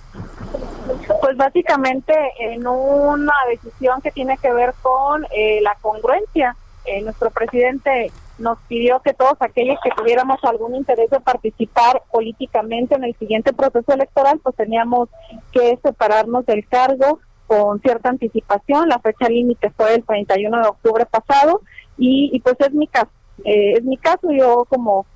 Pues 1.20 1.37
básicamente 1.37 2.15
en 2.41 2.66
una 2.66 3.33
decisión 3.49 4.01
que 4.03 4.11
tiene 4.11 4.39
que 4.39 4.53
ver 4.53 4.74
con 4.83 5.24
eh, 5.31 5.61
la 5.62 5.77
congruencia. 5.81 6.57
Eh, 6.85 7.01
nuestro 7.03 7.31
presidente 7.31 8.11
nos 8.39 8.59
pidió 8.66 9.01
que 9.03 9.15
todos 9.15 9.37
aquellos 9.39 9.78
que 9.85 9.91
tuviéramos 9.91 10.43
algún 10.43 10.74
interés 10.74 11.11
de 11.11 11.20
participar 11.20 12.03
políticamente 12.11 12.97
en 12.97 13.05
el 13.05 13.15
siguiente 13.16 13.53
proceso 13.53 13.93
electoral, 13.93 14.41
pues 14.43 14.57
teníamos 14.57 15.09
que 15.53 15.78
separarnos 15.81 16.45
del 16.45 16.66
cargo 16.66 17.20
con 17.47 17.81
cierta 17.81 18.09
anticipación. 18.09 18.89
La 18.89 18.98
fecha 18.98 19.28
límite 19.28 19.70
fue 19.70 19.94
el 19.94 20.05
31 20.05 20.62
de 20.62 20.68
octubre 20.68 21.06
pasado 21.06 21.62
y, 21.98 22.31
y 22.32 22.40
pues 22.40 22.56
es 22.60 22.73
mi 22.73 22.86
caso. 22.86 23.10
Eh, 23.44 23.74
es 23.77 23.85
mi 23.85 23.97
caso, 23.97 24.28
yo 24.31 24.64
como 24.68 25.06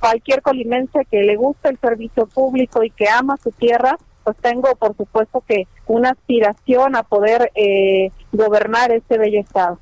cualquier 0.00 0.42
colimense 0.42 1.06
que 1.10 1.22
le 1.22 1.36
gusta 1.36 1.70
el 1.70 1.78
servicio 1.78 2.26
público 2.26 2.82
y 2.82 2.90
que 2.90 3.08
ama 3.08 3.36
su 3.42 3.50
tierra, 3.52 3.96
pues 4.22 4.36
tengo 4.38 4.74
por 4.76 4.96
supuesto 4.96 5.42
que 5.46 5.66
una 5.86 6.10
aspiración 6.10 6.96
a 6.96 7.02
poder 7.02 7.50
eh, 7.54 8.10
gobernar 8.32 8.92
este 8.92 9.18
bello 9.18 9.40
estado. 9.40 9.78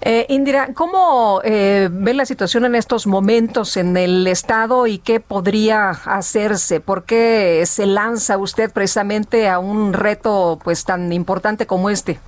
Eh, 0.00 0.26
Indira, 0.28 0.72
¿cómo 0.74 1.40
eh, 1.42 1.88
ve 1.90 2.14
la 2.14 2.24
situación 2.24 2.64
en 2.64 2.74
estos 2.74 3.06
momentos 3.06 3.76
en 3.76 3.96
el 3.96 4.26
Estado 4.26 4.86
y 4.86 4.98
qué 4.98 5.18
podría 5.18 5.90
hacerse? 5.90 6.80
¿Por 6.80 7.04
qué 7.04 7.64
se 7.66 7.86
lanza 7.86 8.38
usted 8.38 8.72
precisamente 8.72 9.48
a 9.48 9.58
un 9.58 9.92
reto 9.92 10.58
pues 10.62 10.84
tan 10.84 11.12
importante 11.12 11.66
como 11.66 11.90
este? 11.90 12.20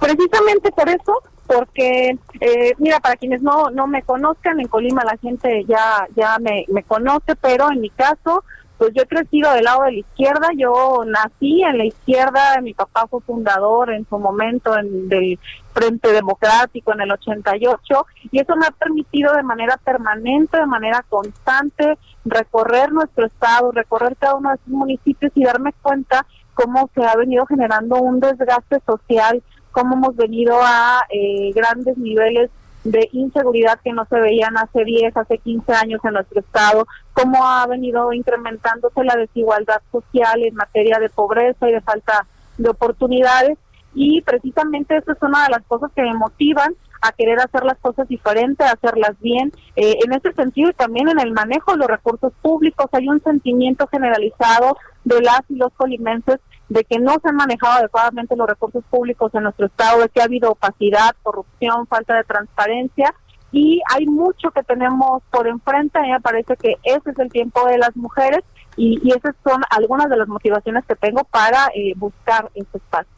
Precisamente 0.00 0.72
por 0.72 0.88
eso, 0.88 1.22
porque, 1.46 2.18
eh, 2.40 2.74
mira, 2.78 2.98
para 2.98 3.16
quienes 3.16 3.42
no, 3.42 3.70
no 3.70 3.86
me 3.86 4.02
conozcan, 4.02 4.60
en 4.60 4.68
Colima 4.68 5.04
la 5.04 5.16
gente 5.18 5.64
ya, 5.66 6.08
ya 6.16 6.38
me, 6.40 6.64
me 6.68 6.82
conoce, 6.82 7.36
pero 7.36 7.70
en 7.70 7.80
mi 7.80 7.90
caso, 7.90 8.42
pues 8.78 8.92
yo 8.94 9.02
he 9.02 9.06
crecido 9.06 9.52
del 9.52 9.64
lado 9.64 9.84
de 9.84 9.92
la 9.92 9.98
izquierda, 9.98 10.48
yo 10.56 11.02
nací 11.06 11.62
en 11.62 11.78
la 11.78 11.84
izquierda, 11.86 12.60
mi 12.60 12.74
papá 12.74 13.06
fue 13.06 13.20
fundador 13.22 13.90
en 13.92 14.06
su 14.08 14.18
momento 14.18 14.76
en, 14.76 15.08
del 15.08 15.38
Frente 15.72 16.12
Democrático 16.12 16.92
en 16.92 17.02
el 17.02 17.12
88 17.12 18.06
y 18.30 18.40
eso 18.40 18.56
me 18.56 18.66
ha 18.66 18.70
permitido 18.70 19.32
de 19.34 19.42
manera 19.42 19.78
permanente, 19.78 20.58
de 20.58 20.66
manera 20.66 21.04
constante, 21.08 21.98
recorrer 22.24 22.92
nuestro 22.92 23.26
estado, 23.26 23.72
recorrer 23.72 24.16
cada 24.16 24.34
uno 24.34 24.50
de 24.50 24.58
sus 24.58 24.68
municipios 24.68 25.32
y 25.34 25.44
darme 25.44 25.72
cuenta 25.82 26.26
cómo 26.54 26.90
se 26.94 27.04
ha 27.04 27.14
venido 27.16 27.46
generando 27.46 27.96
un 27.96 28.20
desgaste 28.20 28.80
social, 28.84 29.42
cómo 29.72 29.94
hemos 29.94 30.16
venido 30.16 30.58
a 30.62 31.02
eh, 31.10 31.52
grandes 31.54 31.96
niveles 31.98 32.50
de 32.90 33.08
inseguridad 33.12 33.80
que 33.82 33.92
no 33.92 34.04
se 34.06 34.20
veían 34.20 34.56
hace 34.56 34.84
10, 34.84 35.16
hace 35.16 35.38
15 35.38 35.72
años 35.72 36.00
en 36.04 36.12
nuestro 36.12 36.40
estado, 36.40 36.86
cómo 37.12 37.44
ha 37.44 37.66
venido 37.66 38.12
incrementándose 38.12 39.02
la 39.02 39.16
desigualdad 39.16 39.82
social 39.90 40.44
en 40.44 40.54
materia 40.54 40.98
de 41.00 41.10
pobreza 41.10 41.68
y 41.68 41.72
de 41.72 41.80
falta 41.80 42.26
de 42.58 42.68
oportunidades. 42.68 43.58
Y 43.94 44.20
precisamente 44.22 44.96
eso 44.96 45.12
es 45.12 45.18
una 45.22 45.44
de 45.44 45.50
las 45.50 45.64
cosas 45.64 45.90
que 45.96 46.02
me 46.02 46.14
motivan 46.14 46.74
a 47.02 47.12
querer 47.12 47.40
hacer 47.40 47.64
las 47.64 47.78
cosas 47.78 48.06
diferentes, 48.08 48.66
hacerlas 48.66 49.18
bien. 49.20 49.52
Eh, 49.74 49.98
en 50.04 50.12
ese 50.12 50.32
sentido 50.32 50.70
y 50.70 50.74
también 50.74 51.08
en 51.08 51.18
el 51.18 51.32
manejo 51.32 51.72
de 51.72 51.78
los 51.78 51.88
recursos 51.88 52.32
públicos 52.40 52.86
hay 52.92 53.08
un 53.08 53.22
sentimiento 53.22 53.86
generalizado 53.88 54.76
de 55.04 55.22
las 55.22 55.40
y 55.48 55.56
los 55.56 55.72
colimenses 55.72 56.38
de 56.68 56.84
que 56.84 56.98
no 56.98 57.14
se 57.22 57.28
han 57.28 57.36
manejado 57.36 57.78
adecuadamente 57.78 58.36
los 58.36 58.48
recursos 58.48 58.84
públicos 58.90 59.34
en 59.34 59.44
nuestro 59.44 59.66
estado, 59.66 60.00
de 60.00 60.08
que 60.08 60.20
ha 60.20 60.24
habido 60.24 60.50
opacidad, 60.50 61.14
corrupción, 61.22 61.86
falta 61.86 62.16
de 62.16 62.24
transparencia 62.24 63.14
y 63.52 63.80
hay 63.94 64.06
mucho 64.06 64.50
que 64.50 64.62
tenemos 64.62 65.22
por 65.30 65.46
enfrente. 65.46 65.98
A 65.98 66.02
me 66.02 66.20
parece 66.20 66.56
que 66.56 66.76
ese 66.82 67.10
es 67.10 67.18
el 67.18 67.30
tiempo 67.30 67.66
de 67.66 67.78
las 67.78 67.94
mujeres 67.96 68.42
y, 68.76 68.98
y 69.02 69.12
esas 69.12 69.34
son 69.44 69.62
algunas 69.70 70.10
de 70.10 70.16
las 70.16 70.28
motivaciones 70.28 70.84
que 70.86 70.96
tengo 70.96 71.24
para 71.24 71.68
eh, 71.74 71.94
buscar 71.96 72.50
este 72.54 72.78
espacio. 72.78 73.15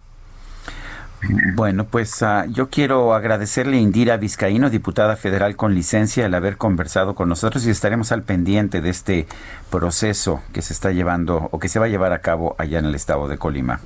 Bueno, 1.54 1.84
pues 1.84 2.22
ah, 2.22 2.44
yo 2.48 2.70
quiero 2.70 3.12
agradecerle 3.12 3.78
a 3.78 3.80
Indira 3.80 4.16
Vizcaíno, 4.16 4.70
diputada 4.70 5.16
federal 5.16 5.56
con 5.56 5.74
licencia, 5.74 6.24
el 6.24 6.34
haber 6.34 6.56
conversado 6.56 7.14
con 7.14 7.28
nosotros 7.28 7.66
y 7.66 7.70
estaremos 7.70 8.12
al 8.12 8.22
pendiente 8.22 8.80
de 8.80 8.90
este 8.90 9.26
proceso 9.70 10.42
que 10.52 10.62
se 10.62 10.72
está 10.72 10.92
llevando 10.92 11.48
o 11.50 11.58
que 11.58 11.68
se 11.68 11.80
va 11.80 11.86
a 11.86 11.88
llevar 11.88 12.12
a 12.12 12.20
cabo 12.20 12.54
allá 12.58 12.78
en 12.78 12.84
el 12.84 12.94
estado 12.94 13.26
de 13.26 13.36
Colima. 13.36 13.80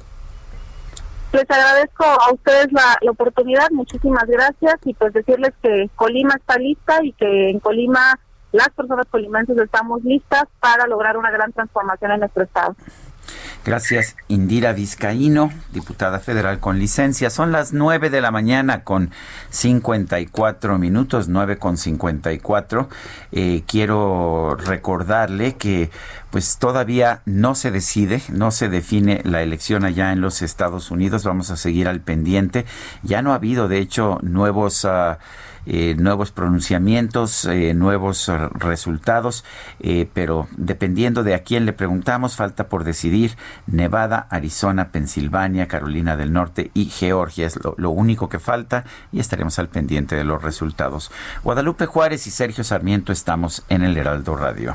Les 1.32 1.50
agradezco 1.50 2.04
a 2.04 2.30
ustedes 2.32 2.70
la, 2.72 2.98
la 3.00 3.10
oportunidad, 3.10 3.70
muchísimas 3.70 4.26
gracias 4.26 4.76
y 4.84 4.92
pues 4.92 5.14
decirles 5.14 5.54
que 5.62 5.88
Colima 5.96 6.34
está 6.34 6.59
lista 6.59 7.02
y 7.02 7.12
que 7.12 7.48
en 7.48 7.60
Colima 7.60 8.18
las 8.52 8.68
personas 8.68 9.06
colimenses 9.10 9.56
estamos 9.56 10.04
listas 10.04 10.44
para 10.60 10.86
lograr 10.86 11.16
una 11.16 11.30
gran 11.30 11.50
transformación 11.52 12.12
en 12.12 12.20
nuestro 12.20 12.42
estado. 12.42 12.76
Gracias, 13.64 14.16
Indira 14.26 14.72
Vizcaíno, 14.72 15.52
diputada 15.72 16.18
federal 16.18 16.59
con 16.59 16.80
licencia. 16.80 17.30
Son 17.30 17.52
las 17.52 17.72
9 17.72 18.10
de 18.10 18.20
la 18.20 18.32
mañana 18.32 18.82
con 18.82 19.10
54 19.51 20.78
minutos, 20.78 21.28
9 21.28 21.59
con 21.59 21.76
54. 21.76 22.89
Eh, 23.30 23.62
quiero 23.68 24.56
recordarle 24.56 25.55
que 25.55 25.90
pues 26.32 26.59
todavía 26.59 27.20
no 27.26 27.54
se 27.54 27.70
decide, 27.70 28.22
no 28.30 28.50
se 28.50 28.68
define 28.68 29.20
la 29.24 29.42
elección 29.42 29.84
allá 29.84 30.10
en 30.10 30.20
los 30.20 30.42
Estados 30.42 30.90
Unidos. 30.90 31.24
Vamos 31.24 31.50
a 31.50 31.56
seguir 31.56 31.86
al 31.86 32.00
pendiente. 32.00 32.64
Ya 33.02 33.22
no 33.22 33.32
ha 33.32 33.36
habido, 33.36 33.68
de 33.68 33.78
hecho, 33.78 34.18
nuevos... 34.22 34.84
eh, 35.64 35.94
nuevos 35.96 36.32
pronunciamientos, 36.32 37.44
eh, 37.44 37.72
nuevos 37.72 38.28
resultados, 38.54 39.44
eh, 39.78 40.09
pero 40.12 40.48
dependiendo 40.56 41.22
de 41.22 41.34
a 41.34 41.44
quién 41.44 41.66
le 41.66 41.72
preguntamos, 41.72 42.34
falta 42.34 42.68
por 42.68 42.82
decidir 42.82 43.36
Nevada, 43.68 44.26
Arizona, 44.30 44.90
Pensilvania, 44.90 45.68
Carolina 45.68 46.16
del 46.16 46.32
Norte 46.32 46.72
y 46.74 46.86
Georgia. 46.86 47.46
Es 47.46 47.60
lo 47.76 47.90
único 47.90 48.28
que 48.28 48.40
falta 48.40 48.84
y 49.12 49.20
estaremos 49.20 49.59
al 49.60 49.68
pendiente 49.68 50.16
de 50.16 50.24
los 50.24 50.42
resultados. 50.42 51.12
Guadalupe 51.44 51.86
Juárez 51.86 52.26
y 52.26 52.30
Sergio 52.30 52.64
Sarmiento 52.64 53.12
estamos 53.12 53.62
en 53.68 53.84
el 53.84 53.96
Heraldo 53.96 54.34
Radio. 54.34 54.74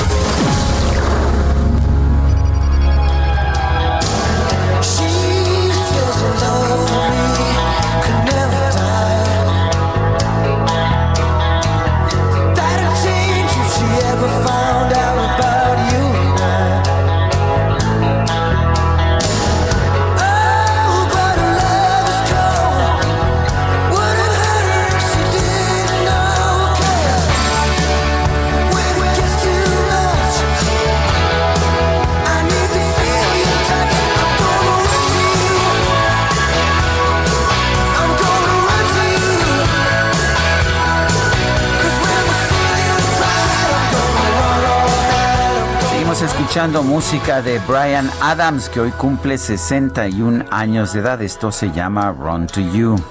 Escuchando 46.61 46.83
música 46.83 47.41
de 47.41 47.57
Brian 47.67 48.07
Adams, 48.21 48.69
que 48.69 48.79
hoy 48.79 48.91
cumple 48.91 49.39
61 49.39 50.45
años 50.51 50.93
de 50.93 50.99
edad. 50.99 51.19
Esto 51.19 51.51
se 51.51 51.71
llama 51.71 52.11
Run 52.11 52.45
to 52.45 52.61
You. 52.61 53.03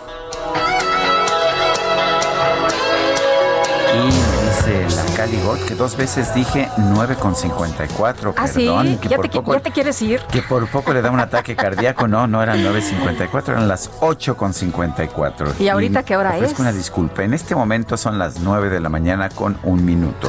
Y 3.92 4.06
dice 4.06 4.86
la 4.96 5.16
Caligot 5.16 5.64
que 5.66 5.74
dos 5.74 5.96
veces 5.96 6.32
dije 6.32 6.68
9,54. 6.76 8.34
Ah, 8.36 8.46
sí, 8.46 8.66
Perdón, 8.66 8.98
que 8.98 9.08
¿Ya 9.08 9.16
por 9.16 9.28
te, 9.28 9.36
poco 9.36 9.54
ya 9.54 9.60
te 9.60 9.72
quieres 9.72 10.00
ir. 10.00 10.20
que 10.30 10.42
por 10.42 10.68
poco 10.68 10.92
le 10.92 11.02
da 11.02 11.10
un 11.10 11.18
ataque 11.18 11.56
cardíaco. 11.56 12.06
No, 12.06 12.28
no 12.28 12.44
eran 12.44 12.62
9.54, 12.62 13.48
eran 13.48 13.66
las 13.66 13.90
8.54. 13.98 15.54
¿Y 15.58 15.68
ahorita 15.68 16.04
qué 16.04 16.16
hora 16.16 16.30
ofrezco 16.36 16.54
es? 16.54 16.60
una 16.60 16.72
disculpa. 16.72 17.24
En 17.24 17.34
este 17.34 17.56
momento 17.56 17.96
son 17.96 18.16
las 18.16 18.38
9 18.38 18.70
de 18.70 18.78
la 18.78 18.90
mañana 18.90 19.28
con 19.28 19.58
un 19.64 19.84
minuto. 19.84 20.28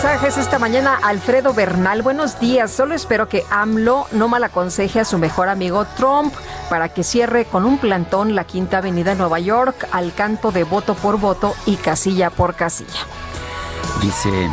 Mensajes 0.00 0.38
esta 0.38 0.60
mañana. 0.60 0.96
Alfredo 1.02 1.52
Bernal, 1.52 2.02
buenos 2.02 2.38
días. 2.38 2.70
Solo 2.70 2.94
espero 2.94 3.28
que 3.28 3.42
AMLO 3.50 4.06
no 4.12 4.28
mal 4.28 4.44
aconseje 4.44 5.00
a 5.00 5.04
su 5.04 5.18
mejor 5.18 5.48
amigo 5.48 5.86
Trump 5.96 6.32
para 6.70 6.88
que 6.90 7.02
cierre 7.02 7.46
con 7.46 7.64
un 7.64 7.78
plantón 7.78 8.36
la 8.36 8.44
Quinta 8.44 8.78
Avenida 8.78 9.10
en 9.10 9.18
Nueva 9.18 9.40
York 9.40 9.88
al 9.90 10.14
canto 10.14 10.52
de 10.52 10.62
voto 10.62 10.94
por 10.94 11.18
voto 11.18 11.52
y 11.66 11.74
casilla 11.74 12.30
por 12.30 12.54
casilla. 12.54 13.00
Dice 14.00 14.48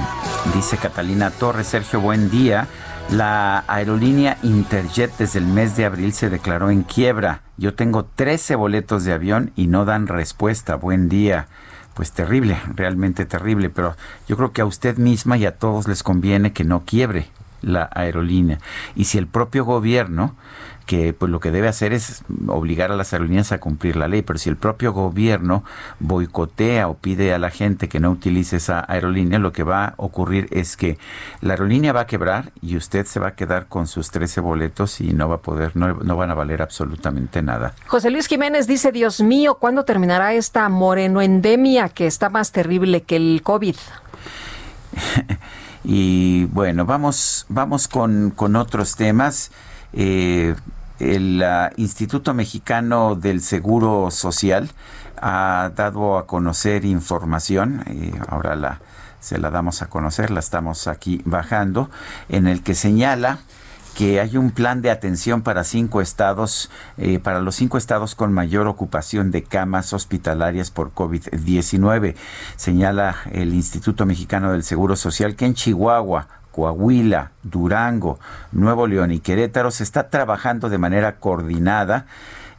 Dice 0.56 0.78
Catalina 0.78 1.30
Torres, 1.30 1.68
Sergio, 1.68 2.02
buen 2.02 2.32
día. 2.32 2.68
La 3.12 3.66
aerolínea 3.68 4.40
Interjet 4.42 5.16
desde 5.20 5.38
el 5.38 5.46
mes 5.46 5.78
de 5.78 5.86
abril 5.86 6.12
se 6.14 6.32
declaró 6.32 6.72
en 6.72 6.82
quiebra. 6.82 7.42
Yo 7.58 7.76
tengo 7.76 8.06
13 8.06 8.56
boletos 8.56 9.04
de 9.04 9.14
avión 9.14 9.52
y 9.56 9.68
no 9.68 9.86
dan 9.86 10.08
respuesta. 10.08 10.74
Buen 10.74 11.08
día. 11.08 11.46
Pues 11.96 12.12
terrible, 12.12 12.58
realmente 12.76 13.26
terrible, 13.26 13.70
pero 13.70 13.96
yo 14.28 14.36
creo 14.36 14.52
que 14.52 14.62
a 14.62 14.66
usted 14.66 14.98
misma 14.98 15.38
y 15.38 15.46
a 15.46 15.56
todos 15.56 15.88
les 15.88 16.04
conviene 16.04 16.52
que 16.52 16.66
no 16.66 16.84
quiebre 16.86 17.30
la 17.62 17.90
aerolínea. 17.94 18.60
Y 18.96 19.06
si 19.06 19.18
el 19.18 19.28
propio 19.28 19.64
gobierno 19.64 20.36
que 20.86 21.14
pues 21.14 21.32
lo 21.32 21.40
que 21.40 21.52
debe 21.52 21.68
hacer 21.68 21.94
es 21.94 22.24
obligar 22.48 22.92
a 22.92 22.96
las 22.96 23.14
aerolíneas 23.14 23.52
a 23.52 23.60
cumplir 23.60 23.96
la 23.96 24.08
ley, 24.08 24.22
pero 24.22 24.38
si 24.38 24.50
el 24.50 24.58
propio 24.58 24.94
gobierno 24.94 25.64
boicotea 26.00 26.88
o 26.88 26.96
pide 26.96 27.34
a 27.34 27.40
la 27.40 27.50
gente 27.50 27.90
que 27.90 28.00
no 28.00 28.12
utilice 28.12 28.58
esa 28.58 28.86
aerolínea, 28.88 29.40
lo 29.40 29.52
que 29.52 29.64
va 29.64 29.86
a 29.86 29.94
ocurrir 29.98 30.48
es 30.52 30.78
que 30.78 30.98
la 31.42 31.54
aerolínea 31.54 31.94
va 31.94 32.02
a 32.02 32.08
quebrar 32.08 32.52
y 32.62 32.78
usted 32.78 33.06
se 33.06 33.20
va 33.20 33.30
a 33.30 33.36
quedar 33.36 33.68
con 33.68 33.88
sus 33.88 34.12
13 34.12 34.42
boletos 34.42 35.02
y 35.02 35.14
no 35.14 35.28
va 35.28 35.36
a 35.36 35.42
poder, 35.42 35.76
no, 35.76 35.94
no 35.94 36.16
van 36.16 36.32
a 36.32 36.34
valer 36.36 36.62
absolutamente 36.62 37.42
nada. 37.42 37.74
José 37.88 38.12
Luis 38.12 38.28
Jiménez 38.28 38.68
dice, 38.68 38.92
Dios 38.92 39.22
mío, 39.22 39.56
¿cuándo 39.56 39.86
terminará 39.86 40.34
esta 40.34 40.70
morenoendemia 40.70 41.90
que 41.90 42.06
está 42.06 42.30
más 42.30 42.52
terrible 42.52 43.02
que 43.02 43.16
el 43.16 43.42
COVID? 43.44 43.76
y 45.84 46.46
bueno, 46.46 46.86
vamos, 46.86 47.46
vamos 47.50 47.88
con, 47.88 48.32
con 48.32 48.56
otros 48.56 48.96
temas. 48.96 49.52
Eh, 49.94 50.56
el 51.00 51.44
uh, 51.44 51.74
Instituto 51.80 52.34
Mexicano 52.34 53.16
del 53.16 53.42
Seguro 53.42 54.10
Social 54.12 54.70
ha 55.22 55.72
dado 55.76 56.18
a 56.18 56.28
conocer 56.28 56.86
información, 56.86 57.84
y 57.88 58.12
ahora 58.28 58.56
la, 58.56 58.80
se 59.20 59.38
la 59.38 59.50
damos 59.50 59.82
a 59.82 59.88
conocer, 59.88 60.32
la 60.32 60.40
estamos 60.40 60.88
aquí 60.88 61.22
bajando, 61.26 61.90
en 62.30 62.48
el 62.48 62.62
que 62.64 62.76
señala 62.76 63.40
que 63.96 64.20
hay 64.20 64.36
un 64.36 64.52
plan 64.52 64.82
de 64.82 64.92
atención 64.92 65.42
para 65.42 65.64
cinco 65.64 66.02
estados, 66.02 66.70
eh, 66.98 67.18
para 67.18 67.40
los 67.40 67.56
cinco 67.56 67.78
estados 67.78 68.14
con 68.14 68.34
mayor 68.34 68.68
ocupación 68.68 69.32
de 69.32 69.42
camas 69.42 69.94
hospitalarias 69.94 70.70
por 70.70 70.94
COVID-19. 70.94 72.16
Señala 72.58 73.16
el 73.32 73.54
Instituto 73.54 74.06
Mexicano 74.06 74.52
del 74.52 74.64
Seguro 74.64 74.98
Social 74.98 75.38
que 75.38 75.46
en 75.46 75.54
Chihuahua, 75.54 76.28
Coahuila, 76.56 77.32
Durango, 77.44 78.18
Nuevo 78.54 78.88
León 78.88 79.12
y 79.12 79.20
Querétaro 79.20 79.72
se 79.72 79.84
está 79.84 80.10
trabajando 80.10 80.70
de 80.70 80.78
manera 80.78 81.18
coordinada 81.20 82.06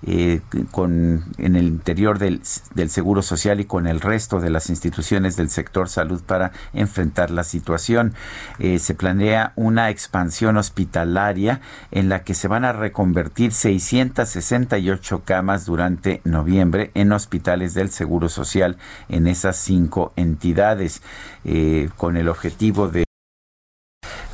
eh, 0.06 0.42
con, 0.70 1.24
en 1.38 1.56
el 1.56 1.66
interior 1.66 2.18
del, 2.18 2.42
del, 2.74 2.90
Seguro 2.90 3.22
Social 3.22 3.58
y 3.58 3.64
con 3.64 3.86
el 3.86 4.02
resto 4.02 4.38
de 4.38 4.50
las 4.50 4.68
instituciones 4.68 5.36
del 5.36 5.48
sector 5.48 5.88
salud 5.88 6.22
para 6.22 6.52
enfrentar 6.74 7.30
la 7.30 7.42
situación. 7.42 8.12
Eh, 8.58 8.78
se 8.78 8.94
planea 8.94 9.54
una 9.56 9.88
expansión 9.88 10.58
hospitalaria 10.58 11.62
en 11.90 12.10
la 12.10 12.22
que 12.22 12.34
se 12.34 12.48
van 12.48 12.66
a 12.66 12.74
reconvertir 12.74 13.52
668 13.52 15.22
camas 15.24 15.64
durante 15.64 16.20
noviembre 16.24 16.90
en 16.92 17.12
hospitales 17.12 17.72
del 17.72 17.88
Seguro 17.88 18.28
Social 18.28 18.76
en 19.08 19.26
esas 19.26 19.56
cinco 19.56 20.12
entidades, 20.16 21.00
eh, 21.46 21.88
con 21.96 22.18
el 22.18 22.28
objetivo 22.28 22.88
de 22.88 23.05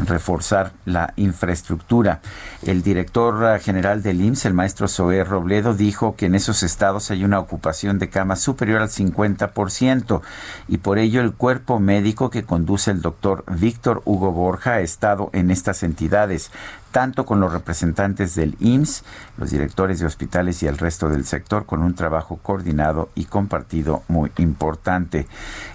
reforzar 0.07 0.73
la 0.85 1.12
infraestructura. 1.16 2.20
El 2.62 2.83
director 2.83 3.57
eh, 3.57 3.61
general 3.61 4.03
del 4.03 4.20
IMSS, 4.20 4.47
el 4.47 4.55
maestro 4.55 4.89
Zoé 4.89 5.24
Robledo, 5.24 5.74
dijo 5.74 6.16
que 6.16 6.27
en 6.27 6.35
esos 6.35 6.62
estados 6.62 7.11
hay 7.11 7.24
una 7.24 7.39
ocupación 7.39 7.99
de 7.99 8.09
camas 8.09 8.41
superior 8.41 8.83
al 8.83 8.89
50% 8.89 10.20
y 10.69 10.79
por 10.79 10.99
ello 10.99 11.20
el 11.20 11.33
cuerpo 11.33 11.79
médico 11.81 12.31
que 12.31 12.45
conduce 12.45 12.91
el 12.91 13.03
doctor 13.03 13.45
Víctor 13.49 14.03
Hugo 14.05 14.33
Borja 14.33 14.74
ha 14.74 14.81
estado 14.81 15.31
en 15.33 15.51
estas 15.51 15.83
entidades 15.83 16.51
tanto 16.93 17.27
con 17.27 17.40
los 17.40 17.52
representantes 17.52 18.35
del 18.35 18.56
IMSS, 18.60 19.02
los 19.39 19.51
directores 19.51 19.98
de 19.98 20.06
hospitales 20.06 20.62
y 20.62 20.69
el 20.69 20.78
resto 20.78 21.09
del 21.09 21.24
sector, 21.24 21.66
con 21.66 21.82
un 21.82 21.94
trabajo 21.94 22.36
coordinado 22.36 23.09
y 23.14 23.24
compartido 23.24 24.05
muy 24.09 24.31
importante. 24.36 25.27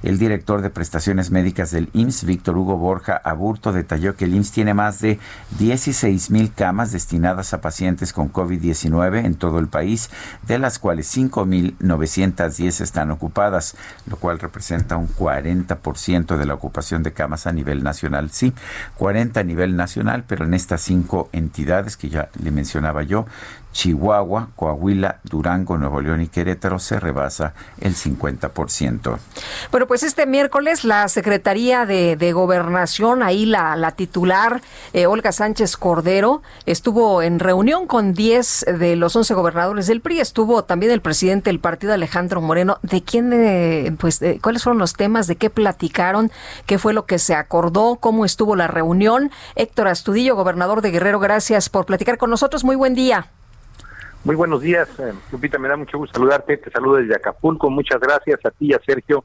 El 0.03 0.17
director 0.19 0.61
de 0.61 0.69
prestaciones 0.69 1.31
médicas 1.31 1.71
del 1.71 1.89
IMSS, 1.93 2.23
Víctor 2.23 2.57
Hugo 2.57 2.77
Borja 2.77 3.19
Aburto, 3.23 3.73
detalló 3.73 4.15
que 4.15 4.25
el 4.25 4.35
IMSS 4.35 4.51
tiene 4.51 4.73
más 4.73 5.01
de 5.01 5.19
16 5.57 6.31
mil 6.31 6.53
camas 6.53 6.91
destinadas 6.91 7.53
a 7.53 7.61
pacientes 7.61 8.13
con 8.13 8.31
COVID-19 8.31 9.25
en 9.25 9.35
todo 9.35 9.59
el 9.59 9.67
país, 9.67 10.09
de 10.47 10.59
las 10.59 10.79
cuales 10.79 11.15
5.910 11.15 12.81
están 12.81 13.11
ocupadas, 13.11 13.75
lo 14.05 14.17
cual 14.17 14.39
representa 14.39 14.97
un 14.97 15.07
40% 15.07 16.37
de 16.37 16.45
la 16.45 16.53
ocupación 16.53 17.03
de 17.03 17.13
camas 17.13 17.47
a 17.47 17.51
nivel 17.51 17.83
nacional. 17.83 18.29
Sí, 18.29 18.53
40 18.95 19.39
a 19.39 19.43
nivel 19.43 19.75
nacional, 19.75 20.23
pero 20.27 20.45
en 20.45 20.53
estas 20.53 20.81
entidades 21.31 21.97
que 21.97 22.09
ya 22.09 22.29
le 22.41 22.51
mencionaba 22.51 23.03
yo, 23.03 23.25
Chihuahua, 23.71 24.49
Coahuila, 24.55 25.19
Durango, 25.23 25.77
Nuevo 25.77 26.01
León 26.01 26.21
y 26.21 26.27
Querétaro 26.27 26.79
se 26.79 26.99
rebasa 26.99 27.53
el 27.79 27.95
50%. 27.95 29.17
Bueno, 29.71 29.87
pues 29.87 30.03
este 30.03 30.25
miércoles 30.25 30.83
la 30.83 31.07
Secretaría 31.07 31.85
de, 31.85 32.31
Gobernación, 32.33 33.23
ahí 33.23 33.45
la, 33.45 33.75
la 33.75 33.91
titular, 33.91 34.61
eh, 34.93 35.05
Olga 35.05 35.31
Sánchez 35.31 35.77
Cordero, 35.77 36.41
estuvo 36.65 37.21
en 37.21 37.39
reunión 37.39 37.87
con 37.87 38.13
10 38.13 38.65
de 38.79 38.95
los 38.95 39.15
11 39.15 39.33
gobernadores 39.33 39.87
del 39.87 40.01
PRI. 40.01 40.19
Estuvo 40.19 40.63
también 40.63 40.91
el 40.91 41.01
presidente 41.01 41.49
del 41.49 41.59
partido, 41.59 41.93
Alejandro 41.93 42.41
Moreno. 42.41 42.79
¿De 42.81 43.03
quién, 43.03 43.31
eh, 43.33 43.95
pues, 43.99 44.19
de, 44.19 44.39
cuáles 44.39 44.63
fueron 44.63 44.79
los 44.79 44.93
temas? 44.93 45.27
¿De 45.27 45.35
qué 45.35 45.49
platicaron? 45.49 46.31
¿Qué 46.65 46.77
fue 46.77 46.93
lo 46.93 47.05
que 47.05 47.19
se 47.19 47.35
acordó? 47.35 47.97
¿Cómo 47.97 48.25
estuvo 48.25 48.55
la 48.55 48.67
reunión? 48.67 49.31
Héctor 49.55 49.87
Astudillo, 49.87 50.35
gobernador 50.35 50.81
de 50.81 50.91
Guerrero, 50.91 51.19
gracias 51.19 51.69
por 51.69 51.85
platicar 51.85 52.17
con 52.17 52.29
nosotros. 52.29 52.63
Muy 52.63 52.75
buen 52.75 52.95
día. 52.95 53.31
Muy 54.23 54.35
buenos 54.35 54.61
días, 54.61 54.89
eh, 54.99 55.13
Lupita, 55.31 55.57
me 55.57 55.69
da 55.69 55.77
mucho 55.77 55.97
gusto 55.97 56.17
saludarte, 56.17 56.57
te 56.57 56.69
saludo 56.69 56.95
desde 56.95 57.15
Acapulco, 57.15 57.69
muchas 57.69 57.99
gracias 57.99 58.39
a 58.45 58.51
ti 58.51 58.67
y 58.67 58.73
a 58.73 58.79
Sergio, 58.85 59.23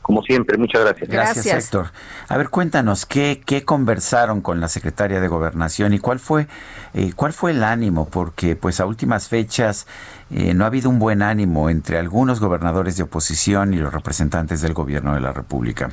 como 0.00 0.22
siempre, 0.22 0.56
muchas 0.56 0.82
gracias. 0.84 1.10
Gracias, 1.10 1.64
Héctor. 1.66 1.88
A 2.28 2.38
ver, 2.38 2.48
cuéntanos, 2.48 3.04
¿qué, 3.04 3.42
¿qué 3.44 3.66
conversaron 3.66 4.40
con 4.40 4.58
la 4.58 4.68
secretaria 4.68 5.20
de 5.20 5.28
Gobernación 5.28 5.92
y 5.92 5.98
cuál 5.98 6.18
fue, 6.18 6.46
eh, 6.94 7.12
cuál 7.14 7.34
fue 7.34 7.50
el 7.50 7.62
ánimo? 7.62 8.08
Porque 8.08 8.56
pues 8.56 8.80
a 8.80 8.86
últimas 8.86 9.28
fechas 9.28 9.86
eh, 10.30 10.54
no 10.54 10.64
ha 10.64 10.68
habido 10.68 10.88
un 10.88 10.98
buen 10.98 11.20
ánimo 11.20 11.68
entre 11.68 11.98
algunos 11.98 12.40
gobernadores 12.40 12.96
de 12.96 13.02
oposición 13.02 13.74
y 13.74 13.76
los 13.76 13.92
representantes 13.92 14.62
del 14.62 14.72
gobierno 14.72 15.14
de 15.14 15.20
la 15.20 15.34
República. 15.34 15.90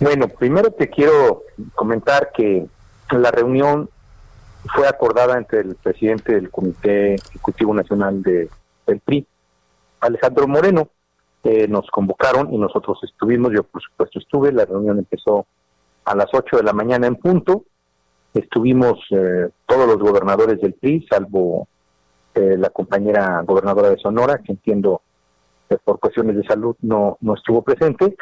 Bueno, 0.00 0.26
primero 0.26 0.72
te 0.72 0.90
quiero 0.90 1.44
comentar 1.74 2.32
que 2.34 2.66
la 3.12 3.30
reunión 3.30 3.88
fue 4.74 4.88
acordada 4.88 5.36
entre 5.36 5.60
el 5.60 5.74
presidente 5.76 6.34
del 6.34 6.50
Comité 6.50 7.14
Ejecutivo 7.14 7.74
Nacional 7.74 8.22
de, 8.22 8.48
del 8.86 9.00
PRI, 9.00 9.26
Alejandro 10.00 10.46
Moreno. 10.48 10.88
Eh, 11.44 11.68
nos 11.68 11.86
convocaron 11.90 12.52
y 12.52 12.58
nosotros 12.58 12.98
estuvimos, 13.04 13.52
yo 13.52 13.62
por 13.62 13.80
supuesto 13.80 14.18
estuve, 14.18 14.50
la 14.50 14.64
reunión 14.64 14.98
empezó 14.98 15.46
a 16.04 16.16
las 16.16 16.26
8 16.32 16.56
de 16.56 16.62
la 16.62 16.72
mañana 16.72 17.06
en 17.06 17.16
punto. 17.16 17.64
Estuvimos 18.34 18.98
eh, 19.10 19.48
todos 19.66 19.86
los 19.86 19.98
gobernadores 19.98 20.60
del 20.60 20.74
PRI, 20.74 21.06
salvo 21.08 21.68
eh, 22.34 22.56
la 22.58 22.70
compañera 22.70 23.42
gobernadora 23.42 23.90
de 23.90 23.98
Sonora, 23.98 24.38
que 24.38 24.52
entiendo 24.52 25.02
por 25.84 25.98
cuestiones 25.98 26.36
de 26.36 26.44
salud 26.44 26.76
no, 26.80 27.18
no 27.20 27.34
estuvo 27.34 27.62
presente. 27.62 28.16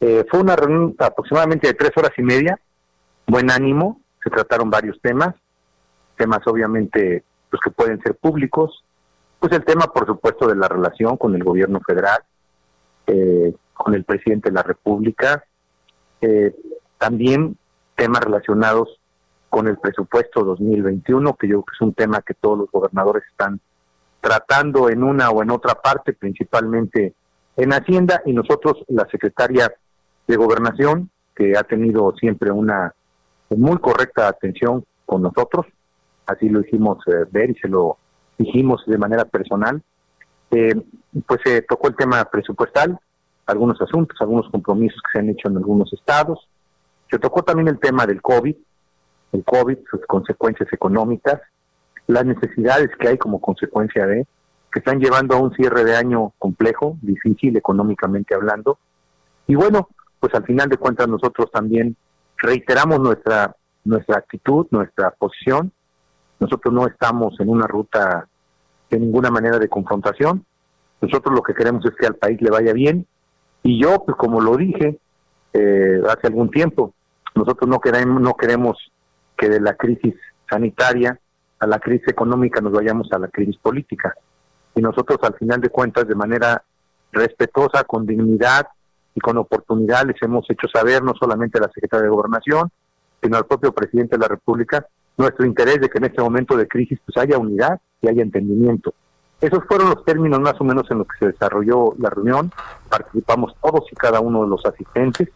fue 0.00 0.40
una 0.40 0.56
reunión 0.56 0.96
aproximadamente 0.98 1.68
de 1.68 1.74
tres 1.74 1.92
horas 1.96 2.10
y 2.16 2.22
media, 2.22 2.58
buen 3.26 3.48
ánimo, 3.48 4.00
se 4.22 4.30
trataron 4.30 4.70
varios 4.70 5.00
temas, 5.00 5.34
temas 6.20 6.40
obviamente 6.46 7.24
pues 7.48 7.62
que 7.62 7.70
pueden 7.70 7.98
ser 8.02 8.14
públicos, 8.14 8.84
pues 9.38 9.52
el 9.52 9.64
tema 9.64 9.86
por 9.86 10.06
supuesto 10.06 10.46
de 10.46 10.54
la 10.54 10.68
relación 10.68 11.16
con 11.16 11.34
el 11.34 11.42
gobierno 11.42 11.80
federal, 11.80 12.22
eh, 13.06 13.54
con 13.72 13.94
el 13.94 14.04
presidente 14.04 14.50
de 14.50 14.54
la 14.54 14.62
República, 14.62 15.42
eh, 16.20 16.54
también 16.98 17.56
temas 17.96 18.20
relacionados 18.20 19.00
con 19.48 19.66
el 19.66 19.78
presupuesto 19.78 20.44
2021, 20.44 21.34
que 21.36 21.48
yo 21.48 21.62
creo 21.62 21.64
que 21.64 21.74
es 21.74 21.80
un 21.80 21.94
tema 21.94 22.20
que 22.20 22.34
todos 22.34 22.58
los 22.58 22.70
gobernadores 22.70 23.24
están 23.30 23.58
tratando 24.20 24.90
en 24.90 25.02
una 25.02 25.30
o 25.30 25.42
en 25.42 25.50
otra 25.50 25.74
parte, 25.74 26.12
principalmente 26.12 27.14
en 27.56 27.72
Hacienda, 27.72 28.22
y 28.26 28.32
nosotros, 28.34 28.84
la 28.88 29.08
secretaria 29.10 29.72
de 30.26 30.36
Gobernación, 30.36 31.10
que 31.34 31.56
ha 31.56 31.62
tenido 31.62 32.14
siempre 32.20 32.50
una 32.50 32.94
muy 33.48 33.78
correcta 33.78 34.28
atención 34.28 34.84
con 35.06 35.22
nosotros, 35.22 35.66
así 36.30 36.48
lo 36.48 36.60
hicimos 36.60 36.98
eh, 37.06 37.26
ver 37.30 37.50
y 37.50 37.54
se 37.54 37.68
lo 37.68 37.98
dijimos 38.38 38.82
de 38.86 38.98
manera 38.98 39.24
personal. 39.24 39.82
Eh, 40.50 40.74
pues 41.26 41.40
se 41.44 41.62
tocó 41.62 41.88
el 41.88 41.96
tema 41.96 42.24
presupuestal, 42.24 42.98
algunos 43.46 43.80
asuntos, 43.80 44.16
algunos 44.20 44.50
compromisos 44.50 45.00
que 45.02 45.12
se 45.12 45.18
han 45.20 45.28
hecho 45.28 45.48
en 45.48 45.56
algunos 45.56 45.92
estados. 45.92 46.48
Se 47.10 47.18
tocó 47.18 47.42
también 47.42 47.68
el 47.68 47.78
tema 47.78 48.06
del 48.06 48.22
COVID, 48.22 48.56
el 49.32 49.44
COVID, 49.44 49.78
sus 49.90 50.00
consecuencias 50.06 50.72
económicas, 50.72 51.40
las 52.06 52.24
necesidades 52.24 52.90
que 52.98 53.08
hay 53.08 53.18
como 53.18 53.40
consecuencia 53.40 54.06
de, 54.06 54.26
que 54.72 54.78
están 54.78 55.00
llevando 55.00 55.36
a 55.36 55.40
un 55.40 55.52
cierre 55.54 55.84
de 55.84 55.96
año 55.96 56.32
complejo, 56.38 56.96
difícil 57.02 57.56
económicamente 57.56 58.34
hablando. 58.34 58.78
Y 59.46 59.54
bueno, 59.54 59.88
pues 60.18 60.34
al 60.34 60.44
final 60.44 60.68
de 60.68 60.76
cuentas 60.76 61.08
nosotros 61.08 61.50
también 61.50 61.96
reiteramos 62.36 63.00
nuestra 63.00 63.56
nuestra 63.84 64.18
actitud, 64.18 64.66
nuestra 64.70 65.10
posición. 65.12 65.72
Nosotros 66.40 66.74
no 66.74 66.86
estamos 66.86 67.38
en 67.38 67.48
una 67.48 67.66
ruta 67.66 68.26
de 68.90 68.98
ninguna 68.98 69.30
manera 69.30 69.58
de 69.58 69.68
confrontación. 69.68 70.44
Nosotros 71.00 71.34
lo 71.34 71.42
que 71.42 71.54
queremos 71.54 71.84
es 71.86 71.92
que 71.94 72.06
al 72.06 72.16
país 72.16 72.40
le 72.40 72.50
vaya 72.50 72.72
bien. 72.72 73.06
Y 73.62 73.80
yo, 73.80 74.02
pues 74.04 74.16
como 74.16 74.40
lo 74.40 74.56
dije 74.56 74.98
eh, 75.52 76.00
hace 76.08 76.26
algún 76.26 76.50
tiempo, 76.50 76.94
nosotros 77.34 77.68
no 77.68 77.78
queremos, 77.78 78.20
no 78.20 78.34
queremos 78.34 78.76
que 79.36 79.48
de 79.48 79.60
la 79.60 79.74
crisis 79.74 80.14
sanitaria 80.48 81.18
a 81.58 81.66
la 81.66 81.78
crisis 81.78 82.08
económica 82.08 82.60
nos 82.60 82.72
vayamos 82.72 83.12
a 83.12 83.18
la 83.18 83.28
crisis 83.28 83.56
política. 83.58 84.14
Y 84.74 84.80
nosotros 84.80 85.18
al 85.22 85.34
final 85.34 85.60
de 85.60 85.68
cuentas, 85.68 86.08
de 86.08 86.14
manera 86.14 86.62
respetuosa, 87.12 87.84
con 87.84 88.06
dignidad 88.06 88.66
y 89.14 89.20
con 89.20 89.36
oportunidad, 89.36 90.06
les 90.06 90.20
hemos 90.22 90.48
hecho 90.48 90.68
saber 90.72 91.02
no 91.02 91.14
solamente 91.18 91.58
a 91.58 91.62
la 91.62 91.70
Secretaria 91.72 92.04
de 92.04 92.10
Gobernación, 92.10 92.70
sino 93.22 93.36
al 93.36 93.46
propio 93.46 93.72
presidente 93.72 94.16
de 94.16 94.22
la 94.22 94.28
República, 94.28 94.86
nuestro 95.20 95.46
interés 95.46 95.80
de 95.80 95.88
que 95.88 95.98
en 95.98 96.04
este 96.04 96.22
momento 96.22 96.56
de 96.56 96.66
crisis 96.66 96.98
pues 97.04 97.16
haya 97.16 97.38
unidad 97.38 97.80
y 98.00 98.08
haya 98.08 98.22
entendimiento. 98.22 98.94
Esos 99.40 99.64
fueron 99.66 99.90
los 99.90 100.04
términos 100.04 100.38
más 100.40 100.60
o 100.60 100.64
menos 100.64 100.90
en 100.90 100.98
los 100.98 101.06
que 101.08 101.18
se 101.18 101.26
desarrolló 101.28 101.94
la 101.98 102.10
reunión. 102.10 102.52
Participamos 102.88 103.54
todos 103.62 103.84
y 103.90 103.96
cada 103.96 104.20
uno 104.20 104.42
de 104.42 104.48
los 104.48 104.64
asistentes. 104.66 105.28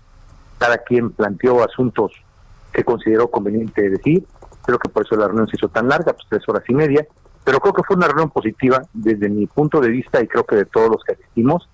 Cada 0.58 0.78
quien 0.78 1.10
planteó 1.10 1.64
asuntos 1.64 2.12
que 2.72 2.84
consideró 2.84 3.28
conveniente 3.28 3.88
decir. 3.88 4.26
Creo 4.64 4.78
que 4.78 4.88
por 4.88 5.06
eso 5.06 5.16
la 5.16 5.26
reunión 5.26 5.48
se 5.48 5.56
hizo 5.56 5.68
tan 5.68 5.88
larga, 5.88 6.12
pues 6.12 6.26
tres 6.28 6.42
horas 6.48 6.64
y 6.68 6.74
media. 6.74 7.06
Pero 7.44 7.60
creo 7.60 7.72
que 7.72 7.82
fue 7.82 7.96
una 7.96 8.06
reunión 8.06 8.30
positiva 8.30 8.82
desde 8.92 9.28
mi 9.28 9.46
punto 9.46 9.80
de 9.80 9.88
vista 9.88 10.22
y 10.22 10.26
creo 10.26 10.44
que 10.44 10.56
de 10.56 10.64
todos 10.66 10.90
los 10.90 11.02
que 11.04 11.12
asistimos, 11.12 11.68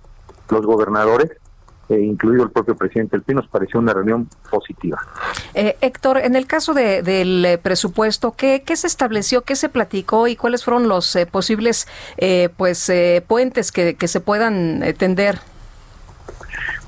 los 0.51 0.67
gobernadores, 0.67 1.31
eh, 1.91 2.01
incluido 2.01 2.45
el 2.45 2.51
propio 2.51 2.75
presidente 2.77 3.17
del 3.17 3.23
PIN, 3.23 3.37
nos 3.37 3.49
pareció 3.49 3.81
una 3.81 3.93
reunión 3.93 4.29
positiva. 4.51 4.99
Eh, 5.55 5.77
Héctor, 5.81 6.19
en 6.19 6.37
el 6.37 6.47
caso 6.47 6.73
de, 6.73 7.03
del 7.03 7.45
eh, 7.45 7.59
presupuesto, 7.59 8.33
¿qué, 8.37 8.63
¿qué 8.65 8.77
se 8.77 8.87
estableció, 8.87 9.43
qué 9.43 9.57
se 9.57 9.69
platicó 9.69 10.27
y 10.29 10.37
cuáles 10.37 10.65
fueron 10.65 10.89
los 10.89 11.15
eh, 11.17 11.27
posibles 11.27 11.87
eh, 12.17 12.49
pues 12.57 12.89
eh, 12.89 13.23
puentes 13.27 13.73
que, 13.73 13.95
que 13.97 14.09
se 14.09 14.21
puedan 14.21 14.83
tender? 14.97 15.39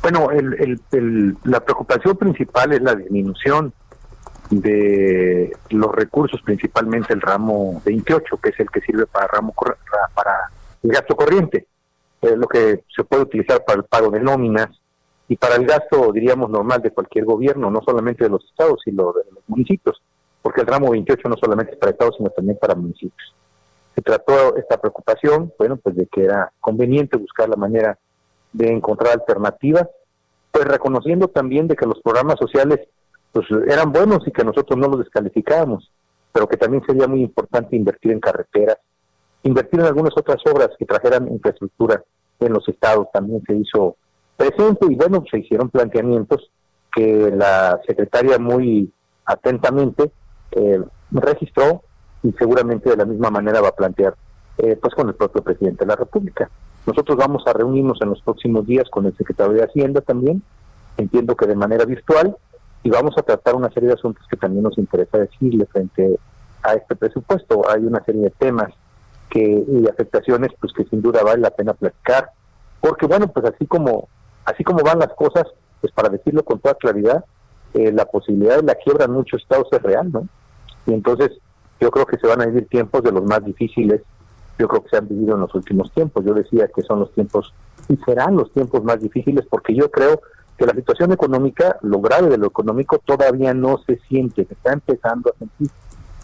Bueno, 0.02 0.30
el, 0.30 0.54
el- 0.60 0.80
el- 0.92 1.36
la 1.44 1.60
preocupación 1.60 2.16
principal 2.16 2.72
es 2.72 2.82
la 2.82 2.94
disminución 2.94 3.72
de 4.50 5.52
los 5.70 5.94
recursos, 5.94 6.40
principalmente 6.42 7.14
el 7.14 7.20
ramo 7.20 7.80
28, 7.84 8.36
que 8.42 8.50
es 8.50 8.60
el 8.60 8.68
que 8.70 8.80
sirve 8.82 9.06
para 9.06 9.26
ramo 9.28 9.54
para 10.14 10.32
el 10.82 10.90
gasto 10.90 11.16
corriente, 11.16 11.66
lo 12.20 12.46
que 12.48 12.84
se 12.94 13.04
puede 13.04 13.22
utilizar 13.22 13.64
para 13.64 13.78
el 13.78 13.84
pago 13.84 14.10
de 14.10 14.20
nóminas 14.20 14.68
y 15.32 15.36
para 15.38 15.56
el 15.56 15.64
gasto, 15.64 16.12
diríamos, 16.12 16.50
normal 16.50 16.82
de 16.82 16.90
cualquier 16.90 17.24
gobierno, 17.24 17.70
no 17.70 17.80
solamente 17.82 18.24
de 18.24 18.28
los 18.28 18.44
estados, 18.44 18.82
sino 18.84 19.14
de 19.14 19.22
los 19.32 19.42
municipios, 19.46 20.02
porque 20.42 20.60
el 20.60 20.66
ramo 20.66 20.90
28 20.90 21.26
no 21.26 21.36
solamente 21.42 21.72
es 21.72 21.78
para 21.78 21.92
estados, 21.92 22.16
sino 22.18 22.28
también 22.28 22.58
para 22.60 22.74
municipios. 22.74 23.34
Se 23.94 24.02
trató 24.02 24.54
esta 24.56 24.76
preocupación, 24.76 25.50
bueno, 25.58 25.78
pues 25.78 25.96
de 25.96 26.06
que 26.06 26.24
era 26.24 26.52
conveniente 26.60 27.16
buscar 27.16 27.48
la 27.48 27.56
manera 27.56 27.98
de 28.52 28.72
encontrar 28.74 29.14
alternativas, 29.14 29.88
pues 30.50 30.66
reconociendo 30.66 31.28
también 31.28 31.66
de 31.66 31.76
que 31.76 31.86
los 31.86 32.02
programas 32.02 32.36
sociales 32.38 32.80
pues 33.32 33.46
eran 33.68 33.90
buenos 33.90 34.28
y 34.28 34.32
que 34.32 34.44
nosotros 34.44 34.78
no 34.78 34.88
los 34.88 34.98
descalificábamos, 34.98 35.90
pero 36.30 36.46
que 36.46 36.58
también 36.58 36.84
sería 36.86 37.08
muy 37.08 37.22
importante 37.22 37.74
invertir 37.74 38.12
en 38.12 38.20
carreteras, 38.20 38.76
invertir 39.44 39.80
en 39.80 39.86
algunas 39.86 40.12
otras 40.14 40.42
obras 40.44 40.68
que 40.78 40.84
trajeran 40.84 41.32
infraestructura 41.32 42.04
en 42.38 42.52
los 42.52 42.68
estados, 42.68 43.06
también 43.14 43.42
se 43.46 43.54
hizo 43.56 43.96
presente 44.36 44.86
y 44.88 44.94
bueno, 44.94 45.24
se 45.30 45.38
hicieron 45.38 45.70
planteamientos 45.70 46.50
que 46.94 47.30
la 47.34 47.80
secretaria 47.86 48.38
muy 48.38 48.92
atentamente 49.24 50.10
eh, 50.50 50.80
registró 51.10 51.82
y 52.22 52.32
seguramente 52.32 52.90
de 52.90 52.96
la 52.96 53.04
misma 53.04 53.30
manera 53.30 53.60
va 53.60 53.68
a 53.68 53.76
plantear 53.76 54.14
eh, 54.58 54.76
pues 54.80 54.94
con 54.94 55.08
el 55.08 55.14
propio 55.14 55.42
presidente 55.42 55.84
de 55.84 55.88
la 55.88 55.96
República. 55.96 56.50
Nosotros 56.86 57.16
vamos 57.16 57.44
a 57.46 57.52
reunirnos 57.52 58.00
en 58.02 58.10
los 58.10 58.20
próximos 58.22 58.66
días 58.66 58.88
con 58.90 59.06
el 59.06 59.16
secretario 59.16 59.54
de 59.54 59.64
Hacienda 59.64 60.00
también, 60.00 60.42
entiendo 60.96 61.36
que 61.36 61.46
de 61.46 61.54
manera 61.54 61.84
virtual, 61.84 62.36
y 62.82 62.90
vamos 62.90 63.14
a 63.16 63.22
tratar 63.22 63.54
una 63.54 63.70
serie 63.70 63.88
de 63.88 63.94
asuntos 63.94 64.26
que 64.28 64.36
también 64.36 64.64
nos 64.64 64.76
interesa 64.76 65.18
decirle 65.18 65.66
frente 65.66 66.18
a 66.62 66.74
este 66.74 66.96
presupuesto. 66.96 67.62
Hay 67.70 67.84
una 67.84 68.02
serie 68.04 68.22
de 68.22 68.30
temas 68.30 68.72
que 69.30 69.64
y 69.66 69.88
afectaciones 69.88 70.50
pues 70.60 70.72
que 70.72 70.84
sin 70.84 71.00
duda 71.00 71.22
vale 71.22 71.40
la 71.40 71.50
pena 71.50 71.74
platicar, 71.74 72.30
porque 72.80 73.06
bueno, 73.06 73.28
pues 73.28 73.46
así 73.46 73.66
como 73.66 74.08
así 74.44 74.64
como 74.64 74.82
van 74.82 74.98
las 74.98 75.12
cosas, 75.14 75.44
pues 75.80 75.92
para 75.92 76.08
decirlo 76.08 76.44
con 76.44 76.58
toda 76.60 76.74
claridad, 76.74 77.24
eh, 77.74 77.92
la 77.92 78.04
posibilidad 78.04 78.56
de 78.56 78.62
la 78.64 78.74
quiebra 78.74 79.06
en 79.06 79.12
muchos 79.12 79.42
estados 79.42 79.68
es 79.72 79.82
real, 79.82 80.10
¿no? 80.12 80.28
Y 80.86 80.92
entonces 80.94 81.30
yo 81.80 81.90
creo 81.90 82.06
que 82.06 82.18
se 82.18 82.26
van 82.26 82.42
a 82.42 82.46
vivir 82.46 82.68
tiempos 82.68 83.02
de 83.02 83.12
los 83.12 83.24
más 83.24 83.44
difíciles, 83.44 84.02
yo 84.58 84.68
creo 84.68 84.82
que 84.82 84.90
se 84.90 84.96
han 84.96 85.08
vivido 85.08 85.34
en 85.34 85.40
los 85.40 85.54
últimos 85.54 85.90
tiempos. 85.92 86.24
Yo 86.24 86.34
decía 86.34 86.68
que 86.68 86.82
son 86.82 87.00
los 87.00 87.12
tiempos 87.12 87.52
y 87.88 87.96
serán 87.96 88.36
los 88.36 88.52
tiempos 88.52 88.84
más 88.84 89.00
difíciles 89.00 89.44
porque 89.50 89.74
yo 89.74 89.90
creo 89.90 90.20
que 90.56 90.66
la 90.66 90.74
situación 90.74 91.12
económica, 91.12 91.78
lo 91.82 92.00
grave 92.00 92.28
de 92.28 92.38
lo 92.38 92.46
económico 92.46 92.98
todavía 92.98 93.54
no 93.54 93.78
se 93.86 93.98
siente, 94.08 94.44
se 94.44 94.54
está 94.54 94.72
empezando 94.72 95.30
a 95.30 95.38
sentir. 95.38 95.68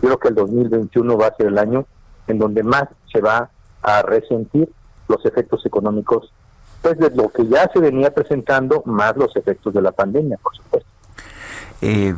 Yo 0.01 0.09
creo 0.09 0.19
que 0.19 0.28
el 0.28 0.35
2021 0.35 1.19
va 1.19 1.27
a 1.27 1.36
ser 1.36 1.47
el 1.47 1.59
año 1.59 1.86
en 2.27 2.39
donde 2.39 2.62
más 2.62 2.85
se 3.12 3.20
va 3.20 3.51
a 3.82 4.03
resentir 4.03 4.70
los 5.09 5.24
efectos 5.24 5.65
económicos, 5.65 6.32
pues 6.83 6.99
de 6.99 7.11
lo 7.11 7.29
que 7.31 7.47
ya 7.47 7.71
se 7.73 7.81
venía 7.81 8.13
presentando, 8.13 8.83
más 8.87 9.17
los 9.17 9.35
efectos 9.37 9.75
de 9.75 9.83
la 9.83 9.93
pandemia, 9.93 10.39
por 10.43 10.57
supuesto. 10.57 10.89
Eh, 11.81 12.15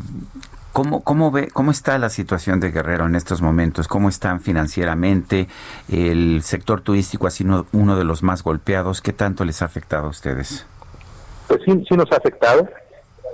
¿Cómo, 0.72 1.02
cómo, 1.02 1.32
ve, 1.32 1.48
¿Cómo 1.48 1.72
está 1.72 1.98
la 1.98 2.10
situación 2.10 2.60
de 2.60 2.70
Guerrero 2.70 3.06
en 3.06 3.16
estos 3.16 3.42
momentos? 3.42 3.88
¿Cómo 3.88 4.08
están 4.08 4.40
financieramente? 4.40 5.48
El 5.90 6.42
sector 6.42 6.80
turístico 6.80 7.26
ha 7.26 7.30
sido 7.30 7.66
uno 7.72 7.96
de 7.96 8.04
los 8.04 8.22
más 8.22 8.44
golpeados. 8.44 9.00
¿Qué 9.00 9.12
tanto 9.12 9.44
les 9.44 9.62
ha 9.62 9.64
afectado 9.64 10.06
a 10.06 10.10
ustedes? 10.10 10.64
Pues 11.48 11.60
sí, 11.64 11.84
sí 11.88 11.96
nos 11.96 12.10
ha 12.12 12.16
afectado, 12.16 12.68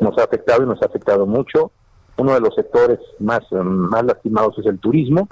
nos 0.00 0.16
ha 0.16 0.24
afectado 0.24 0.62
y 0.62 0.66
nos 0.66 0.80
ha 0.82 0.86
afectado 0.86 1.26
mucho. 1.26 1.70
Uno 2.16 2.32
de 2.32 2.40
los 2.40 2.54
sectores 2.54 2.98
más, 3.18 3.42
más 3.52 4.02
lastimados 4.04 4.58
es 4.58 4.64
el 4.64 4.78
turismo. 4.78 5.28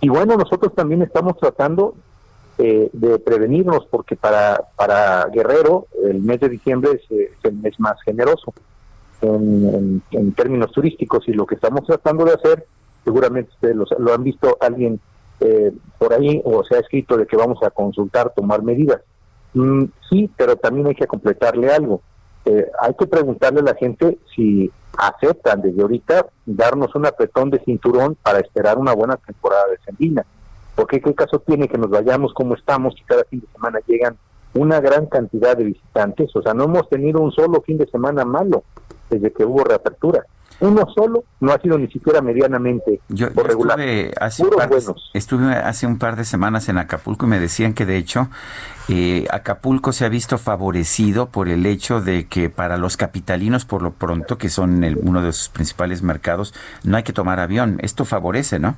Y 0.00 0.08
bueno, 0.08 0.36
nosotros 0.36 0.74
también 0.74 1.02
estamos 1.02 1.36
tratando 1.38 1.94
eh, 2.58 2.88
de 2.92 3.18
prevenirnos 3.18 3.86
porque 3.90 4.16
para, 4.16 4.60
para 4.76 5.26
Guerrero 5.26 5.86
el 6.04 6.22
mes 6.22 6.40
de 6.40 6.48
diciembre 6.48 6.92
es, 6.92 7.10
eh, 7.10 7.32
el 7.42 7.54
mes 7.56 7.78
más 7.78 8.00
generoso 8.02 8.54
en, 9.20 10.02
en- 10.10 10.32
términos 10.32 10.72
turísticos 10.72 11.26
y 11.28 11.32
lo 11.32 11.46
que 11.46 11.54
estamos 11.54 11.84
tratando 11.86 12.24
de 12.24 12.32
hacer, 12.32 12.66
seguramente 13.04 13.50
ustedes 13.52 13.76
lo, 13.76 13.84
lo 13.98 14.14
han 14.14 14.22
visto 14.24 14.56
alguien 14.60 15.00
eh, 15.40 15.72
por 15.98 16.12
ahí 16.14 16.40
o 16.44 16.64
se 16.64 16.76
ha 16.76 16.80
escrito 16.80 17.16
de 17.16 17.26
que 17.26 17.36
vamos 17.36 17.62
a 17.62 17.70
consultar, 17.70 18.32
tomar 18.34 18.62
medidas. 18.62 19.00
Mm, 19.54 19.84
sí, 20.08 20.30
pero 20.36 20.56
también 20.56 20.86
hay 20.86 20.94
que 20.94 21.06
completarle 21.06 21.70
algo. 21.70 22.00
Eh, 22.44 22.66
hay 22.80 22.94
que 22.94 23.06
preguntarle 23.06 23.60
a 23.60 23.64
la 23.64 23.74
gente 23.74 24.18
si 24.34 24.70
aceptan 24.96 25.60
desde 25.62 25.82
ahorita 25.82 26.26
darnos 26.46 26.94
un 26.94 27.04
apretón 27.06 27.50
de 27.50 27.58
cinturón 27.60 28.16
para 28.22 28.38
esperar 28.40 28.78
una 28.78 28.94
buena 28.94 29.16
temporada 29.16 29.66
de 29.68 29.78
Sendina. 29.84 30.24
Porque 30.76 31.00
qué 31.00 31.12
caso 31.14 31.40
tiene 31.40 31.66
que 31.68 31.78
nos 31.78 31.90
vayamos 31.90 32.32
como 32.34 32.54
estamos 32.54 32.94
y 33.00 33.02
cada 33.04 33.24
fin 33.24 33.40
de 33.40 33.46
semana 33.52 33.78
llegan 33.86 34.16
una 34.54 34.78
gran 34.80 35.06
cantidad 35.06 35.56
de 35.56 35.64
visitantes. 35.64 36.30
O 36.36 36.42
sea, 36.42 36.54
no 36.54 36.64
hemos 36.64 36.88
tenido 36.88 37.20
un 37.20 37.32
solo 37.32 37.60
fin 37.62 37.78
de 37.78 37.86
semana 37.86 38.24
malo 38.24 38.62
desde 39.10 39.32
que 39.32 39.44
hubo 39.44 39.64
reapertura. 39.64 40.24
Uno 40.58 40.86
solo 40.94 41.24
no 41.40 41.52
ha 41.52 41.60
sido 41.60 41.76
ni 41.76 41.86
siquiera 41.88 42.22
medianamente 42.22 43.00
Yo, 43.10 43.28
regular. 43.28 43.78
estuve, 43.78 44.12
hace 44.18 44.42
un 44.42 44.50
par 44.50 44.70
estuve 45.12 45.52
hace 45.54 45.86
un 45.86 45.98
par 45.98 46.16
de 46.16 46.24
semanas 46.24 46.70
en 46.70 46.78
Acapulco 46.78 47.26
y 47.26 47.28
me 47.28 47.38
decían 47.38 47.74
que 47.74 47.84
de 47.84 47.98
hecho 47.98 48.30
eh, 48.88 49.26
Acapulco 49.30 49.92
se 49.92 50.06
ha 50.06 50.08
visto 50.08 50.38
favorecido 50.38 51.26
por 51.26 51.50
el 51.50 51.66
hecho 51.66 52.00
de 52.00 52.26
que 52.26 52.48
para 52.48 52.78
los 52.78 52.96
capitalinos 52.96 53.66
por 53.66 53.82
lo 53.82 53.90
pronto, 53.90 54.38
que 54.38 54.48
son 54.48 54.82
el- 54.82 54.96
uno 55.02 55.20
de 55.20 55.32
sus 55.34 55.50
principales 55.50 56.02
mercados, 56.02 56.54
no 56.84 56.96
hay 56.96 57.02
que 57.02 57.12
tomar 57.12 57.38
avión. 57.38 57.78
Esto 57.82 58.06
favorece, 58.06 58.58
¿no? 58.58 58.76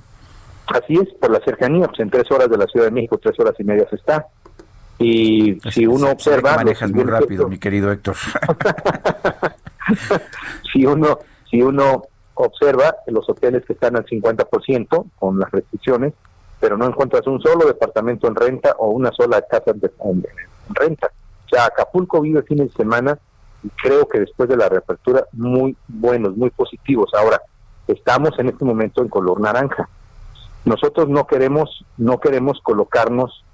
Así 0.68 0.94
es, 0.94 1.08
por 1.14 1.30
la 1.30 1.40
cercanía, 1.40 1.86
pues 1.86 2.00
en 2.00 2.10
tres 2.10 2.30
horas 2.30 2.50
de 2.50 2.58
la 2.58 2.66
Ciudad 2.66 2.86
de 2.86 2.92
México, 2.92 3.18
tres 3.18 3.38
horas 3.40 3.54
y 3.58 3.64
media 3.64 3.88
se 3.88 3.96
está. 3.96 4.26
Y 4.98 5.58
si 5.70 5.86
uno 5.86 6.06
Se 6.06 6.12
observa... 6.12 6.56
manejas 6.56 6.90
los 6.90 7.04
muy 7.04 7.10
rápido, 7.10 7.48
mi 7.48 7.58
querido 7.58 7.92
Héctor. 7.92 8.16
si 10.72 10.84
uno 10.84 11.18
si 11.50 11.62
uno 11.62 12.02
observa 12.34 12.96
los 13.06 13.28
hoteles 13.28 13.64
que 13.64 13.72
están 13.72 13.96
al 13.96 14.04
50% 14.04 15.06
con 15.18 15.40
las 15.40 15.50
restricciones, 15.50 16.12
pero 16.60 16.76
no 16.76 16.86
encuentras 16.86 17.26
un 17.26 17.40
solo 17.40 17.66
departamento 17.66 18.28
en 18.28 18.34
renta 18.34 18.74
o 18.78 18.90
una 18.90 19.10
sola 19.12 19.42
casa 19.42 19.72
en 19.72 20.24
renta. 20.70 21.10
O 21.46 21.48
sea, 21.48 21.66
Acapulco 21.66 22.20
vive 22.20 22.42
fines 22.42 22.68
de 22.68 22.74
semana 22.74 23.18
y 23.62 23.70
creo 23.70 24.08
que 24.08 24.20
después 24.20 24.48
de 24.48 24.56
la 24.56 24.68
reapertura 24.68 25.24
muy 25.32 25.76
buenos, 25.88 26.36
muy 26.36 26.50
positivos. 26.50 27.10
Ahora, 27.14 27.40
estamos 27.86 28.38
en 28.38 28.48
este 28.48 28.64
momento 28.64 29.02
en 29.02 29.08
color 29.08 29.40
naranja. 29.40 29.88
Nosotros 30.64 31.08
no 31.08 31.26
queremos 31.26 31.84
no 31.96 32.18
queremos 32.18 32.60
colocarnos 32.62 33.44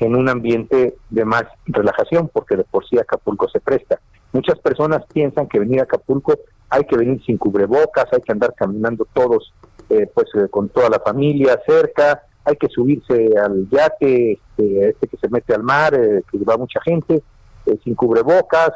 en 0.00 0.16
un 0.16 0.28
ambiente 0.28 0.96
de 1.10 1.24
más 1.24 1.44
relajación 1.66 2.28
porque 2.32 2.56
de 2.56 2.64
por 2.64 2.86
sí 2.88 2.98
Acapulco 2.98 3.48
se 3.48 3.60
presta. 3.60 4.00
Muchas 4.32 4.58
personas 4.58 5.04
piensan 5.12 5.46
que 5.46 5.60
venir 5.60 5.80
a 5.80 5.84
Acapulco 5.84 6.34
hay 6.68 6.84
que 6.84 6.96
venir 6.96 7.22
sin 7.24 7.38
cubrebocas, 7.38 8.06
hay 8.12 8.20
que 8.20 8.32
andar 8.32 8.54
caminando 8.56 9.06
todos, 9.12 9.52
eh, 9.90 10.10
pues 10.12 10.26
eh, 10.34 10.48
con 10.50 10.68
toda 10.68 10.88
la 10.88 10.98
familia 10.98 11.60
cerca, 11.64 12.22
hay 12.44 12.56
que 12.56 12.68
subirse 12.68 13.30
al 13.38 13.68
yate, 13.70 14.32
este, 14.32 14.88
este 14.90 15.08
que 15.08 15.16
se 15.16 15.28
mete 15.28 15.54
al 15.54 15.62
mar, 15.62 15.94
eh, 15.94 16.22
que 16.30 16.38
lleva 16.38 16.56
mucha 16.56 16.80
gente, 16.82 17.22
eh, 17.66 17.78
sin 17.82 17.94
cubrebocas. 17.94 18.72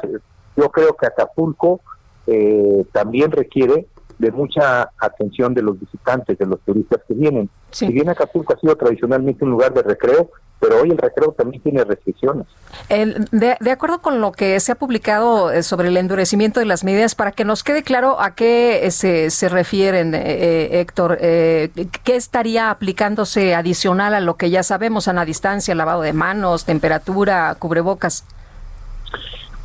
Yo 0.57 0.69
creo 0.69 0.95
que 0.95 1.05
Acapulco 1.05 1.81
eh, 2.27 2.85
también 2.91 3.31
requiere 3.31 3.87
de 4.19 4.31
mucha 4.31 4.91
atención 4.99 5.53
de 5.53 5.61
los 5.63 5.79
visitantes, 5.79 6.37
de 6.37 6.45
los 6.45 6.59
turistas 6.61 6.99
que 7.07 7.13
vienen. 7.15 7.49
Si 7.71 7.87
bien 7.87 8.09
Acapulco 8.09 8.53
ha 8.53 8.59
sido 8.59 8.75
tradicionalmente 8.75 9.43
un 9.45 9.51
lugar 9.51 9.73
de 9.73 9.81
recreo, 9.81 10.29
pero 10.59 10.81
hoy 10.81 10.91
el 10.91 10.97
recreo 10.97 11.31
también 11.31 11.63
tiene 11.63 11.85
restricciones. 11.85 12.45
El- 12.89 13.29
de, 13.31 13.55
de 13.61 13.71
acuerdo 13.71 14.01
con 14.01 14.19
lo 14.19 14.33
que 14.33 14.59
se 14.59 14.73
ha 14.73 14.75
publicado 14.75 15.51
eh, 15.53 15.63
sobre 15.63 15.87
el 15.87 15.95
endurecimiento 15.95 16.59
de 16.59 16.65
las 16.65 16.83
medidas, 16.83 17.15
para 17.15 17.31
que 17.31 17.45
nos 17.45 17.63
quede 17.63 17.81
claro 17.81 18.19
a 18.19 18.35
qué 18.35 18.85
eh, 18.85 18.91
se, 18.91 19.29
se 19.29 19.47
refieren, 19.47 20.13
eh, 20.13 20.21
eh, 20.25 20.79
Héctor, 20.81 21.17
eh, 21.21 21.69
¿qué 22.03 22.17
estaría 22.17 22.71
aplicándose 22.71 23.55
adicional 23.55 24.13
a 24.13 24.19
lo 24.19 24.35
que 24.35 24.49
ya 24.49 24.63
sabemos, 24.63 25.07
a 25.07 25.13
la 25.13 25.23
distancia, 25.23 25.73
lavado 25.75 26.01
de 26.01 26.11
manos, 26.11 26.65
temperatura, 26.65 27.55
cubrebocas? 27.57 28.25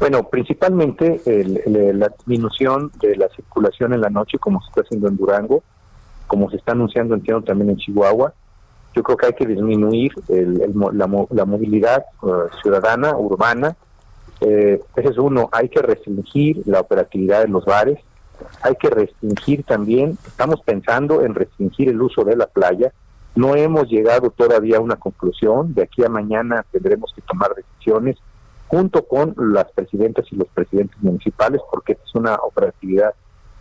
Bueno, 0.05 0.29
principalmente 0.29 1.23
el- 1.25 1.99
la 1.99 2.09
disminución 2.11 2.93
de 3.01 3.17
la 3.17 3.27
circulación 3.31 3.95
en 3.95 4.03
la 4.03 4.11
noche, 4.11 4.37
como 4.39 4.61
se 4.61 4.69
está 4.69 4.83
haciendo 4.83 5.09
en 5.09 5.17
Durango, 5.17 5.63
como 6.27 6.51
se 6.51 6.59
está 6.59 6.73
anunciando, 6.73 7.15
entiendo, 7.15 7.43
también 7.43 7.71
en 7.71 7.79
Chihuahua. 7.79 8.35
Yo 8.95 9.03
creo 9.03 9.17
que 9.17 9.25
hay 9.29 9.33
que 9.33 9.47
disminuir 9.47 10.13
el- 10.29 10.59
la, 10.93 11.27
la 11.31 11.45
movilidad 11.47 12.05
eh, 12.23 12.27
ciudadana, 12.61 13.17
urbana. 13.17 13.77
Eh, 14.43 14.79
ese 14.95 15.09
es 15.09 15.17
uno, 15.17 15.49
hay 15.51 15.71
que 15.71 15.81
restringir 15.81 16.61
la 16.67 16.81
operatividad 16.81 17.41
de 17.41 17.49
los 17.49 17.65
bares. 17.65 17.99
Hay 18.61 18.75
que 18.77 18.91
restringir 18.91 19.65
también, 19.65 20.19
estamos 20.27 20.61
pensando 20.61 21.23
en 21.25 21.35
restringir 21.35 21.89
el 21.89 22.03
uso 22.03 22.25
de 22.25 22.37
la 22.37 22.47
playa. 22.47 22.93
No 23.37 23.57
hemos 23.57 23.89
llegado 23.89 24.29
todavía 24.29 24.77
a 24.77 24.81
una 24.81 24.97
conclusión. 24.97 25.73
De 25.73 25.85
aquí 25.85 26.05
a 26.05 26.11
mañana 26.11 26.63
tendremos 26.71 27.11
que 27.15 27.23
tomar 27.23 27.55
decisiones 27.55 28.19
junto 28.75 29.07
con 29.07 29.37
las 29.37 29.71
presidentas 29.71 30.27
y 30.33 30.37
los 30.37 30.49
presidentes 30.49 31.01
municipales, 31.01 31.61
porque 31.71 31.93
es 31.93 32.15
una 32.15 32.35
operatividad 32.35 33.15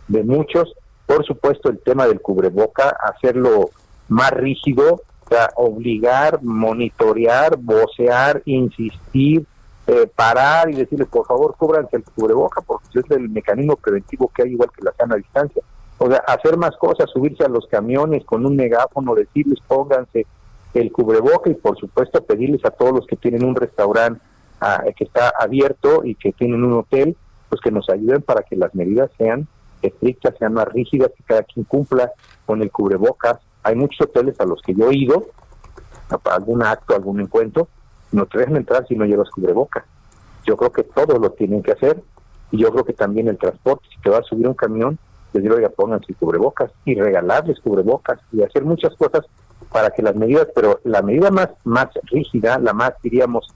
de 0.08 0.24
muchos. 0.24 0.74
Por 1.06 1.24
supuesto, 1.24 1.70
el 1.70 1.78
tema 1.78 2.08
del 2.08 2.20
cubreboca, 2.20 2.96
hacerlo 3.00 3.70
más 4.08 4.32
rígido, 4.32 4.94
o 4.94 5.28
sea, 5.28 5.50
obligar, 5.54 6.42
monitorear, 6.42 7.56
vocear, 7.58 8.42
insistir, 8.44 9.46
eh, 9.86 10.10
parar 10.16 10.68
y 10.70 10.74
decirle, 10.74 11.06
por 11.06 11.26
favor, 11.26 11.54
cúbranse 11.56 11.96
el 11.96 12.02
cubreboca, 12.02 12.60
porque 12.62 12.98
es 12.98 13.10
el 13.12 13.28
mecanismo 13.28 13.76
preventivo 13.76 14.32
que 14.34 14.42
hay, 14.42 14.50
igual 14.50 14.70
que 14.76 14.84
la 14.84 14.92
sana 14.94 15.14
distancia. 15.14 15.62
O 15.98 16.10
sea, 16.10 16.24
hacer 16.26 16.56
más 16.56 16.76
cosas, 16.76 17.08
subirse 17.08 17.44
a 17.44 17.48
los 17.48 17.68
camiones 17.68 18.24
con 18.24 18.44
un 18.44 18.56
megáfono, 18.56 19.14
decirles, 19.14 19.60
pónganse 19.68 20.26
el 20.74 20.90
cubreboca 20.90 21.50
y, 21.50 21.54
por 21.54 21.78
supuesto, 21.78 22.24
pedirles 22.24 22.64
a 22.64 22.70
todos 22.70 22.92
los 22.92 23.06
que 23.06 23.14
tienen 23.14 23.44
un 23.44 23.54
restaurante 23.54 24.20
ah, 24.64 24.82
que 24.96 25.04
está 25.04 25.32
abierto 25.38 26.04
y 26.04 26.14
que 26.14 26.32
tienen 26.32 26.64
un 26.64 26.72
hotel, 26.74 27.16
pues 27.48 27.60
que 27.60 27.70
nos 27.70 27.88
ayuden 27.90 28.22
para 28.22 28.42
que 28.42 28.56
las 28.56 28.74
medidas 28.74 29.10
sean 29.18 29.46
estrictas, 29.82 30.34
sean 30.38 30.54
más 30.54 30.66
rígidas, 30.68 31.10
que 31.16 31.22
cada 31.24 31.42
quien 31.42 31.64
cumpla 31.64 32.10
con 32.46 32.62
el 32.62 32.70
cubrebocas. 32.70 33.38
Hay 33.62 33.74
muchos 33.76 34.06
hoteles 34.08 34.38
a 34.40 34.44
los 34.46 34.60
que 34.62 34.74
yo 34.74 34.90
he 34.90 34.96
ido, 34.96 35.26
a- 36.10 36.34
algún 36.34 36.62
acto, 36.62 36.94
algún 36.94 37.20
encuentro, 37.20 37.68
no 38.12 38.26
te 38.26 38.38
dejan 38.38 38.56
entrar 38.56 38.86
si 38.86 38.94
no 38.96 39.04
llevas 39.04 39.30
cubrebocas. 39.30 39.84
Yo 40.46 40.56
creo 40.56 40.72
que 40.72 40.84
todos 40.84 41.18
lo 41.20 41.30
tienen 41.32 41.62
que 41.62 41.72
hacer 41.72 42.02
y 42.50 42.58
yo 42.58 42.70
creo 42.72 42.84
que 42.84 42.92
también 42.92 43.28
el 43.28 43.38
transporte, 43.38 43.86
si 43.94 44.00
te 44.00 44.10
vas 44.10 44.20
a 44.20 44.28
subir 44.28 44.46
a 44.46 44.50
un 44.50 44.54
camión, 44.54 44.98
les 45.32 45.42
digo, 45.42 45.56
oiga, 45.56 45.68
pónganse 45.70 46.14
cubrebocas 46.14 46.70
y 46.84 46.94
regalarles 46.94 47.58
cubrebocas 47.60 48.20
y 48.32 48.42
hacer 48.42 48.64
muchas 48.64 48.94
cosas 48.96 49.24
para 49.72 49.90
que 49.90 50.02
las 50.02 50.14
medidas, 50.14 50.46
pero 50.54 50.80
la 50.84 51.02
medida 51.02 51.30
más, 51.30 51.48
más 51.64 51.88
rígida, 52.04 52.58
la 52.58 52.72
más, 52.72 52.92
diríamos, 53.02 53.48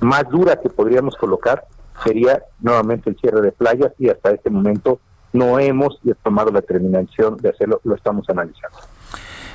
más 0.00 0.28
dura 0.28 0.60
que 0.60 0.68
podríamos 0.68 1.16
colocar 1.16 1.66
sería 2.02 2.42
nuevamente 2.60 3.10
el 3.10 3.16
cierre 3.16 3.40
de 3.40 3.52
playas 3.52 3.92
y 3.98 4.08
hasta 4.08 4.30
este 4.30 4.50
momento 4.50 5.00
no 5.32 5.58
hemos 5.58 5.98
tomado 6.22 6.50
la 6.50 6.60
determinación 6.60 7.36
de 7.38 7.50
hacerlo, 7.50 7.80
lo 7.84 7.94
estamos 7.94 8.28
analizando. 8.28 8.78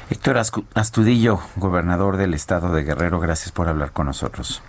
Héctor 0.09 0.37
Astudillo, 0.73 1.39
gobernador 1.55 2.17
del 2.17 2.33
estado 2.33 2.73
de 2.73 2.83
Guerrero, 2.83 3.19
gracias 3.19 3.51
por 3.51 3.67
hablar 3.67 3.91
con 3.91 4.07
nosotros. 4.07 4.61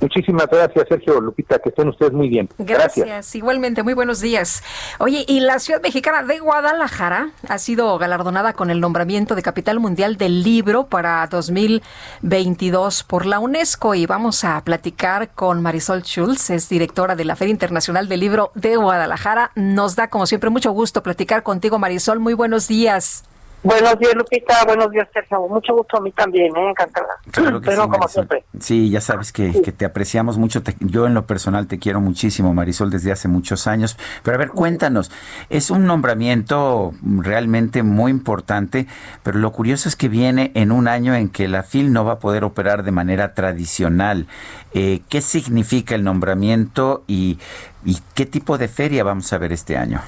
Muchísimas 0.00 0.46
gracias, 0.48 0.86
Sergio 0.88 1.20
Lupita, 1.20 1.58
que 1.58 1.70
estén 1.70 1.88
ustedes 1.88 2.12
muy 2.12 2.28
bien. 2.28 2.48
Gracias. 2.58 3.34
igualmente, 3.34 3.82
muy 3.82 3.94
buenos 3.94 4.20
días. 4.20 4.62
Oye, 4.98 5.24
y 5.26 5.40
la 5.40 5.58
ciudad 5.58 5.80
mexicana 5.82 6.22
de 6.22 6.38
Guadalajara 6.38 7.30
ha 7.48 7.58
sido 7.58 7.96
galardonada 7.98 8.52
con 8.52 8.70
el 8.70 8.80
nombramiento 8.80 9.34
de 9.34 9.42
Capital 9.42 9.80
Mundial 9.80 10.16
del 10.16 10.42
Libro 10.42 10.86
para 10.86 11.26
2022 11.28 13.04
por 13.04 13.26
la 13.26 13.38
UNESCO 13.38 13.94
y 13.94 14.06
vamos 14.06 14.44
a 14.44 14.62
platicar 14.64 15.30
con 15.30 15.62
Marisol 15.62 16.02
Schulz, 16.02 16.50
es 16.50 16.68
directora 16.68 17.16
de 17.16 17.24
la 17.24 17.36
Feria 17.36 17.52
Internacional 17.52 18.08
del 18.08 18.20
Libro 18.20 18.52
de 18.54 18.76
Guadalajara. 18.76 19.50
Nos 19.54 19.96
da 19.96 20.08
como 20.08 20.26
siempre 20.26 20.50
mucho 20.50 20.72
gusto 20.72 21.02
platicar 21.02 21.42
contigo, 21.42 21.78
Marisol. 21.78 22.20
Muy 22.20 22.34
buenos 22.34 22.68
días. 22.68 23.24
Buenos 23.66 23.98
días, 23.98 24.14
Lupita. 24.14 24.64
Buenos 24.64 24.90
días, 24.92 25.08
Sergio. 25.12 25.40
Mucho 25.48 25.74
gusto 25.74 25.96
a 25.96 26.00
mí 26.00 26.12
también, 26.12 26.56
¿eh? 26.56 26.70
encantada. 26.70 27.08
Claro 27.32 27.60
Pero 27.60 27.72
sí, 27.72 27.76
como 27.82 27.88
Marisol. 27.98 28.10
siempre. 28.10 28.44
Sí, 28.60 28.90
ya 28.90 29.00
sabes 29.00 29.32
que, 29.32 29.60
que 29.60 29.72
te 29.72 29.84
apreciamos 29.84 30.38
mucho. 30.38 30.62
te- 30.62 30.76
yo 30.78 31.06
en 31.06 31.14
lo 31.14 31.26
personal 31.26 31.66
te 31.66 31.80
quiero 31.80 32.00
muchísimo, 32.00 32.54
Marisol, 32.54 32.90
desde 32.90 33.10
hace 33.10 33.26
muchos 33.26 33.66
años. 33.66 33.98
Pero 34.22 34.36
a 34.36 34.38
ver, 34.38 34.50
cuéntanos, 34.50 35.10
es 35.50 35.70
un 35.70 35.84
nombramiento 35.84 36.92
realmente 37.02 37.82
muy 37.82 38.12
importante, 38.12 38.86
pero 39.24 39.38
lo 39.40 39.50
curioso 39.50 39.88
es 39.88 39.96
que 39.96 40.08
viene 40.08 40.52
en 40.54 40.70
un 40.70 40.86
año 40.86 41.14
en 41.16 41.28
que 41.28 41.48
la 41.48 41.64
FIL 41.64 41.92
no 41.92 42.04
va 42.04 42.12
a 42.12 42.18
poder 42.20 42.44
operar 42.44 42.84
de 42.84 42.92
manera 42.92 43.34
tradicional. 43.34 44.28
Eh, 44.74 45.00
¿Qué 45.08 45.20
significa 45.20 45.96
el 45.96 46.04
nombramiento 46.04 47.02
y, 47.08 47.40
y 47.84 47.98
qué 48.14 48.26
tipo 48.26 48.58
de 48.58 48.68
feria 48.68 49.02
vamos 49.02 49.32
a 49.32 49.38
ver 49.38 49.52
este 49.52 49.76
año? 49.76 50.00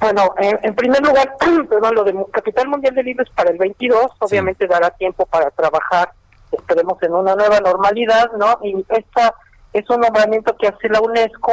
Bueno, 0.00 0.34
en, 0.38 0.58
en 0.62 0.74
primer 0.74 1.00
lugar, 1.02 1.36
perdón, 1.68 1.94
lo 1.94 2.04
de 2.04 2.12
Mu- 2.14 2.26
Capital 2.30 2.68
Mundial 2.68 2.94
del 2.94 3.06
Libro 3.06 3.22
es 3.24 3.30
para 3.30 3.50
el 3.50 3.58
22. 3.58 4.06
Obviamente 4.20 4.66
dará 4.66 4.90
tiempo 4.90 5.26
para 5.26 5.50
trabajar, 5.50 6.10
esperemos, 6.52 7.02
en 7.02 7.14
una 7.14 7.34
nueva 7.34 7.60
normalidad, 7.60 8.30
¿no? 8.38 8.58
Y 8.62 8.84
esta 8.88 9.34
es 9.72 9.88
un 9.90 10.00
nombramiento 10.00 10.56
que 10.56 10.68
hace 10.68 10.88
la 10.88 11.00
UNESCO, 11.00 11.52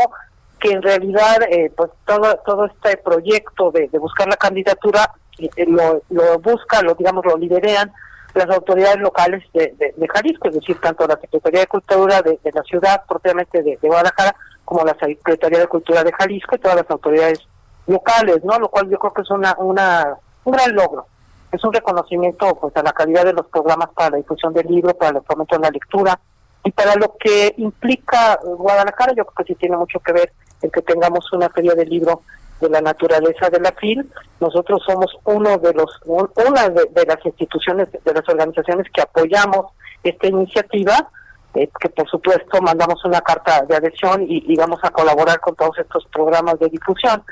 que 0.59 0.71
en 0.71 0.81
realidad, 0.81 1.37
eh, 1.49 1.71
pues 1.75 1.91
todo, 2.05 2.35
todo 2.45 2.65
este 2.65 2.97
proyecto 2.97 3.69
de, 3.71 3.89
de 3.89 3.99
buscar 3.99 4.27
la 4.27 4.37
candidatura 4.37 5.11
eh, 5.39 5.49
lo, 5.67 6.01
lo 6.09 6.39
busca, 6.39 6.81
lo 6.81 6.95
digamos, 6.95 7.25
lo 7.25 7.37
liderean 7.37 7.91
las 8.33 8.49
autoridades 8.49 8.97
locales 8.99 9.43
de, 9.53 9.73
de- 9.77 9.93
de 9.95 10.07
Jalisco, 10.07 10.47
es 10.47 10.55
decir, 10.55 10.79
tanto 10.79 11.05
la 11.07 11.17
Secretaría 11.19 11.61
de 11.61 11.67
Cultura 11.67 12.21
de, 12.21 12.39
de 12.43 12.51
la 12.51 12.61
ciudad 12.63 13.03
propiamente 13.07 13.61
de, 13.63 13.77
de 13.81 13.87
Guadalajara, 13.87 14.35
como 14.63 14.83
la 14.85 14.95
Secretaría 14.99 15.59
de 15.59 15.67
Cultura 15.67 16.03
de 16.03 16.11
Jalisco 16.13 16.55
y 16.55 16.59
todas 16.59 16.77
las 16.77 16.89
autoridades 16.89 17.39
locales, 17.87 18.43
¿no? 18.43 18.59
Lo 18.59 18.69
cual 18.69 18.89
yo 18.89 18.97
creo 18.99 19.13
que 19.13 19.21
es 19.23 19.31
una, 19.31 19.55
una 19.57 20.17
un 20.43 20.53
gran 20.53 20.73
logro. 20.75 21.07
Es 21.51 21.63
un 21.63 21.73
reconocimiento 21.73 22.55
pues 22.59 22.75
a 22.75 22.83
la 22.83 22.91
calidad 22.91 23.23
de 23.25 23.33
los 23.33 23.47
programas 23.47 23.89
para 23.95 24.11
la 24.11 24.17
difusión 24.17 24.53
del 24.53 24.67
libro, 24.67 24.93
para 24.95 25.17
el 25.19 25.25
fomento 25.25 25.55
de 25.55 25.61
la 25.61 25.69
lectura 25.69 26.19
y 26.63 26.71
para 26.71 26.95
lo 26.95 27.15
que 27.17 27.53
implica 27.57 28.37
Guadalajara, 28.43 29.13
yo 29.15 29.23
creo 29.25 29.35
que 29.45 29.53
sí 29.53 29.55
tiene 29.55 29.77
mucho 29.77 29.99
que 30.01 30.11
ver 30.11 30.33
el 30.61 30.71
que 30.71 30.81
tengamos 30.81 31.31
una 31.31 31.47
feria 31.49 31.73
del 31.73 31.87
libro 31.89 32.21
de 32.59 32.69
la 32.69 32.81
naturaleza 32.81 33.49
de 33.49 33.59
la 33.61 33.71
FIL. 33.71 34.11
Nosotros 34.41 34.81
somos 34.85 35.15
uno 35.23 35.57
de 35.57 35.73
los 35.73 35.99
un- 36.05 36.29
una 36.47 36.67
de, 36.69 36.85
de 36.91 37.05
las 37.05 37.25
instituciones, 37.25 37.87
de 37.91 38.13
las 38.13 38.27
organizaciones 38.27 38.87
que 38.93 39.01
apoyamos 39.01 39.67
esta 40.03 40.27
iniciativa 40.27 41.09
eh, 41.53 41.69
que 41.79 41.89
por 41.89 42.07
supuesto 42.09 42.61
mandamos 42.61 43.03
una 43.05 43.21
carta 43.21 43.63
de 43.67 43.75
adhesión 43.75 44.23
y, 44.23 44.43
y 44.47 44.55
vamos 44.55 44.79
a 44.83 44.91
colaborar 44.91 45.39
con 45.39 45.55
todos 45.55 45.77
estos 45.79 46.05
programas 46.07 46.59
de 46.59 46.69
difusión. 46.69 47.23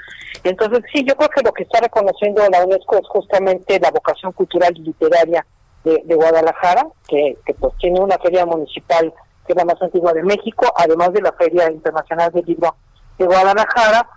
Entonces, 0.43 0.83
sí, 0.91 1.03
yo 1.03 1.15
creo 1.15 1.29
que 1.29 1.41
lo 1.41 1.51
que 1.53 1.63
está 1.63 1.79
reconociendo 1.81 2.41
la 2.49 2.63
UNESCO 2.63 2.97
es 2.97 3.07
justamente 3.07 3.79
la 3.79 3.91
vocación 3.91 4.31
cultural 4.31 4.73
y 4.75 4.81
literaria 4.81 5.45
de, 5.83 6.15
Guadalajara, 6.15 6.87
que, 7.07 7.37
que 7.45 7.53
pues 7.53 7.73
tiene 7.77 7.99
una 7.99 8.17
feria 8.17 8.45
municipal 8.45 9.13
que 9.45 9.53
es 9.53 9.55
la 9.55 9.65
más 9.65 9.79
antigua 9.81 10.11
de 10.13 10.23
México, 10.23 10.65
además 10.75 11.13
de 11.13 11.21
la 11.21 11.31
Feria 11.33 11.71
Internacional 11.71 12.31
del 12.31 12.45
Libro 12.45 12.75
de 13.19 13.25
Guadalajara, 13.25 14.07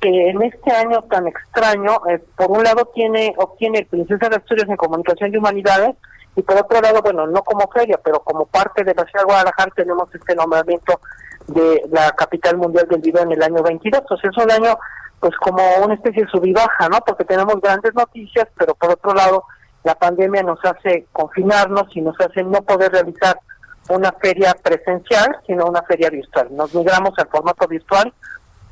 que 0.00 0.30
en 0.30 0.42
este 0.42 0.70
año 0.70 1.02
tan 1.10 1.26
extraño, 1.26 2.00
eh, 2.08 2.22
por 2.36 2.50
un 2.50 2.62
lado 2.62 2.84
tiene 2.94 3.34
obtiene 3.38 3.80
el 3.80 3.86
Princesa 3.86 4.28
de 4.28 4.36
Asturias 4.36 4.68
en 4.68 4.76
Comunicación 4.76 5.32
y 5.32 5.36
Humanidades, 5.36 5.96
y 6.36 6.42
por 6.42 6.56
otro 6.56 6.80
lado, 6.80 7.00
bueno, 7.02 7.26
no 7.26 7.42
como 7.42 7.66
feria, 7.72 7.98
pero 8.04 8.20
como 8.20 8.44
parte 8.46 8.84
de 8.84 8.94
la 8.94 9.04
ciudad 9.04 9.20
de 9.20 9.32
Guadalajara 9.32 9.72
tenemos 9.74 10.14
este 10.14 10.34
nombramiento 10.34 11.00
de 11.46 11.82
la 11.90 12.10
capital 12.12 12.58
mundial 12.58 12.86
del 12.88 13.00
libro 13.00 13.22
en 13.22 13.32
el 13.32 13.42
año 13.42 13.62
22. 13.62 14.02
Entonces 14.02 14.30
es 14.30 14.44
un 14.44 14.50
año 14.50 14.78
pues 15.18 15.34
como 15.36 15.62
una 15.82 15.94
especie 15.94 16.24
de 16.24 16.30
sub 16.30 16.44
y 16.44 16.52
baja, 16.52 16.88
¿no? 16.90 16.98
Porque 17.00 17.24
tenemos 17.24 17.58
grandes 17.60 17.94
noticias, 17.94 18.46
pero 18.56 18.74
por 18.74 18.90
otro 18.90 19.14
lado 19.14 19.44
la 19.82 19.94
pandemia 19.94 20.42
nos 20.42 20.58
hace 20.62 21.06
confinarnos 21.12 21.84
y 21.96 22.02
nos 22.02 22.20
hace 22.20 22.42
no 22.42 22.60
poder 22.62 22.92
realizar 22.92 23.40
una 23.88 24.12
feria 24.12 24.54
presencial, 24.62 25.38
sino 25.46 25.66
una 25.66 25.82
feria 25.82 26.10
virtual. 26.10 26.48
Nos 26.50 26.74
migramos 26.74 27.12
al 27.18 27.28
formato 27.28 27.66
virtual, 27.66 28.12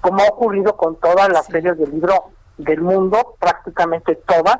como 0.00 0.22
ha 0.22 0.26
ocurrido 0.26 0.76
con 0.76 0.96
todas 0.96 1.28
las 1.30 1.46
ferias 1.46 1.78
del 1.78 1.92
libro 1.92 2.24
del 2.58 2.82
mundo, 2.82 3.36
prácticamente 3.38 4.16
todas, 4.26 4.58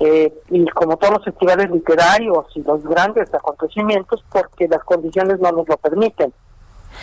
eh, 0.00 0.32
y 0.50 0.64
como 0.70 0.96
todos 0.96 1.14
los 1.14 1.24
festivales 1.24 1.70
literarios 1.70 2.46
y 2.54 2.62
los 2.62 2.82
grandes 2.84 3.32
acontecimientos, 3.32 4.24
porque 4.30 4.68
las 4.68 4.82
condiciones 4.84 5.38
no 5.40 5.52
nos 5.52 5.68
lo 5.68 5.76
permiten. 5.76 6.32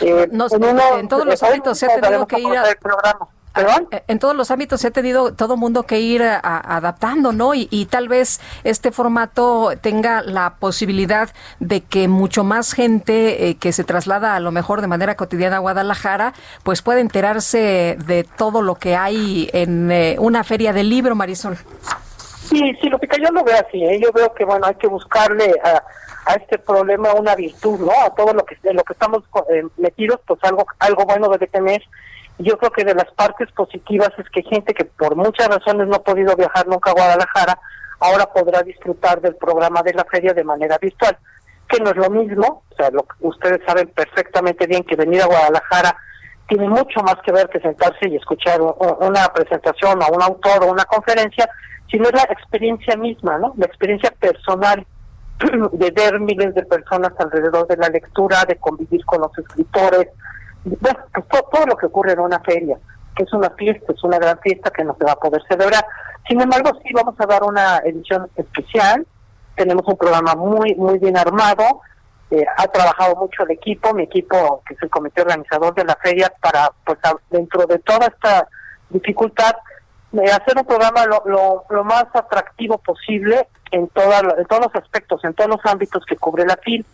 Eh, 0.02 0.28
Nos- 0.32 0.54
en 0.54 0.64
uno- 0.64 0.98
en 1.00 1.08
todos 1.08 1.26
los 1.26 1.42
hoy 1.44 1.50
ámbitos 1.50 1.78
se 1.78 1.86
ha 1.86 2.00
tenido 2.00 2.26
que 2.28 2.40
ir 2.40 2.58
a- 2.58 2.64
programa. 2.82 3.28
Eh, 3.92 4.04
En 4.08 4.18
todos 4.18 4.34
los 4.34 4.50
ámbitos 4.50 4.80
se 4.80 4.88
ha 4.88 4.92
tenido 4.92 5.34
todo 5.34 5.58
mundo 5.58 5.84
que 5.84 6.00
ir 6.00 6.24
a- 6.24 6.38
a- 6.42 6.78
adaptando, 6.78 7.34
¿no? 7.34 7.54
Y, 7.54 7.68
y 7.70 7.86
tal 7.88 8.08
vez 8.08 8.40
este 8.64 8.92
formato 8.94 9.72
tenga 9.82 10.22
la 10.22 10.56
posibilidad 10.58 11.30
de 11.60 11.82
que 11.82 12.08
mucho 12.08 12.46
más 12.46 12.72
gente 12.72 13.50
eh, 13.50 13.56
que 13.58 13.74
se 13.74 13.84
traslada 13.84 14.38
a 14.38 14.40
lo 14.40 14.52
mejor 14.52 14.80
de 14.80 14.88
manera 14.88 15.16
cotidiana 15.18 15.58
a 15.58 15.60
Guadalajara, 15.60 16.34
pues 16.64 16.82
pueda 16.82 17.02
enterarse 17.02 17.98
de 18.06 18.24
todo 18.38 18.62
lo 18.62 18.76
que 18.76 18.96
hay 18.96 19.50
en 19.52 19.92
eh, 19.92 20.16
una 20.18 20.46
feria 20.46 20.72
del 20.72 20.90
libro, 20.90 21.14
Marisol. 21.16 21.58
Sí, 22.52 22.78
sí, 22.82 22.90
Lupita, 22.90 23.16
yo 23.16 23.32
lo 23.32 23.46
veo 23.46 23.56
así, 23.56 23.82
¿eh? 23.82 23.98
yo 23.98 24.12
veo 24.12 24.34
que, 24.34 24.44
bueno, 24.44 24.66
hay 24.68 24.76
que 24.76 24.88
buscarle 24.88 25.56
a, 25.64 25.82
a 26.26 26.34
este 26.34 26.60
problema 26.60 27.14
una 27.14 27.34
virtud, 27.34 27.80
¿no? 27.80 27.94
A 28.06 28.14
todo 28.14 28.34
lo 28.34 28.44
que 28.46 28.58
en 28.64 28.76
lo 28.76 28.84
que 28.84 28.92
estamos 28.92 29.24
eh, 29.50 29.64
metidos, 29.78 30.20
pues 30.28 30.38
algo 30.44 30.66
algo 30.80 31.06
bueno 31.06 31.30
debe 31.30 31.48
tener. 31.48 31.82
Yo 32.40 32.58
creo 32.58 32.72
que 32.72 32.84
de 32.84 32.94
las 32.94 33.10
partes 33.14 33.50
positivas 33.54 34.10
es 34.18 34.30
que 34.32 34.44
gente 34.44 34.74
que 34.74 34.84
por 34.84 35.16
muchas 35.16 35.48
razones 35.48 35.88
no 35.88 35.96
ha 35.96 36.04
podido 36.04 36.36
viajar 36.36 36.68
nunca 36.68 36.92
a 36.92 36.94
Guadalajara, 36.94 37.58
ahora 38.02 38.26
podrá 38.26 38.64
disfrutar 38.64 39.22
del 39.22 39.38
programa 39.38 39.82
de 39.82 39.94
la 39.94 40.04
feria 40.04 40.34
de 40.34 40.44
manera 40.44 40.78
virtual, 40.78 41.18
que 41.70 41.80
no 41.80 41.92
es 41.92 41.96
lo 41.96 42.10
mismo, 42.10 42.64
o 42.70 42.76
sea, 42.76 42.90
lo, 42.90 43.06
ustedes 43.22 43.62
saben 43.66 43.88
perfectamente 43.96 44.68
bien 44.68 44.84
que 44.84 44.98
venir 44.98 45.22
a 45.22 45.28
Guadalajara 45.28 45.96
tiene 46.52 46.68
mucho 46.68 47.00
más 47.02 47.16
que 47.26 47.32
ver 47.32 47.48
que 47.48 47.62
sentarse 47.62 48.10
y 48.10 48.18
escuchar 48.18 48.60
una 48.62 49.26
presentación 49.34 50.04
a 50.04 50.08
un 50.08 50.22
autor 50.22 50.66
o 50.66 50.72
una 50.72 50.84
conferencia, 50.84 51.50
sino 51.90 52.04
es 52.10 52.14
la 52.14 52.24
experiencia 52.24 52.98
misma, 52.98 53.38
¿no? 53.38 53.54
La 53.56 53.68
experiencia 53.68 54.12
personal 54.20 54.86
de 55.72 55.92
ver 55.92 56.20
miles 56.20 56.54
de 56.54 56.64
personas 56.66 57.14
alrededor 57.20 57.68
de 57.68 57.78
la 57.78 57.88
lectura, 57.88 58.44
de 58.46 58.58
convivir 58.58 59.06
con 59.06 59.22
los 59.22 59.32
escritores, 59.38 60.10
bueno, 60.66 61.00
pues 61.14 61.26
to- 61.30 61.48
todo, 61.54 61.66
lo 61.68 61.78
que 61.78 61.86
ocurre 61.86 62.12
en 62.12 62.20
una 62.20 62.42
feria, 62.42 62.78
que 63.16 63.24
es 63.24 63.32
una 63.32 63.50
fiesta, 63.52 63.94
es 63.94 64.04
una 64.04 64.20
gran 64.20 64.38
fiesta 64.40 64.72
que 64.72 64.84
no 64.84 64.94
se 65.00 65.06
va 65.06 65.14
a 65.14 65.16
poder 65.16 65.42
celebrar. 65.48 65.86
Sin 66.28 66.42
embargo, 66.42 66.72
sí 66.84 66.94
vamos 66.94 67.16
a 67.18 67.26
dar 67.28 67.44
una 67.44 67.78
edición 67.86 68.28
especial, 68.36 69.08
tenemos 69.56 69.84
un 69.88 69.96
programa 69.96 70.36
muy, 70.36 70.76
muy 70.76 71.00
bien 71.00 71.18
armado, 71.18 71.80
eh, 72.32 72.46
ha 72.58 72.66
trabajado 72.68 73.16
mucho 73.18 73.44
el 73.44 73.52
equipo, 73.52 73.94
mi 73.94 74.04
equipo, 74.04 74.64
que 74.66 74.74
es 74.74 74.82
el 74.82 74.90
comité 74.90 75.22
organizador 75.22 75.76
de 75.76 75.84
la 75.84 75.98
feria, 75.98 76.32
para, 76.42 76.72
pues, 76.86 76.98
dentro 77.30 77.66
de 77.66 77.78
toda 77.80 78.08
esta 78.08 78.48
dificultad, 78.90 79.54
eh, 80.14 80.32
hacer 80.32 80.58
un 80.58 80.66
programa 80.66 81.06
lo, 81.06 81.66
lo, 81.70 81.84
más 81.84 82.06
atractivo 82.14 82.78
posible 82.78 83.50
en, 83.72 83.90
toda, 83.90 84.20
en 84.38 84.46
todos 84.46 84.62
los 84.66 84.76
aspectos, 84.76 85.24
en 85.26 85.34
todos 85.34 85.50
los 85.50 85.66
ámbitos 85.66 86.06
que 86.06 86.16
cubre 86.16 86.46
la 86.46 86.56
FIL. 86.56 86.86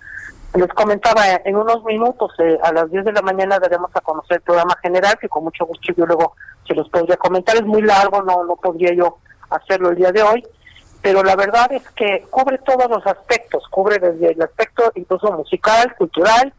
Les 0.55 0.69
comentaba, 0.69 1.21
en 1.45 1.55
unos 1.55 1.83
minutos, 1.83 2.31
eh, 2.39 2.57
a 2.63 2.71
las 2.71 2.89
10 2.89 3.05
de 3.05 3.11
la 3.11 3.21
mañana 3.21 3.59
daremos 3.59 3.91
a 3.93 4.01
conocer 4.01 4.37
el 4.37 4.41
programa 4.43 4.75
general, 4.81 5.19
que 5.21 5.29
con 5.29 5.43
mucho 5.43 5.65
gusto 5.65 5.93
yo 5.95 6.05
luego 6.07 6.33
se 6.67 6.73
los 6.73 6.89
podría 6.89 7.17
comentar. 7.17 7.55
Es 7.55 7.65
muy 7.65 7.83
largo, 7.83 8.23
no, 8.23 8.43
no 8.43 8.55
podría 8.55 8.91
yo 8.93 9.17
hacerlo 9.51 9.89
el 9.89 9.97
día 9.97 10.11
de 10.11 10.23
hoy, 10.23 10.43
pero 11.07 11.23
la 11.23 11.37
verdad 11.37 11.71
es 11.71 11.89
que 11.91 12.25
cubre 12.29 12.57
todos 12.57 12.89
los 12.89 13.07
aspectos, 13.07 13.63
cubre 13.71 13.97
desde 13.97 14.33
el 14.33 14.41
aspecto 14.41 14.91
incluso 14.95 15.31
musical, 15.31 15.95
cultural, 15.97 16.53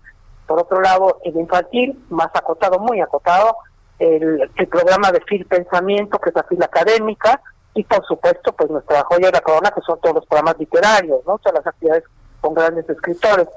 por 0.47 0.59
otro 0.61 0.81
lado 0.81 1.20
el 1.23 1.37
infantil, 1.37 2.03
más 2.09 2.31
acotado, 2.33 2.79
muy 2.79 2.99
acotado, 2.99 3.59
el, 3.99 4.51
el 4.57 4.66
programa 4.69 5.12
de 5.12 5.20
FIL 5.20 5.45
Pensamiento, 5.45 6.19
que 6.19 6.31
es 6.31 6.35
la 6.35 6.45
FIL 6.45 6.62
académica, 6.62 7.43
y 7.75 7.85
por 7.85 8.03
supuesto 8.07 8.55
pues 8.55 8.70
nuestra 8.70 9.05
joya 9.05 9.27
de 9.27 9.33
la 9.33 9.43
corona, 9.43 9.70
que 9.70 9.83
son 9.83 10.01
todos 10.01 10.15
los 10.15 10.27
programas 10.27 10.59
literarios, 10.59 11.20
¿no? 11.27 11.37
todas 11.37 11.62
las 11.62 11.66
actividades 11.66 12.05
con 12.41 12.55
grandes 12.55 12.89
escritores. 12.89 13.49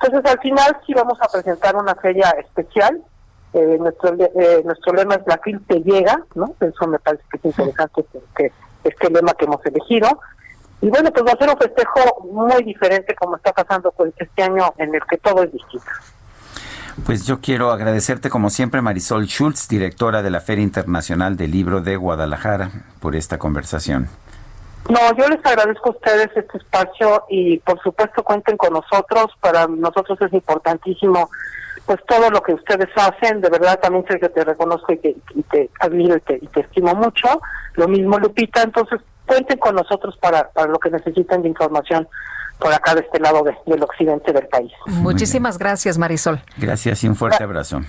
Entonces 0.00 0.32
al 0.32 0.40
final 0.40 0.74
sí 0.86 0.94
vamos 0.94 1.18
a 1.20 1.28
presentar 1.28 1.76
una 1.76 1.94
feria 1.96 2.30
especial, 2.38 3.02
eh, 3.52 3.76
nuestro, 3.78 4.14
eh, 4.14 4.62
nuestro 4.64 4.94
lema 4.94 5.16
es 5.16 5.26
la 5.26 5.36
FIL 5.36 5.60
te 5.66 5.80
llega, 5.82 6.24
¿no? 6.34 6.54
Eso 6.60 6.86
me 6.86 6.98
parece 6.98 7.24
que 7.30 7.36
es 7.36 7.44
interesante 7.44 8.06
que, 8.10 8.20
que 8.36 8.52
este 8.84 9.10
lema 9.10 9.34
que 9.34 9.44
hemos 9.44 9.64
elegido. 9.64 10.20
Y 10.82 10.88
bueno, 10.88 11.10
pues 11.12 11.24
va 11.26 11.32
a 11.32 11.36
ser 11.36 11.50
un 11.50 11.58
festejo 11.58 12.28
muy 12.32 12.62
diferente 12.64 13.14
como 13.14 13.36
está 13.36 13.52
pasando 13.52 13.90
con 13.92 14.12
este 14.16 14.42
año 14.42 14.72
en 14.78 14.94
el 14.94 15.02
que 15.08 15.18
todo 15.18 15.42
es 15.42 15.52
distinto. 15.52 15.90
Pues 17.04 17.26
yo 17.26 17.40
quiero 17.40 17.70
agradecerte 17.70 18.30
como 18.30 18.50
siempre, 18.50 18.82
Marisol 18.82 19.26
Schultz, 19.26 19.68
directora 19.68 20.22
de 20.22 20.30
la 20.30 20.40
Feria 20.40 20.64
Internacional 20.64 21.36
del 21.36 21.50
Libro 21.50 21.80
de 21.80 21.96
Guadalajara, 21.96 22.70
por 23.00 23.16
esta 23.16 23.38
conversación. 23.38 24.08
No, 24.88 24.98
yo 25.16 25.28
les 25.28 25.44
agradezco 25.44 25.90
a 25.90 25.92
ustedes 25.92 26.30
este 26.34 26.58
espacio 26.58 27.24
y 27.28 27.58
por 27.58 27.80
supuesto 27.82 28.22
cuenten 28.22 28.56
con 28.56 28.72
nosotros. 28.72 29.26
Para 29.40 29.66
nosotros 29.66 30.18
es 30.20 30.32
importantísimo 30.32 31.30
pues 31.90 31.98
todo 32.06 32.30
lo 32.30 32.40
que 32.40 32.54
ustedes 32.54 32.86
hacen. 32.94 33.40
De 33.40 33.50
verdad 33.50 33.80
también 33.80 34.04
sé 34.08 34.20
que 34.20 34.28
te 34.28 34.44
reconozco 34.44 34.92
y 34.92 34.98
te, 34.98 35.16
y 35.34 35.42
te 35.42 35.68
admiro 35.80 36.16
y 36.16 36.20
te, 36.20 36.36
y 36.40 36.46
te 36.46 36.60
estimo 36.60 36.94
mucho. 36.94 37.26
Lo 37.74 37.88
mismo 37.88 38.16
Lupita. 38.16 38.62
Entonces 38.62 39.00
cuenten 39.26 39.58
con 39.58 39.74
nosotros 39.74 40.16
para, 40.20 40.48
para 40.50 40.68
lo 40.70 40.78
que 40.78 40.88
necesiten 40.88 41.42
de 41.42 41.48
información 41.48 42.06
por 42.60 42.72
acá 42.72 42.94
de 42.94 43.00
este 43.00 43.18
lado 43.18 43.42
de- 43.42 43.56
del 43.66 43.82
occidente 43.82 44.32
del 44.32 44.46
país. 44.46 44.70
Muchísimas 44.86 45.58
gracias, 45.58 45.98
Marisol. 45.98 46.38
Gracias 46.58 47.02
y 47.02 47.08
un 47.08 47.16
fuerte 47.16 47.42
abrazo. 47.42 47.80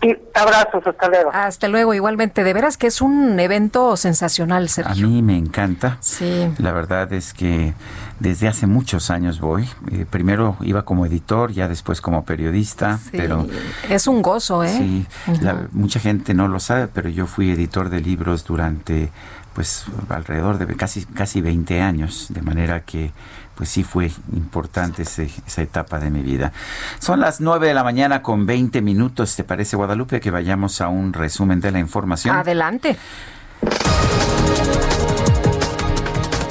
Y 0.00 0.16
abrazos, 0.34 0.86
hasta 0.86 1.08
luego. 1.08 1.30
Hasta 1.32 1.66
luego, 1.68 1.92
igualmente. 1.92 2.44
De 2.44 2.52
veras 2.52 2.76
que 2.76 2.86
es 2.86 3.00
un 3.00 3.40
evento 3.40 3.96
sensacional, 3.96 4.64
A 4.64 4.68
Sergio. 4.68 5.08
mí 5.08 5.22
me 5.22 5.36
encanta. 5.36 5.96
Sí. 6.00 6.48
La 6.58 6.70
verdad 6.72 7.12
es 7.12 7.34
que 7.34 7.74
desde 8.20 8.46
hace 8.46 8.66
muchos 8.68 9.10
años 9.10 9.40
voy. 9.40 9.68
Eh, 9.90 10.06
primero 10.08 10.56
iba 10.60 10.84
como 10.84 11.04
editor, 11.04 11.50
ya 11.52 11.66
después 11.66 12.00
como 12.00 12.24
periodista, 12.24 12.98
Sí, 12.98 13.10
pero 13.12 13.46
es 13.88 14.06
un 14.06 14.22
gozo, 14.22 14.62
¿eh? 14.62 14.68
sí, 14.68 15.06
la- 15.40 15.66
mucha 15.72 15.98
gente 15.98 16.32
no 16.32 16.46
lo 16.46 16.60
sabe, 16.60 16.86
pero 16.86 17.08
yo 17.08 17.26
fui 17.26 17.50
editor 17.50 17.88
de 17.90 18.00
libros 18.00 18.44
durante 18.44 19.10
pues 19.54 19.86
alrededor 20.10 20.58
de 20.58 20.76
casi 20.76 21.04
casi 21.06 21.40
20 21.40 21.80
años, 21.80 22.26
de 22.30 22.42
manera 22.42 22.82
que 22.84 23.10
pues 23.58 23.70
sí 23.70 23.82
fue 23.82 24.08
importante 24.34 25.02
esa 25.02 25.62
etapa 25.62 25.98
de 25.98 26.10
mi 26.10 26.22
vida. 26.22 26.52
Son 27.00 27.18
las 27.18 27.40
9 27.40 27.66
de 27.66 27.74
la 27.74 27.82
mañana 27.82 28.22
con 28.22 28.46
20 28.46 28.80
minutos, 28.82 29.34
¿te 29.34 29.42
parece 29.42 29.76
Guadalupe 29.76 30.20
que 30.20 30.30
vayamos 30.30 30.80
a 30.80 30.86
un 30.86 31.12
resumen 31.12 31.60
de 31.60 31.72
la 31.72 31.80
información? 31.80 32.36
Adelante. 32.36 32.96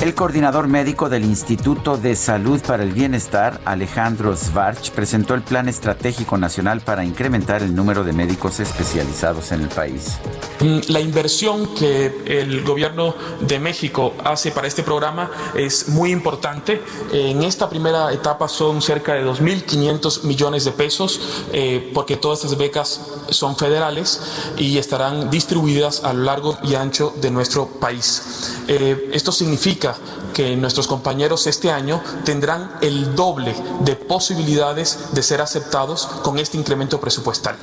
El 0.08 0.16
coordinador 0.16 0.70
médico 0.70 1.10
del 1.10 1.26
Instituto 1.26 1.98
de 1.98 2.16
Salud 2.16 2.62
para 2.62 2.82
el 2.82 2.94
Bienestar, 2.94 3.60
Alejandro 3.66 4.38
Svarch, 4.38 4.92
presentó 4.92 5.34
el 5.34 5.42
Plan 5.42 5.68
Estratégico 5.68 6.38
Nacional 6.38 6.80
para 6.80 7.04
incrementar 7.04 7.62
el 7.62 7.76
número 7.76 8.06
de 8.06 8.14
médicos 8.14 8.62
especializados 8.62 9.52
en 9.52 9.64
el 9.64 9.68
país. 9.68 10.18
Mm, 10.62 10.80
La 10.88 11.02
inversión 11.02 11.76
que 11.76 12.24
el 12.26 12.64
gobierno 12.64 13.16
de 13.42 13.60
México 13.60 14.14
hace 14.24 14.52
para 14.52 14.70
este 14.70 14.82
programa 14.82 15.30
es 15.54 15.90
muy 15.90 16.12
importante. 16.12 16.82
En 17.12 17.44
esta 17.44 17.70
primera 17.70 18.14
etapa 18.14 18.48
son 18.48 18.82
cerca 18.82 19.14
de 19.14 19.26
2.500 19.26 20.24
millones 20.24 20.64
de 20.64 20.72
pesos 20.72 21.20
eh, 21.52 21.92
porque 21.94 22.16
todas 22.16 22.46
estas 22.46 22.58
becas 22.58 23.02
son 23.30 23.58
federales 23.58 24.22
y 24.56 24.78
estarán 24.78 25.30
distribuidas 25.30 26.06
a 26.06 26.14
lo 26.14 26.24
largo 26.24 26.58
y 26.64 26.76
ancho 26.76 27.14
de 27.20 27.30
nuestro 27.30 27.68
país. 27.68 28.56
Eh, 28.70 29.10
esto 29.12 29.34
significa 29.34 29.97
que 30.34 30.56
nuestros 30.56 30.88
compañeros 30.88 31.48
este 31.48 31.72
año 31.72 32.02
tendrán 32.24 32.72
el 32.82 33.16
doble 33.16 33.56
de 33.82 33.96
posibilidades 33.96 35.14
de 35.14 35.24
ser 35.24 35.42
aceptados 35.42 36.06
con 36.24 36.40
este 36.40 36.58
incremento 36.58 37.00
presupuestal. 37.00 37.56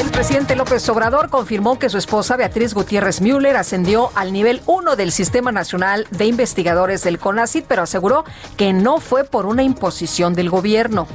El 0.00 0.10
presidente 0.10 0.56
López 0.56 0.88
Obrador 0.88 1.28
confirmó 1.28 1.78
que 1.78 1.88
su 1.88 1.98
esposa 1.98 2.36
Beatriz 2.36 2.74
Gutiérrez 2.74 3.20
Müller 3.20 3.56
ascendió 3.56 4.10
al 4.14 4.32
nivel 4.32 4.62
1 4.66 4.96
del 4.96 5.10
Sistema 5.12 5.52
Nacional 5.52 6.06
de 6.10 6.26
Investigadores 6.26 7.02
del 7.02 7.18
CONACYT, 7.18 7.64
pero 7.66 7.82
aseguró 7.82 8.24
que 8.56 8.72
no 8.72 9.00
fue 9.00 9.24
por 9.24 9.46
una 9.46 9.62
imposición 9.62 10.34
del 10.34 10.50
gobierno. 10.50 11.08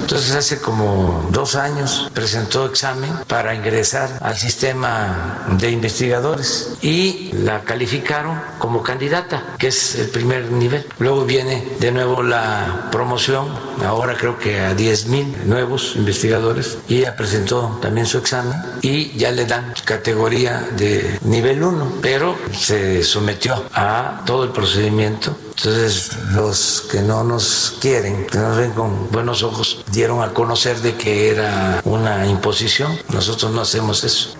Entonces 0.00 0.34
hace 0.34 0.60
como 0.60 1.28
dos 1.30 1.54
años 1.54 2.10
presentó 2.14 2.66
examen 2.66 3.10
para 3.26 3.54
ingresar 3.54 4.18
al 4.20 4.36
sistema 4.36 5.46
de 5.58 5.70
investigadores 5.70 6.74
y 6.82 7.30
la 7.32 7.64
calificaron 7.64 8.40
como 8.58 8.82
candidata, 8.82 9.54
que 9.58 9.68
es 9.68 9.96
el 9.96 10.08
primer 10.08 10.50
nivel. 10.50 10.86
Luego 10.98 11.24
viene 11.24 11.76
de 11.80 11.92
nuevo 11.92 12.22
la 12.22 12.88
promoción, 12.90 13.48
ahora 13.84 14.16
creo 14.16 14.38
que 14.38 14.60
a 14.60 14.74
10 14.74 15.06
mil 15.06 15.36
nuevos 15.46 15.94
investigadores 15.96 16.78
y 16.88 16.98
ella 16.98 17.16
presentó 17.16 17.78
también 17.80 18.06
su 18.06 18.18
examen 18.18 18.54
y 18.82 19.16
ya 19.16 19.30
le 19.30 19.46
dan 19.46 19.74
categoría 19.84 20.66
de 20.76 21.18
nivel 21.22 21.62
1, 21.62 21.92
pero 22.00 22.36
se 22.52 23.02
sometió 23.02 23.64
a 23.72 24.22
todo 24.24 24.44
el 24.44 24.50
procedimiento 24.50 25.36
entonces, 25.58 26.16
los 26.34 26.86
que 26.88 27.02
no 27.02 27.24
nos 27.24 27.78
quieren, 27.80 28.28
que 28.28 28.38
nos 28.38 28.56
ven 28.56 28.70
con 28.70 29.10
buenos 29.10 29.42
ojos, 29.42 29.84
dieron 29.90 30.22
a 30.22 30.32
conocer 30.32 30.78
de 30.82 30.94
que 30.94 31.30
era 31.30 31.80
una 31.84 32.28
imposición. 32.28 32.96
Nosotros 33.12 33.50
no 33.52 33.62
hacemos 33.62 34.04
eso. 34.04 34.36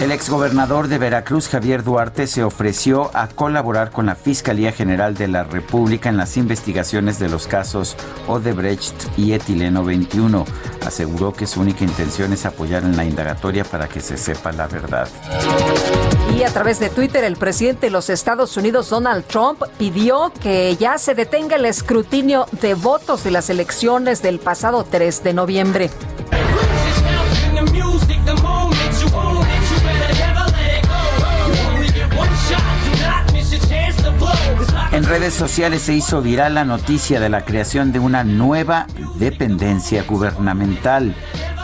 El 0.00 0.12
exgobernador 0.12 0.86
de 0.86 0.98
Veracruz, 0.98 1.48
Javier 1.48 1.82
Duarte, 1.82 2.28
se 2.28 2.44
ofreció 2.44 3.10
a 3.12 3.26
colaborar 3.26 3.90
con 3.90 4.06
la 4.06 4.14
Fiscalía 4.14 4.70
General 4.70 5.16
de 5.16 5.26
la 5.26 5.42
República 5.42 6.08
en 6.08 6.16
las 6.16 6.36
investigaciones 6.36 7.18
de 7.18 7.28
los 7.28 7.48
casos 7.48 7.96
Odebrecht 8.28 8.94
y 9.18 9.32
Etileno 9.32 9.84
21. 9.84 10.44
Aseguró 10.86 11.32
que 11.32 11.48
su 11.48 11.60
única 11.60 11.82
intención 11.82 12.32
es 12.32 12.46
apoyar 12.46 12.84
en 12.84 12.96
la 12.96 13.04
indagatoria 13.04 13.64
para 13.64 13.88
que 13.88 14.00
se 14.00 14.16
sepa 14.16 14.52
la 14.52 14.68
verdad. 14.68 15.08
A 16.46 16.52
través 16.52 16.80
de 16.80 16.88
Twitter, 16.88 17.22
el 17.22 17.36
presidente 17.36 17.86
de 17.86 17.90
los 17.90 18.10
Estados 18.10 18.56
Unidos, 18.56 18.90
Donald 18.90 19.24
Trump, 19.24 19.62
pidió 19.78 20.32
que 20.42 20.76
ya 20.76 20.98
se 20.98 21.14
detenga 21.14 21.56
el 21.56 21.64
escrutinio 21.64 22.46
de 22.60 22.74
votos 22.74 23.22
de 23.22 23.30
las 23.30 23.50
elecciones 23.50 24.20
del 24.20 24.40
pasado 24.40 24.84
3 24.84 25.22
de 25.22 25.32
noviembre. 25.32 25.90
En 34.92 35.04
redes 35.04 35.34
sociales 35.34 35.82
se 35.82 35.94
hizo 35.94 36.20
viral 36.20 36.54
la 36.54 36.64
noticia 36.64 37.20
de 37.20 37.28
la 37.28 37.44
creación 37.44 37.92
de 37.92 38.00
una 38.00 38.24
nueva 38.24 38.86
dependencia 39.16 40.02
gubernamental, 40.02 41.14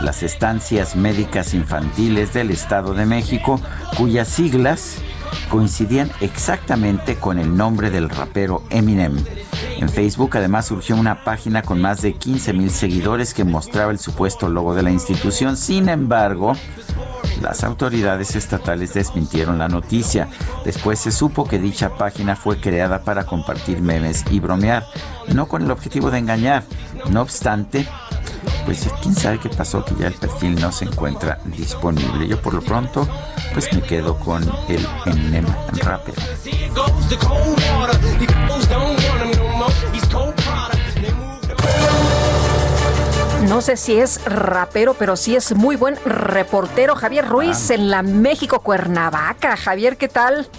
las 0.01 0.23
estancias 0.23 0.95
médicas 0.95 1.53
infantiles 1.53 2.33
del 2.33 2.51
Estado 2.51 2.93
de 2.93 3.05
México, 3.05 3.59
cuyas 3.97 4.27
siglas 4.27 4.97
coincidían 5.49 6.11
exactamente 6.21 7.15
con 7.15 7.39
el 7.39 7.55
nombre 7.55 7.89
del 7.89 8.09
rapero 8.09 8.63
Eminem. 8.69 9.17
En 9.79 9.89
Facebook 9.89 10.35
además 10.37 10.65
surgió 10.65 10.95
una 10.95 11.23
página 11.23 11.61
con 11.61 11.81
más 11.81 12.01
de 12.01 12.13
15 12.13 12.53
mil 12.53 12.71
seguidores 12.71 13.33
que 13.33 13.43
mostraba 13.43 13.91
el 13.91 13.99
supuesto 13.99 14.49
logo 14.49 14.73
de 14.73 14.83
la 14.83 14.91
institución. 14.91 15.55
Sin 15.55 15.89
embargo, 15.89 16.53
las 17.41 17.63
autoridades 17.63 18.35
estatales 18.35 18.93
desmintieron 18.93 19.59
la 19.59 19.67
noticia. 19.67 20.29
Después 20.65 20.99
se 20.99 21.11
supo 21.11 21.47
que 21.47 21.59
dicha 21.59 21.95
página 21.95 22.35
fue 22.35 22.59
creada 22.59 23.03
para 23.03 23.25
compartir 23.25 23.81
memes 23.81 24.25
y 24.31 24.39
bromear, 24.39 24.85
no 25.33 25.47
con 25.47 25.61
el 25.61 25.71
objetivo 25.71 26.09
de 26.09 26.19
engañar. 26.19 26.63
No 27.11 27.21
obstante, 27.21 27.87
pues 28.67 28.85
quién 29.01 29.15
sabe 29.15 29.39
qué 29.39 29.47
pasó 29.47 29.85
que 29.85 29.95
ya 29.95 30.07
el 30.07 30.13
perfil 30.13 30.59
no 30.59 30.73
se 30.73 30.83
encuentra 30.83 31.39
disponible. 31.45 32.27
Yo 32.27 32.41
por 32.41 32.53
lo 32.53 32.61
pronto 32.61 33.07
pues 33.53 33.71
me 33.71 33.81
quedo 33.81 34.19
con 34.19 34.43
el 34.67 34.85
Eminem 35.05 35.45
Rapper. 35.71 36.13
No 43.47 43.61
sé 43.61 43.77
si 43.77 43.97
es 43.97 44.21
rapero, 44.25 44.95
pero 44.95 45.15
sí 45.15 45.37
es 45.37 45.55
muy 45.55 45.77
buen 45.77 45.95
reportero. 46.03 46.93
Javier 46.95 47.25
Ruiz 47.25 47.69
en 47.69 47.89
la 47.89 48.03
México 48.03 48.59
Cuernavaca. 48.59 49.55
Javier, 49.55 49.95
¿qué 49.95 50.09
tal? 50.09 50.49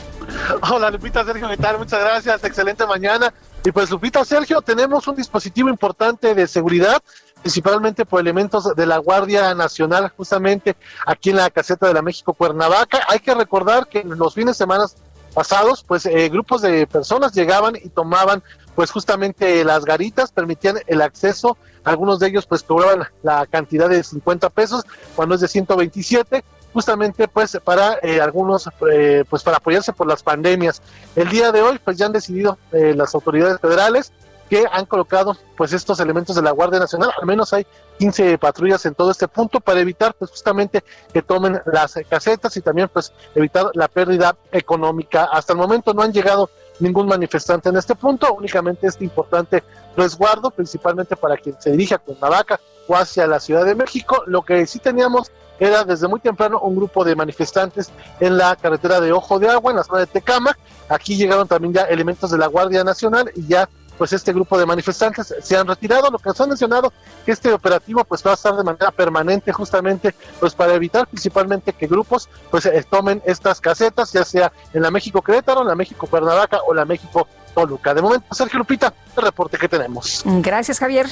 Hola 0.70 0.90
Lupita, 0.90 1.26
Sergio, 1.26 1.47
¿qué 1.47 1.59
tal? 1.59 1.76
Muchas 1.76 2.01
gracias, 2.01 2.43
excelente 2.43 2.86
mañana. 2.86 3.35
Y 3.64 3.72
pues 3.72 3.90
Lupita, 3.90 4.24
Sergio, 4.24 4.62
tenemos 4.62 5.06
un 5.09 5.16
dispositivo 5.16 5.68
importante 5.68 6.35
de 6.35 6.47
seguridad, 6.47 7.02
principalmente 7.43 8.05
por 8.05 8.20
elementos 8.20 8.74
de 8.74 8.86
la 8.86 8.98
Guardia 8.98 9.55
Nacional, 9.55 10.12
justamente 10.16 10.77
aquí 11.06 11.31
en 11.31 11.36
la 11.36 11.51
caseta 11.51 11.86
de 11.86 11.94
la 11.94 12.02
México 12.02 12.35
Cuernavaca. 12.35 13.01
Hay 13.09 13.20
que 13.20 13.35
recordar 13.35 13.89
que 13.89 14.05
los 14.05 14.35
fines 14.35 14.56
de 14.56 14.65
semana 14.65 14.86
pasados, 15.35 15.85
pues 15.86 16.06
eh, 16.06 16.28
grupos 16.28 16.62
de 16.62 16.86
personas 16.86 17.32
llegaban 17.32 17.77
y 17.77 17.89
tomaban 17.90 18.43
pues 18.74 18.90
justamente 18.90 19.65
las 19.65 19.85
garitas, 19.85 20.32
permitían 20.32 20.77
el 20.86 21.02
acceso, 21.02 21.56
algunos 21.85 22.19
de 22.19 22.28
ellos 22.28 22.47
pues 22.47 22.62
cobraban 22.62 23.06
la 23.23 23.47
cantidad 23.47 23.89
de 23.89 24.02
50 24.02 24.51
pesos, 24.51 24.85
cuando 25.16 25.35
es 25.35 25.40
de 25.40 25.48
127, 25.48 26.44
justamente 26.73 27.28
pues 27.28 27.59
para 27.65 27.98
eh, 28.02 28.20
algunos 28.20 28.69
eh, 28.93 29.24
pues 29.28 29.43
para 29.43 29.56
apoyarse 29.56 29.93
por 29.93 30.06
las 30.06 30.23
pandemias. 30.23 30.82
El 31.16 31.28
día 31.28 31.51
de 31.51 31.62
hoy 31.62 31.81
pues 31.82 31.97
ya 31.97 32.06
han 32.06 32.12
decidido 32.12 32.59
eh, 32.73 32.94
las 32.94 33.15
autoridades 33.15 33.60
federales 33.60 34.12
que 34.48 34.64
han 34.70 34.86
colocado 34.86 35.36
pues 35.56 35.72
estos 35.72 36.00
elementos 36.00 36.36
de 36.36 36.42
la 36.42 36.50
Guardia 36.50 36.78
Nacional, 36.78 37.10
al 37.18 37.26
menos 37.26 37.52
hay 37.52 37.66
15 37.98 38.38
patrullas 38.38 38.84
en 38.86 38.94
todo 38.94 39.10
este 39.10 39.28
punto 39.28 39.60
para 39.60 39.80
evitar 39.80 40.14
pues 40.14 40.30
justamente 40.30 40.82
que 41.12 41.22
tomen 41.22 41.60
las 41.66 41.98
casetas 42.08 42.56
y 42.56 42.62
también 42.62 42.88
pues 42.88 43.12
evitar 43.34 43.70
la 43.74 43.88
pérdida 43.88 44.36
económica. 44.52 45.24
Hasta 45.24 45.52
el 45.52 45.58
momento 45.58 45.92
no 45.92 46.02
han 46.02 46.12
llegado 46.12 46.50
ningún 46.80 47.06
manifestante 47.06 47.68
en 47.68 47.76
este 47.76 47.94
punto, 47.94 48.32
únicamente 48.34 48.86
este 48.86 49.04
importante 49.04 49.62
resguardo, 49.96 50.50
principalmente 50.50 51.16
para 51.16 51.36
quien 51.36 51.60
se 51.60 51.72
dirige 51.72 51.94
a 51.94 51.98
Cuernavaca 51.98 52.60
o 52.86 52.96
hacia 52.96 53.26
la 53.26 53.40
Ciudad 53.40 53.64
de 53.64 53.74
México. 53.74 54.22
Lo 54.26 54.42
que 54.42 54.64
sí 54.66 54.78
teníamos 54.78 55.30
era 55.58 55.84
desde 55.84 56.06
muy 56.06 56.20
temprano 56.20 56.60
un 56.60 56.76
grupo 56.76 57.04
de 57.04 57.16
manifestantes 57.16 57.90
en 58.20 58.36
la 58.38 58.54
carretera 58.56 59.00
de 59.00 59.12
Ojo 59.12 59.38
de 59.38 59.48
Agua, 59.48 59.72
en 59.72 59.78
la 59.78 59.84
zona 59.84 60.00
de 60.00 60.06
Tecama. 60.06 60.56
Aquí 60.88 61.16
llegaron 61.16 61.48
también 61.48 61.74
ya 61.74 61.82
elementos 61.82 62.30
de 62.30 62.38
la 62.38 62.46
Guardia 62.46 62.84
Nacional 62.84 63.30
y 63.34 63.46
ya 63.46 63.68
pues 63.98 64.12
este 64.12 64.32
grupo 64.32 64.58
de 64.58 64.64
manifestantes 64.64 65.34
se 65.42 65.56
han 65.56 65.66
retirado, 65.66 66.10
lo 66.10 66.18
que 66.18 66.32
se 66.32 66.42
ha 66.42 66.46
mencionado 66.46 66.92
que 67.26 67.32
este 67.32 67.52
operativo 67.52 68.04
pues 68.04 68.24
va 68.24 68.30
a 68.30 68.34
estar 68.34 68.56
de 68.56 68.64
manera 68.64 68.90
permanente 68.92 69.52
justamente 69.52 70.14
pues 70.40 70.54
para 70.54 70.74
evitar 70.74 71.06
principalmente 71.08 71.72
que 71.72 71.86
grupos 71.86 72.28
pues 72.50 72.64
eh, 72.66 72.86
tomen 72.88 73.20
estas 73.26 73.60
casetas, 73.60 74.12
ya 74.12 74.24
sea 74.24 74.52
en 74.72 74.82
la 74.82 74.90
México 74.90 75.20
Querétaro, 75.20 75.62
en 75.62 75.68
la 75.68 75.74
México 75.74 76.06
Cuernavaca 76.06 76.60
o 76.66 76.72
la 76.72 76.84
México 76.84 77.26
Toluca. 77.54 77.92
De 77.92 78.02
momento, 78.02 78.32
Sergio 78.34 78.58
Lupita, 78.58 78.92
el 79.16 79.22
reporte 79.22 79.58
que 79.58 79.68
tenemos. 79.68 80.22
Gracias, 80.24 80.78
Javier. 80.78 81.06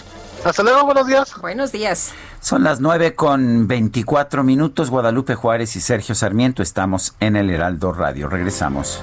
Hasta 0.45 0.63
luego, 0.63 0.85
buenos 0.85 1.07
días. 1.07 1.35
Buenos 1.41 1.73
días. 1.73 2.13
Son 2.41 2.63
las 2.63 2.81
9 2.81 3.15
con 3.15 3.67
24 3.67 4.45
minutos. 4.45 4.91
Guadalupe 4.91 5.35
Juárez 5.35 5.75
y 5.77 5.81
Sergio 5.81 6.15
Sarmiento 6.15 6.63
estamos 6.63 7.15
en 7.21 7.37
el 7.37 7.51
Heraldo 7.51 7.93
Radio. 7.93 8.29
Regresamos. 8.29 9.03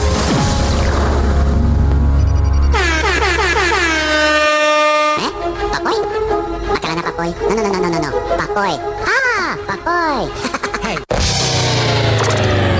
Papoy. 7.21 7.35
No, 7.55 7.55
no, 7.55 7.69
no, 7.69 7.79
no, 7.79 7.89
no, 7.89 7.99
no. 7.99 8.11
Papoy. 8.35 8.79
¡Ah! 9.05 9.55
Papoy. 9.67 10.31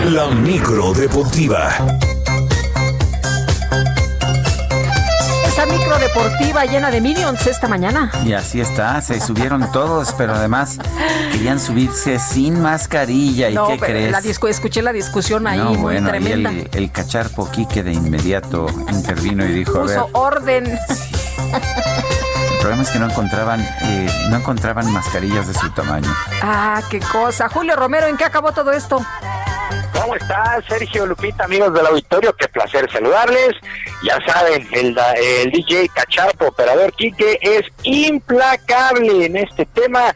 La 0.11 0.27
micro 0.29 0.93
deportiva. 0.93 1.69
Esa 5.47 5.65
micro 5.67 5.99
deportiva 5.99 6.65
llena 6.65 6.89
de 6.89 7.01
minions 7.01 7.45
esta 7.45 7.67
mañana. 7.67 8.09
Y 8.25 8.33
así 8.33 8.59
está, 8.61 8.99
se 9.01 9.19
subieron 9.21 9.71
todos, 9.71 10.11
pero 10.17 10.33
además 10.33 10.79
querían 11.31 11.59
subirse 11.59 12.17
sin 12.17 12.59
mascarilla. 12.63 13.49
¿Y 13.51 13.53
no, 13.53 13.67
qué 13.67 13.77
pero 13.79 13.93
crees? 13.93 14.11
la 14.11 14.21
discu- 14.21 14.49
escuché 14.49 14.81
la 14.81 14.91
discusión 14.91 15.45
ahí, 15.45 15.59
no, 15.59 15.65
muy 15.65 15.77
bueno, 15.77 16.09
ahí 16.11 16.19
tremenda. 16.19 16.49
el, 16.49 16.67
el 16.73 16.91
cacharpo 16.91 17.47
Quique 17.51 17.83
de 17.83 17.93
inmediato 17.93 18.65
intervino 18.89 19.45
y 19.45 19.51
dijo, 19.51 19.81
a 19.81 19.83
ver, 19.83 19.99
Puso 19.99 20.09
orden. 20.17 20.79
problema 22.61 22.83
es 22.83 22.89
que 22.91 22.99
no 22.99 23.07
encontraban, 23.09 23.59
eh, 23.61 24.07
no 24.29 24.37
encontraban 24.37 24.91
mascarillas 24.91 25.47
de 25.47 25.53
su 25.53 25.69
tamaño. 25.71 26.07
Ah, 26.41 26.81
qué 26.89 26.99
cosa. 26.99 27.49
Julio 27.49 27.75
Romero, 27.75 28.07
¿en 28.07 28.17
qué 28.17 28.23
acabó 28.25 28.51
todo 28.51 28.71
esto? 28.71 29.03
¿Cómo 29.99 30.15
estás, 30.15 30.63
Sergio 30.67 31.05
Lupita, 31.05 31.45
amigos 31.45 31.73
del 31.73 31.85
auditorio? 31.85 32.35
Qué 32.35 32.47
placer 32.47 32.89
saludarles. 32.91 33.55
Ya 34.03 34.17
saben, 34.25 34.67
el, 34.71 34.93
da- 34.95 35.13
el 35.13 35.51
DJ 35.51 35.89
Cachapo, 35.89 36.47
operador 36.47 36.91
Quique, 36.93 37.37
es 37.41 37.61
implacable 37.83 39.25
en 39.25 39.37
este 39.37 39.65
tema 39.67 40.13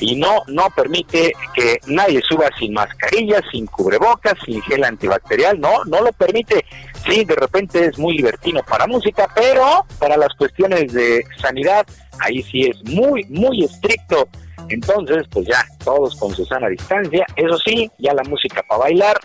y 0.00 0.16
no, 0.16 0.42
no 0.46 0.70
permite 0.70 1.32
que 1.54 1.80
nadie 1.86 2.20
suba 2.22 2.48
sin 2.58 2.72
mascarilla, 2.74 3.40
sin 3.50 3.66
cubrebocas, 3.66 4.34
sin 4.44 4.60
gel 4.62 4.84
antibacterial. 4.84 5.60
No, 5.60 5.84
no 5.84 6.00
lo 6.02 6.12
permite. 6.12 6.64
Sí, 7.06 7.24
de 7.24 7.34
repente 7.34 7.86
es 7.86 7.98
muy 7.98 8.16
libertino 8.16 8.60
para 8.62 8.86
música, 8.86 9.28
pero 9.34 9.84
para 9.98 10.16
las 10.16 10.34
cuestiones 10.34 10.92
de 10.92 11.24
sanidad, 11.40 11.86
ahí 12.20 12.42
sí 12.42 12.66
es 12.66 12.84
muy, 12.84 13.24
muy 13.24 13.64
estricto. 13.64 14.28
Entonces, 14.68 15.26
pues 15.30 15.46
ya, 15.46 15.64
todos 15.82 16.16
con 16.16 16.34
su 16.34 16.44
sana 16.44 16.68
distancia. 16.68 17.24
Eso 17.36 17.56
sí, 17.58 17.90
ya 17.98 18.12
la 18.12 18.22
música 18.24 18.62
para 18.68 18.80
bailar 18.80 19.18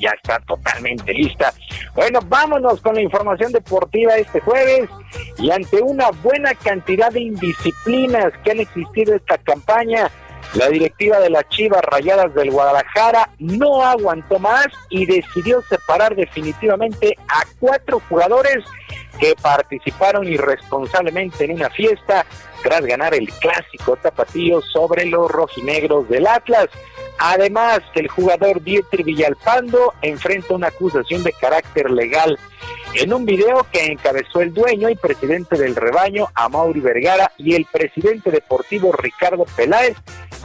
ya 0.00 0.10
está 0.10 0.38
totalmente 0.40 1.12
lista. 1.12 1.52
Bueno, 1.94 2.20
vámonos 2.26 2.80
con 2.80 2.94
la 2.94 3.02
información 3.02 3.52
deportiva 3.52 4.16
este 4.16 4.40
jueves 4.40 4.88
y 5.38 5.50
ante 5.50 5.80
una 5.82 6.10
buena 6.10 6.54
cantidad 6.54 7.12
de 7.12 7.20
indisciplinas 7.20 8.32
que 8.42 8.52
han 8.52 8.60
existido 8.60 9.14
esta 9.14 9.38
campaña, 9.38 10.10
la 10.54 10.68
directiva 10.68 11.20
de 11.20 11.30
las 11.30 11.48
Chivas 11.48 11.82
Rayadas 11.82 12.34
del 12.34 12.50
Guadalajara 12.50 13.30
no 13.38 13.84
aguantó 13.84 14.38
más 14.38 14.66
y 14.88 15.06
decidió 15.06 15.62
separar 15.62 16.16
definitivamente 16.16 17.16
a 17.28 17.42
cuatro 17.60 18.00
jugadores 18.08 18.64
que 19.20 19.36
participaron 19.40 20.26
irresponsablemente 20.26 21.44
en 21.44 21.52
una 21.52 21.70
fiesta 21.70 22.26
tras 22.62 22.84
ganar 22.84 23.14
el 23.14 23.30
clásico 23.30 23.96
tapatío 23.96 24.60
sobre 24.60 25.06
los 25.06 25.30
rojinegros 25.30 26.08
del 26.08 26.26
Atlas. 26.26 26.66
Además, 27.18 27.80
el 27.94 28.08
jugador 28.08 28.62
Dieter 28.62 29.04
Villalpando 29.04 29.92
enfrenta 30.02 30.54
una 30.54 30.68
acusación 30.68 31.22
de 31.22 31.32
carácter 31.32 31.90
legal 31.90 32.38
en 32.94 33.12
un 33.12 33.24
video 33.24 33.66
que 33.70 33.86
encabezó 33.86 34.40
el 34.40 34.52
dueño 34.52 34.88
y 34.88 34.96
presidente 34.96 35.56
del 35.56 35.76
rebaño, 35.76 36.28
Amaury 36.34 36.80
Vergara, 36.80 37.30
y 37.36 37.54
el 37.54 37.66
presidente 37.66 38.30
deportivo 38.30 38.92
Ricardo 38.92 39.44
Peláez, 39.56 39.96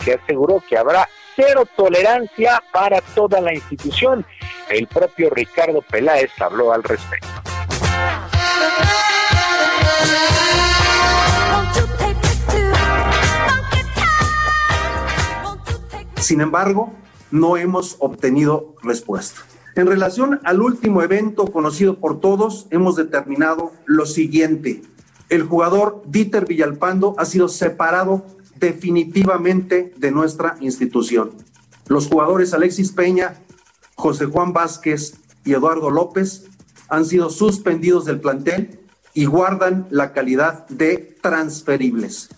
que 0.04 0.14
aseguró 0.14 0.62
que 0.68 0.78
habrá 0.78 1.08
cero 1.36 1.66
tolerancia 1.76 2.62
para 2.72 3.02
toda 3.02 3.42
la 3.42 3.54
institución. 3.54 4.26
El 4.70 4.88
propio 4.88 5.30
Ricardo 5.30 5.82
Peláez 5.82 6.32
habló 6.40 6.72
al 6.72 6.84
respecto. 6.84 7.28
Sin 16.18 16.42
embargo, 16.42 16.92
no 17.30 17.58
hemos 17.58 17.98
obtenido 18.00 18.74
respuesta. 18.82 19.42
En 19.76 19.88
relación 19.88 20.40
al 20.44 20.62
último 20.62 21.04
evento 21.04 21.52
conocido 21.52 22.00
por 22.00 22.20
todos, 22.20 22.66
hemos 22.72 22.96
determinado 22.96 23.74
lo 23.86 24.06
siguiente. 24.06 24.82
El 25.30 25.44
jugador 25.44 26.02
Dieter 26.08 26.46
Villalpando 26.46 27.14
ha 27.18 27.26
sido 27.26 27.48
separado 27.50 28.26
definitivamente 28.56 29.94
de 29.98 30.12
nuestra 30.12 30.58
institución. 30.62 31.32
Los 31.88 32.08
jugadores 32.08 32.54
Alexis 32.54 32.92
Peña, 32.92 33.36
José 33.96 34.26
Juan 34.26 34.54
Vázquez 34.54 35.16
y 35.44 35.54
Eduardo 35.54 35.90
López 35.90 36.46
han 36.90 37.06
sido 37.06 37.30
suspendidos 37.30 38.06
del 38.06 38.20
plantel 38.20 38.80
y 39.14 39.26
guardan 39.26 39.88
la 39.90 40.14
calidad 40.14 40.68
de 40.68 41.18
transferibles. 41.22 42.30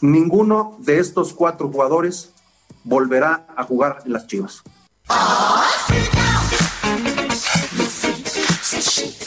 Ninguno 0.00 0.76
de 0.80 0.98
estos 0.98 1.32
cuatro 1.32 1.68
jugadores 1.68 2.32
volverá 2.84 3.46
a 3.56 3.64
jugar 3.64 4.02
en 4.04 4.12
las 4.12 4.26
Chivas. 4.26 4.62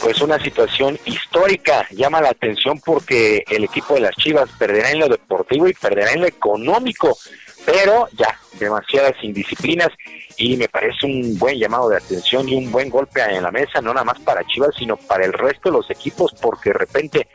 Pues 0.02 0.22
una 0.22 0.42
situación 0.42 1.00
histórica 1.06 1.88
llama 1.92 2.22
la 2.22 2.30
atención 2.30 2.80
porque 2.80 3.44
el 3.50 3.64
equipo 3.64 3.94
de 3.94 4.02
las 4.02 4.16
Chivas 4.16 4.50
perderá 4.58 4.92
en 4.92 5.00
lo 5.00 5.08
deportivo 5.08 5.68
y 5.68 5.74
perderá 5.74 6.12
en 6.12 6.22
lo 6.22 6.28
económico, 6.28 7.18
pero 7.66 8.08
ya 8.14 8.38
demasiadas 8.60 9.14
indisciplinas 9.22 9.90
y 10.38 10.58
me 10.58 10.68
parece 10.68 11.06
un 11.06 11.38
buen 11.38 11.58
llamado 11.58 11.90
de 11.90 11.98
atención 11.98 12.48
y 12.50 12.56
un 12.56 12.72
buen 12.72 12.90
golpe 12.90 13.22
en 13.22 13.44
la 13.44 13.52
mesa, 13.52 13.82
no 13.82 13.94
nada 13.94 14.04
más 14.04 14.20
para 14.20 14.44
Chivas, 14.46 14.72
sino 14.78 14.98
para 14.98 15.26
el 15.26 15.34
resto 15.34 15.70
de 15.70 15.78
los 15.78 15.90
equipos, 15.90 16.34
porque 16.42 16.72
de 16.72 16.80
repente 16.80 17.28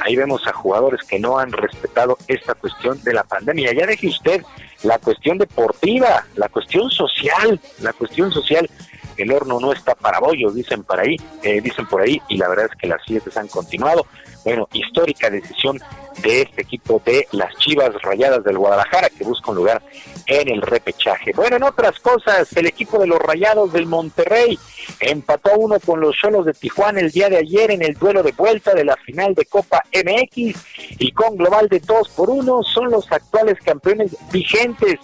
ahí 0.00 0.16
vemos 0.16 0.46
a 0.46 0.52
jugadores 0.52 1.02
que 1.06 1.18
no 1.18 1.38
han 1.38 1.52
respetado 1.52 2.16
esta 2.26 2.54
cuestión 2.54 3.02
de 3.02 3.12
la 3.12 3.24
pandemia. 3.24 3.72
Ya 3.72 3.86
deje 3.86 4.08
usted 4.08 4.42
la 4.82 4.98
cuestión 4.98 5.38
deportiva, 5.38 6.26
la 6.36 6.48
cuestión 6.48 6.90
social, 6.90 7.60
la 7.80 7.92
cuestión 7.92 8.32
social 8.32 8.68
el 9.16 9.32
horno 9.32 9.60
no 9.60 9.72
está 9.72 9.94
para 9.94 10.20
bollos, 10.20 10.54
dicen 10.54 10.82
por 10.84 11.00
ahí, 11.00 11.16
eh, 11.42 11.60
dicen 11.60 11.86
por 11.86 12.02
ahí, 12.02 12.20
y 12.28 12.36
la 12.36 12.48
verdad 12.48 12.66
es 12.70 12.78
que 12.78 12.86
las 12.86 13.02
fiestas 13.04 13.36
han 13.36 13.48
continuado. 13.48 14.06
Bueno, 14.44 14.68
histórica 14.72 15.30
decisión 15.30 15.80
de 16.22 16.42
este 16.42 16.62
equipo 16.62 17.00
de 17.04 17.26
las 17.32 17.54
Chivas 17.56 17.90
Rayadas 18.02 18.44
del 18.44 18.58
Guadalajara 18.58 19.08
que 19.08 19.24
busca 19.24 19.50
un 19.50 19.56
lugar 19.56 19.82
en 20.26 20.48
el 20.48 20.62
repechaje. 20.62 21.32
Bueno, 21.34 21.56
en 21.56 21.62
otras 21.62 21.98
cosas, 22.00 22.54
el 22.56 22.66
equipo 22.66 22.98
de 22.98 23.06
los 23.06 23.18
Rayados 23.18 23.72
del 23.72 23.86
Monterrey 23.86 24.58
empató 25.00 25.52
a 25.52 25.56
uno 25.56 25.80
con 25.80 26.00
los 26.00 26.14
Cholos 26.16 26.46
de 26.46 26.52
Tijuana 26.52 27.00
el 27.00 27.10
día 27.10 27.28
de 27.28 27.38
ayer 27.38 27.70
en 27.70 27.82
el 27.82 27.94
duelo 27.94 28.22
de 28.22 28.32
vuelta 28.32 28.74
de 28.74 28.84
la 28.84 28.96
final 28.96 29.34
de 29.34 29.46
Copa 29.46 29.82
MX 29.92 30.56
y 30.98 31.12
con 31.12 31.36
global 31.36 31.68
de 31.68 31.80
2 31.80 32.08
por 32.10 32.30
1 32.30 32.62
son 32.62 32.90
los 32.90 33.10
actuales 33.10 33.58
campeones 33.64 34.16
vigentes. 34.30 34.98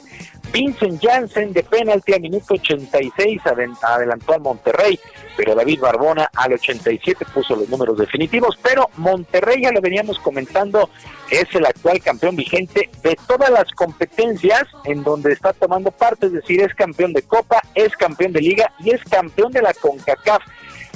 Vincent 0.53 1.01
Janssen 1.01 1.53
de 1.53 1.63
penalti 1.63 2.13
a 2.15 2.19
minuto 2.19 2.55
86 2.55 3.41
aden- 3.47 3.77
adelantó 3.83 4.35
al 4.35 4.41
Monterrey, 4.41 4.99
pero 5.37 5.55
David 5.55 5.81
Barbona 5.81 6.29
al 6.35 6.53
87 6.55 7.25
puso 7.33 7.55
los 7.55 7.69
números 7.69 7.97
definitivos, 7.97 8.59
pero 8.63 8.91
Monterrey 8.97 9.63
ya 9.63 9.71
lo 9.71 9.81
veníamos 9.81 10.19
comentando, 10.19 10.91
es 11.31 11.47
el 11.55 11.67
actual 11.67 12.01
campeón 12.03 12.35
vigente 12.35 12.91
de 13.03 13.17
todas 13.29 13.51
las 13.51 13.71
competencias 13.73 14.65
en 14.85 15.05
donde 15.05 15.33
está 15.33 15.53
tomando 15.53 15.93
parte, 15.93 16.27
es 16.27 16.33
decir, 16.33 16.61
es 16.63 16.75
campeón 16.75 17.13
de 17.13 17.23
Copa, 17.23 17.63
es 17.75 17.97
campeón 17.97 18.33
de 18.33 18.41
Liga 18.41 18.73
y 18.81 18.91
es 18.91 19.03
campeón 19.05 19.53
de 19.53 19.63
la 19.63 19.73
CONCACAF 19.75 20.43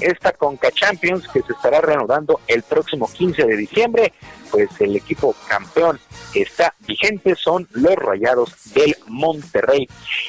esta 0.00 0.32
Conca 0.32 0.70
Champions 0.70 1.26
que 1.28 1.42
se 1.42 1.52
estará 1.52 1.80
reanudando 1.80 2.40
el 2.46 2.62
próximo 2.62 3.10
15 3.12 3.44
de 3.44 3.56
diciembre, 3.56 4.12
pues 4.50 4.68
el 4.80 4.96
equipo 4.96 5.34
campeón 5.48 5.98
está 6.34 6.74
vigente 6.86 7.34
son 7.34 7.68
los 7.72 7.94
Rayados 7.96 8.72
del 8.74 8.96
Monterrey. 9.06 9.88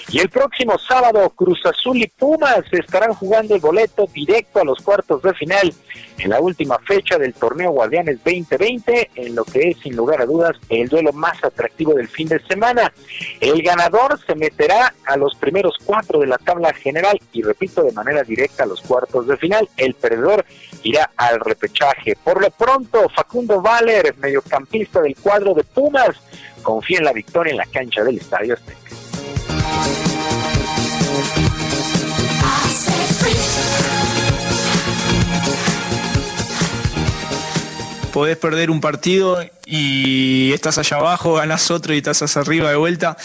Y 0.09 0.19
el 0.19 0.29
próximo 0.29 0.77
sábado 0.77 1.29
Cruz 1.31 1.59
Azul 1.65 1.97
y 1.97 2.07
Pumas 2.07 2.63
estarán 2.71 3.13
jugando 3.13 3.55
el 3.55 3.61
boleto 3.61 4.07
directo 4.13 4.59
a 4.59 4.63
los 4.63 4.79
cuartos 4.79 5.21
de 5.21 5.33
final 5.33 5.73
en 6.17 6.29
la 6.29 6.39
última 6.39 6.77
fecha 6.79 7.17
del 7.17 7.33
torneo 7.33 7.71
Guardianes 7.71 8.17
2020, 8.23 9.11
en 9.15 9.35
lo 9.35 9.43
que 9.43 9.69
es 9.69 9.77
sin 9.79 9.95
lugar 9.95 10.21
a 10.21 10.25
dudas 10.25 10.55
el 10.69 10.87
duelo 10.87 11.11
más 11.13 11.43
atractivo 11.43 11.93
del 11.93 12.07
fin 12.07 12.27
de 12.27 12.39
semana. 12.47 12.91
El 13.39 13.61
ganador 13.61 14.19
se 14.25 14.35
meterá 14.35 14.93
a 15.05 15.17
los 15.17 15.35
primeros 15.35 15.75
cuatro 15.83 16.19
de 16.19 16.27
la 16.27 16.37
tabla 16.37 16.73
general 16.73 17.19
y 17.31 17.41
repito 17.41 17.83
de 17.83 17.91
manera 17.91 18.23
directa 18.23 18.63
a 18.63 18.67
los 18.67 18.81
cuartos 18.81 19.27
de 19.27 19.37
final. 19.37 19.54
El 19.77 19.93
perdedor 19.93 20.45
irá 20.83 21.11
al 21.17 21.39
repechaje. 21.39 22.15
Por 22.23 22.41
lo 22.41 22.49
pronto, 22.51 23.09
Facundo 23.09 23.61
Valer, 23.61 24.15
mediocampista 24.17 25.01
del 25.01 25.15
cuadro 25.15 25.53
de 25.53 25.63
Pumas, 25.63 26.15
confía 26.61 26.99
en 26.99 27.05
la 27.05 27.13
victoria 27.13 27.51
en 27.51 27.57
la 27.57 27.65
cancha 27.65 28.03
del 28.03 28.17
Estadio 28.17 28.53
Azteca. 28.53 28.85
podés 38.15 38.37
perder 38.37 38.71
un 38.71 38.79
partido 38.79 39.43
y 39.65 40.53
estás 40.53 40.77
allá 40.77 40.95
abajo, 40.95 41.33
ganas 41.33 41.69
otro 41.69 41.93
y 41.93 41.97
estás 41.97 42.21
hacia 42.21 42.43
arriba 42.43 42.69
de 42.69 42.77
vuelta, 42.77 43.17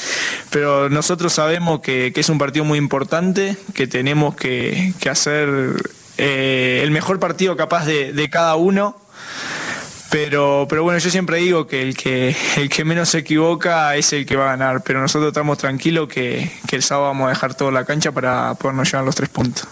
pero 0.51 0.91
nosotros 0.91 1.33
sabemos 1.33 1.79
que, 1.79 2.13
es 2.13 2.29
un 2.29 2.39
partido 2.39 2.65
muy 2.65 2.77
importante, 2.77 3.57
que 3.73 3.87
tenemos 3.87 4.35
que 4.35 4.93
hacer 5.09 5.77
eh, 6.23 6.81
el 6.83 6.91
mejor 6.91 7.19
partido 7.19 7.57
capaz 7.57 7.87
de, 7.87 8.13
de 8.13 8.29
cada 8.29 8.57
uno. 8.57 8.97
Pero, 10.11 10.67
pero 10.69 10.83
bueno, 10.83 10.99
yo 10.99 11.09
siempre 11.09 11.39
digo 11.39 11.69
que 11.69 11.83
el, 11.83 11.97
que 11.97 12.37
el 12.57 12.69
que 12.69 12.85
menos 12.85 13.09
se 13.11 13.19
equivoca 13.19 13.95
es 13.95 14.13
el 14.13 14.27
que 14.27 14.37
va 14.37 14.47
a 14.47 14.57
ganar. 14.57 14.83
Pero 14.83 15.01
nosotros 15.01 15.29
estamos 15.29 15.57
tranquilos 15.57 16.09
que, 16.09 16.51
que 16.67 16.77
el 16.77 16.83
sábado 16.83 17.09
vamos 17.09 17.27
a 17.27 17.31
dejar 17.31 17.55
toda 17.55 17.71
la 17.71 17.85
cancha 17.85 18.11
para 18.13 18.55
podernos 18.55 18.91
llevar 18.91 19.05
los 19.05 19.15
tres 19.15 19.29
puntos. 19.29 19.69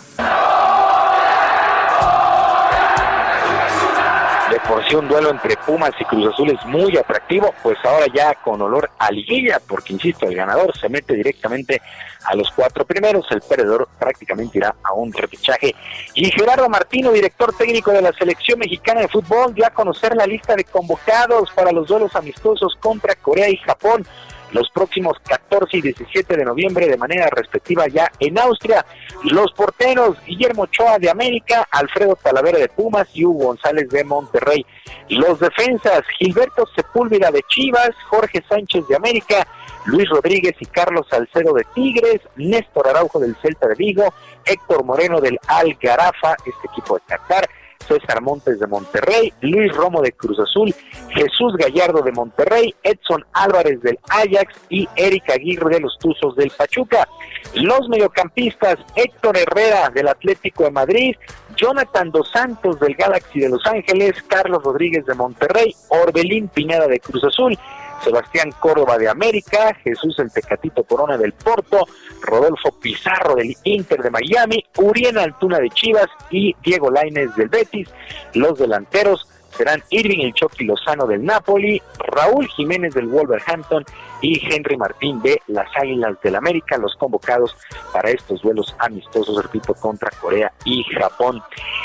Por 4.69 4.86
sí 4.86 4.95
un 4.95 5.09
duelo 5.09 5.31
entre 5.31 5.57
Pumas 5.57 5.93
y 5.99 6.05
Cruz 6.05 6.31
Azul 6.31 6.51
es 6.51 6.62
muy 6.66 6.95
atractivo, 6.99 7.55
pues 7.62 7.78
ahora 7.85 8.05
ya 8.15 8.35
con 8.35 8.61
olor 8.61 8.90
a 8.99 9.11
liguilla, 9.11 9.61
porque 9.66 9.95
insisto, 9.95 10.27
el 10.27 10.35
ganador 10.35 10.77
se 10.77 10.90
mete 10.90 11.15
directamente 11.15 11.81
a 12.27 12.36
los 12.36 12.51
cuatro 12.51 12.85
primeros, 12.85 13.24
el 13.31 13.40
perdedor 13.40 13.89
prácticamente 13.99 14.59
irá 14.59 14.74
a 14.82 14.93
un 14.93 15.11
repechaje. 15.11 15.74
Y 16.12 16.31
Gerardo 16.31 16.69
Martino, 16.69 17.11
director 17.12 17.57
técnico 17.57 17.93
de 17.93 18.03
la 18.03 18.12
selección 18.12 18.59
mexicana 18.59 19.01
de 19.01 19.09
fútbol, 19.09 19.55
dio 19.55 19.66
a 19.66 19.70
conocer 19.70 20.15
la 20.15 20.27
lista 20.27 20.55
de 20.55 20.65
convocados 20.65 21.51
para 21.53 21.73
los 21.73 21.89
duelos 21.89 22.15
amistosos 22.15 22.77
contra 22.78 23.15
Corea 23.15 23.49
y 23.49 23.57
Japón 23.57 24.07
los 24.53 24.70
próximos 24.70 25.19
14 25.27 25.77
y 25.77 25.83
17 25.83 26.37
de 26.37 26.45
noviembre 26.45 26.89
de 26.89 26.97
manera 26.97 27.29
respectiva 27.31 27.87
ya 27.89 28.11
en 28.19 28.39
Austria. 28.39 28.85
Los 29.25 29.53
porteros 29.53 30.16
Guillermo 30.25 30.62
Ochoa 30.62 30.99
de 30.99 31.11
América, 31.11 31.69
Alfredo 31.70 32.16
Talavera 32.16 32.59
de 32.59 32.69
Pumas 32.69 33.09
y 33.15 33.25
Hugo 33.25 33.47
González 33.47 33.89
de 33.89 34.05
Monterrey. 34.05 34.65
Los 35.09 35.41
defensas 35.41 36.03
Gilberto 36.19 36.66
Sepúlveda 36.75 37.31
de 37.31 37.43
Chivas, 37.49 37.91
Jorge 38.09 38.43
Sánchez 38.49 38.87
de 38.89 38.97
América, 38.97 39.47
Luis 39.87 40.09
Rodríguez 40.09 40.55
y 40.61 40.66
Carlos 40.66 41.07
Salcedo 41.09 41.55
de 41.55 41.65
Tigres, 41.75 42.20
Néstor 42.37 42.89
Araujo 42.89 43.19
del 43.19 43.37
Celta 43.41 43.69
de 43.69 43.75
Vigo, 43.75 44.12
Héctor 44.45 44.85
Moreno 44.85 45.20
del 45.20 45.39
Algarafa, 45.47 46.37
este 46.45 46.69
equipo 46.70 46.97
de 46.97 47.03
Qatar, 47.07 47.49
César 47.89 48.23
Montes 48.23 48.60
de 48.60 48.66
Monterrey, 48.66 49.32
Luis 49.40 49.74
Romo 49.74 50.02
de 50.02 50.12
Cruz 50.12 50.39
Azul, 50.39 50.74
Jesús 51.09 51.56
Gallardo 51.56 52.02
de 52.02 52.12
Monterrey, 52.12 52.74
Edson 52.82 53.24
Álvarez 53.32 53.81
del 53.81 53.98
Ajax 54.09 54.55
y 54.69 54.89
Erika 54.94 55.35
Aguirre 55.35 55.77
de 55.77 55.81
los 55.81 55.98
Tuzos 55.98 56.36
del 56.36 56.51
Pachuca. 56.51 57.09
Los 57.55 57.89
mediocampistas 57.89 58.77
Héctor 58.94 59.39
Herrera 59.39 59.89
del 59.90 60.09
Atlético 60.09 60.65
de 60.65 60.70
Madrid, 60.70 61.16
Jonathan 61.56 62.10
Dos 62.10 62.31
Santos 62.31 62.78
del 62.78 62.94
Galaxy 62.94 63.40
de 63.40 63.48
Los 63.48 63.66
Ángeles, 63.66 64.23
Carlos 64.28 64.62
Rodríguez 64.62 65.05
de 65.06 65.15
Monterrey, 65.15 65.74
Orbelín 65.89 66.48
Pineda 66.48 66.86
de 66.86 67.01
Cruz 67.01 67.24
Azul, 67.24 67.59
Sebastián 68.03 68.53
Córdoba 68.59 68.99
de 68.99 69.09
América, 69.09 69.75
Jesús 69.83 70.19
el 70.19 70.33
Tecatito 70.33 70.85
Corona 70.85 71.16
del 71.16 71.33
Porto, 71.33 71.87
Rodolfo 72.23 72.70
Pizarro 72.81 73.35
del 73.35 73.57
Inter 73.65 74.03
de 74.03 74.11
Miami, 74.11 74.65
Uriel 74.77 75.19
Altuna 75.19 75.59
de 75.59 75.70
Chivas 75.70 76.09
y 76.31 76.55
Diego 76.62 76.91
Lainez 76.91 77.35
del 77.37 77.49
Betis. 77.49 77.89
Los 78.35 78.59
delanteros 78.59 79.27
serán 79.57 79.83
Irving 79.91 80.20
el 80.20 80.35
Chucky 80.35 80.65
Lozano 80.65 81.07
del 81.07 81.25
Napoli, 81.25 81.81
Raúl 81.99 82.47
Jiménez 82.49 82.95
del 82.95 83.07
Wolverhampton 83.07 83.85
y 84.20 84.41
Henry 84.53 84.77
Martín 84.77 85.20
de 85.23 85.41
las 85.47 85.69
Águilas 85.77 86.20
del 86.23 86.37
América, 86.37 86.77
los 86.79 86.95
convocados 86.97 87.57
para 87.93 88.11
estos 88.11 88.43
duelos 88.43 88.75
amistosos, 88.79 89.43
repito, 89.43 89.75
contra 89.75 90.11
Corea 90.20 90.53
y 90.65 90.83
Japón. 90.85 91.43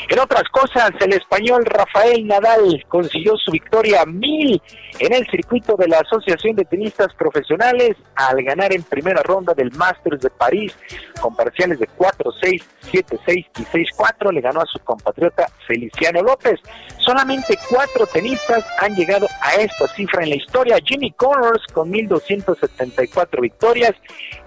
En 0.10 0.20
otras 0.20 0.44
cosas, 0.50 0.92
el 1.00 1.14
español 1.14 1.66
Rafael 1.66 2.28
Nadal 2.28 2.84
consiguió 2.88 3.38
su 3.38 3.52
victoria 3.52 4.06
mil 4.06 4.62
en 5.00 5.14
el 5.14 5.26
circuito 5.28 5.76
de 5.76 5.88
la 5.88 6.00
Asociación 6.00 6.56
de 6.56 6.66
Tenistas 6.66 7.14
Profesionales 7.16 7.96
al 8.16 8.44
ganar 8.44 8.74
en 8.74 8.84
primera 8.84 9.22
ronda 9.24 9.54
del 9.54 9.72
Masters 9.72 10.22
de 10.22 10.30
París 10.30 10.76
con 11.20 11.36
parciales 11.36 11.80
de 11.80 11.88
4-6, 11.88 12.64
7-6 12.92 13.46
y 13.58 13.64
6-4. 13.64 14.32
Le 14.32 14.42
ganó 14.42 14.62
a 14.62 14.66
su 14.66 14.80
compatriota 14.80 15.48
Feliciano 15.66 16.22
López. 16.22 16.60
Solamente 17.00 17.53
cuatro 17.70 18.06
tenistas 18.08 18.66
han 18.80 18.96
llegado 18.96 19.28
a 19.42 19.56
esta 19.56 19.88
cifra 19.88 20.24
en 20.24 20.30
la 20.30 20.36
historia. 20.36 20.78
Jimmy 20.84 21.12
Connors 21.12 21.66
con 21.74 21.92
1.274 21.92 23.42
victorias, 23.42 23.94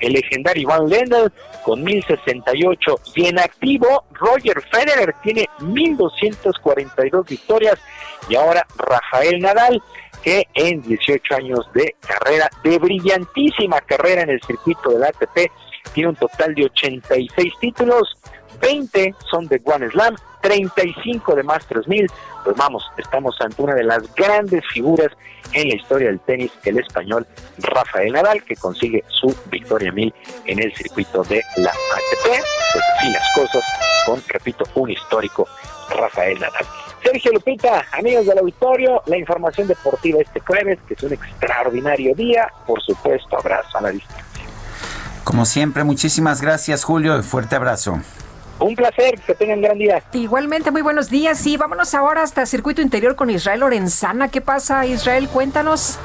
el 0.00 0.12
legendario 0.12 0.62
Iván 0.62 0.88
Lendl 0.88 1.32
con 1.64 1.84
1.068 1.84 3.00
y 3.14 3.26
en 3.26 3.38
activo 3.38 4.04
Roger 4.12 4.62
Federer 4.70 5.14
tiene 5.22 5.46
1.242 5.60 7.28
victorias. 7.28 7.78
Y 8.28 8.36
ahora 8.36 8.66
Rafael 8.76 9.40
Nadal 9.40 9.82
que 10.22 10.44
en 10.54 10.82
18 10.82 11.34
años 11.36 11.60
de 11.72 11.94
carrera, 12.00 12.50
de 12.64 12.78
brillantísima 12.78 13.80
carrera 13.82 14.22
en 14.22 14.30
el 14.30 14.40
circuito 14.42 14.90
del 14.90 15.04
ATP, 15.04 15.52
tiene 15.92 16.08
un 16.10 16.16
total 16.16 16.54
de 16.54 16.64
86 16.64 17.52
títulos, 17.60 18.16
20 18.60 19.14
son 19.30 19.46
de 19.48 19.58
Grand 19.58 19.90
Slam, 19.90 20.16
35 20.40 21.34
de 21.34 21.42
Masters 21.42 21.88
1000. 21.88 22.06
Pues 22.44 22.56
vamos, 22.56 22.84
estamos 22.96 23.36
ante 23.40 23.60
una 23.62 23.74
de 23.74 23.84
las 23.84 24.14
grandes 24.14 24.62
figuras 24.72 25.10
en 25.52 25.68
la 25.68 25.76
historia 25.76 26.08
del 26.08 26.20
tenis, 26.20 26.52
el 26.64 26.78
español 26.78 27.26
Rafael 27.58 28.12
Nadal, 28.12 28.42
que 28.44 28.56
consigue 28.56 29.04
su 29.08 29.34
victoria 29.50 29.92
1000 29.92 30.14
en 30.46 30.62
el 30.62 30.74
circuito 30.74 31.22
de 31.24 31.42
la 31.56 31.70
ATP. 31.70 32.42
Pues 32.72 32.84
así 32.96 33.10
las 33.10 33.34
cosas 33.34 33.64
con, 34.04 34.22
repito, 34.28 34.64
un 34.74 34.90
histórico 34.90 35.48
Rafael 35.90 36.38
Nadal. 36.38 36.66
Sergio 37.02 37.32
Lupita, 37.32 37.84
amigos 37.92 38.26
del 38.26 38.38
auditorio, 38.38 39.02
la 39.06 39.16
información 39.16 39.68
deportiva 39.68 40.20
este 40.20 40.40
jueves, 40.40 40.78
que 40.88 40.94
es 40.94 41.02
un 41.02 41.12
extraordinario 41.12 42.14
día. 42.14 42.48
Por 42.66 42.82
supuesto, 42.82 43.38
abrazo 43.38 43.78
a 43.78 43.82
la 43.82 43.90
distancia. 43.90 44.44
Como 45.22 45.44
siempre, 45.44 45.84
muchísimas 45.84 46.40
gracias, 46.40 46.84
Julio, 46.84 47.18
y 47.18 47.22
fuerte 47.22 47.56
abrazo. 47.56 48.00
Un 48.58 48.74
placer, 48.74 49.20
que 49.20 49.34
tengan 49.34 49.60
gran 49.60 49.78
día. 49.78 50.02
Igualmente, 50.12 50.70
muy 50.70 50.82
buenos 50.82 51.10
días. 51.10 51.38
Sí, 51.38 51.56
vámonos 51.56 51.94
ahora 51.94 52.22
hasta 52.22 52.46
Circuito 52.46 52.80
Interior 52.80 53.14
con 53.14 53.28
Israel 53.30 53.60
Lorenzana. 53.60 54.28
¿Qué 54.28 54.40
pasa, 54.40 54.86
Israel? 54.86 55.28
Cuéntanos. 55.28 55.98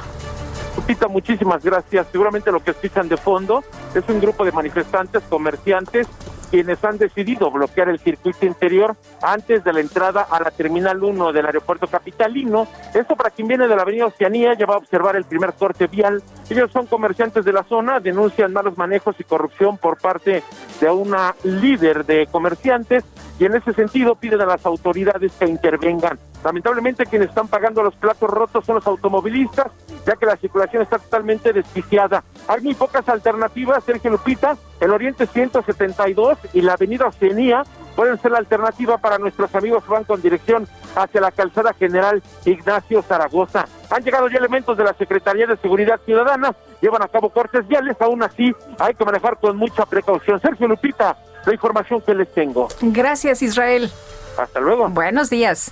Lupita, 0.82 1.08
muchísimas 1.08 1.64
gracias. 1.64 2.08
Seguramente 2.12 2.52
lo 2.52 2.60
que 2.60 2.72
escuchan 2.72 3.08
de 3.08 3.16
fondo 3.16 3.64
es 3.94 4.04
un 4.10 4.20
grupo 4.20 4.44
de 4.44 4.52
manifestantes, 4.52 5.22
comerciantes, 5.30 6.08
quienes 6.50 6.84
han 6.84 6.98
decidido 6.98 7.52
bloquear 7.52 7.90
el 7.90 8.00
circuito 8.00 8.48
interior 8.48 8.96
antes 9.22 9.64
de 9.64 9.74
la 9.74 9.80
entrada 9.80 10.26
a 10.28 10.40
la 10.42 10.50
Terminal 10.50 11.04
1 11.04 11.34
del 11.34 11.46
aeropuerto 11.46 11.86
capitalino. 11.86 12.68
Esto 12.96 13.16
para 13.16 13.30
quien 13.30 13.48
viene 13.48 13.68
de 13.68 13.76
la 13.76 13.84
avenida 13.84 14.08
Oceanía 14.08 14.56
ya 14.56 14.66
va 14.66 14.74
a 14.74 14.78
observar 14.78 15.16
el 15.16 15.26
primer 15.26 15.54
corte 15.54 15.86
vial. 15.86 16.24
Ellos 16.50 16.72
son 16.72 16.88
comerciantes 16.88 17.46
de 17.46 17.54
la 17.54 17.62
zona, 17.62 18.00
denuncian 18.00 18.52
malos 18.52 18.76
manejos 18.76 19.16
y 19.20 19.24
corrupción 19.24 19.78
por 19.78 20.02
parte 20.02 20.42
de 20.80 20.90
una 20.90 21.36
líder 21.44 22.06
de 22.08 22.26
comerciantes 22.26 23.04
y 23.38 23.46
en 23.46 23.54
ese 23.54 23.72
sentido 23.74 24.16
piden 24.16 24.42
a 24.42 24.48
las 24.48 24.66
autoridades 24.66 25.32
que 25.34 25.46
intervengan. 25.46 26.18
Lamentablemente 26.44 27.06
quienes 27.06 27.30
están 27.30 27.48
pagando 27.48 27.84
los 27.84 27.96
platos 27.96 28.30
rotos 28.30 28.66
son 28.66 28.76
los 28.76 28.88
automovilistas, 28.88 29.68
ya 30.06 30.16
que 30.16 30.26
la 30.26 30.38
circulación 30.38 30.82
está 30.82 30.98
totalmente 30.98 31.54
desquiciada. 31.54 32.24
Hay 32.48 32.62
muy 32.62 32.74
pocas 32.74 33.08
alternativas, 33.08 33.84
Sergio 33.84 34.12
Lupita, 34.12 34.58
el 34.80 34.92
Oriente 34.92 35.28
172 35.28 36.38
y 36.54 36.62
la 36.62 36.74
Avenida 36.74 37.08
Oceanía 37.08 37.64
pueden 37.96 38.20
ser 38.20 38.32
la 38.32 38.40
alternativa 38.40 38.98
para 38.98 39.18
nuestros 39.18 39.54
amigos 39.54 39.84
que 39.84 39.92
van 39.92 40.04
con 40.06 40.22
dirección 40.22 40.68
hacia 40.96 41.22
la 41.22 41.32
calzada 41.32 41.74
general 41.74 42.24
Ignacio 42.46 43.02
Zaragoza. 43.04 43.68
Han 43.90 44.04
llegado 44.04 44.28
ya 44.30 44.38
elementos 44.38 44.78
de 44.78 44.84
la 44.84 44.94
Secretaría 44.94 45.46
de 45.46 45.58
Seguridad 45.58 46.00
Ciudadana, 46.06 46.56
llevan 46.82 47.04
a 47.04 47.08
cabo 47.08 47.30
cortes 47.30 47.68
viales, 47.68 47.98
aún 48.00 48.24
así 48.24 48.54
hay 48.80 48.96
que 48.96 49.06
manejar 49.06 49.38
con 49.40 49.58
mucha 49.58 49.86
precaución. 49.86 50.42
Sergio 50.42 50.68
Lupita, 50.68 51.18
la 51.46 51.54
información 51.54 52.02
que 52.02 52.16
les 52.16 52.32
tengo. 52.34 52.68
Gracias, 52.82 53.42
Israel. 53.42 53.92
Hasta 54.38 54.60
luego. 54.60 54.90
Buenos 54.90 55.30
días. 55.30 55.72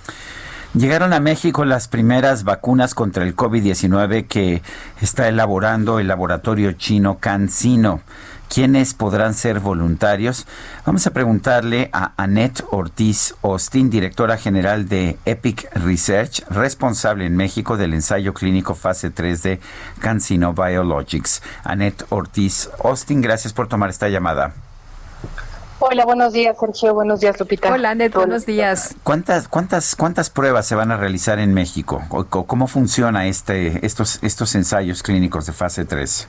Llegaron 0.72 1.12
a 1.12 1.18
México 1.18 1.64
las 1.64 1.88
primeras 1.88 2.44
vacunas 2.44 2.94
contra 2.94 3.24
el 3.24 3.34
COVID-19 3.34 4.28
que 4.28 4.62
está 5.00 5.26
elaborando 5.26 5.98
el 5.98 6.06
laboratorio 6.06 6.70
chino 6.74 7.18
CanSino. 7.18 8.02
¿Quiénes 8.48 8.94
podrán 8.94 9.34
ser 9.34 9.58
voluntarios? 9.58 10.46
Vamos 10.86 11.08
a 11.08 11.12
preguntarle 11.12 11.90
a 11.92 12.12
Annette 12.16 12.62
Ortiz 12.70 13.34
Austin, 13.42 13.90
directora 13.90 14.36
general 14.36 14.88
de 14.88 15.18
Epic 15.24 15.68
Research, 15.74 16.44
responsable 16.50 17.26
en 17.26 17.36
México 17.36 17.76
del 17.76 17.92
ensayo 17.92 18.32
clínico 18.32 18.76
fase 18.76 19.10
3 19.10 19.42
de 19.42 19.60
CanSino 19.98 20.52
Biologics. 20.52 21.42
Annette 21.64 22.04
Ortiz 22.10 22.70
Austin, 22.84 23.20
gracias 23.20 23.52
por 23.52 23.66
tomar 23.66 23.90
esta 23.90 24.08
llamada. 24.08 24.54
Hola, 25.82 26.04
buenos 26.04 26.32
días, 26.34 26.56
Sergio. 26.58 26.92
Buenos 26.94 27.20
días, 27.20 27.38
Lupita. 27.40 27.72
Hola, 27.72 27.90
Annette. 27.90 28.14
Buenos 28.14 28.44
días. 28.44 28.94
¿Cuántas, 29.02 29.48
cuántas, 29.48 29.96
cuántas 29.96 30.28
pruebas 30.28 30.66
se 30.66 30.74
van 30.74 30.90
a 30.90 30.96
realizar 30.98 31.38
en 31.38 31.54
México? 31.54 32.02
¿O- 32.10 32.26
o 32.30 32.44
¿Cómo 32.46 32.66
funciona 32.66 33.26
este, 33.26 33.84
estos, 33.84 34.18
estos 34.22 34.54
ensayos 34.54 35.02
clínicos 35.02 35.46
de 35.46 35.52
fase 35.54 35.84
3? 35.86 36.28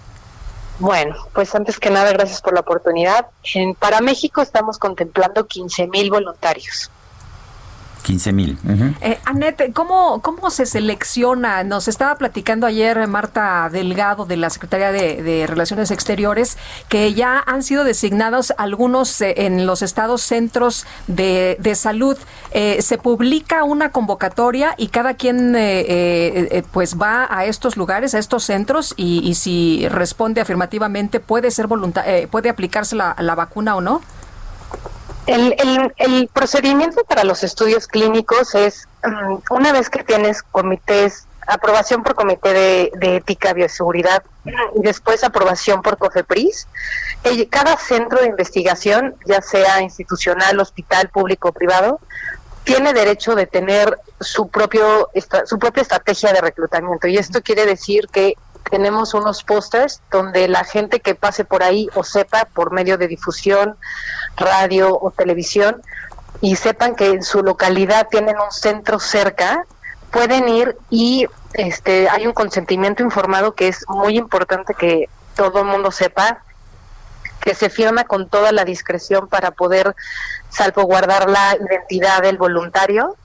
Bueno, 0.79 1.15
pues 1.33 1.53
antes 1.53 1.79
que 1.79 1.89
nada, 1.89 2.11
gracias 2.13 2.41
por 2.41 2.53
la 2.53 2.61
oportunidad. 2.61 3.27
En- 3.53 3.75
para 3.75 3.99
México 3.99 4.41
estamos 4.41 4.77
contemplando 4.77 5.45
15 5.45 5.87
mil 5.87 6.09
voluntarios. 6.09 6.89
15 8.01 8.33
mil. 8.33 8.57
Eh, 9.01 9.19
Annette, 9.25 9.71
¿cómo, 9.73 10.21
¿cómo 10.21 10.49
se 10.49 10.65
selecciona? 10.65 11.63
Nos 11.63 11.87
estaba 11.87 12.15
platicando 12.15 12.67
ayer 12.67 13.07
Marta 13.07 13.69
Delgado 13.71 14.25
de 14.25 14.37
la 14.37 14.49
Secretaría 14.49 14.91
de, 14.91 15.21
de 15.23 15.47
Relaciones 15.47 15.91
Exteriores 15.91 16.57
que 16.89 17.13
ya 17.13 17.43
han 17.45 17.63
sido 17.63 17.83
designados 17.83 18.53
algunos 18.57 19.21
eh, 19.21 19.45
en 19.45 19.65
los 19.65 19.81
estados 19.81 20.21
centros 20.21 20.85
de, 21.07 21.57
de 21.59 21.75
salud. 21.75 22.17
Eh, 22.51 22.81
se 22.81 22.97
publica 22.97 23.63
una 23.63 23.91
convocatoria 23.91 24.75
y 24.77 24.87
cada 24.87 25.13
quien 25.13 25.55
eh, 25.55 25.85
eh, 25.87 26.63
pues 26.71 26.97
va 26.99 27.27
a 27.29 27.45
estos 27.45 27.77
lugares, 27.77 28.15
a 28.15 28.19
estos 28.19 28.43
centros 28.43 28.93
y, 28.97 29.19
y 29.27 29.35
si 29.35 29.87
responde 29.89 30.41
afirmativamente 30.41 31.19
puede 31.19 31.51
ser 31.51 31.67
eh, 32.05 32.27
puede 32.29 32.49
aplicarse 32.49 32.95
la, 32.95 33.15
la 33.19 33.35
vacuna 33.35 33.75
o 33.75 33.81
no. 33.81 34.01
El, 35.27 35.53
el- 35.59 35.93
el 35.97 36.27
procedimiento 36.27 37.03
para 37.03 37.23
los 37.23 37.43
estudios 37.43 37.87
clínicos 37.87 38.55
es, 38.55 38.87
mm, 39.03 39.53
una 39.53 39.71
vez 39.71 39.89
que 39.89 40.03
tienes 40.03 40.41
comités, 40.43 41.25
aprobación 41.47 42.03
por 42.03 42.15
comité 42.15 42.53
de, 42.53 42.91
de 42.95 43.15
ética, 43.17 43.53
bioseguridad, 43.53 44.23
y 44.75 44.81
después 44.81 45.23
aprobación 45.23 45.81
por 45.81 45.97
COFEPRIS, 45.97 46.67
cada 47.49 47.77
centro 47.77 48.19
de 48.21 48.27
investigación, 48.27 49.15
ya 49.25 49.41
sea 49.41 49.81
institucional, 49.81 50.59
hospital, 50.59 51.09
público 51.09 51.49
o 51.49 51.51
privado, 51.51 51.99
tiene 52.63 52.93
derecho 52.93 53.35
de 53.35 53.47
tener 53.47 53.99
su 54.19 54.47
propio 54.49 55.09
su 55.45 55.57
propia 55.59 55.81
estrategia 55.81 56.31
de 56.31 56.41
reclutamiento. 56.41 57.07
Y 57.07 57.17
esto 57.17 57.41
quiere 57.41 57.65
decir 57.65 58.07
que 58.11 58.35
tenemos 58.69 59.13
unos 59.13 59.43
pósters 59.43 60.01
donde 60.11 60.47
la 60.47 60.63
gente 60.63 60.99
que 60.99 61.15
pase 61.15 61.45
por 61.45 61.63
ahí 61.63 61.89
o 61.95 62.03
sepa 62.03 62.45
por 62.45 62.71
medio 62.71 62.97
de 62.97 63.07
difusión, 63.07 63.75
radio 64.37 64.97
o 64.99 65.11
televisión 65.11 65.81
y 66.39 66.55
sepan 66.55 66.95
que 66.95 67.07
en 67.07 67.23
su 67.23 67.43
localidad 67.43 68.07
tienen 68.09 68.35
un 68.39 68.51
centro 68.51 68.99
cerca, 68.99 69.65
pueden 70.11 70.47
ir 70.49 70.77
y 70.89 71.27
este 71.53 72.09
hay 72.09 72.27
un 72.27 72.33
consentimiento 72.33 73.03
informado 73.03 73.53
que 73.53 73.67
es 73.67 73.83
muy 73.89 74.17
importante 74.17 74.73
que 74.73 75.09
todo 75.35 75.59
el 75.59 75.65
mundo 75.65 75.91
sepa 75.91 76.43
que 77.41 77.55
se 77.55 77.69
firma 77.69 78.03
con 78.05 78.29
toda 78.29 78.51
la 78.51 78.63
discreción 78.63 79.27
para 79.27 79.51
poder 79.51 79.95
salvaguardar 80.49 81.29
la 81.29 81.57
identidad 81.57 82.21
del 82.21 82.37
voluntario. 82.37 83.15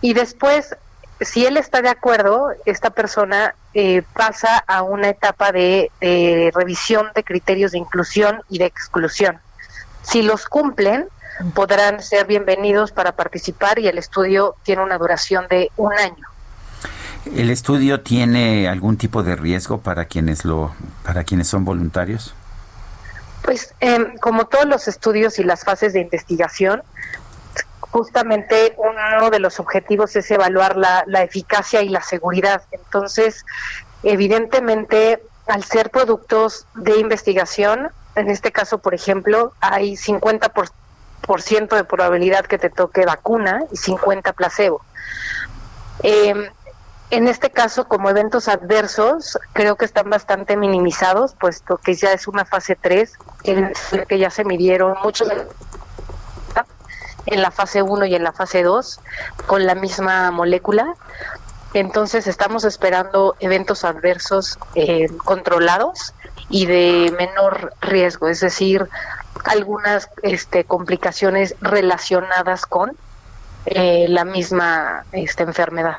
Y 0.00 0.14
después, 0.14 0.76
si 1.20 1.46
él 1.46 1.56
está 1.56 1.82
de 1.82 1.88
acuerdo, 1.88 2.50
esta 2.66 2.90
persona 2.90 3.54
eh, 3.74 4.02
pasa 4.12 4.58
a 4.58 4.82
una 4.82 5.08
etapa 5.08 5.52
de, 5.52 5.90
de 6.00 6.52
revisión 6.54 7.08
de 7.14 7.24
criterios 7.24 7.72
de 7.72 7.78
inclusión 7.78 8.42
y 8.48 8.58
de 8.58 8.66
exclusión. 8.66 9.38
Si 10.02 10.22
los 10.22 10.46
cumplen, 10.46 11.08
podrán 11.54 12.02
ser 12.02 12.26
bienvenidos 12.26 12.92
para 12.92 13.12
participar 13.12 13.78
y 13.78 13.88
el 13.88 13.98
estudio 13.98 14.56
tiene 14.62 14.82
una 14.82 14.98
duración 14.98 15.46
de 15.48 15.70
un 15.76 15.92
año. 15.92 16.26
¿El 17.34 17.50
estudio 17.50 18.00
tiene 18.00 18.68
algún 18.68 18.96
tipo 18.96 19.22
de 19.22 19.34
riesgo 19.34 19.78
para 19.78 20.04
quienes 20.04 20.44
lo 20.44 20.74
para 21.04 21.24
quienes 21.24 21.48
son 21.48 21.64
voluntarios? 21.64 22.34
Pues 23.42 23.74
em, 23.80 24.16
como 24.18 24.46
todos 24.46 24.66
los 24.66 24.88
estudios 24.88 25.38
y 25.38 25.44
las 25.44 25.64
fases 25.64 25.92
de 25.92 26.00
investigación, 26.00 26.82
justamente 27.96 28.76
uno 28.76 29.30
de 29.30 29.38
los 29.38 29.58
objetivos 29.58 30.14
es 30.16 30.30
evaluar 30.30 30.76
la, 30.76 31.22
eficacia 31.22 31.80
y 31.80 31.88
la 31.88 32.02
seguridad. 32.02 32.60
Entonces, 32.70 33.46
evidentemente, 34.02 35.22
al 35.46 35.64
ser 35.64 35.88
productos 35.88 36.66
de 36.74 36.98
investigación, 36.98 37.88
en 38.14 38.28
este 38.28 38.52
caso, 38.52 38.78
por 38.80 38.92
ejemplo, 38.92 39.54
hay 39.62 39.94
50% 39.94 40.50
por, 41.22 41.40
ciento 41.40 41.74
de 41.74 41.84
probabilidad 41.84 42.44
que 42.44 42.58
te 42.58 42.68
toque 42.68 43.06
vacuna 43.06 43.64
y 43.72 43.78
50 43.78 44.34
placebo. 44.34 44.82
Em, 46.02 46.50
en 47.08 47.28
este 47.28 47.48
caso, 47.48 47.88
como 47.88 48.10
eventos 48.10 48.48
adversos, 48.48 49.38
creo 49.54 49.76
que 49.76 49.86
están 49.86 50.10
bastante 50.10 50.58
minimizados, 50.58 51.34
puesto 51.34 51.78
que 51.78 51.94
ya 51.94 52.12
es 52.12 52.28
una 52.28 52.44
fase 52.44 52.76
3, 52.76 53.14
en 53.44 53.72
la 53.92 54.04
que 54.04 54.18
ya 54.18 54.28
se 54.28 54.44
midieron 54.44 54.98
muchos 55.02 55.28
en 57.26 57.42
la 57.42 57.50
fase 57.50 57.82
1 57.82 58.06
y 58.06 58.14
en 58.14 58.24
la 58.24 58.32
fase 58.32 58.62
2 58.62 59.00
con 59.46 59.66
la 59.66 59.74
misma 59.74 60.30
molécula. 60.30 60.94
Entonces 61.74 62.26
estamos 62.26 62.64
esperando 62.64 63.36
eventos 63.40 63.84
adversos 63.84 64.58
eh, 64.74 65.08
controlados 65.24 66.14
y 66.48 66.66
de 66.66 67.14
menor 67.18 67.74
riesgo, 67.80 68.28
es 68.28 68.40
decir, 68.40 68.88
algunas 69.44 70.08
este, 70.22 70.64
complicaciones 70.64 71.54
relacionadas 71.60 72.66
con 72.66 72.96
eh, 73.66 74.06
la 74.08 74.24
misma 74.24 75.04
este, 75.12 75.42
enfermedad. 75.42 75.98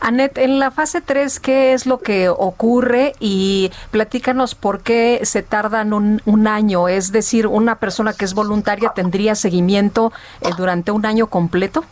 Anet, 0.00 0.38
en 0.38 0.58
la 0.58 0.70
fase 0.70 1.00
3, 1.00 1.40
¿qué 1.40 1.72
es 1.72 1.86
lo 1.86 1.98
que 1.98 2.28
ocurre? 2.28 3.14
Y 3.20 3.70
platícanos 3.90 4.54
por 4.54 4.82
qué 4.82 5.20
se 5.22 5.42
tardan 5.42 5.92
un, 5.92 6.22
un 6.26 6.46
año. 6.46 6.88
Es 6.88 7.12
decir, 7.12 7.46
una 7.46 7.76
persona 7.78 8.12
que 8.12 8.24
es 8.24 8.34
voluntaria 8.34 8.92
tendría 8.94 9.34
seguimiento 9.34 10.12
eh, 10.40 10.50
durante 10.56 10.90
un 10.90 11.06
año 11.06 11.28
completo. 11.28 11.84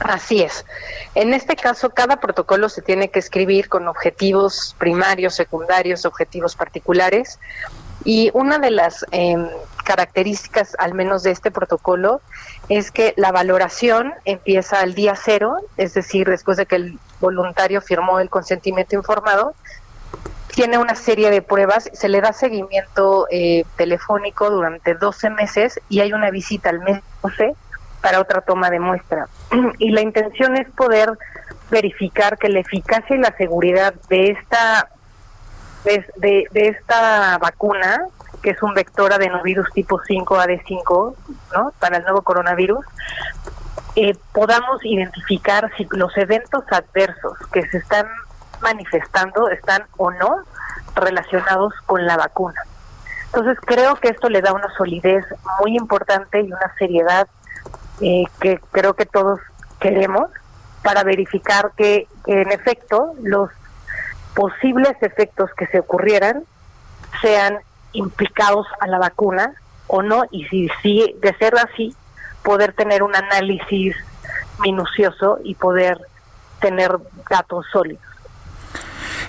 Así 0.00 0.42
es. 0.42 0.64
En 1.14 1.34
este 1.34 1.56
caso, 1.56 1.90
cada 1.90 2.16
protocolo 2.16 2.68
se 2.68 2.82
tiene 2.82 3.10
que 3.10 3.18
escribir 3.18 3.68
con 3.68 3.86
objetivos 3.88 4.74
primarios, 4.78 5.34
secundarios, 5.34 6.04
objetivos 6.04 6.56
particulares. 6.56 7.38
Y 8.04 8.30
una 8.34 8.58
de 8.58 8.70
las 8.70 9.06
eh, 9.12 9.36
características, 9.84 10.76
al 10.78 10.94
menos 10.94 11.22
de 11.22 11.30
este 11.30 11.50
protocolo, 11.50 12.20
es 12.68 12.90
que 12.90 13.14
la 13.16 13.30
valoración 13.30 14.12
empieza 14.24 14.80
al 14.80 14.94
día 14.94 15.14
cero, 15.14 15.58
es 15.76 15.94
decir, 15.94 16.28
después 16.28 16.56
de 16.56 16.66
que 16.66 16.76
el 16.76 16.98
voluntario 17.20 17.80
firmó 17.80 18.18
el 18.18 18.30
consentimiento 18.30 18.96
informado, 18.96 19.54
tiene 20.48 20.78
una 20.78 20.94
serie 20.94 21.30
de 21.30 21.42
pruebas, 21.42 21.90
se 21.92 22.08
le 22.08 22.20
da 22.20 22.32
seguimiento 22.32 23.26
eh, 23.30 23.64
telefónico 23.76 24.50
durante 24.50 24.94
12 24.94 25.30
meses 25.30 25.80
y 25.88 26.00
hay 26.00 26.12
una 26.12 26.30
visita 26.30 26.70
al 26.70 26.80
mes 26.80 27.00
12 27.22 27.54
para 28.00 28.20
otra 28.20 28.40
toma 28.40 28.70
de 28.70 28.80
muestra. 28.80 29.28
Y 29.78 29.90
la 29.90 30.00
intención 30.00 30.56
es 30.56 30.68
poder 30.70 31.10
verificar 31.70 32.38
que 32.38 32.48
la 32.48 32.60
eficacia 32.60 33.16
y 33.16 33.18
la 33.18 33.34
seguridad 33.36 33.94
de 34.08 34.30
esta 34.30 34.88
de, 35.84 36.04
de, 36.16 36.44
de 36.50 36.68
esta 36.68 37.38
vacuna, 37.38 38.06
que 38.44 38.50
es 38.50 38.62
un 38.62 38.74
vector 38.74 39.10
adenovirus 39.10 39.72
tipo 39.72 39.98
5 40.06 40.36
AD5, 40.36 41.14
¿no? 41.54 41.72
Para 41.80 41.96
el 41.96 42.02
nuevo 42.02 42.20
coronavirus, 42.20 42.84
eh, 43.96 44.14
podamos 44.32 44.84
identificar 44.84 45.72
si 45.78 45.88
los 45.92 46.14
eventos 46.18 46.62
adversos 46.70 47.38
que 47.50 47.66
se 47.70 47.78
están 47.78 48.06
manifestando 48.60 49.48
están 49.48 49.84
o 49.96 50.10
no 50.10 50.44
relacionados 50.94 51.72
con 51.86 52.06
la 52.06 52.18
vacuna. 52.18 52.60
Entonces 53.26 53.56
creo 53.64 53.96
que 53.96 54.08
esto 54.08 54.28
le 54.28 54.42
da 54.42 54.52
una 54.52 54.68
solidez 54.76 55.24
muy 55.60 55.74
importante 55.78 56.42
y 56.42 56.52
una 56.52 56.74
seriedad 56.78 57.26
eh, 58.02 58.24
que 58.40 58.60
creo 58.72 58.92
que 58.92 59.06
todos 59.06 59.40
queremos 59.80 60.28
para 60.82 61.02
verificar 61.02 61.72
que, 61.78 62.06
que 62.26 62.42
en 62.42 62.52
efecto 62.52 63.14
los 63.22 63.48
posibles 64.34 64.92
efectos 65.00 65.50
que 65.56 65.66
se 65.68 65.78
ocurrieran 65.78 66.44
sean 67.22 67.58
implicados 67.94 68.66
a 68.80 68.86
la 68.86 68.98
vacuna 68.98 69.54
o 69.86 70.02
no, 70.02 70.24
y 70.30 70.44
si, 70.44 70.68
si 70.82 71.14
de 71.20 71.34
ser 71.36 71.54
así, 71.56 71.94
poder 72.42 72.72
tener 72.72 73.02
un 73.02 73.14
análisis 73.16 73.96
minucioso 74.60 75.38
y 75.42 75.54
poder 75.54 75.98
tener 76.60 76.90
datos 77.28 77.66
sólidos. 77.72 78.02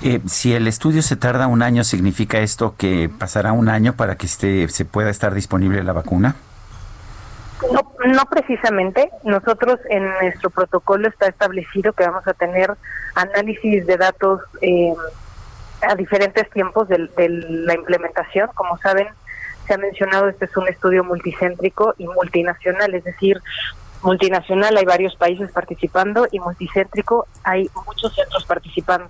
Eh, 0.02 0.22
si 0.27 0.53
el 0.53 0.68
estudio 0.68 1.02
se 1.02 1.16
tarda 1.16 1.48
un 1.48 1.61
año, 1.61 1.84
¿significa 1.84 2.40
esto 2.40 2.76
que 2.77 3.10
pasará 3.10 3.53
un 3.53 3.69
año 3.69 3.94
para 3.94 4.16
que 4.18 4.26
esté, 4.26 4.68
se 4.68 4.85
pueda 4.85 5.10
estar 5.10 5.34
disponible 5.34 5.84
la 5.84 5.94
vacuna? 5.94 6.35
No, 7.72 7.94
no 8.06 8.26
precisamente. 8.26 9.10
Nosotros 9.24 9.80
en 9.90 10.03
nuestro 10.22 10.50
protocolo 10.50 11.08
está 11.08 11.27
establecido 11.27 11.94
que 11.94 12.06
vamos 12.06 12.27
a 12.27 12.34
tener 12.34 12.74
análisis 13.16 13.88
de 13.88 13.98
datos 13.98 14.42
eh, 14.61 14.94
a 15.88 15.95
diferentes 15.95 16.49
tiempos 16.49 16.88
de, 16.88 17.09
de 17.17 17.30
la 17.30 17.73
implementación. 17.73 18.49
Como 18.55 18.77
saben, 18.77 19.07
se 19.67 19.73
ha 19.73 19.77
mencionado, 19.77 20.30
este 20.30 20.45
es 20.45 20.57
un 20.57 20.67
estudio 20.67 21.03
multicéntrico 21.03 21.93
y 21.97 22.07
multinacional, 22.07 22.93
es 22.93 23.03
decir, 23.03 23.41
multinacional 24.01 24.77
hay 24.77 24.85
varios 24.85 25.15
países 25.15 25.51
participando 25.51 26.27
y 26.31 26.39
multicéntrico 26.39 27.27
hay 27.43 27.69
muchos 27.85 28.14
centros 28.14 28.45
participando, 28.45 29.09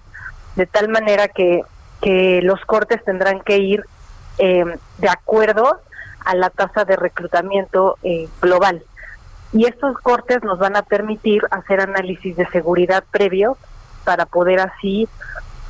de 0.55 0.65
tal 0.65 0.89
manera 0.89 1.27
que, 1.27 1.63
que 2.01 2.41
los 2.41 2.63
cortes 2.65 3.03
tendrán 3.03 3.41
que 3.41 3.57
ir 3.57 3.83
eh, 4.37 4.63
de 4.97 5.09
acuerdo 5.09 5.81
a 6.23 6.35
la 6.35 6.49
tasa 6.49 6.85
de 6.85 6.95
reclutamiento 6.95 7.97
eh, 8.03 8.27
global. 8.41 8.83
Y 9.53 9.65
estos 9.65 9.97
cortes 9.99 10.43
nos 10.43 10.59
van 10.59 10.75
a 10.75 10.81
permitir 10.81 11.43
hacer 11.51 11.79
análisis 11.79 12.35
de 12.35 12.47
seguridad 12.47 13.03
previo 13.11 13.57
para 14.03 14.25
poder 14.25 14.59
así 14.59 15.07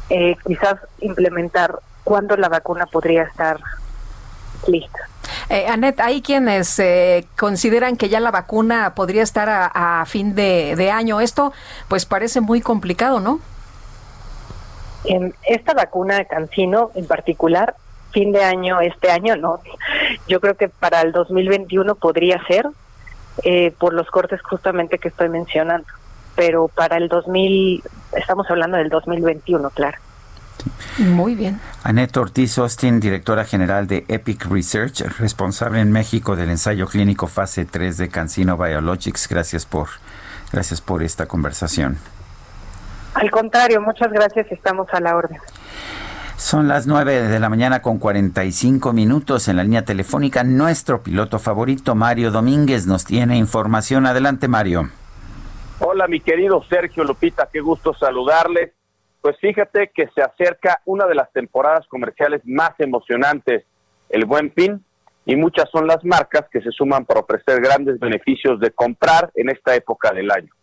eh, 0.10 0.36
quizás 0.46 0.76
implementar 1.00 1.80
cuándo 2.04 2.38
la 2.38 2.50
vacuna 2.50 2.86
podría 2.86 3.24
estar 3.24 3.60
lista. 4.68 5.00
Eh, 5.50 5.68
Anet, 5.68 6.00
hay 6.00 6.22
quienes 6.22 6.80
eh, 6.80 7.26
consideran 7.38 7.98
que 7.98 8.10
ya 8.10 8.20
la 8.20 8.32
vacuna 8.32 8.94
podría 8.96 9.24
estar 9.24 9.50
a, 9.50 10.02
a 10.02 10.06
fin 10.06 10.36
de, 10.36 10.76
de 10.76 10.92
año. 10.92 11.22
Esto 11.22 11.54
pues 11.88 12.06
parece 12.06 12.42
muy 12.42 12.62
complicado, 12.62 13.20
¿no? 13.20 13.40
En 15.06 15.36
esta 15.44 15.74
vacuna 15.74 16.16
de 16.18 16.26
Cancino 16.26 16.92
en 16.96 17.06
particular, 17.06 17.76
fin 18.12 18.32
de 18.32 18.44
año, 18.44 18.82
este 18.82 19.12
año 19.12 19.36
no. 19.36 19.60
Yo 20.28 20.40
creo 20.40 20.56
que 20.56 20.70
para 20.70 21.02
el 21.02 21.12
2021 21.12 21.96
podría 21.96 22.44
ser, 22.48 22.68
eh, 23.44 23.74
por 23.78 23.94
los 23.94 24.10
cortes 24.10 24.42
justamente 24.42 24.98
que 24.98 25.10
estoy 25.10 25.30
mencionando. 25.30 25.88
Pero 26.36 26.68
para 26.68 26.98
el 26.98 27.08
2000, 27.08 27.84
estamos 28.14 28.50
hablando 28.50 28.78
del 28.78 28.90
2021, 28.90 29.70
claro. 29.70 29.98
Muy 30.98 31.36
bien. 31.36 31.60
Annette 31.84 32.18
Ortiz 32.18 32.58
Austin, 32.58 33.00
directora 33.00 33.46
general 33.46 33.88
de 33.88 34.06
Epic 34.08 34.46
Research, 34.46 35.02
responsable 35.20 35.80
en 35.80 35.92
México 35.92 36.36
del 36.36 36.50
ensayo 36.50 36.88
clínico 36.88 37.28
fase 37.28 37.66
3 37.66 37.98
de 37.98 38.10
Cancino 38.10 38.58
Biologics. 38.58 39.28
Gracias 39.28 39.66
por, 39.66 39.88
gracias 40.52 40.82
por 40.82 41.04
esta 41.04 41.28
conversación. 41.28 41.98
Al 43.14 43.32
contrario, 43.32 43.82
muchas 43.82 44.12
gracias, 44.12 44.52
estamos 44.52 44.88
a 44.92 45.00
la 45.00 45.16
orden. 45.16 45.40
Son 46.38 46.68
las 46.68 46.86
9 46.86 47.30
de 47.30 47.40
la 47.40 47.50
mañana 47.50 47.82
con 47.82 47.98
45 47.98 48.92
minutos 48.92 49.48
en 49.48 49.56
la 49.56 49.64
línea 49.64 49.86
telefónica. 49.86 50.44
Nuestro 50.44 51.02
piloto 51.02 51.40
favorito, 51.40 51.96
Mario 51.96 52.30
Domínguez, 52.32 52.88
nos 52.88 53.06
tiene 53.06 53.38
información. 53.38 54.06
Adelante, 54.06 54.50
Mario. 54.50 54.90
Hola, 55.80 56.08
mi 56.08 56.22
querido 56.22 56.64
Sergio 56.70 57.04
Lupita, 57.04 57.50
qué 57.52 57.60
gusto 57.60 57.94
saludarles. 57.94 58.72
Pues 59.20 59.38
fíjate 59.42 59.92
que 59.94 60.08
se 60.16 60.22
acerca 60.22 60.82
una 60.86 61.06
de 61.06 61.16
las 61.16 61.30
temporadas 61.34 61.86
comerciales 61.88 62.42
más 62.46 62.72
emocionantes, 62.80 63.66
el 64.08 64.24
Buen 64.24 64.54
Fin, 64.54 64.86
y 65.26 65.36
muchas 65.36 65.70
son 65.72 65.86
las 65.86 66.06
marcas 66.06 66.46
que 66.50 66.62
se 66.62 66.72
suman 66.72 67.04
para 67.04 67.20
ofrecer 67.20 67.60
grandes 67.60 68.00
beneficios 68.00 68.58
de 68.62 68.72
comprar 68.72 69.32
en 69.36 69.50
esta 69.50 69.76
época 69.76 70.14
del 70.14 70.32
año. 70.32 70.54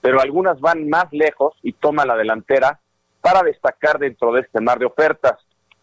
Pero 0.00 0.20
algunas 0.20 0.60
van 0.60 0.88
más 0.88 1.06
lejos 1.10 1.54
y 1.62 1.72
toman 1.72 2.06
la 2.06 2.16
delantera 2.16 2.78
para 3.20 3.42
destacar 3.42 3.98
dentro 3.98 4.32
de 4.32 4.42
este 4.42 4.60
mar 4.60 4.78
de 4.78 4.86
ofertas. 4.86 5.40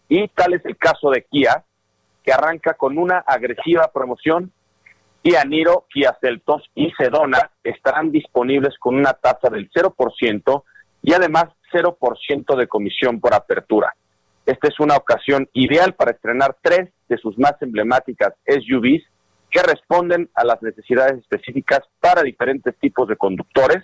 Y 0.07 0.29
tal 0.29 0.53
es 0.53 0.65
el 0.65 0.77
caso 0.77 1.09
de 1.09 1.23
Kia, 1.23 1.65
que 2.23 2.31
arranca 2.31 2.75
con 2.75 2.97
una 2.97 3.17
agresiva 3.17 3.91
promoción 3.91 4.53
Kia 5.21 5.43
Niro, 5.43 5.85
Kia 5.89 6.17
Celtos 6.21 6.69
y 6.75 6.91
Sedona 6.91 7.51
estarán 7.63 8.11
disponibles 8.11 8.77
con 8.79 8.95
una 8.95 9.13
tasa 9.13 9.49
del 9.49 9.69
0% 9.69 10.63
y 11.01 11.13
además 11.13 11.45
0% 11.73 12.55
de 12.55 12.67
comisión 12.67 13.19
por 13.19 13.33
apertura. 13.33 13.93
Esta 14.45 14.67
es 14.67 14.79
una 14.79 14.95
ocasión 14.95 15.47
ideal 15.53 15.93
para 15.93 16.11
estrenar 16.11 16.57
tres 16.61 16.89
de 17.07 17.17
sus 17.17 17.37
más 17.37 17.53
emblemáticas 17.61 18.33
SUVs 18.47 19.03
que 19.51 19.61
responden 19.61 20.29
a 20.33 20.43
las 20.43 20.61
necesidades 20.61 21.19
específicas 21.19 21.81
para 21.99 22.23
diferentes 22.23 22.75
tipos 22.79 23.07
de 23.07 23.17
conductores 23.17 23.83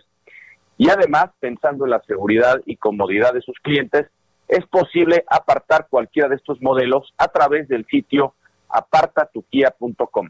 y 0.78 0.90
además, 0.90 1.32
pensando 1.40 1.86
en 1.86 1.92
la 1.92 2.02
seguridad 2.06 2.62
y 2.66 2.78
comodidad 2.78 3.34
de 3.34 3.42
sus 3.42 3.58
clientes, 3.60 4.08
es 4.48 4.66
posible 4.68 5.24
apartar 5.30 5.88
cualquiera 5.90 6.30
de 6.30 6.36
estos 6.36 6.62
modelos 6.62 7.14
a 7.18 7.28
través 7.30 7.68
del 7.68 7.86
sitio 7.86 8.36
apartatukia.com. 8.70 10.30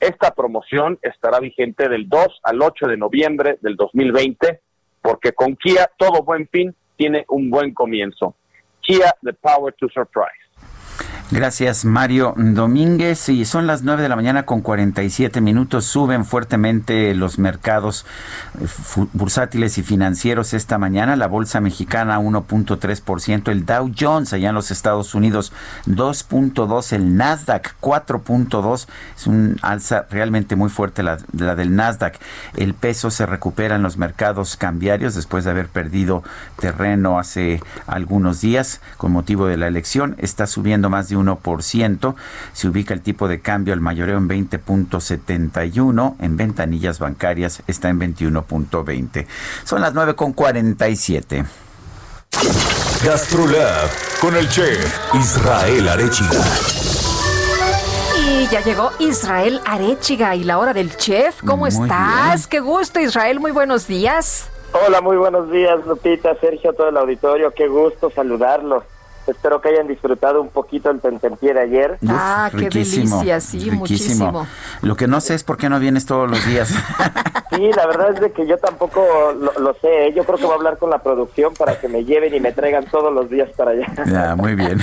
Esta 0.00 0.32
promoción 0.34 0.98
estará 1.02 1.40
vigente 1.40 1.88
del 1.88 2.08
2 2.08 2.40
al 2.42 2.62
8 2.62 2.86
de 2.86 2.96
noviembre 2.96 3.58
del 3.62 3.76
2020 3.76 4.60
porque 5.00 5.32
con 5.32 5.56
Kia 5.56 5.90
todo 5.96 6.22
buen 6.22 6.48
fin 6.48 6.74
tiene 6.96 7.24
un 7.28 7.50
buen 7.50 7.72
comienzo. 7.72 8.34
Kia, 8.80 9.14
the 9.22 9.32
power 9.32 9.72
to 9.78 9.88
surprise. 9.88 10.45
Gracias, 11.32 11.84
Mario 11.84 12.34
Domínguez. 12.36 13.28
Y 13.28 13.46
son 13.46 13.66
las 13.66 13.82
9 13.82 14.00
de 14.00 14.08
la 14.08 14.14
mañana 14.14 14.44
con 14.44 14.60
47 14.60 15.40
minutos. 15.40 15.84
Suben 15.84 16.24
fuertemente 16.24 17.12
los 17.16 17.40
mercados 17.40 18.06
eh, 18.60 19.06
bursátiles 19.12 19.76
y 19.76 19.82
financieros 19.82 20.54
esta 20.54 20.78
mañana. 20.78 21.16
La 21.16 21.26
bolsa 21.26 21.60
mexicana 21.60 22.20
1.3%, 22.20 23.50
el 23.50 23.66
Dow 23.66 23.90
Jones 23.98 24.32
allá 24.34 24.50
en 24.50 24.54
los 24.54 24.70
Estados 24.70 25.16
Unidos 25.16 25.52
2.2%, 25.86 26.92
el 26.92 27.16
Nasdaq 27.16 27.74
4.2%. 27.80 28.86
Es 29.16 29.26
un 29.26 29.58
alza 29.62 30.06
realmente 30.08 30.54
muy 30.54 30.70
fuerte 30.70 31.02
la, 31.02 31.18
la 31.36 31.56
del 31.56 31.74
Nasdaq. 31.74 32.20
El 32.54 32.72
peso 32.74 33.10
se 33.10 33.26
recupera 33.26 33.74
en 33.74 33.82
los 33.82 33.96
mercados 33.96 34.56
cambiarios 34.56 35.16
después 35.16 35.42
de 35.42 35.50
haber 35.50 35.66
perdido 35.66 36.22
terreno 36.60 37.18
hace 37.18 37.60
algunos 37.88 38.40
días 38.40 38.80
con 38.96 39.10
motivo 39.10 39.48
de 39.48 39.56
la 39.56 39.66
elección. 39.66 40.14
Está 40.18 40.46
subiendo 40.46 40.88
más 40.88 41.08
de 41.08 41.15
1%. 41.16 42.14
Se 42.52 42.68
ubica 42.68 42.94
el 42.94 43.00
tipo 43.00 43.28
de 43.28 43.40
cambio 43.40 43.74
al 43.74 43.80
mayoreo 43.80 44.18
en 44.18 44.28
20.71. 44.28 46.16
En 46.20 46.36
ventanillas 46.36 46.98
bancarias 46.98 47.62
está 47.66 47.88
en 47.88 48.00
21.20. 48.00 49.26
Son 49.64 49.80
las 49.80 49.94
9.47. 49.94 51.46
GastroLab 53.04 53.88
con 54.20 54.36
el 54.36 54.48
chef 54.48 54.98
Israel 55.14 55.88
Arechiga. 55.88 56.44
Y 58.18 58.48
ya 58.48 58.62
llegó 58.62 58.90
Israel 58.98 59.60
Arechiga 59.64 60.34
y 60.34 60.44
la 60.44 60.58
hora 60.58 60.72
del 60.72 60.96
chef. 60.96 61.40
¿Cómo 61.40 61.62
Muy 61.62 61.68
estás? 61.68 62.46
Qué 62.46 62.60
gusto, 62.60 63.00
Israel. 63.00 63.40
Muy 63.40 63.52
buenos 63.52 63.86
días. 63.86 64.50
Hola, 64.72 65.00
muy 65.00 65.16
buenos 65.16 65.50
días, 65.50 65.86
Lupita, 65.86 66.34
Sergio, 66.40 66.72
todo 66.72 66.88
el 66.88 66.96
auditorio. 66.96 67.52
Qué 67.52 67.68
gusto 67.68 68.10
saludarlos. 68.10 68.84
Espero 69.26 69.60
que 69.60 69.68
hayan 69.70 69.88
disfrutado 69.88 70.40
un 70.40 70.48
poquito 70.48 70.90
el 70.90 71.00
tentempié 71.00 71.52
de 71.52 71.60
ayer. 71.60 71.98
Ah, 72.08 72.50
qué 72.52 72.68
delicia, 72.68 73.40
sí, 73.40 73.70
muchísimo. 73.70 74.46
Lo 74.82 74.96
que 74.96 75.06
no 75.06 75.20
sé 75.20 75.34
es 75.34 75.42
por 75.42 75.56
qué 75.56 75.68
no 75.68 75.80
vienes 75.80 76.06
todos 76.06 76.30
los 76.30 76.44
días. 76.46 76.72
Sí, 77.56 77.70
la 77.72 77.86
verdad 77.86 78.10
es 78.12 78.20
de 78.20 78.32
que 78.32 78.46
yo 78.46 78.58
tampoco 78.58 79.00
lo, 79.32 79.52
lo 79.58 79.72
sé. 79.74 80.08
¿eh? 80.08 80.12
Yo 80.14 80.24
creo 80.24 80.36
que 80.36 80.44
voy 80.44 80.52
a 80.52 80.56
hablar 80.56 80.76
con 80.76 80.90
la 80.90 80.98
producción 80.98 81.54
para 81.54 81.80
que 81.80 81.88
me 81.88 82.04
lleven 82.04 82.34
y 82.34 82.40
me 82.40 82.52
traigan 82.52 82.84
todos 82.84 83.10
los 83.14 83.30
días 83.30 83.48
para 83.56 83.70
allá. 83.70 83.86
ya, 84.06 84.36
muy 84.36 84.54
bien. 84.54 84.78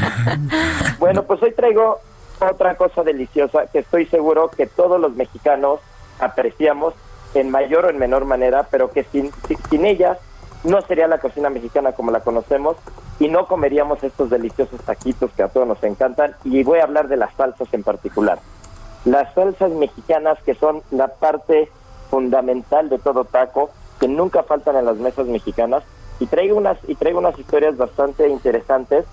Bueno, 0.97 1.23
pues 1.23 1.43
hoy 1.43 1.51
traigo 1.51 1.99
otra 2.39 2.75
cosa 2.75 3.03
deliciosa 3.03 3.67
que 3.71 3.79
estoy 3.79 4.05
seguro 4.07 4.49
que 4.49 4.65
todos 4.65 4.99
los 4.99 5.13
mexicanos 5.15 5.81
apreciamos 6.19 6.93
en 7.35 7.51
mayor 7.51 7.85
o 7.85 7.89
en 7.89 7.99
menor 7.99 8.25
manera, 8.25 8.67
pero 8.71 8.89
que 8.89 9.03
sin, 9.03 9.31
sin, 9.47 9.57
sin 9.69 9.85
ella 9.85 10.17
no 10.63 10.81
sería 10.81 11.07
la 11.07 11.19
cocina 11.19 11.49
mexicana 11.49 11.91
como 11.91 12.11
la 12.11 12.21
conocemos 12.21 12.77
y 13.19 13.27
no 13.27 13.47
comeríamos 13.47 14.03
estos 14.03 14.29
deliciosos 14.29 14.81
taquitos 14.81 15.31
que 15.31 15.43
a 15.43 15.49
todos 15.49 15.67
nos 15.67 15.83
encantan. 15.83 16.35
Y 16.43 16.63
voy 16.63 16.79
a 16.79 16.83
hablar 16.83 17.07
de 17.07 17.17
las 17.17 17.33
salsas 17.35 17.67
en 17.73 17.83
particular. 17.83 18.39
Las 19.05 19.33
salsas 19.33 19.71
mexicanas 19.71 20.41
que 20.43 20.55
son 20.55 20.81
la 20.91 21.09
parte 21.09 21.69
fundamental 22.09 22.89
de 22.89 22.99
todo 22.99 23.25
taco, 23.25 23.71
que 23.99 24.07
nunca 24.07 24.43
faltan 24.43 24.77
en 24.77 24.85
las 24.85 24.97
mesas 24.97 25.27
mexicanas. 25.27 25.83
Y 26.19 26.27
traigo 26.27 26.55
unas, 26.55 26.77
y 26.87 26.95
traigo 26.95 27.19
unas 27.19 27.37
historias 27.37 27.75
bastante 27.75 28.29
interesantes 28.29 29.05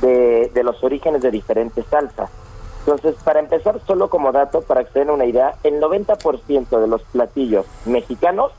de, 0.00 0.50
de 0.54 0.62
los 0.62 0.82
orígenes 0.84 1.22
de 1.22 1.30
diferentes 1.30 1.84
salsas. 1.86 2.30
Entonces, 2.80 3.14
para 3.22 3.40
empezar, 3.40 3.80
solo 3.86 4.10
como 4.10 4.32
dato, 4.32 4.62
para 4.62 4.84
que 4.84 4.92
se 4.92 4.98
den 5.00 5.10
una 5.10 5.24
idea, 5.24 5.54
el 5.62 5.80
90% 5.80 6.80
de 6.80 6.86
los 6.88 7.02
platillos 7.04 7.66
mexicanos 7.86 8.52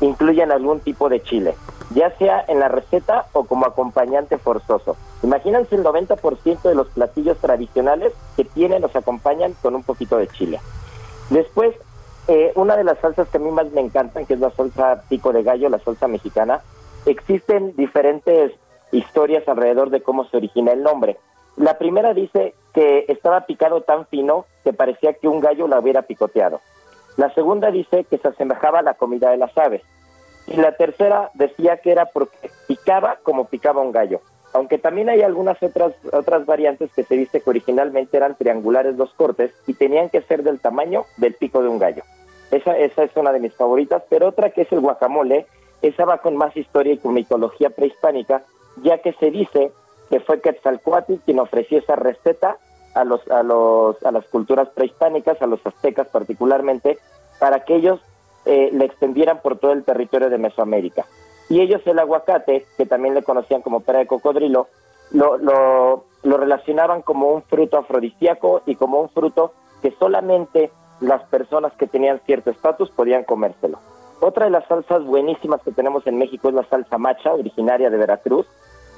incluyen 0.00 0.52
algún 0.52 0.80
tipo 0.80 1.08
de 1.08 1.22
chile, 1.22 1.54
ya 1.90 2.16
sea 2.18 2.44
en 2.48 2.60
la 2.60 2.68
receta 2.68 3.26
o 3.32 3.44
como 3.44 3.66
acompañante 3.66 4.38
forzoso. 4.38 4.96
Imagínense 5.22 5.74
el 5.74 5.84
90% 5.84 6.62
de 6.62 6.74
los 6.74 6.88
platillos 6.88 7.38
tradicionales 7.38 8.12
que 8.36 8.44
tienen 8.44 8.84
o 8.84 8.88
se 8.88 8.98
acompañan 8.98 9.54
con 9.62 9.74
un 9.74 9.82
poquito 9.82 10.16
de 10.16 10.28
chile. 10.28 10.60
Después, 11.30 11.74
eh, 12.28 12.52
una 12.54 12.76
de 12.76 12.84
las 12.84 12.98
salsas 12.98 13.28
que 13.28 13.38
a 13.38 13.40
mí 13.40 13.50
más 13.50 13.70
me 13.72 13.80
encantan, 13.80 14.26
que 14.26 14.34
es 14.34 14.40
la 14.40 14.50
salsa 14.50 15.02
pico 15.08 15.32
de 15.32 15.42
gallo, 15.42 15.68
la 15.68 15.78
salsa 15.78 16.08
mexicana, 16.08 16.62
existen 17.06 17.74
diferentes 17.76 18.52
historias 18.92 19.46
alrededor 19.48 19.90
de 19.90 20.02
cómo 20.02 20.24
se 20.26 20.36
origina 20.36 20.72
el 20.72 20.82
nombre. 20.82 21.18
La 21.56 21.76
primera 21.78 22.14
dice 22.14 22.54
que 22.72 23.04
estaba 23.08 23.46
picado 23.46 23.82
tan 23.82 24.06
fino 24.06 24.44
que 24.62 24.72
parecía 24.72 25.14
que 25.14 25.26
un 25.26 25.40
gallo 25.40 25.66
la 25.66 25.80
hubiera 25.80 26.02
picoteado. 26.02 26.60
La 27.18 27.34
segunda 27.34 27.72
dice 27.72 28.04
que 28.04 28.16
se 28.16 28.28
asemejaba 28.28 28.78
a 28.78 28.82
la 28.82 28.94
comida 28.94 29.30
de 29.30 29.38
las 29.38 29.58
aves. 29.58 29.82
Y 30.46 30.54
la 30.54 30.76
tercera 30.76 31.30
decía 31.34 31.78
que 31.78 31.90
era 31.90 32.06
porque 32.06 32.48
picaba 32.68 33.18
como 33.24 33.46
picaba 33.46 33.82
un 33.82 33.90
gallo. 33.90 34.20
Aunque 34.52 34.78
también 34.78 35.08
hay 35.08 35.22
algunas 35.22 35.60
otras, 35.60 35.94
otras 36.12 36.46
variantes 36.46 36.92
que 36.94 37.02
se 37.02 37.16
dice 37.16 37.40
que 37.40 37.50
originalmente 37.50 38.16
eran 38.16 38.36
triangulares 38.36 38.96
los 38.96 39.12
cortes 39.14 39.52
y 39.66 39.74
tenían 39.74 40.10
que 40.10 40.22
ser 40.22 40.44
del 40.44 40.60
tamaño 40.60 41.06
del 41.16 41.34
pico 41.34 41.60
de 41.60 41.68
un 41.68 41.80
gallo. 41.80 42.04
Esa, 42.52 42.78
esa 42.78 43.02
es 43.02 43.10
una 43.16 43.32
de 43.32 43.40
mis 43.40 43.52
favoritas, 43.52 44.04
pero 44.08 44.28
otra 44.28 44.50
que 44.50 44.62
es 44.62 44.70
el 44.70 44.80
guacamole, 44.80 45.46
esa 45.82 46.04
va 46.04 46.18
con 46.18 46.36
más 46.36 46.56
historia 46.56 46.92
y 46.92 46.98
con 46.98 47.14
mitología 47.14 47.70
prehispánica, 47.70 48.44
ya 48.84 48.98
que 48.98 49.12
se 49.14 49.32
dice 49.32 49.72
que 50.08 50.20
fue 50.20 50.40
Quetzalcoatl 50.40 51.14
quien 51.24 51.40
ofreció 51.40 51.80
esa 51.80 51.96
receta 51.96 52.58
a 52.94 53.04
los 53.04 53.26
a 53.30 53.42
los 53.42 54.02
a 54.04 54.10
las 54.10 54.26
culturas 54.26 54.68
prehispánicas, 54.70 55.40
a 55.40 55.46
los 55.46 55.64
aztecas 55.64 56.08
particularmente, 56.08 56.98
para 57.38 57.64
que 57.64 57.76
ellos 57.76 58.00
eh, 58.44 58.70
le 58.72 58.84
extendieran 58.84 59.40
por 59.42 59.58
todo 59.58 59.72
el 59.72 59.84
territorio 59.84 60.30
de 60.30 60.38
Mesoamérica. 60.38 61.06
Y 61.48 61.60
ellos 61.60 61.80
el 61.86 61.98
aguacate, 61.98 62.66
que 62.76 62.86
también 62.86 63.14
le 63.14 63.22
conocían 63.22 63.62
como 63.62 63.80
pera 63.80 64.00
de 64.00 64.06
cocodrilo, 64.06 64.68
lo, 65.10 65.38
lo, 65.38 66.04
lo 66.22 66.36
relacionaban 66.36 67.02
como 67.02 67.32
un 67.32 67.42
fruto 67.42 67.78
afrodisíaco 67.78 68.62
y 68.66 68.74
como 68.74 69.00
un 69.00 69.08
fruto 69.08 69.52
que 69.82 69.92
solamente 69.98 70.70
las 71.00 71.22
personas 71.24 71.72
que 71.74 71.86
tenían 71.86 72.20
cierto 72.26 72.50
estatus 72.50 72.90
podían 72.90 73.24
comérselo. 73.24 73.78
Otra 74.20 74.46
de 74.46 74.50
las 74.50 74.66
salsas 74.66 75.04
buenísimas 75.04 75.62
que 75.62 75.70
tenemos 75.70 76.06
en 76.06 76.18
México 76.18 76.48
es 76.48 76.54
la 76.54 76.64
salsa 76.64 76.98
macha, 76.98 77.32
originaria 77.32 77.88
de 77.88 77.96
Veracruz, 77.96 78.46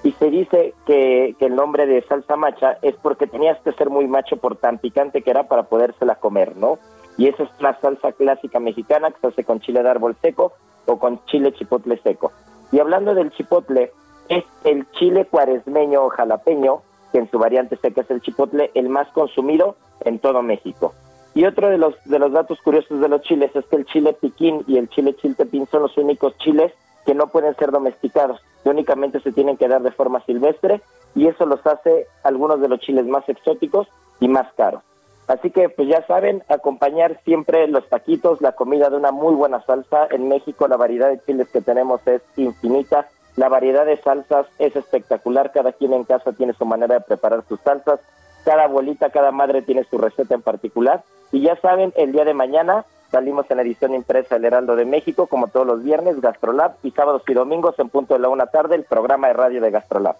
y 0.02 0.12
se 0.12 0.30
dice 0.30 0.74
que, 0.86 1.34
que, 1.38 1.46
el 1.46 1.56
nombre 1.56 1.86
de 1.86 2.02
salsa 2.02 2.36
macha 2.36 2.78
es 2.82 2.94
porque 2.96 3.26
tenías 3.26 3.58
que 3.60 3.72
ser 3.72 3.90
muy 3.90 4.06
macho 4.06 4.36
por 4.38 4.56
tan 4.56 4.78
picante 4.78 5.22
que 5.22 5.30
era 5.30 5.48
para 5.48 5.64
podérsela 5.64 6.14
comer, 6.14 6.56
¿no? 6.56 6.78
Y 7.18 7.28
esa 7.28 7.42
es 7.42 7.50
la 7.58 7.78
salsa 7.80 8.12
clásica 8.12 8.60
mexicana 8.60 9.10
que 9.10 9.20
se 9.20 9.26
hace 9.26 9.44
con 9.44 9.60
chile 9.60 9.82
de 9.82 9.90
árbol 9.90 10.16
seco 10.22 10.52
o 10.86 10.98
con 10.98 11.22
chile 11.26 11.52
chipotle 11.52 11.98
seco. 12.02 12.32
Y 12.72 12.78
hablando 12.78 13.14
del 13.14 13.30
chipotle, 13.32 13.92
es 14.28 14.44
el 14.64 14.90
chile 14.92 15.26
cuaresmeño 15.26 16.04
o 16.04 16.08
jalapeño, 16.08 16.82
que 17.12 17.18
en 17.18 17.30
su 17.30 17.38
variante 17.38 17.76
seca 17.76 18.00
es 18.00 18.10
el 18.10 18.22
chipotle, 18.22 18.70
el 18.74 18.88
más 18.88 19.08
consumido 19.08 19.76
en 20.00 20.18
todo 20.18 20.40
México. 20.40 20.94
Y 21.34 21.44
otro 21.44 21.68
de 21.68 21.78
los, 21.78 21.94
de 22.04 22.18
los 22.18 22.32
datos 22.32 22.58
curiosos 22.62 23.00
de 23.00 23.08
los 23.08 23.20
chiles 23.22 23.54
es 23.54 23.66
que 23.66 23.76
el 23.76 23.84
chile 23.86 24.16
piquín 24.18 24.64
y 24.66 24.78
el 24.78 24.88
chile 24.88 25.14
chiltepín 25.14 25.66
son 25.66 25.82
los 25.82 25.96
únicos 25.98 26.36
chiles 26.38 26.72
que 27.06 27.14
no 27.14 27.28
pueden 27.28 27.54
ser 27.56 27.70
domesticados, 27.70 28.40
que 28.62 28.70
únicamente 28.70 29.20
se 29.20 29.32
tienen 29.32 29.56
que 29.56 29.68
dar 29.68 29.82
de 29.82 29.92
forma 29.92 30.24
silvestre 30.24 30.80
y 31.14 31.26
eso 31.26 31.46
los 31.46 31.64
hace 31.66 32.06
algunos 32.22 32.60
de 32.60 32.68
los 32.68 32.80
chiles 32.80 33.06
más 33.06 33.28
exóticos 33.28 33.88
y 34.20 34.28
más 34.28 34.52
caros. 34.54 34.82
Así 35.26 35.50
que 35.50 35.68
pues 35.68 35.88
ya 35.88 36.04
saben, 36.06 36.42
acompañar 36.48 37.20
siempre 37.24 37.68
los 37.68 37.88
taquitos, 37.88 38.40
la 38.40 38.52
comida 38.52 38.90
de 38.90 38.96
una 38.96 39.12
muy 39.12 39.34
buena 39.34 39.64
salsa. 39.64 40.08
En 40.10 40.28
México 40.28 40.66
la 40.66 40.76
variedad 40.76 41.08
de 41.08 41.20
chiles 41.20 41.48
que 41.48 41.60
tenemos 41.60 42.04
es 42.06 42.20
infinita, 42.36 43.06
la 43.36 43.48
variedad 43.48 43.86
de 43.86 43.96
salsas 43.98 44.46
es 44.58 44.74
espectacular, 44.74 45.52
cada 45.52 45.72
quien 45.72 45.92
en 45.92 46.04
casa 46.04 46.32
tiene 46.32 46.52
su 46.54 46.64
manera 46.66 46.96
de 46.96 47.00
preparar 47.00 47.44
sus 47.48 47.60
salsas, 47.60 48.00
cada 48.44 48.64
abuelita, 48.64 49.10
cada 49.10 49.30
madre 49.30 49.62
tiene 49.62 49.84
su 49.84 49.98
receta 49.98 50.34
en 50.34 50.42
particular. 50.42 51.04
Y 51.30 51.42
ya 51.42 51.56
saben, 51.60 51.92
el 51.96 52.12
día 52.12 52.24
de 52.24 52.34
mañana 52.34 52.84
salimos 53.10 53.46
en 53.50 53.56
la 53.56 53.62
edición 53.62 53.94
impresa 53.94 54.36
El 54.36 54.44
Heraldo 54.44 54.76
de 54.76 54.84
México, 54.84 55.26
como 55.26 55.48
todos 55.48 55.66
los 55.66 55.82
viernes, 55.82 56.20
Gastrolab, 56.20 56.72
y 56.82 56.90
sábados 56.90 57.22
y 57.26 57.34
domingos 57.34 57.74
en 57.78 57.88
punto 57.88 58.14
de 58.14 58.20
la 58.20 58.28
una 58.28 58.46
tarde, 58.46 58.76
el 58.76 58.84
programa 58.84 59.28
de 59.28 59.34
radio 59.34 59.60
de 59.60 59.70
Gastrolab. 59.70 60.16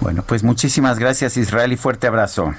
Bueno, 0.00 0.22
pues 0.26 0.42
muchísimas 0.42 0.98
gracias 0.98 1.36
Israel 1.36 1.72
y 1.72 1.76
fuerte 1.76 2.06
abrazo. 2.06 2.52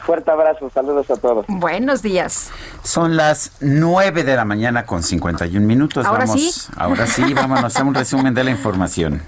Fuerte 0.00 0.30
abrazo, 0.30 0.70
saludos 0.70 1.10
a 1.10 1.16
todos. 1.16 1.46
Buenos 1.48 2.02
días. 2.02 2.50
Son 2.82 3.16
las 3.16 3.52
9 3.60 4.24
de 4.24 4.36
la 4.36 4.44
mañana 4.44 4.86
con 4.86 5.02
51 5.02 5.64
minutos. 5.66 6.04
¿Ahora 6.06 6.26
Vamos, 6.26 6.40
sí? 6.40 6.72
Ahora 6.76 7.06
sí, 7.06 7.32
vámonos 7.32 7.76
a 7.76 7.84
un 7.84 7.94
resumen 7.94 8.34
de 8.34 8.44
la 8.44 8.50
información. 8.50 9.22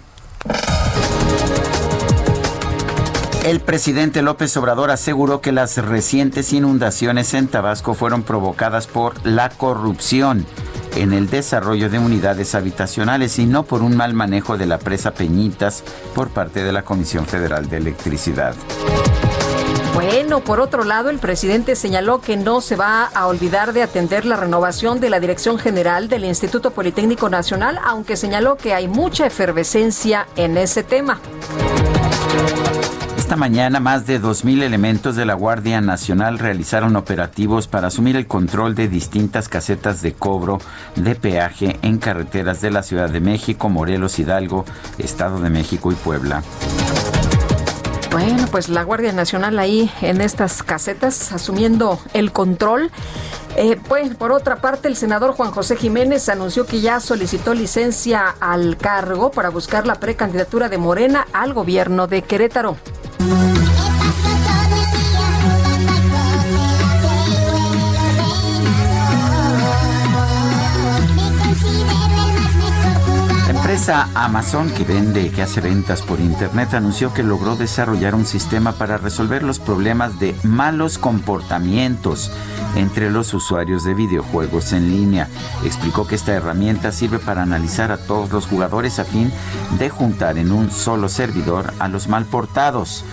El 3.46 3.60
presidente 3.60 4.22
López 4.22 4.56
Obrador 4.56 4.90
aseguró 4.90 5.40
que 5.40 5.52
las 5.52 5.76
recientes 5.76 6.52
inundaciones 6.52 7.32
en 7.32 7.46
Tabasco 7.46 7.94
fueron 7.94 8.24
provocadas 8.24 8.88
por 8.88 9.24
la 9.24 9.50
corrupción 9.50 10.44
en 10.96 11.12
el 11.12 11.30
desarrollo 11.30 11.88
de 11.88 12.00
unidades 12.00 12.56
habitacionales 12.56 13.38
y 13.38 13.46
no 13.46 13.62
por 13.62 13.82
un 13.82 13.96
mal 13.96 14.14
manejo 14.14 14.58
de 14.58 14.66
la 14.66 14.78
presa 14.78 15.14
Peñitas 15.14 15.84
por 16.12 16.30
parte 16.30 16.64
de 16.64 16.72
la 16.72 16.82
Comisión 16.82 17.24
Federal 17.24 17.68
de 17.68 17.76
Electricidad. 17.76 18.56
Bueno, 19.94 20.40
por 20.40 20.58
otro 20.58 20.82
lado, 20.82 21.08
el 21.08 21.20
presidente 21.20 21.76
señaló 21.76 22.20
que 22.20 22.36
no 22.36 22.60
se 22.60 22.74
va 22.74 23.04
a 23.04 23.28
olvidar 23.28 23.72
de 23.72 23.84
atender 23.84 24.24
la 24.24 24.34
renovación 24.34 24.98
de 24.98 25.08
la 25.08 25.20
Dirección 25.20 25.60
General 25.60 26.08
del 26.08 26.24
Instituto 26.24 26.72
Politécnico 26.72 27.28
Nacional, 27.28 27.78
aunque 27.84 28.16
señaló 28.16 28.56
que 28.56 28.74
hay 28.74 28.88
mucha 28.88 29.24
efervescencia 29.24 30.26
en 30.34 30.56
ese 30.56 30.82
tema. 30.82 31.20
Esta 33.26 33.34
mañana 33.34 33.80
más 33.80 34.06
de 34.06 34.22
2.000 34.22 34.62
elementos 34.62 35.16
de 35.16 35.24
la 35.24 35.34
Guardia 35.34 35.80
Nacional 35.80 36.38
realizaron 36.38 36.94
operativos 36.94 37.66
para 37.66 37.88
asumir 37.88 38.14
el 38.14 38.28
control 38.28 38.76
de 38.76 38.86
distintas 38.86 39.48
casetas 39.48 40.00
de 40.00 40.12
cobro 40.12 40.58
de 40.94 41.16
peaje 41.16 41.76
en 41.82 41.98
carreteras 41.98 42.60
de 42.60 42.70
la 42.70 42.84
Ciudad 42.84 43.10
de 43.10 43.18
México, 43.18 43.68
Morelos, 43.68 44.20
Hidalgo, 44.20 44.64
Estado 44.98 45.40
de 45.40 45.50
México 45.50 45.90
y 45.90 45.96
Puebla. 45.96 46.44
Bueno, 48.12 48.46
pues 48.52 48.68
la 48.68 48.84
Guardia 48.84 49.10
Nacional 49.10 49.58
ahí 49.58 49.90
en 50.02 50.20
estas 50.20 50.62
casetas 50.62 51.32
asumiendo 51.32 51.98
el 52.12 52.30
control. 52.30 52.92
Eh, 53.56 53.76
pues 53.88 54.14
por 54.14 54.30
otra 54.30 54.60
parte, 54.60 54.86
el 54.86 54.94
senador 54.94 55.32
Juan 55.32 55.50
José 55.50 55.74
Jiménez 55.74 56.28
anunció 56.28 56.64
que 56.64 56.80
ya 56.80 57.00
solicitó 57.00 57.54
licencia 57.54 58.36
al 58.38 58.76
cargo 58.76 59.32
para 59.32 59.48
buscar 59.48 59.84
la 59.84 59.96
precandidatura 59.96 60.68
de 60.68 60.78
Morena 60.78 61.26
al 61.32 61.54
gobierno 61.54 62.06
de 62.06 62.22
Querétaro. 62.22 62.76
La 63.18 63.95
Amazon, 74.14 74.70
que 74.70 74.84
vende, 74.84 75.30
que 75.30 75.42
hace 75.42 75.60
ventas 75.60 76.00
por 76.00 76.18
internet, 76.18 76.72
anunció 76.72 77.12
que 77.12 77.22
logró 77.22 77.56
desarrollar 77.56 78.14
un 78.14 78.24
sistema 78.24 78.72
para 78.72 78.96
resolver 78.96 79.42
los 79.42 79.58
problemas 79.58 80.18
de 80.18 80.34
malos 80.44 80.96
comportamientos 80.96 82.32
entre 82.74 83.10
los 83.10 83.34
usuarios 83.34 83.84
de 83.84 83.92
videojuegos 83.92 84.72
en 84.72 84.90
línea. 84.90 85.28
Explicó 85.62 86.06
que 86.06 86.14
esta 86.14 86.32
herramienta 86.32 86.90
sirve 86.90 87.18
para 87.18 87.42
analizar 87.42 87.92
a 87.92 87.98
todos 87.98 88.32
los 88.32 88.46
jugadores 88.46 88.98
a 88.98 89.04
fin 89.04 89.30
de 89.78 89.90
juntar 89.90 90.38
en 90.38 90.52
un 90.52 90.70
solo 90.70 91.10
servidor 91.10 91.74
a 91.78 91.88
los 91.88 92.08
mal 92.08 92.24
portados 92.24 93.04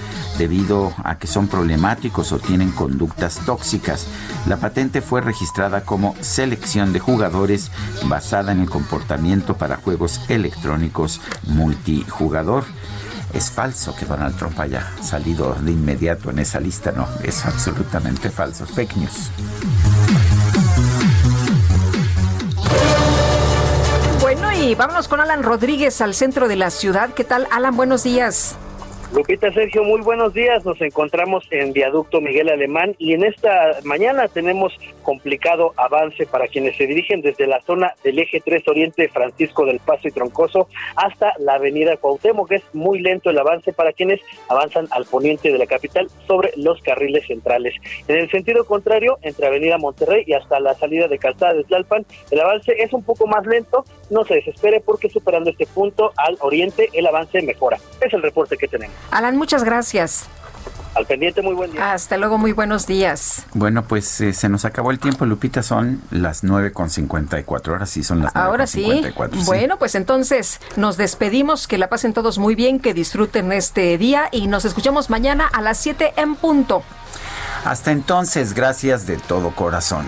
debido 0.43 0.93
a 1.05 1.17
que 1.19 1.25
son 1.25 1.47
problemáticos 1.47 2.33
o 2.33 2.37
tienen 2.37 2.71
conductas 2.71 3.39
tóxicas. 3.45 4.07
La 4.45 4.57
patente 4.57 4.99
fue 4.99 5.21
registrada 5.21 5.85
como 5.85 6.17
selección 6.19 6.91
de 6.91 6.99
jugadores 6.99 7.71
basada 8.07 8.51
en 8.51 8.59
el 8.59 8.69
comportamiento 8.69 9.55
para 9.55 9.77
juegos 9.77 10.19
electrónicos 10.27 11.21
multijugador. 11.43 12.65
Es 13.33 13.51
falso 13.51 13.95
que 13.95 14.05
Donald 14.05 14.35
Trump 14.35 14.59
haya 14.59 14.85
salido 15.01 15.55
de 15.61 15.71
inmediato 15.71 16.29
en 16.29 16.39
esa 16.39 16.59
lista, 16.59 16.91
no, 16.91 17.07
es 17.23 17.45
absolutamente 17.45 18.29
falso. 18.29 18.65
Fake 18.65 18.97
news. 18.97 19.31
Bueno, 24.19 24.51
y 24.51 24.75
vámonos 24.75 25.07
con 25.07 25.21
Alan 25.21 25.41
Rodríguez 25.41 26.01
al 26.01 26.13
centro 26.13 26.49
de 26.49 26.57
la 26.57 26.69
ciudad. 26.69 27.13
¿Qué 27.13 27.23
tal, 27.23 27.47
Alan? 27.49 27.77
Buenos 27.77 28.03
días. 28.03 28.57
Lupita 29.13 29.53
Sergio, 29.53 29.83
muy 29.83 30.01
buenos 30.01 30.33
días. 30.33 30.65
Nos 30.65 30.81
encontramos 30.81 31.45
en 31.51 31.71
Viaducto 31.71 32.19
Miguel 32.19 32.49
Alemán 32.49 32.95
y 32.97 33.13
en 33.13 33.23
esta 33.23 33.77
mañana 33.83 34.27
tenemos 34.27 34.73
complicado 35.03 35.71
avance 35.77 36.25
para 36.25 36.47
quienes 36.47 36.75
se 36.77 36.87
dirigen 36.87 37.21
desde 37.21 37.45
la 37.45 37.61
zona 37.61 37.93
del 38.03 38.17
eje 38.17 38.41
3 38.43 38.67
Oriente 38.67 39.07
Francisco 39.09 39.67
del 39.67 39.79
Paso 39.79 40.07
y 40.07 40.11
Troncoso 40.11 40.67
hasta 40.95 41.33
la 41.37 41.55
avenida 41.55 41.95
Cuauhtémoc, 41.97 42.49
que 42.49 42.55
es 42.55 42.63
muy 42.73 43.01
lento 43.01 43.29
el 43.29 43.37
avance 43.37 43.71
para 43.71 43.93
quienes 43.93 44.19
avanzan 44.49 44.87
al 44.89 45.05
poniente 45.05 45.51
de 45.51 45.59
la 45.59 45.67
capital 45.67 46.07
sobre 46.25 46.51
los 46.57 46.81
carriles 46.81 47.27
centrales. 47.27 47.75
En 48.07 48.17
el 48.17 48.31
sentido 48.31 48.65
contrario, 48.65 49.19
entre 49.21 49.45
avenida 49.45 49.77
Monterrey 49.77 50.23
y 50.25 50.33
hasta 50.33 50.59
la 50.59 50.73
salida 50.73 51.07
de 51.07 51.19
Calzada 51.19 51.53
de 51.53 51.63
Tlalpan, 51.65 52.03
el 52.31 52.39
avance 52.39 52.73
es 52.79 52.91
un 52.93 53.03
poco 53.03 53.27
más 53.27 53.45
lento. 53.45 53.85
No 54.09 54.25
se 54.25 54.35
desespere 54.35 54.81
porque 54.81 55.09
superando 55.09 55.49
este 55.49 55.65
punto 55.65 56.11
al 56.17 56.37
oriente 56.41 56.89
el 56.93 57.07
avance 57.07 57.41
mejora. 57.41 57.77
Es 58.01 58.13
el 58.13 58.21
reporte 58.21 58.57
que 58.57 58.67
tenemos. 58.67 58.95
Alan, 59.11 59.37
muchas 59.37 59.63
gracias. 59.63 60.27
Al 60.95 61.07
pendiente, 61.07 61.41
muy 61.41 61.55
buen 61.55 61.71
día. 61.71 61.91
Hasta 61.91 62.17
luego, 62.17 62.37
muy 62.37 62.51
buenos 62.51 62.85
días. 62.85 63.47
Bueno, 63.53 63.83
pues 63.83 64.21
eh, 64.21 64.31
se 64.31 64.47
nos 64.47 64.63
acabó 64.63 64.91
el 64.91 64.99
tiempo, 64.99 65.25
Lupita. 65.25 65.63
Son 65.63 66.01
las 66.11 66.43
9.54. 66.43 67.69
Ahora 67.69 67.85
sí 67.87 68.03
son 68.03 68.21
las 68.21 68.33
9.54. 68.33 68.45
Ahora 68.45 68.67
sí. 68.67 69.03
Bueno, 69.45 69.77
pues 69.79 69.95
entonces 69.95 70.59
nos 70.75 70.97
despedimos. 70.97 71.67
Que 71.67 71.79
la 71.79 71.89
pasen 71.89 72.13
todos 72.13 72.37
muy 72.37 72.53
bien, 72.53 72.79
que 72.79 72.93
disfruten 72.93 73.51
este 73.51 73.97
día 73.97 74.29
y 74.31 74.45
nos 74.45 74.65
escuchamos 74.65 75.09
mañana 75.09 75.47
a 75.47 75.61
las 75.61 75.79
7 75.79 76.13
en 76.17 76.35
punto. 76.35 76.83
Hasta 77.65 77.91
entonces, 77.91 78.53
gracias 78.53 79.07
de 79.07 79.17
todo 79.17 79.51
corazón. 79.55 80.05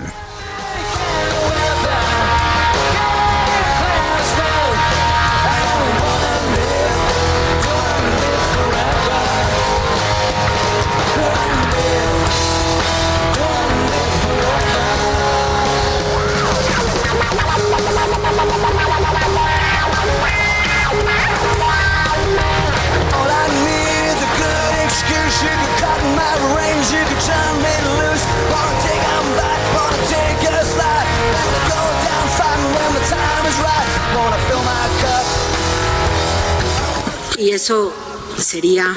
Y 37.45 37.51
eso 37.51 37.93
sería 38.39 38.95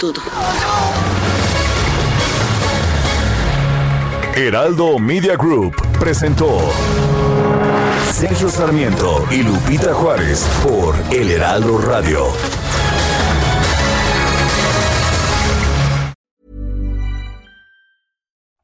todo. 0.00 0.20
Heraldo 4.34 4.98
Media 4.98 5.36
Group 5.36 5.76
presentó 6.00 6.58
Sergio 8.10 8.48
Sarmiento 8.48 9.24
y 9.30 9.44
Lupita 9.44 9.94
Juárez 9.94 10.44
por 10.64 10.96
El 11.12 11.30
Heraldo 11.30 11.78
Radio. 11.78 12.26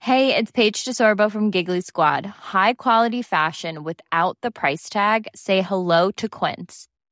Hey, 0.01 0.35
it's 0.35 0.51
Paige 0.51 0.85
DeSorbo 0.85 1.31
from 1.31 1.53
Giggly 1.53 1.83
Squad. 1.83 2.27
High 2.27 2.75
quality 2.75 3.23
fashion 3.23 3.85
without 3.85 4.39
the 4.43 4.51
price 4.51 4.89
tag. 4.89 5.29
Say 5.37 5.63
hello 5.63 6.11
to 6.17 6.29
Quince. 6.29 6.90